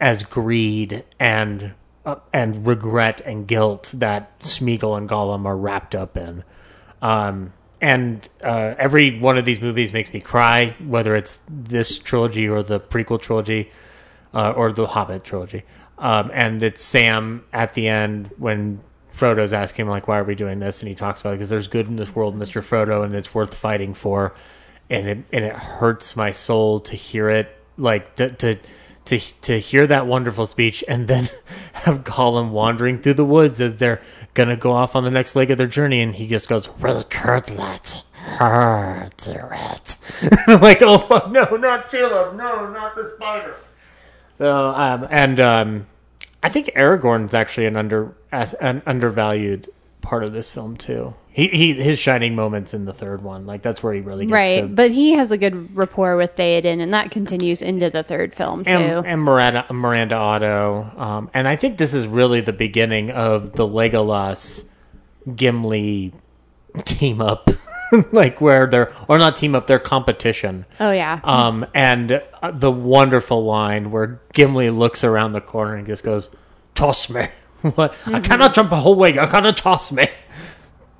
[0.00, 1.74] as greed and
[2.06, 6.44] uh, and regret and guilt that Smeagol and Gollum are wrapped up in.
[7.02, 12.48] Um, and uh, every one of these movies makes me cry, whether it's this trilogy
[12.48, 13.70] or the prequel trilogy
[14.34, 15.62] uh, or the Hobbit trilogy.
[15.98, 18.80] Um, and it's Sam at the end when
[19.10, 21.48] Frodo's asking him like, "Why are we doing this?" And he talks about it because
[21.50, 24.34] there's good in this world, Mister Frodo, and it's worth fighting for.
[24.90, 28.58] And it and it hurts my soul to hear it, like to to
[29.06, 31.30] to to hear that wonderful speech, and then
[31.72, 34.02] have Gollum wandering through the woods as they're
[34.34, 38.02] gonna go off on the next leg of their journey, and he just goes, "Recurtlet,
[38.40, 39.96] it."
[40.48, 43.56] I'm like, oh fuck, no, not Shelob, no, not the spider.
[44.38, 45.86] So, um, and um,
[46.42, 48.14] I think Aragorn's actually an under
[48.60, 49.68] an undervalued
[50.00, 51.14] part of this film too.
[51.30, 54.32] He, he his shining moments in the third one, like that's where he really gets
[54.32, 58.02] Right, to but he has a good rapport with Theoden, and that continues into the
[58.04, 58.70] third film too.
[58.70, 63.52] and, and Miranda Miranda Otto, um, and I think this is really the beginning of
[63.52, 64.68] the Legolas
[65.34, 66.12] Gimli
[66.84, 67.50] team up,
[68.12, 70.66] like where they're or not team up, their competition.
[70.80, 71.20] Oh, yeah.
[71.24, 76.30] Um, and uh, the wonderful line where Gimli looks around the corner and just goes,
[76.74, 77.26] "Toss me."
[77.74, 77.92] what?
[78.06, 78.24] I Mhm.
[78.24, 79.18] cannot jump a whole way.
[79.18, 80.08] I cannot toss me.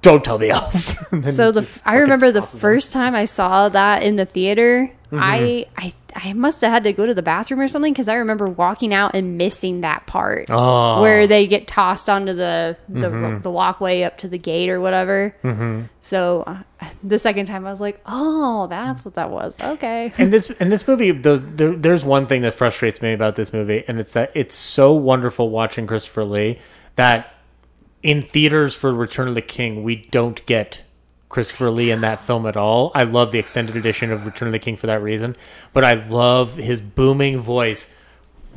[0.04, 1.00] Don't tell the elf.
[1.26, 5.18] So the I remember the first time I saw that in the theater, Mhm.
[5.22, 8.14] I I I must have had to go to the bathroom or something because I
[8.14, 11.00] remember walking out and missing that part Oh.
[11.02, 13.42] where they get tossed onto the the, Mhm.
[13.42, 15.36] the walkway up to the gate or whatever.
[15.44, 15.88] Mhm.
[16.00, 19.54] So uh, the second time I was like, oh, that's what that was.
[19.62, 20.12] Okay.
[20.18, 23.52] and this and this movie those, there, there's one thing that frustrates me about this
[23.52, 26.58] movie and it's that it's so wonderful watching christopher lee
[26.96, 27.33] that
[28.04, 30.82] in theaters for return of the king we don't get
[31.30, 34.52] christopher lee in that film at all i love the extended edition of return of
[34.52, 35.34] the king for that reason
[35.72, 37.92] but i love his booming voice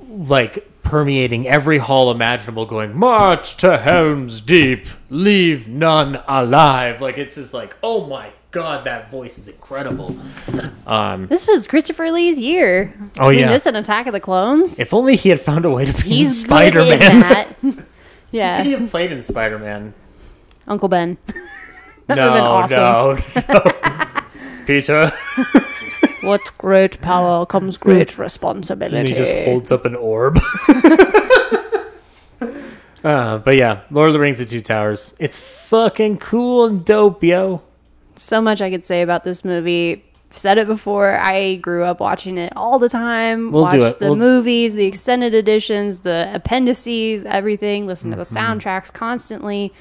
[0.08, 7.36] like permeating every hall imaginable going march to helm's deep leave none alive like it's
[7.36, 10.16] just like oh my god that voice is incredible
[10.88, 12.94] um This was Christopher Lee's year.
[13.20, 13.50] Oh, Between yeah.
[13.52, 14.80] This and Attack of the Clones.
[14.80, 17.86] If only he had found a way to be He's Spider Man.
[18.32, 18.58] yeah.
[18.58, 19.94] Could he have played in Spider Man?
[20.68, 21.18] Uncle Ben.
[22.08, 22.78] That no, awesome.
[22.80, 23.18] no,
[23.54, 24.22] no.
[24.66, 25.12] Peter.
[26.24, 28.98] With great power comes great responsibility.
[28.98, 30.40] and he just holds up an orb.
[33.04, 35.14] uh, but yeah, Lord of the Rings: The Two Towers.
[35.20, 37.62] It's fucking cool and dope, yo.
[38.16, 40.06] so much I could say about this movie.
[40.32, 41.18] Said it before.
[41.18, 43.52] I grew up watching it all the time.
[43.52, 47.88] We'll watched the We'll- movies, the extended editions, the appendices, everything.
[47.88, 48.38] Listen to the Mhm.
[48.38, 49.74] soundtracks constantly.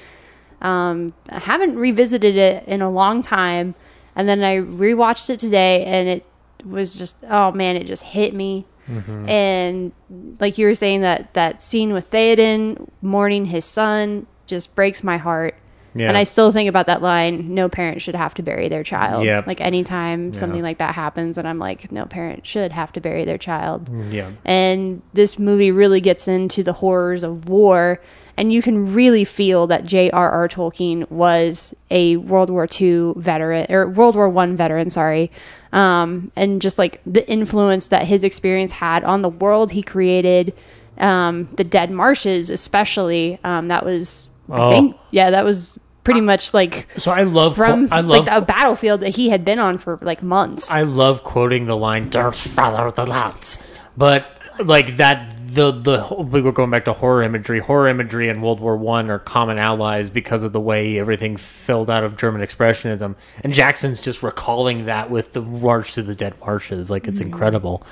[0.61, 3.75] Um, I haven't revisited it in a long time,
[4.15, 6.25] and then I rewatched it today, and it
[6.67, 8.65] was just oh man, it just hit me.
[8.89, 9.29] Mhm.
[9.29, 9.91] And
[10.39, 15.17] like you were saying that that scene with Theoden mourning his son just breaks my
[15.17, 15.55] heart.
[15.97, 16.07] Yeah.
[16.09, 19.25] And I still think about that line, no parent should have to bury their child.
[19.47, 20.39] Like anytime Yeah.
[20.39, 23.89] something like that happens and I'm like, no parent should have to bury their child.
[24.11, 24.31] Yeah.
[24.45, 27.99] And this movie really gets into the horrors of war
[28.39, 30.47] and you can really feel that J.R.R.
[30.47, 35.31] Tolkien was a World War II veteran or World War One veteran, sorry.
[35.73, 40.53] Um, and just like the influence that his experience had on the world he created,
[40.99, 43.39] um, the Dead Marshes especially.
[43.43, 44.69] Um, that was I Oh.
[44.71, 48.43] think yeah, that was pretty much like So I love from I love like a
[48.43, 50.71] battlefield that he had been on for like months.
[50.71, 53.59] I love quoting the line "Don't follow the lads,"
[53.95, 57.59] but like that the the we were going back to horror imagery.
[57.59, 61.89] Horror imagery and World War One are common allies because of the way everything filled
[61.89, 63.15] out of German expressionism.
[63.43, 67.25] And Jackson's just recalling that with the March to the Dead Marshes, like it's Mhm.
[67.27, 67.83] incredible.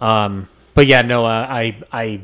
[0.00, 2.20] Um, but yeah, no, uh, I I.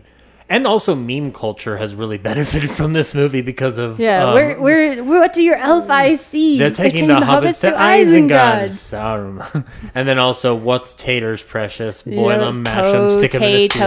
[0.49, 4.61] And also, meme culture has really benefited from this movie because of yeah, um, where,
[4.61, 6.59] where, what do your elf eyes see?
[6.59, 8.69] they're taking, the, hobbits, to Isengard.
[8.71, 9.67] Saruman.
[9.95, 12.03] and then also, what's Tater's precious?
[12.03, 13.79] Boil Yeah, them, mash them, stick them in a stew.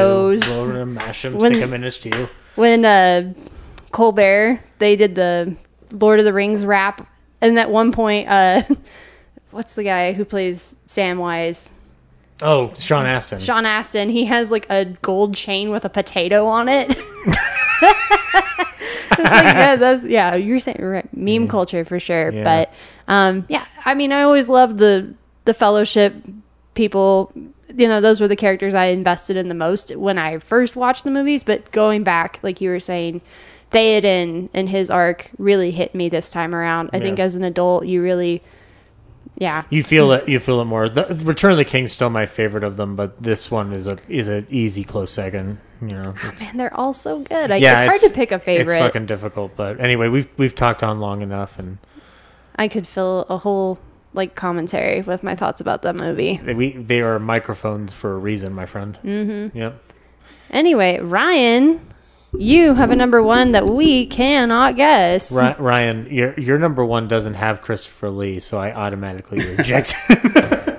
[0.55, 2.29] Boil them, mash them, When- stick them in a stew.
[2.55, 3.33] when uh,
[3.91, 5.55] Colbert they did the
[5.91, 7.07] Lord of the Rings rap,
[7.41, 8.63] and at one point, uh,
[9.51, 11.71] what's the guy who plays Samwise?
[12.41, 13.39] Oh, Sean Astin.
[13.39, 14.09] Sean Astin.
[14.09, 16.95] He has like a gold chain with a potato on it.
[19.17, 20.35] Like, yeah, that's yeah.
[20.35, 22.31] You're saying right, meme culture for sure.
[22.31, 22.43] Yeah.
[22.43, 22.73] But
[23.11, 25.13] um, yeah, I mean, I always loved the
[25.45, 26.15] the Fellowship
[26.73, 27.31] people.
[27.75, 31.03] You know, those were the characters I invested in the most when I first watched
[31.03, 31.43] the movies.
[31.43, 33.21] But going back, like you were saying,
[33.71, 36.89] Theoden and his arc really hit me this time around.
[36.93, 37.03] I Yeah.
[37.03, 38.41] think as an adult, you really,
[39.39, 40.27] yeah, You feel it.
[40.29, 40.87] You feel it more.
[40.89, 43.97] The, Return of the King's still my favorite of them, but this one is a
[44.07, 45.59] is a easy close second.
[45.81, 46.09] You know.
[46.11, 47.49] It's- man, they're all so good.
[47.49, 48.75] Like, it's hard to pick a favorite.
[48.75, 51.77] It's fucking difficult, but anyway, we've we've talked on long enough, and
[52.57, 53.79] I could fill a whole
[54.13, 56.41] like commentary with my thoughts about that movie.
[56.43, 58.97] we they are microphones for a reason, my friend.
[59.03, 59.57] Mm-hmm.
[59.57, 59.81] Yep.
[60.51, 61.79] Anyway, Ryan,
[62.37, 65.31] you have a number one that we cannot guess.
[65.31, 69.95] Ry- Ryan, your your number one doesn't have Christopher Lee, so I automatically reject.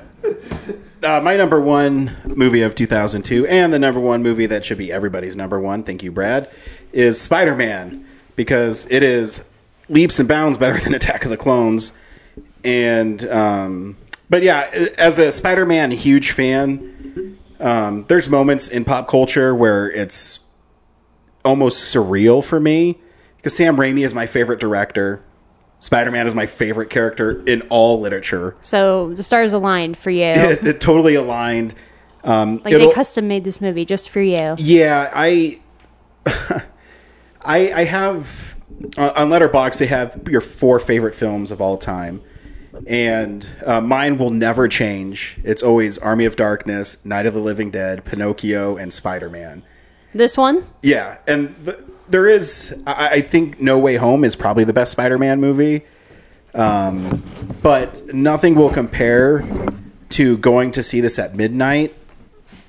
[1.02, 4.92] Uh, my number one movie of 2002, and the number one movie that should be
[4.92, 6.46] everybody's number one, thank you, Brad,
[6.92, 8.06] is Spider Man,
[8.36, 9.48] because it is
[9.88, 11.92] leaps and bounds better than Attack of the Clones.
[12.62, 13.96] And, um,
[14.28, 19.90] but yeah, as a Spider Man huge fan, um, there's moments in pop culture where
[19.90, 20.40] it's
[21.44, 22.98] almost surreal for me,
[23.36, 25.24] because Sam Raimi is my favorite director.
[25.80, 28.54] Spider Man is my favorite character in all literature.
[28.60, 30.24] So the stars aligned for you.
[30.24, 31.74] It, it totally aligned.
[32.22, 34.54] Um, like they custom made this movie just for you.
[34.58, 35.60] yeah, I,
[36.26, 38.58] I, I have
[38.98, 39.78] on on Letterboxd.
[39.78, 42.22] They have your four favorite films of all time,
[42.86, 45.38] and uh, mine will never change.
[45.44, 49.62] It's always Army of Darkness, Night of the Living Dead, Pinocchio, and Spider Man.
[50.14, 50.66] This one?
[50.82, 52.82] Yeah, and th- there is.
[52.86, 55.82] I, I think No Way Home is probably the best Spider-Man movie,
[56.54, 57.22] um,
[57.62, 59.44] but nothing will compare
[60.10, 61.94] to going to see this at midnight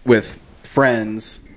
[0.06, 1.48] with friends,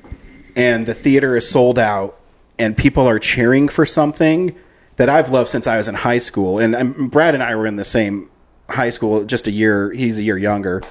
[0.56, 2.18] and the theater is sold out,
[2.58, 4.54] and people are cheering for something
[4.96, 6.58] that I've loved since I was in high school.
[6.58, 8.30] And um, Brad and I were in the same
[8.70, 9.92] high school, just a year.
[9.92, 10.82] He's a year younger.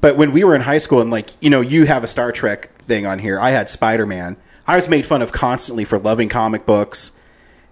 [0.00, 2.32] But when we were in high school, and like you know, you have a Star
[2.32, 3.38] Trek thing on here.
[3.40, 4.36] I had Spider Man.
[4.66, 7.18] I was made fun of constantly for loving comic books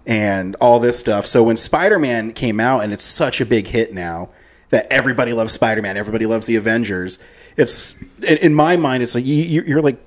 [0.05, 1.25] and all this stuff.
[1.25, 4.29] So when Spider Man came out, and it's such a big hit now
[4.69, 7.19] that everybody loves Spider Man, everybody loves the Avengers.
[7.55, 9.97] It's in, in my mind, it's like you, you- you're like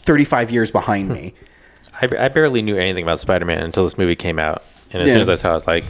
[0.00, 1.34] 35 years behind me.
[2.02, 5.14] I, I barely knew anything about Spider-Man until this movie came out, and as Yeah.
[5.14, 5.84] soon as I saw, it, I was like,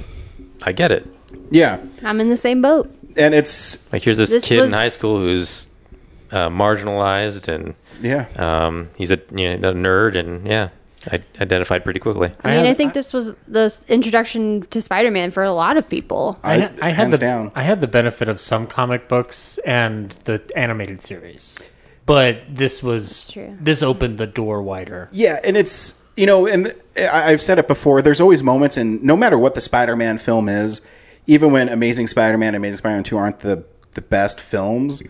[0.65, 1.07] I get it.
[1.51, 2.93] Yeah, I'm in the same boat.
[3.17, 5.69] and it's Like here's this, This kid was- in high school who's
[6.33, 10.69] uh, marginalized, and yeah, um, he's a, you know, a nerd, and yeah,
[11.11, 12.33] I identified pretty quickly.
[12.45, 16.39] I mean, I think this was the introduction to Spider-Man for a lot of people.
[16.43, 17.53] I, had- I had the down.
[17.55, 21.57] I had the benefit of some comic books and the animated series,
[22.07, 23.57] but this was true.
[23.61, 25.09] this opened the door wider.
[25.13, 28.03] Yeah, and it's you know, and I- I've said it before.
[28.03, 30.81] There's always moments, and no matter what the Spider-Man film is,
[31.27, 35.03] even when Amazing Spider-Man, and Amazing Spider-Man Two aren't the the best films,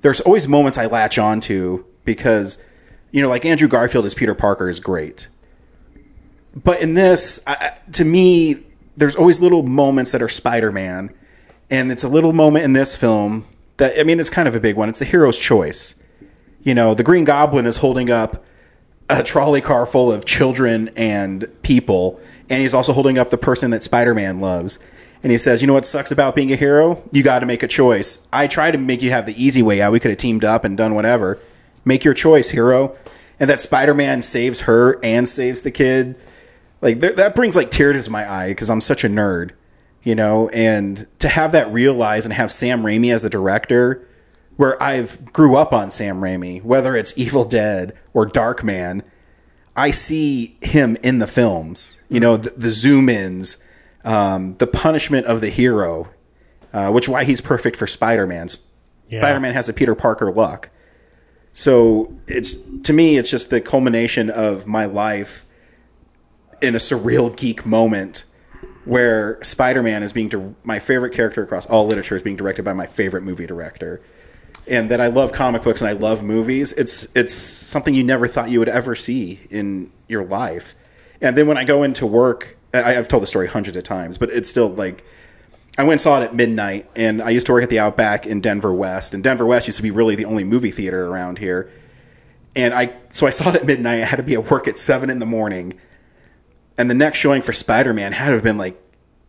[0.00, 2.62] there's always moments I latch onto because
[3.10, 5.28] you know, like Andrew Garfield as Peter Parker is great,
[6.54, 11.14] but in this, I, to me, there's always little moments that are Spider-Man,
[11.70, 13.46] and it's a little moment in this film
[13.78, 14.88] that I mean, it's kind of a big one.
[14.88, 16.02] It's the hero's choice
[16.62, 18.44] You know, the Green Goblin is holding up
[19.08, 22.20] a trolley car full of children and people,
[22.50, 24.78] and he's also holding up the person that Spider Man loves.
[25.22, 27.02] And he says, You know what sucks about being a hero?
[27.12, 28.28] You got to make a choice.
[28.32, 29.92] I try to make you have the easy way out.
[29.92, 31.38] We could have teamed up and done whatever.
[31.84, 32.96] Make your choice, hero.
[33.40, 36.16] And that Spider Man saves her and saves the kid.
[36.80, 39.50] Like, th- that brings like tears to my eye because I'm such a nerd,
[40.02, 40.48] you know?
[40.50, 44.06] And to have that realized and have Sam Raimi as the director,
[44.56, 49.02] where I've grew up on Sam Raimi, whether it's Evil Dead or Darkman,
[49.76, 52.00] I see him in the films.
[52.08, 53.62] You know, the, the zoom ins,
[54.04, 56.08] um, the punishment of the hero,
[56.72, 58.66] uh, which why he's perfect for Spider Man's.
[59.08, 59.20] Yeah.
[59.20, 60.70] Spider Man has a Peter Parker look.
[61.52, 65.44] So it's to me, it's just the culmination of my life
[66.60, 68.24] in a surreal geek moment
[68.84, 72.64] where Spider Man is being di- my favorite character across all literature is being directed
[72.64, 74.00] by my favorite movie director.
[74.66, 76.72] And that I love comic books and I love movies.
[76.72, 80.74] It's it's something you never thought you would ever see in your life.
[81.20, 84.18] And then when I go into work, I, I've told the story hundreds of times,
[84.18, 85.04] but it's still like
[85.78, 88.26] I went and saw it at midnight, and I used to work at the Outback
[88.26, 91.38] in Denver West, and Denver West used to be really the only movie theater around
[91.38, 91.70] here.
[92.56, 94.00] And I so I saw it at midnight.
[94.00, 95.74] I had to be at work at seven in the morning,
[96.76, 98.80] and the next showing for Spider Man had to have been like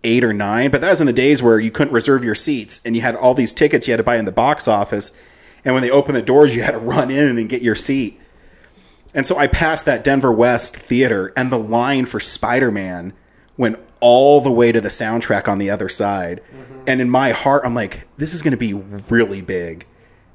[0.04, 0.72] eight or nine.
[0.72, 3.16] But that was in the days where you couldn't reserve your seats, and you had
[3.16, 5.16] all these tickets you had to buy in the box office.
[5.64, 8.20] And when they opened the doors, you had to run in and get your seat.
[9.14, 13.14] And so I passed that Denver West theater, and the line for Spider Man
[13.60, 16.42] went all the way to the soundtrack on the other side.
[16.88, 19.86] And in my heart, I'm like, this is going to be really big.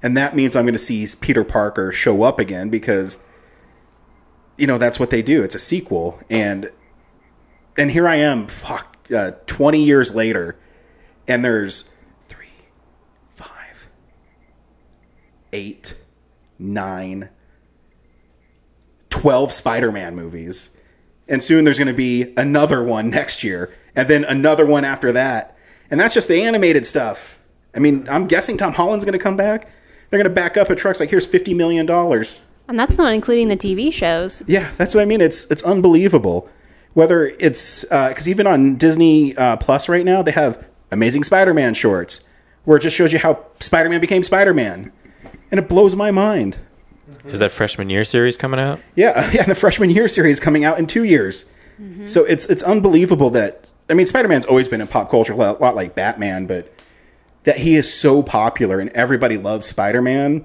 [0.03, 3.25] And that means I'm going to see Peter Parker show up again because,
[4.59, 5.43] you know, that's what they do.
[5.43, 6.21] It's a sequel.
[6.29, 6.71] And
[7.79, 10.57] and here I am, fuck, uh, 20 years later,
[11.27, 11.91] and there's
[12.23, 12.47] three,
[13.31, 13.89] five,
[15.53, 15.97] eight,
[16.59, 17.31] nine,
[19.09, 20.77] 12 Spider Man movies.
[21.29, 25.13] And soon there's going to be another one next year, and then another one after
[25.13, 25.57] that.
[25.91, 27.39] And that's just the animated stuff.
[27.75, 29.69] I mean, I'm guessing Tom Holland's going to come back.
[30.11, 31.89] They're going to back up a truck's like, here's $50 million.
[32.69, 34.43] And that's not including the TV shows.
[34.47, 35.21] Yeah, that's what I mean.
[35.21, 36.49] It's it's unbelievable.
[36.95, 42.27] Whether it's because even on Disney uh, Plus right now, they have Amazing Spider-Man shorts,
[42.65, 44.93] where it just shows you how Spider-Man became Spider-Man,
[45.51, 46.59] and it blows my mind.
[47.27, 48.81] Is that freshman year series coming out?
[48.95, 49.45] Yeah, yeah.
[49.45, 51.51] The freshman year series coming out in two years.
[52.07, 55.61] So it's it's unbelievable that I mean Spider-Man's always been in pop culture a lot,
[55.61, 56.73] lot like Batman, but
[57.43, 60.45] that he is so popular and everybody loves Spider-Man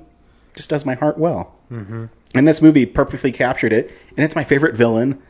[0.55, 1.53] just does my heart well.
[1.71, 2.05] Mm-hmm.
[2.35, 5.21] And this movie perfectly captured it, and it's my favorite villain.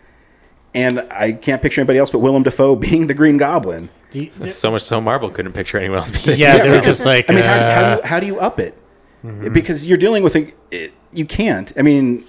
[0.73, 3.89] And I can't picture anybody else but Willem Dafoe being the Green Goblin.
[4.49, 6.11] So much so Marvel couldn't picture anyone else.
[6.11, 8.01] But Yeah, they were because- just like, I mean, how, do- how, do uh, you,
[8.07, 8.75] how do you up it?
[9.25, 9.53] Mhm.
[9.53, 11.71] Because you're dealing with a, it- you can't.
[11.77, 12.25] I mean,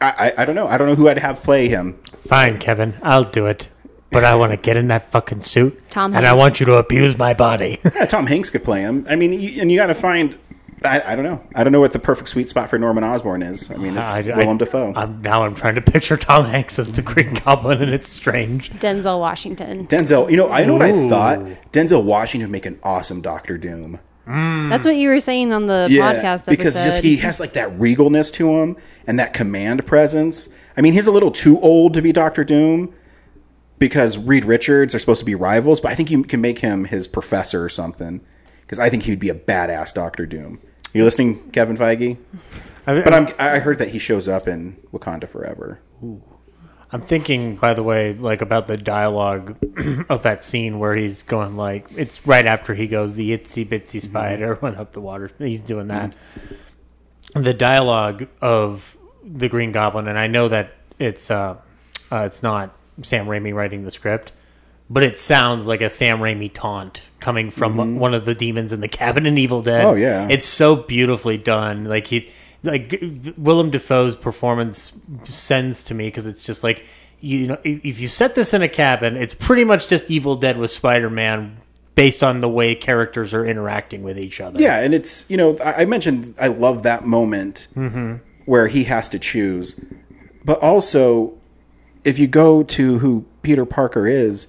[0.00, 0.66] I, I I don't know.
[0.66, 1.94] I don't know who I'd have play him.
[2.26, 3.68] Fine, Kevin, I'll do it.
[4.10, 6.74] But I want to get in that fucking suit, Tom and I want you to
[6.74, 7.78] abuse my body.
[7.94, 9.06] Yeah, Tom Hanks could play him.
[9.08, 10.36] I mean, you, and you got to find.
[10.82, 11.44] I, I don't know.
[11.54, 13.70] I don't know what the perfect sweet spot for Norman Osborn is.
[13.70, 14.94] I mean, it's I- I- Willem Dafoe.
[14.96, 18.70] I'm, now I'm trying to picture Tom Hanks as the Green Goblin, and it's strange.
[18.72, 19.86] Denzel Washington.
[19.86, 20.28] Denzel.
[20.30, 21.08] You know, I know what I Ooh.
[21.08, 21.40] thought.
[21.70, 24.00] Denzel Washington would make an awesome Doctor Doom.
[24.30, 24.68] Mm.
[24.70, 26.50] That's what you were saying on the podcast episode.
[26.52, 28.76] because just he has like that regalness to him
[29.06, 30.48] and that command presence.
[30.76, 32.94] I mean, he's a little too old to be Doctor Doom
[33.78, 36.84] because Reed Richards are supposed to be rivals, but I think you can make him
[36.84, 38.20] his professor or something
[38.62, 40.60] because I think he'd be a badass Doctor Doom.
[40.92, 42.16] You listening, Kevin Feige?
[42.86, 45.80] I- but I'm, I heard that he shows up in Wakanda Forever.
[46.92, 49.56] I'm thinking, by the way, like about the dialogue
[50.08, 54.00] of that scene where he's going like it's right after he goes the itsy bitsy
[54.00, 55.30] spider went up the water.
[55.38, 56.12] He's doing that.
[57.34, 61.56] The dialogue of the Green Goblin, and I know that it's uh,
[62.10, 64.32] uh, it's not Sam Raimi writing the script,
[64.88, 67.98] but it sounds like a Sam Raimi taunt coming from Mhm.
[67.98, 69.84] one of the demons in the cabin in Evil Dead.
[69.84, 70.26] Oh, yeah.
[70.28, 71.84] it's so beautifully done.
[71.84, 72.28] Like he,
[72.62, 72.94] like
[73.36, 74.92] Willem Dafoe's performance
[75.24, 76.84] sends to me because it's just like
[77.20, 80.58] you know if you set this in a cabin, it's pretty much just Evil Dead
[80.58, 81.56] with Spider Man
[81.94, 84.60] based on the way characters are interacting with each other.
[84.60, 88.20] Yeah, and it's you know I I mentioned I love that moment Mhm.
[88.46, 89.82] where he has to choose,
[90.44, 91.34] but also
[92.04, 94.46] if you go to who Peter Parker is,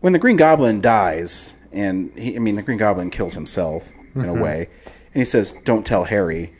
[0.00, 4.22] when the Green Goblin dies, and he, I mean the Green Goblin kills himself in
[4.28, 4.40] a Mhm.
[4.42, 4.68] way,
[5.14, 6.52] and he says, "Don't tell Harry."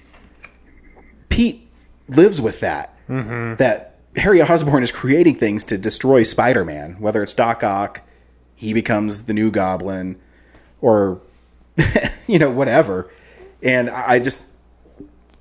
[1.31, 1.67] Pete
[2.09, 2.95] lives with that.
[3.09, 3.57] Mhm.
[3.57, 8.03] That Harry Osborn is creating things to destroy Spider-Man, whether it's Doc Ock,
[8.55, 10.17] he becomes the new Goblin,
[10.83, 11.21] or
[12.27, 13.11] you know whatever.
[13.63, 14.49] And I just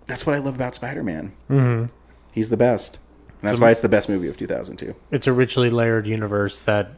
[0.07, 1.33] that's what I love about Spider Man.
[1.49, 1.89] Mhm.
[2.31, 2.97] He's the best.
[3.41, 4.95] And that's So- why it's the best movie of 2002.
[5.11, 6.91] it's a richly layered universe that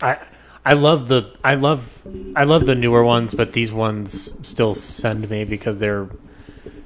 [0.00, 0.18] I
[0.64, 2.02] I love the I love
[2.36, 6.08] I love the newer ones, but these ones still send me because they're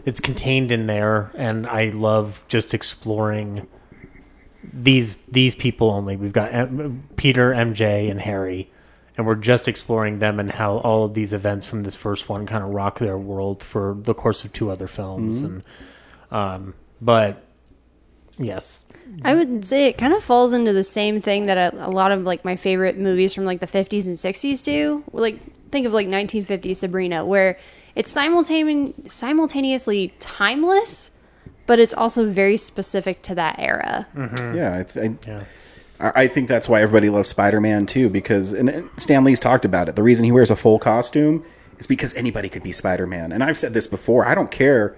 [0.06, 3.66] it's contained in there, and I love just exploring
[4.72, 6.16] these these people only.
[6.16, 8.70] We've got M- Peter, MJ, and Harry,
[9.16, 12.46] and we're just exploring them and how all of these events from this first one
[12.46, 15.44] kind of rock their world for the course of two other films, Mhm.
[15.46, 15.62] and
[16.30, 17.42] um, but
[18.38, 18.84] yes,
[19.22, 22.12] I would say it kind of falls into the same thing that a, a lot
[22.12, 25.04] of like my favorite movies from like the 50s and 60s do.
[25.12, 25.38] Like
[25.70, 27.58] think of like 1950 Sabrina, where
[27.96, 31.10] it's simultaneous simultaneously timeless,
[31.66, 34.06] but it's also very specific to that era.
[34.14, 35.46] Yeah, I, th-
[35.98, 38.08] I, I think that's why everybody loves Spider Man too.
[38.08, 39.96] Because and- and Stan Lee's talked about it.
[39.96, 41.44] The reason he wears a full costume
[41.78, 43.32] is because anybody could be Spider Man.
[43.32, 44.24] And I've said this before.
[44.26, 44.96] I don't care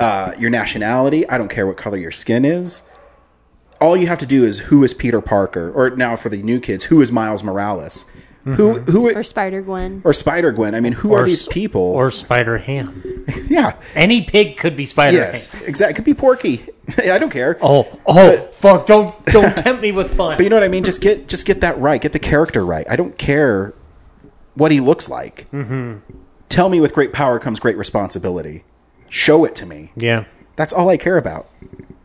[0.00, 1.28] uh, your nationality.
[1.28, 2.82] I don't care what color your skin is.
[3.80, 6.58] All you have to do is who is Peter Parker, or now for the new
[6.58, 8.04] kids, who is Miles Morales,
[8.54, 10.02] who who Or Spider Gwen.
[10.04, 10.74] or Spider Gwen.
[10.74, 11.80] I mean, who Or are these people?
[11.82, 13.24] or Spider Ham.
[13.48, 15.94] yeah, any pig could be Spider yes, exactly.
[15.94, 16.66] Could be Porky.
[16.98, 17.58] I don't care.
[17.60, 18.86] Oh, oh, fuck!
[18.86, 20.36] Don't don't tempt me with fun.
[20.36, 20.84] But you know what I mean?
[20.84, 22.00] Just get just get that right.
[22.00, 22.86] Get the character right.
[22.88, 23.74] I don't care
[24.54, 25.46] what he looks like.
[25.52, 25.98] Mm-hmm.
[26.48, 28.64] Tell me with great power comes great responsibility.
[29.10, 29.92] Show it to me.
[29.96, 30.24] Yeah.
[30.56, 31.46] That's all I care about.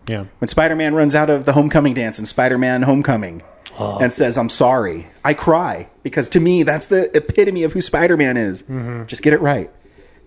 [0.08, 0.26] Yeah.
[0.40, 3.42] When Spider-Man runs out of the homecoming dance in Spider-Man Homecoming
[3.80, 3.98] Oh.
[4.00, 8.38] and says I'm sorry, I cry because to me that's the epitome of who Spider-Man
[8.38, 8.64] is.
[8.64, 9.08] Mhm.
[9.08, 9.72] Just get it right.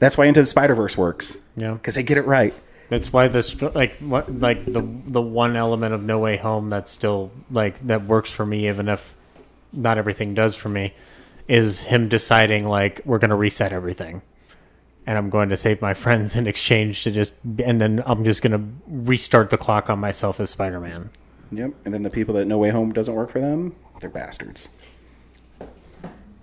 [0.00, 1.38] That's why Into the Spider-Verse works.
[1.56, 1.74] Yeah.
[1.74, 2.52] Because they get it right.
[2.88, 6.90] That's why the like what like the the one element of No Way Home that's
[6.90, 9.16] still like that works for me, even if
[9.72, 10.94] not everything does for me,
[11.48, 14.22] is him deciding like we're gonna reset everything,
[15.06, 17.32] and I'm going to save my friends in exchange to just
[17.64, 21.10] and then I'm just gonna restart the clock on myself as Spider Man.
[21.52, 21.72] Yep.
[21.84, 24.68] And then the people that No Way Home doesn't work for them, they're bastards.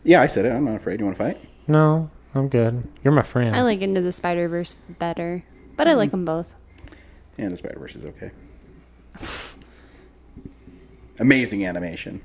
[0.03, 0.51] Yeah, I said it.
[0.51, 0.99] I'm not afraid.
[0.99, 1.37] You want to fight?
[1.67, 2.87] No, I'm good.
[3.03, 3.55] You're my friend.
[3.55, 5.43] I like Into the Spider Verse better,
[5.77, 6.53] but I like them both.
[7.37, 8.31] And the Spider Verse is okay.
[11.19, 12.21] Amazing animation.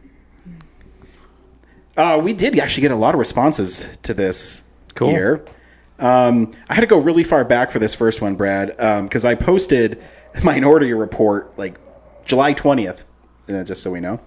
[1.96, 4.62] Uh, we did actually get a lot of responses to this
[4.94, 5.08] Cool.
[5.10, 5.44] here.
[5.98, 8.68] Um, I had to go really far back for this first one, Brad,
[9.04, 10.02] because I posted
[10.44, 11.76] Minority Report like
[12.28, 13.04] July 20th,
[13.48, 14.20] uh, just so we know.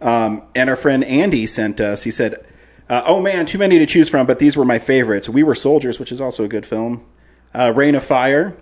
[0.00, 2.34] Um, and our friend Andy sent us, he said,
[2.88, 5.28] uh, Oh man, too many to choose from, but these were my favorites.
[5.28, 7.04] We Were Soldiers, which is also a good film.
[7.54, 8.56] Uh, Reign of Fire,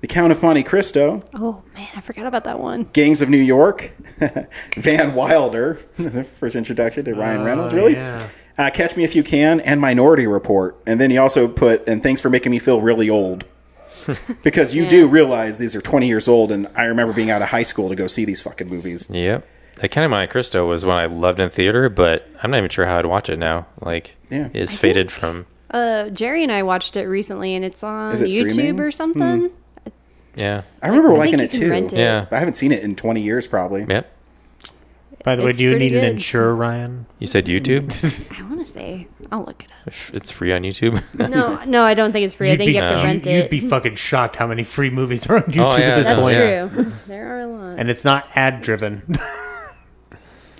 [0.00, 2.88] The Count of Monte Cristo, Oh man, I forgot about that one.
[2.92, 3.92] Gangs of New York,
[4.76, 5.74] Van Wilder,
[6.24, 7.94] first introduction to Ryan Oh, Reynolds, really?
[7.94, 8.28] yeah.
[8.56, 10.80] Uh, Catch Me If You Can, and Minority Report.
[10.86, 13.44] And then he also put, and thanks for making me feel really old.
[14.42, 17.48] because you do realize these are 20 years old, and I remember being out of
[17.48, 19.06] high school to go see these fucking movies.
[19.10, 19.46] Yep.
[19.76, 22.70] That Count of Monte Cristo was one I loved in theater, but I'm not even
[22.70, 23.66] sure how I'd watch it now.
[23.80, 24.48] Like, Yeah.
[24.54, 25.46] it's faded from.
[25.70, 28.80] Uh, Jerry and I watched it recently, and it's on it YouTube streaming?
[28.80, 29.50] or something.
[30.36, 30.62] Yeah.
[30.82, 31.72] I remember I liking it too.
[31.72, 31.92] it.
[31.92, 32.26] Yeah.
[32.30, 33.84] I haven't seen it in 20 years, probably.
[33.88, 34.10] Yep.
[35.24, 36.10] By the way, It's do you pretty need an good.
[36.12, 37.06] insure, Ryan?
[37.18, 37.90] You said YouTube?
[38.38, 39.92] I want to say I'll look it up.
[40.14, 41.02] it's free on YouTube.
[41.14, 42.48] No, no, I don't think it's free.
[42.48, 43.50] I You'd think be, you have to rent you'd it.
[43.50, 46.36] be fucking shocked how many free movies are on YouTube yeah, at this that's point.
[46.38, 46.68] yeah.
[46.68, 46.84] True.
[47.08, 47.78] there are a lot.
[47.78, 49.02] And it's not ad driven.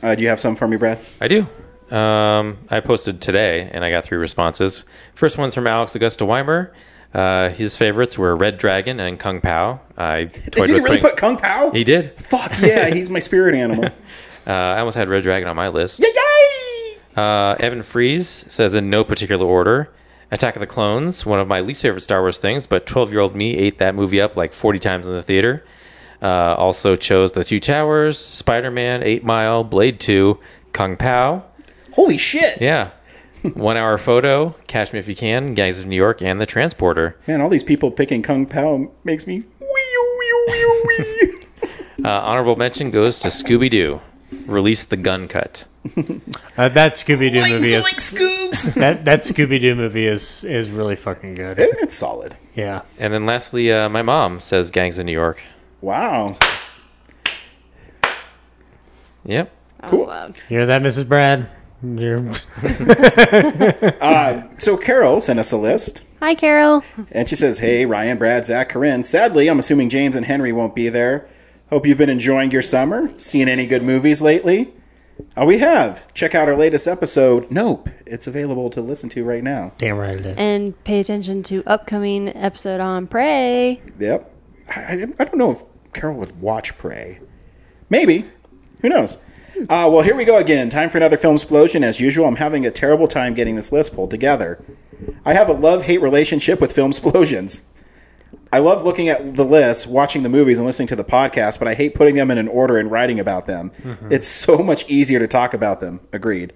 [0.02, 0.98] Uh, do you have some for me, Brad?
[1.20, 1.46] I do.
[1.94, 4.84] Um, I posted today, and I got three responses.
[5.14, 6.72] First one's from Alex Augusta Weimer.
[7.12, 9.80] Uh, his favorites were Red Dragon and Kung Pow.
[9.96, 11.70] I Did toyed you with really putting- put Kung Pow?
[11.70, 12.12] He did.
[12.20, 13.90] Fuck yeah, he's my spirit animal.
[14.47, 16.05] Uh, I almost had Red Dragon on my list.
[17.16, 19.90] Uh, Evan Fries says in no particular order.
[20.31, 23.20] Attack of the Clones, one of my least favorite Star Wars things, but 12 year
[23.20, 25.64] old me ate that movie up like 40 times in the theater.
[26.20, 30.39] Uh, also chose The Two Towers, Spider Man, Eight Mile, Blade 2,
[30.73, 31.44] Kung Pow.
[31.92, 32.60] Holy shit.
[32.60, 32.90] Yeah.
[33.55, 37.16] one hour photo, Catch Me If You Can, Gangs of New York, and The Transporter.
[37.26, 39.40] Man, all these people picking Kung Pow makes me.
[39.60, 41.47] Wee, wee, wee, wee.
[42.05, 44.00] uh, honorable mention goes to Scooby Doo.
[44.47, 45.64] Release the Gunn cut.
[46.56, 48.74] Uh, that Scooby Doo movie is like Scoobs.
[48.81, 51.56] that that Scooby Doo movie is is really fucking good.
[51.58, 52.36] It's solid.
[52.55, 52.82] Yeah.
[52.97, 55.42] And then lastly, uh, my mom says Gangs in New York.
[55.81, 56.36] Wow.
[59.24, 59.52] Yep.
[59.89, 60.06] Cool.
[60.06, 61.08] You hear that, Mrs.
[61.08, 61.50] Brad?
[61.82, 62.18] You're
[64.00, 66.82] Uh, so Carol sent us a list, Hi, Carol.
[67.10, 69.02] and she says, "Hey, Ryan, Brad, Zach, Corinne.
[69.02, 71.28] Sadly, I'm assuming James and Henry won't be there.
[71.70, 73.12] Hope you've been enjoying your summer.
[73.18, 74.74] Seen any good movies lately?
[75.36, 76.12] Uh, we have.
[76.12, 77.88] Check out our latest episode, Nope.
[78.06, 79.72] It's available to listen to right now.
[79.78, 80.36] Damn right it is.
[80.36, 83.80] And pay attention to upcoming episode on Prey.
[83.98, 84.30] Yep.
[84.76, 85.62] I, I I don't know if
[85.92, 87.20] Carol would watch Prey.
[87.88, 88.26] Maybe.
[88.80, 89.16] Who knows?
[89.56, 90.68] Uh, well, here we go again.
[90.68, 91.84] Time for another film explosion.
[91.84, 94.62] As usual, I'm having a terrible time getting this list pulled together.
[95.24, 97.70] I have a love hate relationship with film explosions.
[98.52, 101.66] I love looking at the list, watching the movies, and listening to the podcast, but
[101.66, 103.73] I hate putting them in an order and writing about them.
[103.82, 104.12] Mhm.
[104.12, 106.00] It's so much easier to talk about them.
[106.12, 106.52] Agreed.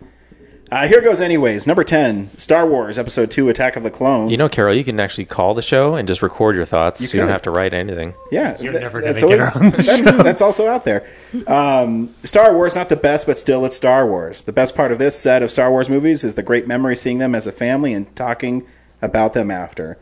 [0.70, 1.66] Uh, here goes, anyways.
[1.66, 4.30] Number 10 Star Wars Episode 2 Attack of the Clones.
[4.30, 7.00] You know, Carol, you can actually call the show and just record your thoughts.
[7.00, 8.12] You You, don't have to write anything.
[8.30, 10.22] Yeah, You're th- never that's gonna get always- her the that's, show.
[10.22, 11.06] that's also out there.
[11.46, 14.42] Um, Star Wars, not the best, but still, it's Star Wars.
[14.42, 17.16] The best part of this set of Star Wars movies is the great memory seeing
[17.16, 18.64] them as a family and talking
[19.00, 19.96] about them after.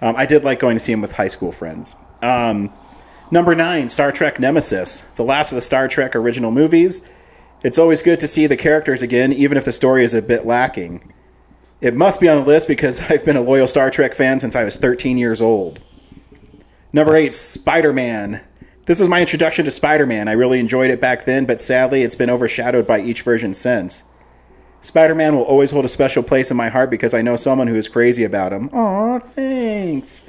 [0.00, 1.96] Um, I did like going to see him with high school friends.
[2.22, 2.72] Um,
[3.30, 7.08] number nine, Star Trek Nemesis, the last of the Star Trek original movies.
[7.62, 10.46] It's always good to see the characters again, even if the story is a bit
[10.46, 11.12] lacking.
[11.80, 14.56] It must be on the list because I've been a loyal Star Trek fan since
[14.56, 15.80] I was 13 years old.
[16.92, 18.44] Number eight, Spider Man.
[18.86, 20.26] This was my introduction to Spider Man.
[20.26, 24.04] I really enjoyed it back then, but sadly, it's been overshadowed by each version since.
[24.82, 27.66] Spider Man will always hold a special place in my heart because I know someone
[27.66, 28.68] who is crazy about him.
[28.72, 30.24] Aw, thanks.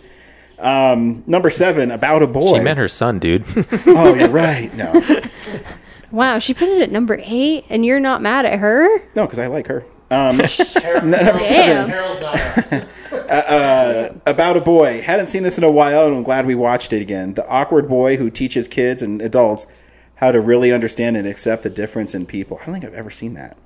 [0.60, 2.58] Um, number seven, About a Boy.
[2.58, 3.44] She meant her son, dude.
[3.88, 4.72] oh, you're right.
[4.76, 5.02] No,
[6.12, 9.00] Wow, she put it at number eight, and you're not mad at her?
[9.16, 9.84] no, because I like her.
[10.12, 10.42] Um,
[10.86, 11.90] n- number seven.
[11.90, 12.88] Damn.
[13.14, 15.02] uh, uh, about a boy.
[15.02, 17.34] Hadn't seen this in a while, and I'm glad we watched it again.
[17.34, 19.72] The awkward boy who teaches kids and adults
[20.16, 22.60] how to really understand and accept the difference in people.
[22.62, 23.58] I don't think I've ever seen that.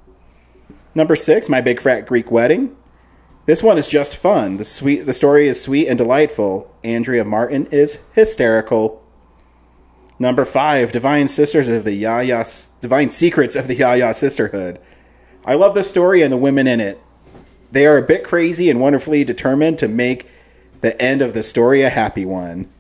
[0.96, 2.76] Number six, my big fat Greek wedding.
[3.46, 4.58] This one is just fun.
[4.58, 6.74] The sweet, the story is sweet and delightful.
[6.84, 9.04] Andrea Martin is hysterical.
[10.18, 12.46] Number five, Divine Sisters of the Yaya,
[12.80, 14.80] Divine Secrets of the Yaya Sisterhood.
[15.46, 17.00] I love the story and the women in it.
[17.72, 20.30] They are a bit crazy and wonderfully determined to make
[20.80, 22.72] the end of the story a happy one.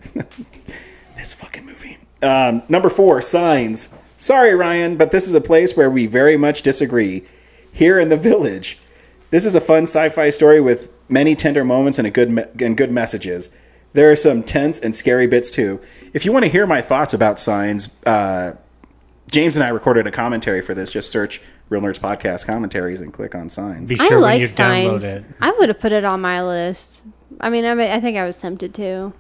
[1.18, 1.98] this fucking movie.
[2.24, 4.00] Um, number four, Signs.
[4.16, 7.26] Sorry, Ryan, but this is a place where we very much disagree.
[7.76, 8.80] Here in the village.
[9.32, 12.78] This is a fun sci-fi story with many tender moments and a good me- and
[12.78, 13.50] good messages.
[13.94, 15.82] There are some tense and scary bits too.
[16.14, 18.54] If you want to hear my thoughts about Signs, uh,
[19.30, 20.92] James and I recorded a commentary for this.
[20.92, 23.90] Just search Real Nerds Podcast commentaries and click on Signs.
[23.90, 25.04] Be I sure when like you signs.
[25.04, 25.26] download it.
[25.42, 27.04] I would have put it on my list.
[27.42, 29.12] I mean, I, mean, I think I was tempted to.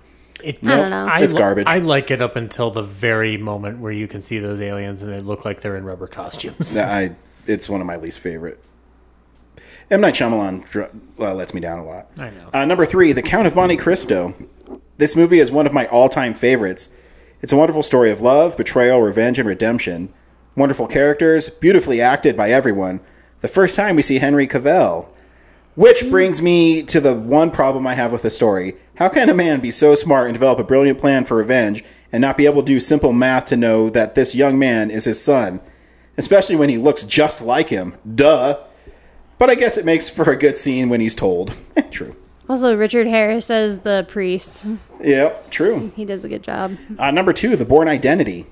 [0.43, 1.07] It, I don't know.
[1.07, 1.67] I It's li- garbage.
[1.67, 5.11] I like it up until the very moment where you can see those aliens and
[5.11, 6.77] they look like they're in rubber costumes.
[6.77, 7.15] I,
[7.45, 8.59] it's one of my least favorite.
[9.91, 12.07] M Night Shyamalan uh, lets me down a lot.
[12.17, 12.49] I know.
[12.53, 14.33] Uh, number three, The Count of Monte Cristo.
[14.97, 16.89] This movie is one of my all-time favorites.
[17.41, 20.11] It's a wonderful story of love, betrayal, revenge, and redemption.
[20.55, 23.01] Wonderful characters, beautifully acted by everyone.
[23.41, 25.09] The first time we see Henry Cavill.
[25.75, 28.77] Which brings me to the one problem I have with the story.
[28.95, 32.21] How can a man be so smart and develop a brilliant plan for revenge and
[32.21, 35.21] not be able to do simple math to know that this young man is his
[35.21, 35.59] son?
[36.17, 37.95] Especially when he looks just like him.
[38.15, 38.59] Duh.
[39.37, 41.55] But I guess it makes for a good scene when he's told.
[41.91, 42.15] true.
[42.47, 44.65] Also, Richard Harris as the priest.
[45.01, 45.91] Yeah, true.
[45.95, 46.77] He does a good job.
[46.97, 48.45] Uh, number two, The Bourne Identity.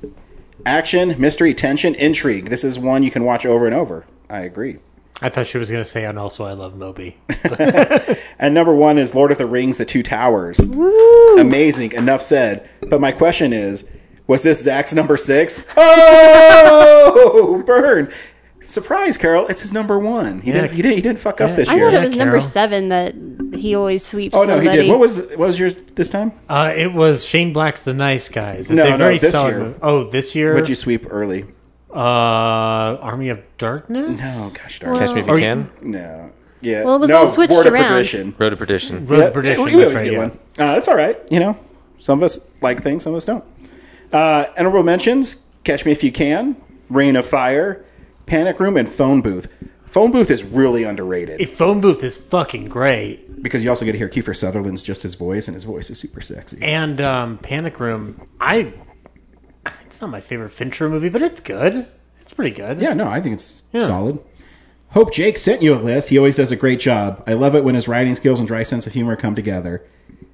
[0.66, 2.50] Action, mystery, tension, intrigue.
[2.50, 4.06] This is one you can watch over and over.
[4.30, 4.80] I agree.
[5.22, 7.17] I thought she was going to say, and also I love Moby.
[8.40, 10.59] And number one is Lord of the Rings: The Two Towers.
[10.67, 11.38] Woo!
[11.40, 11.93] Amazing.
[11.93, 12.69] Enough said.
[12.82, 13.90] But my question is,
[14.27, 15.68] was this Zach's number six?
[15.77, 18.11] Oh, burn!
[18.61, 19.45] Surprise, Carol!
[19.48, 20.40] It's his number one.
[20.42, 20.61] He Yeah.
[20.61, 20.72] didn't.
[20.72, 20.95] He didn't.
[20.95, 21.90] He didn't fuck up this I year.
[21.90, 23.14] I thought it was number seven that
[23.58, 24.34] he always sweeps.
[24.35, 24.88] oh no, he did.
[24.90, 26.32] What was what was yours this time?
[26.48, 28.69] Uh, it was Shane Black's The Nice Guys.
[28.69, 29.60] It's No, a no, very this solid year.
[29.66, 29.80] movie.
[29.82, 30.53] Oh, this year?
[30.53, 31.43] What'd you sweep early?
[31.93, 31.98] Uh,
[33.02, 34.18] Army of Darkness?
[34.19, 34.98] No, gosh darn.
[34.98, 35.69] Catch me if Or- you can.
[35.82, 36.32] No.
[36.61, 36.85] Yeah.
[36.85, 37.90] Well, it was no, all switched Board of around.
[37.90, 38.34] Perdition.
[38.38, 39.06] Road to Perdition.
[39.06, 39.64] Road Yeah, to Perdition.
[39.66, 40.32] We, we that's always get one.
[40.58, 41.19] Uh, it's all right.
[41.30, 41.60] You know,
[42.00, 43.43] some of us like things, some of us don't.
[44.14, 46.56] Uh, honorable mentions: Catch Me If You Can,
[46.90, 47.83] Reign of Fire,
[48.25, 49.48] Panic Room, and Phone Booth.
[49.85, 53.43] Phone Booth is really underrated phone booth is fucking great.
[53.43, 56.00] because you also get to hear Kiefer Sutherland's just his voice, and his voice is
[56.00, 56.58] super sexy.
[56.64, 58.74] And um, Panic Room, I.
[59.83, 61.85] It's not my favorite Fincher movie, but it's good.
[62.19, 62.82] It's pretty good.
[62.82, 63.82] Yeah, no, I think it's Yeah.
[63.82, 64.17] solid.
[64.90, 66.09] Hope Jake sent you a list.
[66.09, 67.24] He always does a great job.
[67.27, 69.85] I love it when his writing skills and dry sense of humor come together.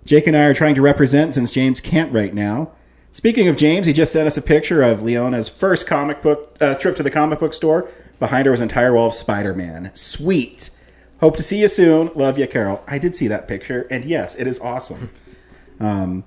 [0.06, 2.72] Jake and I are trying to represent since James can't right now.
[3.12, 6.76] Speaking of James, he just sent us a picture of Leona's first comic book uh,
[6.76, 7.90] trip to the comic book store.
[8.20, 9.92] Behind her was an entire wall of Spider-Man.
[9.96, 10.70] Sweet.
[11.20, 12.12] Hope to see you soon.
[12.16, 12.84] Love you, Carol.
[12.88, 15.10] I did see that picture, and yes, it is awesome.
[15.80, 16.24] Um,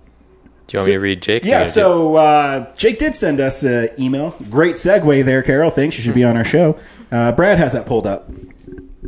[0.66, 1.44] Do you want me to read Jake?
[1.44, 4.30] Yeah, so uh, Jake did send us an email.
[4.50, 5.70] Great segue there, Carol.
[5.70, 6.78] Thinks you should be on our show.
[7.10, 8.28] Uh, Brad has that pulled up.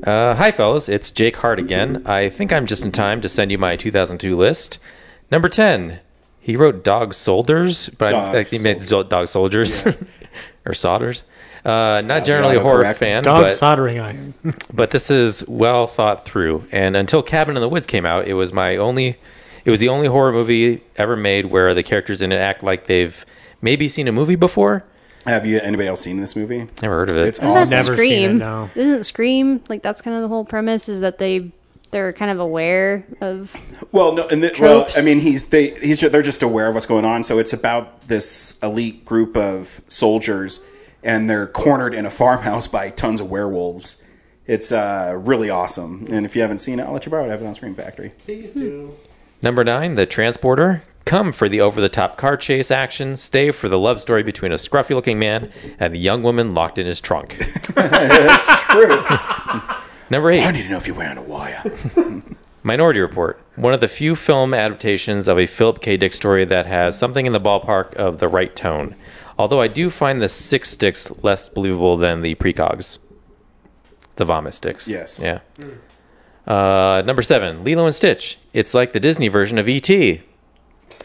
[0.03, 0.89] Uh, hi, fellas.
[0.89, 2.03] It's Jake Hart again.
[2.07, 4.79] I think I'm just in time to send you my 2002 list.
[5.31, 6.01] Number 10.
[6.45, 9.83] He wrote Dog Soldiers, but I think he meant Zo- Dog Soldiers
[10.67, 11.23] or Solders.
[11.65, 12.97] Uh, not That's generally a horror autocorrect.
[12.97, 14.35] fan, Dog but, soldering iron.
[14.75, 16.67] but this is well thought through.
[16.71, 19.17] And until Cabin in the Woods came out, it was my only.
[19.65, 22.87] It was the only horror movie ever made where the characters in it act like
[22.89, 23.25] they've
[23.63, 24.85] maybe seen a movie before.
[25.25, 26.69] Have you anybody else seen this movie?
[26.83, 27.27] Never heard of it.
[27.29, 27.95] It's What about awesome.
[27.95, 28.43] Scream?
[28.77, 30.91] Isn't Scream like that's kind of the whole premise?
[30.91, 31.51] Is that they
[31.95, 33.55] they're kind of aware of
[33.93, 36.87] Well, no, and the, well, I mean, he's they he's they're just aware of what's
[36.87, 37.23] going on.
[37.23, 40.67] So it's about this elite group of soldiers,
[41.05, 44.03] and they're cornered in a farmhouse by tons of werewolves.
[44.45, 46.07] It's uh, really awesome.
[46.11, 47.29] And if you haven't seen it, I'll let you borrow it.
[47.29, 48.13] I have it on Scream Factory.
[48.25, 48.97] Please do.
[49.41, 50.83] Number nine, The Transporter.
[51.05, 53.17] Come for the over the top car chase action.
[53.17, 56.77] Stay for the love story between a scruffy looking man and the young woman locked
[56.77, 57.37] in his trunk.
[57.77, 59.05] It's true.
[60.11, 60.45] Number eight.
[60.45, 61.63] I need to know if you're wearing a wire.
[62.63, 65.97] Minority Report, one of the few film adaptations of a Philip K.
[65.99, 68.95] Dick story that has something in the ballpark of the right tone.
[69.39, 72.99] Although I do find the sick sticks less believable than the precogs.
[74.17, 74.89] The vomit sticks.
[74.89, 75.21] Yes.
[75.23, 75.41] Yeah.
[76.47, 78.39] Uh, number seven, Lilo and Stitch.
[78.53, 80.23] It's like the Disney version of E.T.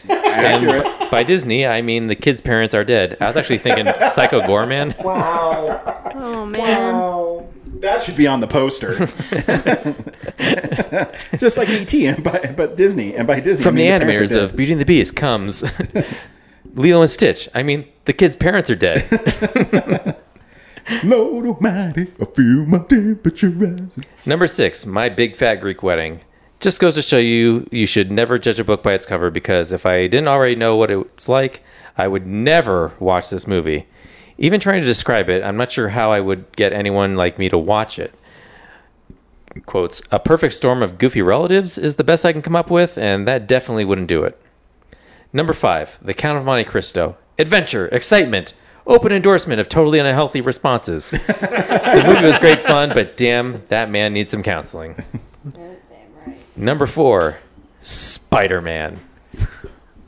[0.08, 3.18] And by Disney, I mean the kid's parents are dead.
[3.20, 4.96] I was actually thinking Psycho Goreman.
[5.04, 6.12] Wow.
[6.14, 6.94] oh man.
[7.80, 8.94] That should be on the poster.
[11.38, 14.00] just like ET, and by, but Disney, and by Disney From I the mean are
[14.00, 15.64] animators of Beauty and the Beast comes
[16.74, 17.48] Lilo and Stitch.
[17.54, 19.08] I mean, the kid's parents are dead.
[21.04, 24.04] Lord Almighty, I feel my temperature rising.
[24.26, 26.20] Number six, My Big Fat Greek Wedding.
[26.58, 29.72] Just goes to show you, you should never judge a book by its cover because
[29.72, 31.62] if I didn't already know what it's like,
[31.96, 33.86] I would never watch this movie.
[34.40, 37.50] Even trying to describe it, I'm not sure how I would get anyone like me
[37.50, 38.14] to watch it.
[39.66, 42.96] Quotes, a perfect storm of goofy relatives is the best I can come up with,
[42.96, 44.40] and that definitely wouldn't do it.
[45.30, 47.18] Number five, The Count of Monte Cristo.
[47.38, 48.54] Adventure, excitement,
[48.86, 51.10] open endorsement of totally unhealthy responses.
[51.10, 54.96] the movie was great fun, but damn, that man needs some counseling.
[56.56, 57.40] Number four,
[57.82, 59.00] Spider Man.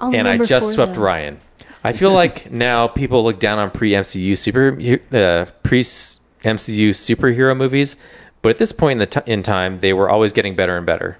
[0.00, 1.02] And I just swept though.
[1.02, 1.40] Ryan.
[1.84, 7.56] I feel like now people look down on pre MCU super uh, pre MCU superhero
[7.56, 7.96] movies,
[8.40, 10.86] but at this point in the t- in time, they were always getting better and
[10.86, 11.18] better.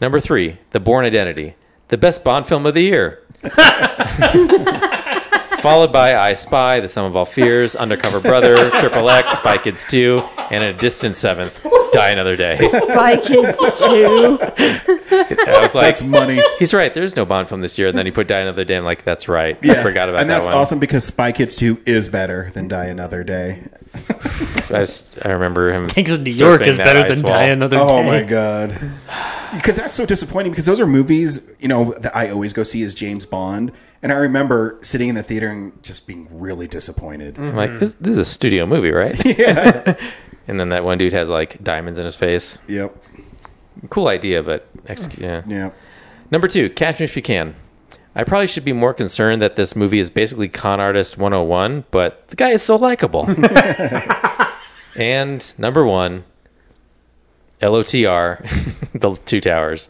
[0.00, 1.56] Number three, The Bourne Identity,
[1.88, 3.22] the best Bond film of the year.
[5.60, 9.84] Followed by I Spy, The Sum of All Fears, Undercover Brother, Triple X, Spy Kids
[9.90, 11.62] 2, and a distant seventh,
[11.92, 12.58] Die Another Day.
[12.58, 14.38] Spy Kids 2.
[14.40, 16.40] I was like, That's money.
[16.58, 16.92] He's right.
[16.92, 17.88] There's no Bond film this year.
[17.88, 18.76] And then he put Die Another Day.
[18.76, 19.56] I'm like, that's right.
[19.62, 20.54] I Yeah, forgot about and that that's one.
[20.56, 23.66] awesome because Spy Kids 2 is better than Die Another Day.
[24.72, 25.86] I, just, I remember him.
[25.88, 27.32] Gangs of New York surfing is that better ice than wall.
[27.32, 28.06] Die Another Oh Day.
[28.06, 28.70] my god.
[29.54, 32.84] Because that's so disappointing because those are movies, you know, that I always go see
[32.84, 33.72] as James Bond.
[34.02, 37.36] And I remember sitting in the theater and just being really disappointed.
[37.38, 39.14] I'm like, this, this is a studio movie, right?
[40.50, 42.58] And then that one dude has like diamonds in his face.
[42.66, 42.96] Yep.
[43.88, 45.20] Cool idea, but execute.
[45.20, 45.48] Mm.
[45.48, 45.56] Yeah.
[45.56, 45.70] Yeah.
[46.32, 47.54] Number two, Catch Me If You Can.
[48.16, 52.26] I probably should be more concerned that this movie is basically Con Artist 101, but
[52.26, 53.26] the guy is so likable.
[54.96, 56.24] and number one,
[57.62, 59.88] LOTR, The Two Towers.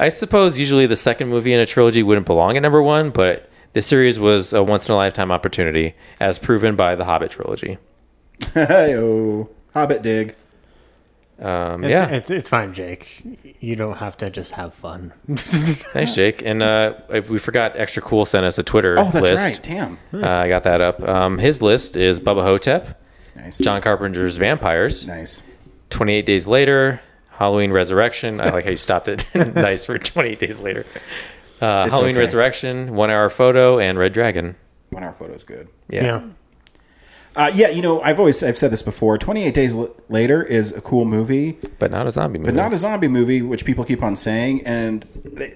[0.00, 3.48] I suppose usually the second movie in a trilogy wouldn't belong at number one, but
[3.72, 7.78] this series was a once in a lifetime opportunity, as proven by the Hobbit trilogy.
[8.56, 10.34] oh, Hobbit dig.
[11.38, 12.06] Um, It's, yeah.
[12.08, 13.22] it's it's fine, Jake.
[13.60, 15.12] You don't have to just have fun.
[15.36, 16.42] Thanks, Jake.
[16.44, 16.94] And uh,
[17.28, 19.44] we forgot, Extra Cool sent us a Twitter Oh, that's list.
[19.44, 19.62] right.
[19.62, 19.98] Damn.
[20.14, 21.02] Uh, I got that up.
[21.06, 22.98] Um, his list is Bubba Ho-Tep,
[23.34, 23.58] Nice.
[23.58, 25.42] John Carpenter's Vampires, Nice.
[25.90, 28.40] 28 Days Later, Halloween Resurrection.
[28.40, 29.26] I like how you stopped it.
[29.34, 30.86] nice for 28 Days Later.
[31.60, 32.20] Uh, Halloween okay.
[32.20, 34.56] Resurrection, One Hour Photo, and Red Dragon.
[34.88, 35.68] One hour photo is good.
[35.90, 36.02] Yeah.
[36.04, 36.22] Yeah.
[37.36, 39.18] Uh, yeah, you know, I've always I've said this before.
[39.18, 42.52] Twenty Eight Days L- Later is a cool movie, But not a zombie movie.
[42.52, 44.62] but not a zombie movie, which people keep on saying.
[44.64, 45.54] And they,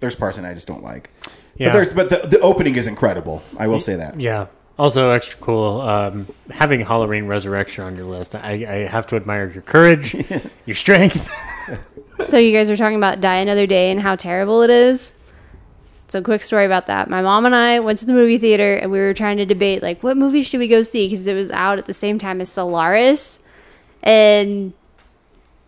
[0.00, 1.10] there's parts in it I just don't like.
[1.56, 1.68] Yeah.
[1.68, 3.42] But there's but the, the opening is incredible.
[3.58, 4.20] I will say that.
[4.20, 4.46] Yeah.
[4.78, 5.80] Also, extra cool.
[5.80, 10.14] Um, having Halloween Resurrection on your list, I, I have to admire your courage,
[10.66, 11.32] your strength.
[12.24, 15.12] So you guys are talking about Die Another Day and how terrible it is.
[16.08, 17.10] So quick story about that.
[17.10, 19.82] My mom and I went to the movie theater and we were trying to debate
[19.82, 22.40] like what movie should we go see because it was out at the same time
[22.40, 23.40] as Solaris,
[24.02, 24.72] and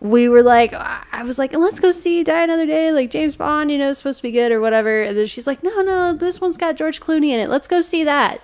[0.00, 3.70] we were like, I was like, let's go see Die Another Day, like James Bond,
[3.70, 5.02] you know, it's supposed to be good or whatever.
[5.02, 7.48] And then she's like, no, no, this one's got George Clooney in it.
[7.48, 8.40] Let's go see that.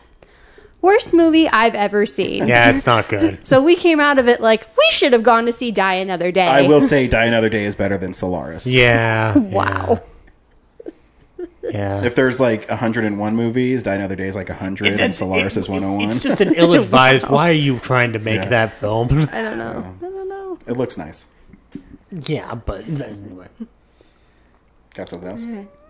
[0.80, 2.48] Worst movie I've ever seen.
[2.48, 3.38] Yeah, it's not good.
[3.46, 6.32] So we came out of it like we should have gone to see Die Another
[6.32, 6.46] Day.
[6.46, 8.66] I will say Die Another Day is better than Solaris.
[8.66, 9.36] Yeah.
[9.38, 10.00] wow.
[10.02, 10.13] Yeah.
[11.72, 15.68] If there's like 101 movies, Die Another Day is like 100 and That's- Solaris is
[15.68, 16.08] 101.
[16.10, 17.28] It's just an ill-advised.
[17.28, 18.48] Why are you trying to make Yeah.
[18.50, 19.08] that film?
[19.32, 19.96] I don't know.
[19.98, 20.58] I don't know.
[20.66, 21.26] It looks nice.
[22.10, 23.48] yeah, but anyway.
[24.94, 25.46] Got something else?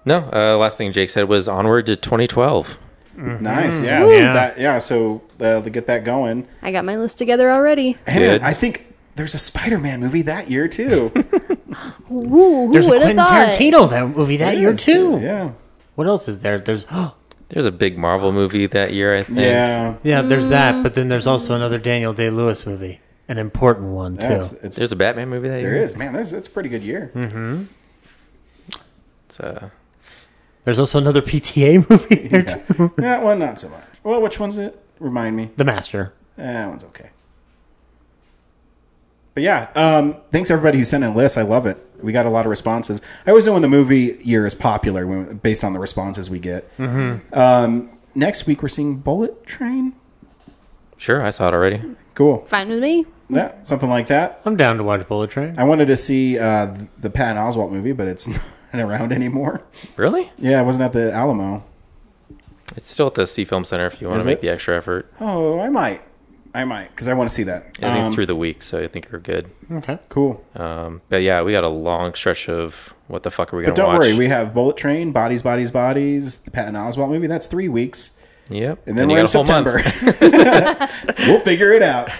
[0.06, 2.78] No, uh, last thing Jake said was onward to 2012.
[3.16, 3.80] Nice.
[3.82, 4.02] Yeah.
[4.04, 4.10] Woo.
[4.10, 4.32] so Yeah.
[4.32, 4.78] That, yeah.
[4.78, 7.96] So uh, to get that going, I got my list together already.
[8.06, 11.12] Hey, man, I think there's a Spider-Man movie that year too.
[12.10, 13.50] Ooh, who There's a would have Quentin thought?
[13.52, 15.20] Tarantino that movie that There year is, too.
[15.22, 15.52] Yeah.
[15.94, 16.58] What else is there?
[16.58, 16.86] There's
[17.50, 19.38] There's a big Marvel movie that year, I think.
[19.38, 19.96] Yeah.
[20.02, 20.50] yeah, there's Mm.
[20.50, 24.24] that, but then there's also another Daniel Day Lewis movie, an important one too.
[24.24, 25.82] Yeah, it's, it's, There's a Batman movie that there year.
[25.82, 26.12] is man.
[26.14, 27.12] There's it's a pretty good year.
[27.14, 27.64] mm-hmm.
[29.26, 29.68] It's, uh,
[30.64, 32.54] There's also another PTA movie there Yeah.
[32.76, 32.92] too.
[32.96, 33.84] That one not so much.
[34.02, 34.78] Well, which one's it?
[34.98, 35.50] Remind me.
[35.56, 36.12] The Master.
[36.38, 37.10] Eh, that one's okay.
[39.34, 41.36] But yeah, um, thanks everybody who sent in lists.
[41.36, 41.76] I love it.
[42.04, 43.00] We got a lot of responses.
[43.26, 46.38] I always know when the movie year is popular when, based on the responses we
[46.38, 46.70] get.
[46.78, 47.20] Mhm.
[47.36, 49.94] Um, next week we're seeing Bullet Train.
[50.96, 51.82] sure, I saw it already.
[52.14, 52.38] Cool.
[52.46, 53.06] Fine with me.
[53.28, 54.40] Yeah, something like that.
[54.44, 55.54] I'm down to watch Bullet Train.
[55.58, 58.28] I wanted to see uh, the Patton Oswalt movie, but it's
[58.74, 59.62] not around anymore.
[59.96, 60.30] Really?
[60.36, 61.64] Yeah, it wasn't at the Alamo.
[62.76, 64.42] It's still at the Sie FilmCenter if you want Is to make it?
[64.42, 65.10] the extra effort.
[65.20, 66.02] Oh, I might.
[66.54, 67.62] I might, because I want to see that.
[67.62, 69.50] I think Um, it's through the week, so I think you're good.
[69.72, 69.98] Okay.
[70.08, 70.44] Cool.
[70.54, 73.74] Um, but yeah, we got a long stretch of what the fuck are we But
[73.74, 74.06] gonna don't watch?
[74.06, 77.26] worry, we have Bullet Train, Bodies, Bodies, Bodies, the Patton Oswalt movie.
[77.26, 78.12] That's three weeks.
[78.50, 78.86] Yep.
[78.86, 79.82] And then you we're in got a whole September.
[81.26, 82.10] we'll figure it out.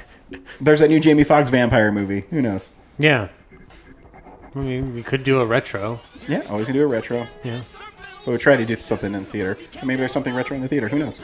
[0.61, 2.25] There's that new Jamie Foxx vampire movie.
[2.31, 2.71] Who knows?
[2.99, 3.29] Yeah.
[4.57, 6.01] I mean, we could do a retro.
[6.29, 7.27] Yeah, always can do a retro.
[7.45, 7.63] Yeah.
[8.25, 9.59] But we'll try to do something in the theater.
[9.83, 10.89] Or maybe there's something retro in the theater.
[10.89, 11.21] Who knows?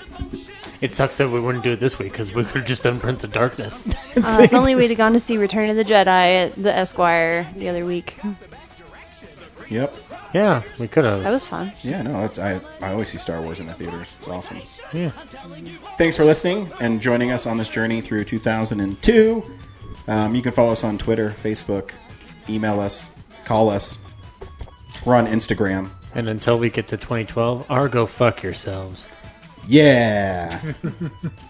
[0.83, 3.01] It sucks that we wouldn't do it this week because we could have just done
[3.01, 3.89] Prince of Darkness.
[4.21, 6.07] Uh, if only we'd have gone to see Return of the Jedi
[6.47, 8.17] at the Esquire the other week.
[9.69, 9.95] Yep.
[10.35, 11.23] yeah, we could have.
[11.23, 11.73] That was fun.
[11.83, 14.15] Yeah, no, it's, I, I always see Star Wars in the theaters.
[14.19, 14.61] It's awesome.
[14.93, 15.11] Yeah.
[15.97, 19.43] Thanks for listening and joining us on this journey through 2002.
[20.09, 21.93] Um, you can follow us on Twitter, Facebook,
[22.49, 23.11] email us,
[23.45, 24.05] call us.
[25.07, 25.91] We're on Instagram.
[26.15, 29.09] And until we get to 2012, or go fuck yourselves.
[29.67, 30.61] Yeah.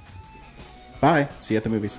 [1.00, 1.28] Bye.
[1.40, 1.98] See you at the movies.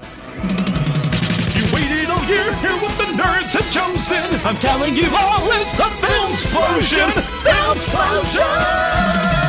[1.55, 4.39] You waited all year, hear what the nerds have chosen.
[4.45, 7.11] I'm telling you all, it's a film explosion!
[7.41, 9.41] Film explosion!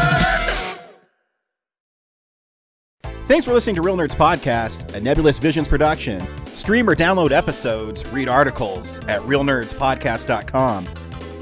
[3.29, 6.27] Thanks for listening to Real Nerds Podcast, a Nebulous Visions production.
[6.49, 10.89] Stream or download episodes, read articles at realnerdspodcast.com.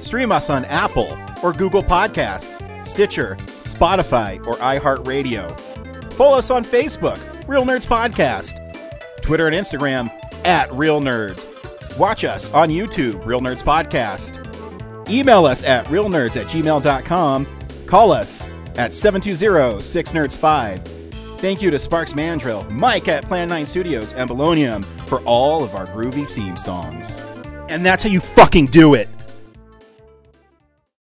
[0.00, 2.50] Stream us on Apple or Google Podcast,
[2.84, 5.58] Stitcher, Spotify, or iHeartRadio.
[6.14, 8.56] Follow us on Facebook, Real Nerds Podcast,
[9.22, 10.10] Twitter and Instagram
[10.46, 11.46] at Real Nerds.
[11.98, 14.38] Watch us on YouTube, Real Nerds Podcast.
[15.10, 17.46] Email us at realnerds at gmail.com.
[17.86, 21.40] Call us at 720-6nerds5.
[21.40, 25.74] Thank you to Sparks Mandrill, Mike at Plan 9 Studios, and Bolognium for all of
[25.74, 27.20] our groovy theme songs.
[27.68, 29.08] And that's how you fucking do it.